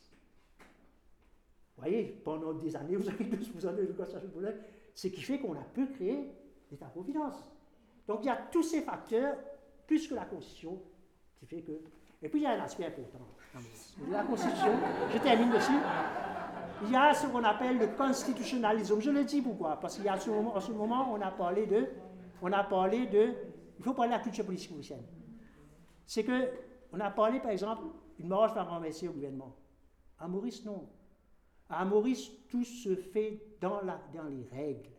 Vous 1.77 1.83
voyez, 1.83 2.21
pendant 2.25 2.53
des 2.55 2.75
années, 2.77 2.97
vous 2.97 3.09
avez 3.09 3.25
12% 3.25 3.77
de 3.77 3.93
gross 3.93 4.13
national 4.13 4.31
product, 4.31 4.59
ce 4.95 5.09
qui 5.09 5.23
fait 5.23 5.39
qu'on 5.39 5.55
a 5.55 5.65
pu 5.65 5.87
créer 5.89 6.31
l'État-providence. 6.71 7.37
Donc 8.07 8.21
il 8.23 8.27
y 8.27 8.31
a 8.31 8.37
tous 8.51 8.63
ces 8.63 8.83
facteurs, 8.83 9.37
plus 9.87 10.07
que 10.09 10.15
la 10.15 10.25
Constitution, 10.25 10.81
qui 11.39 11.47
fait 11.47 11.63
que. 11.63 11.73
Et 12.23 12.29
puis 12.29 12.41
il 12.41 12.43
y 12.43 12.47
a 12.47 12.53
un 12.53 12.65
aspect 12.65 12.87
important. 12.87 13.19
La 14.11 14.23
Constitution, 14.23 14.73
je 15.13 15.19
termine 15.19 15.51
dessus. 15.51 15.73
il 16.85 16.91
y 16.91 16.97
a 16.97 17.15
ce 17.15 17.27
qu'on 17.27 17.45
appelle 17.45 17.79
le 17.79 17.89
constitutionnalisme. 17.89 19.01
Je 19.01 19.11
le 19.11 19.25
dis 19.25 19.41
pourquoi? 19.41 19.77
Parce 19.77 19.97
qu'il 19.97 20.11
ce 20.19 20.31
moment, 20.31 20.57
en 20.57 20.61
ce 20.61 20.73
moment, 20.73 21.13
on 21.13 21.21
a 21.21 21.31
parlé 21.31 21.67
de, 21.67 21.87
on 22.43 22.53
a 22.53 22.65
parlé 22.65 23.07
de, 23.07 23.35
il 23.79 23.85
faut 23.85 23.95
parler 23.95 24.13
de 24.13 24.17
la 24.17 24.23
culture 24.23 24.45
politique 24.45 24.71
mauricienne. 24.71 25.05
C'est 26.07 26.25
que, 26.25 26.51
on 26.93 27.01
a 27.01 27.11
parlé 27.11 27.41
par 27.41 27.51
exemple, 27.51 27.85
une 28.19 28.29
marche 28.29 28.55
va 28.55 28.65
renverser 28.65 29.09
au 29.09 29.13
gouvernement. 29.13 29.55
À 30.19 30.29
Maurice, 30.29 30.65
non. 30.65 30.89
À 31.69 31.85
Maurice, 31.85 32.31
tout 32.49 32.65
se 32.65 32.95
fait 32.95 33.43
dans, 33.61 33.81
la, 33.83 34.01
dans 34.15 34.29
les 34.29 34.45
règles. 34.45 34.91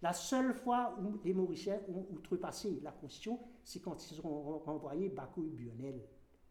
La 0.00 0.12
seule 0.12 0.54
fois 0.54 0.96
où 1.00 1.18
les 1.24 1.32
Mauriciens 1.32 1.80
ont 1.88 2.06
outrepassé 2.12 2.80
la 2.82 2.92
Constitution, 2.92 3.40
c'est 3.62 3.80
quand 3.80 4.10
ils 4.10 4.20
ont 4.20 4.58
renvoyé 4.58 5.08
Bakou 5.08 5.44
et 5.44 5.50
Bionel 5.50 6.00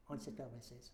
en 0.10 0.14
1796. 0.14 0.94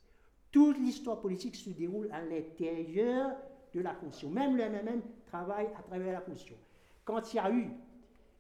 Toute 0.51 0.77
l'histoire 0.77 1.19
politique 1.22 1.56
se 1.56 1.69
déroule 1.69 2.10
à 2.11 2.22
l'intérieur 2.22 3.35
de 3.73 3.81
la 3.81 3.93
Constitution. 3.93 4.30
Même 4.30 4.57
le 4.57 4.64
MMM 4.64 5.01
travaille 5.26 5.68
à 5.68 5.84
travers 5.84 6.14
la 6.14 6.22
Constitution. 6.22 6.57
Quand 7.06 7.34
il 7.34 7.38
y 7.38 7.39
a 7.39 7.51
eu, 7.51 7.69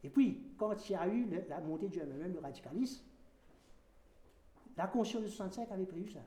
et 0.03 0.09
puis 0.09 0.53
quand 0.57 0.89
il 0.89 0.93
y 0.93 0.95
a 0.95 1.07
eu 1.07 1.27
la 1.47 1.59
montée 1.61 1.87
du 1.89 1.99
MMM, 1.99 2.33
le 2.33 2.39
radicalisme, 2.39 3.03
la 4.77 4.87
Constitution 4.87 5.21
de 5.21 5.27
65 5.27 5.71
avait 5.71 5.85
prévu 5.85 6.09
ça. 6.09 6.21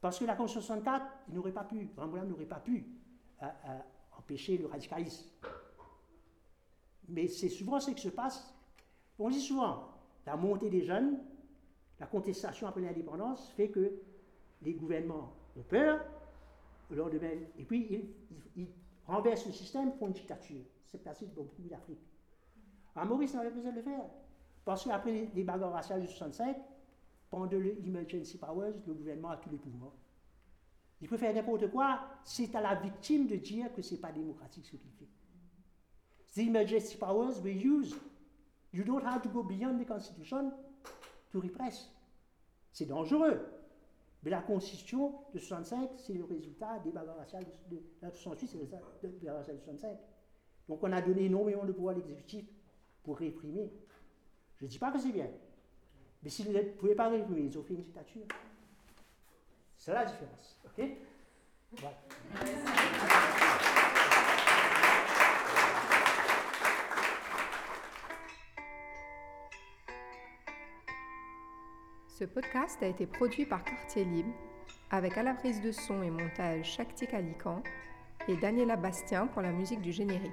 Parce 0.00 0.18
que 0.18 0.24
la 0.26 0.36
Constitution 0.36 0.74
de 0.76 0.82
64, 0.82 1.06
il 1.28 1.34
n'aurait 1.34 1.52
pas 1.52 1.64
pu, 1.64 1.88
Ramboulin 1.96 2.24
n'aurait 2.24 2.44
pas 2.44 2.60
pu 2.60 2.86
euh, 3.42 3.46
euh, 3.46 3.78
empêcher 4.18 4.58
le 4.58 4.66
radicalisme. 4.66 5.30
Mais 7.08 7.26
c'est 7.28 7.48
souvent 7.48 7.80
ce 7.80 7.90
qui 7.90 8.02
se 8.02 8.10
passe. 8.10 8.54
On 9.18 9.30
dit 9.30 9.40
souvent, 9.40 9.88
la 10.26 10.36
montée 10.36 10.68
des 10.68 10.82
jeunes, 10.82 11.18
la 12.00 12.06
contestation 12.06 12.66
après 12.66 12.80
l'indépendance 12.80 13.48
fait 13.50 13.68
que 13.68 13.92
les 14.62 14.74
gouvernements 14.74 15.32
ont 15.56 15.62
peur, 15.62 16.04
le 16.90 16.96
lendemain, 16.96 17.30
et 17.58 17.64
puis 17.64 18.06
ils, 18.56 18.68
renversent 19.06 19.46
le 19.46 19.52
système, 19.52 19.92
font 19.92 20.06
une 20.08 20.14
dictature. 20.14 20.62
C'est 20.86 21.02
passé 21.02 21.26
dans 21.26 21.42
beaucoup 21.42 21.62
d'Afrique. 21.62 22.00
À 22.96 23.04
Maurice, 23.04 23.34
on 23.34 23.38
avait 23.38 23.50
besoin 23.50 23.72
de 23.72 23.76
le 23.76 23.82
faire. 23.82 24.04
Parce 24.64 24.84
qu'après 24.84 25.12
les, 25.12 25.30
les 25.34 25.44
bagarres 25.44 25.72
raciales 25.72 26.02
de 26.02 26.06
65, 26.06 26.56
pendant 27.30 27.58
l'emergency 27.58 28.38
powers, 28.38 28.74
le 28.86 28.94
gouvernement 28.94 29.30
a 29.30 29.36
tous 29.36 29.50
les 29.50 29.58
pouvoirs. 29.58 29.92
Il 31.00 31.08
peut 31.08 31.16
faire 31.16 31.34
n'importe 31.34 31.70
quoi, 31.70 32.00
c'est 32.24 32.54
à 32.54 32.60
la 32.60 32.76
victime 32.76 33.26
de 33.26 33.36
dire 33.36 33.72
que 33.74 33.82
ce 33.82 33.94
n'est 33.94 34.00
pas 34.00 34.12
démocratique 34.12 34.64
ce 34.64 34.76
qu'il 34.76 34.90
fait. 34.92 35.08
The 36.34 36.48
emergency 36.48 36.96
powers 36.96 37.40
were 37.42 37.52
used. 37.52 37.96
You 38.72 38.84
don't 38.84 39.04
have 39.04 39.22
to 39.22 39.28
go 39.28 39.42
beyond 39.42 39.78
the 39.78 39.86
Constitution 39.86 40.52
to 41.30 41.40
repress. 41.40 41.90
C'est 42.72 42.86
dangereux. 42.86 43.40
Mais 44.22 44.30
la 44.30 44.40
Constitution 44.40 45.14
de 45.32 45.38
65, 45.38 45.90
c'est 45.96 46.14
le 46.14 46.24
résultat 46.24 46.78
des 46.78 46.90
bagarres 46.90 47.18
raciales 47.18 47.44
de, 47.70 47.82
68, 48.00 48.46
c'est 48.46 48.56
le 48.56 48.62
résultat 48.62 48.80
des 49.02 49.08
bagarres 49.18 49.36
raciales 49.38 49.56
de 49.56 49.62
65. 49.62 49.98
Donc 50.68 50.82
on 50.82 50.90
a 50.92 51.02
donné 51.02 51.26
énormément 51.26 51.64
de 51.64 51.72
pouvoir 51.72 51.94
à 51.94 51.98
l'exécutif 51.98 52.46
pour 53.04 53.18
réprimer. 53.18 53.70
Je 54.56 54.64
ne 54.64 54.70
dis 54.70 54.78
pas 54.78 54.90
que 54.90 54.98
c'est 54.98 55.12
bien. 55.12 55.28
Mais 56.22 56.30
s'ils 56.30 56.50
ne 56.50 56.60
pouvaient 56.60 56.94
pas 56.94 57.08
réprimer, 57.08 57.42
ils 57.42 57.58
ont 57.58 57.62
fait 57.62 57.74
une 57.74 57.82
dictature. 57.82 58.22
C'est 59.76 59.92
la 59.92 60.04
différence. 60.04 60.58
OK? 60.64 60.82
Ce 72.08 72.24
podcast 72.24 72.82
a 72.82 72.86
été 72.86 73.06
produit 73.06 73.44
par 73.44 73.62
Quartier 73.64 74.04
Libre 74.04 74.32
avec 74.90 75.18
à 75.18 75.22
la 75.22 75.34
prise 75.34 75.60
de 75.60 75.72
son 75.72 76.02
et 76.02 76.10
montage 76.10 76.64
Shakti 76.64 77.06
Kalikan 77.06 77.62
et 78.28 78.36
Daniela 78.36 78.76
Bastien 78.76 79.26
pour 79.26 79.42
la 79.42 79.50
musique 79.50 79.82
du 79.82 79.92
générique. 79.92 80.32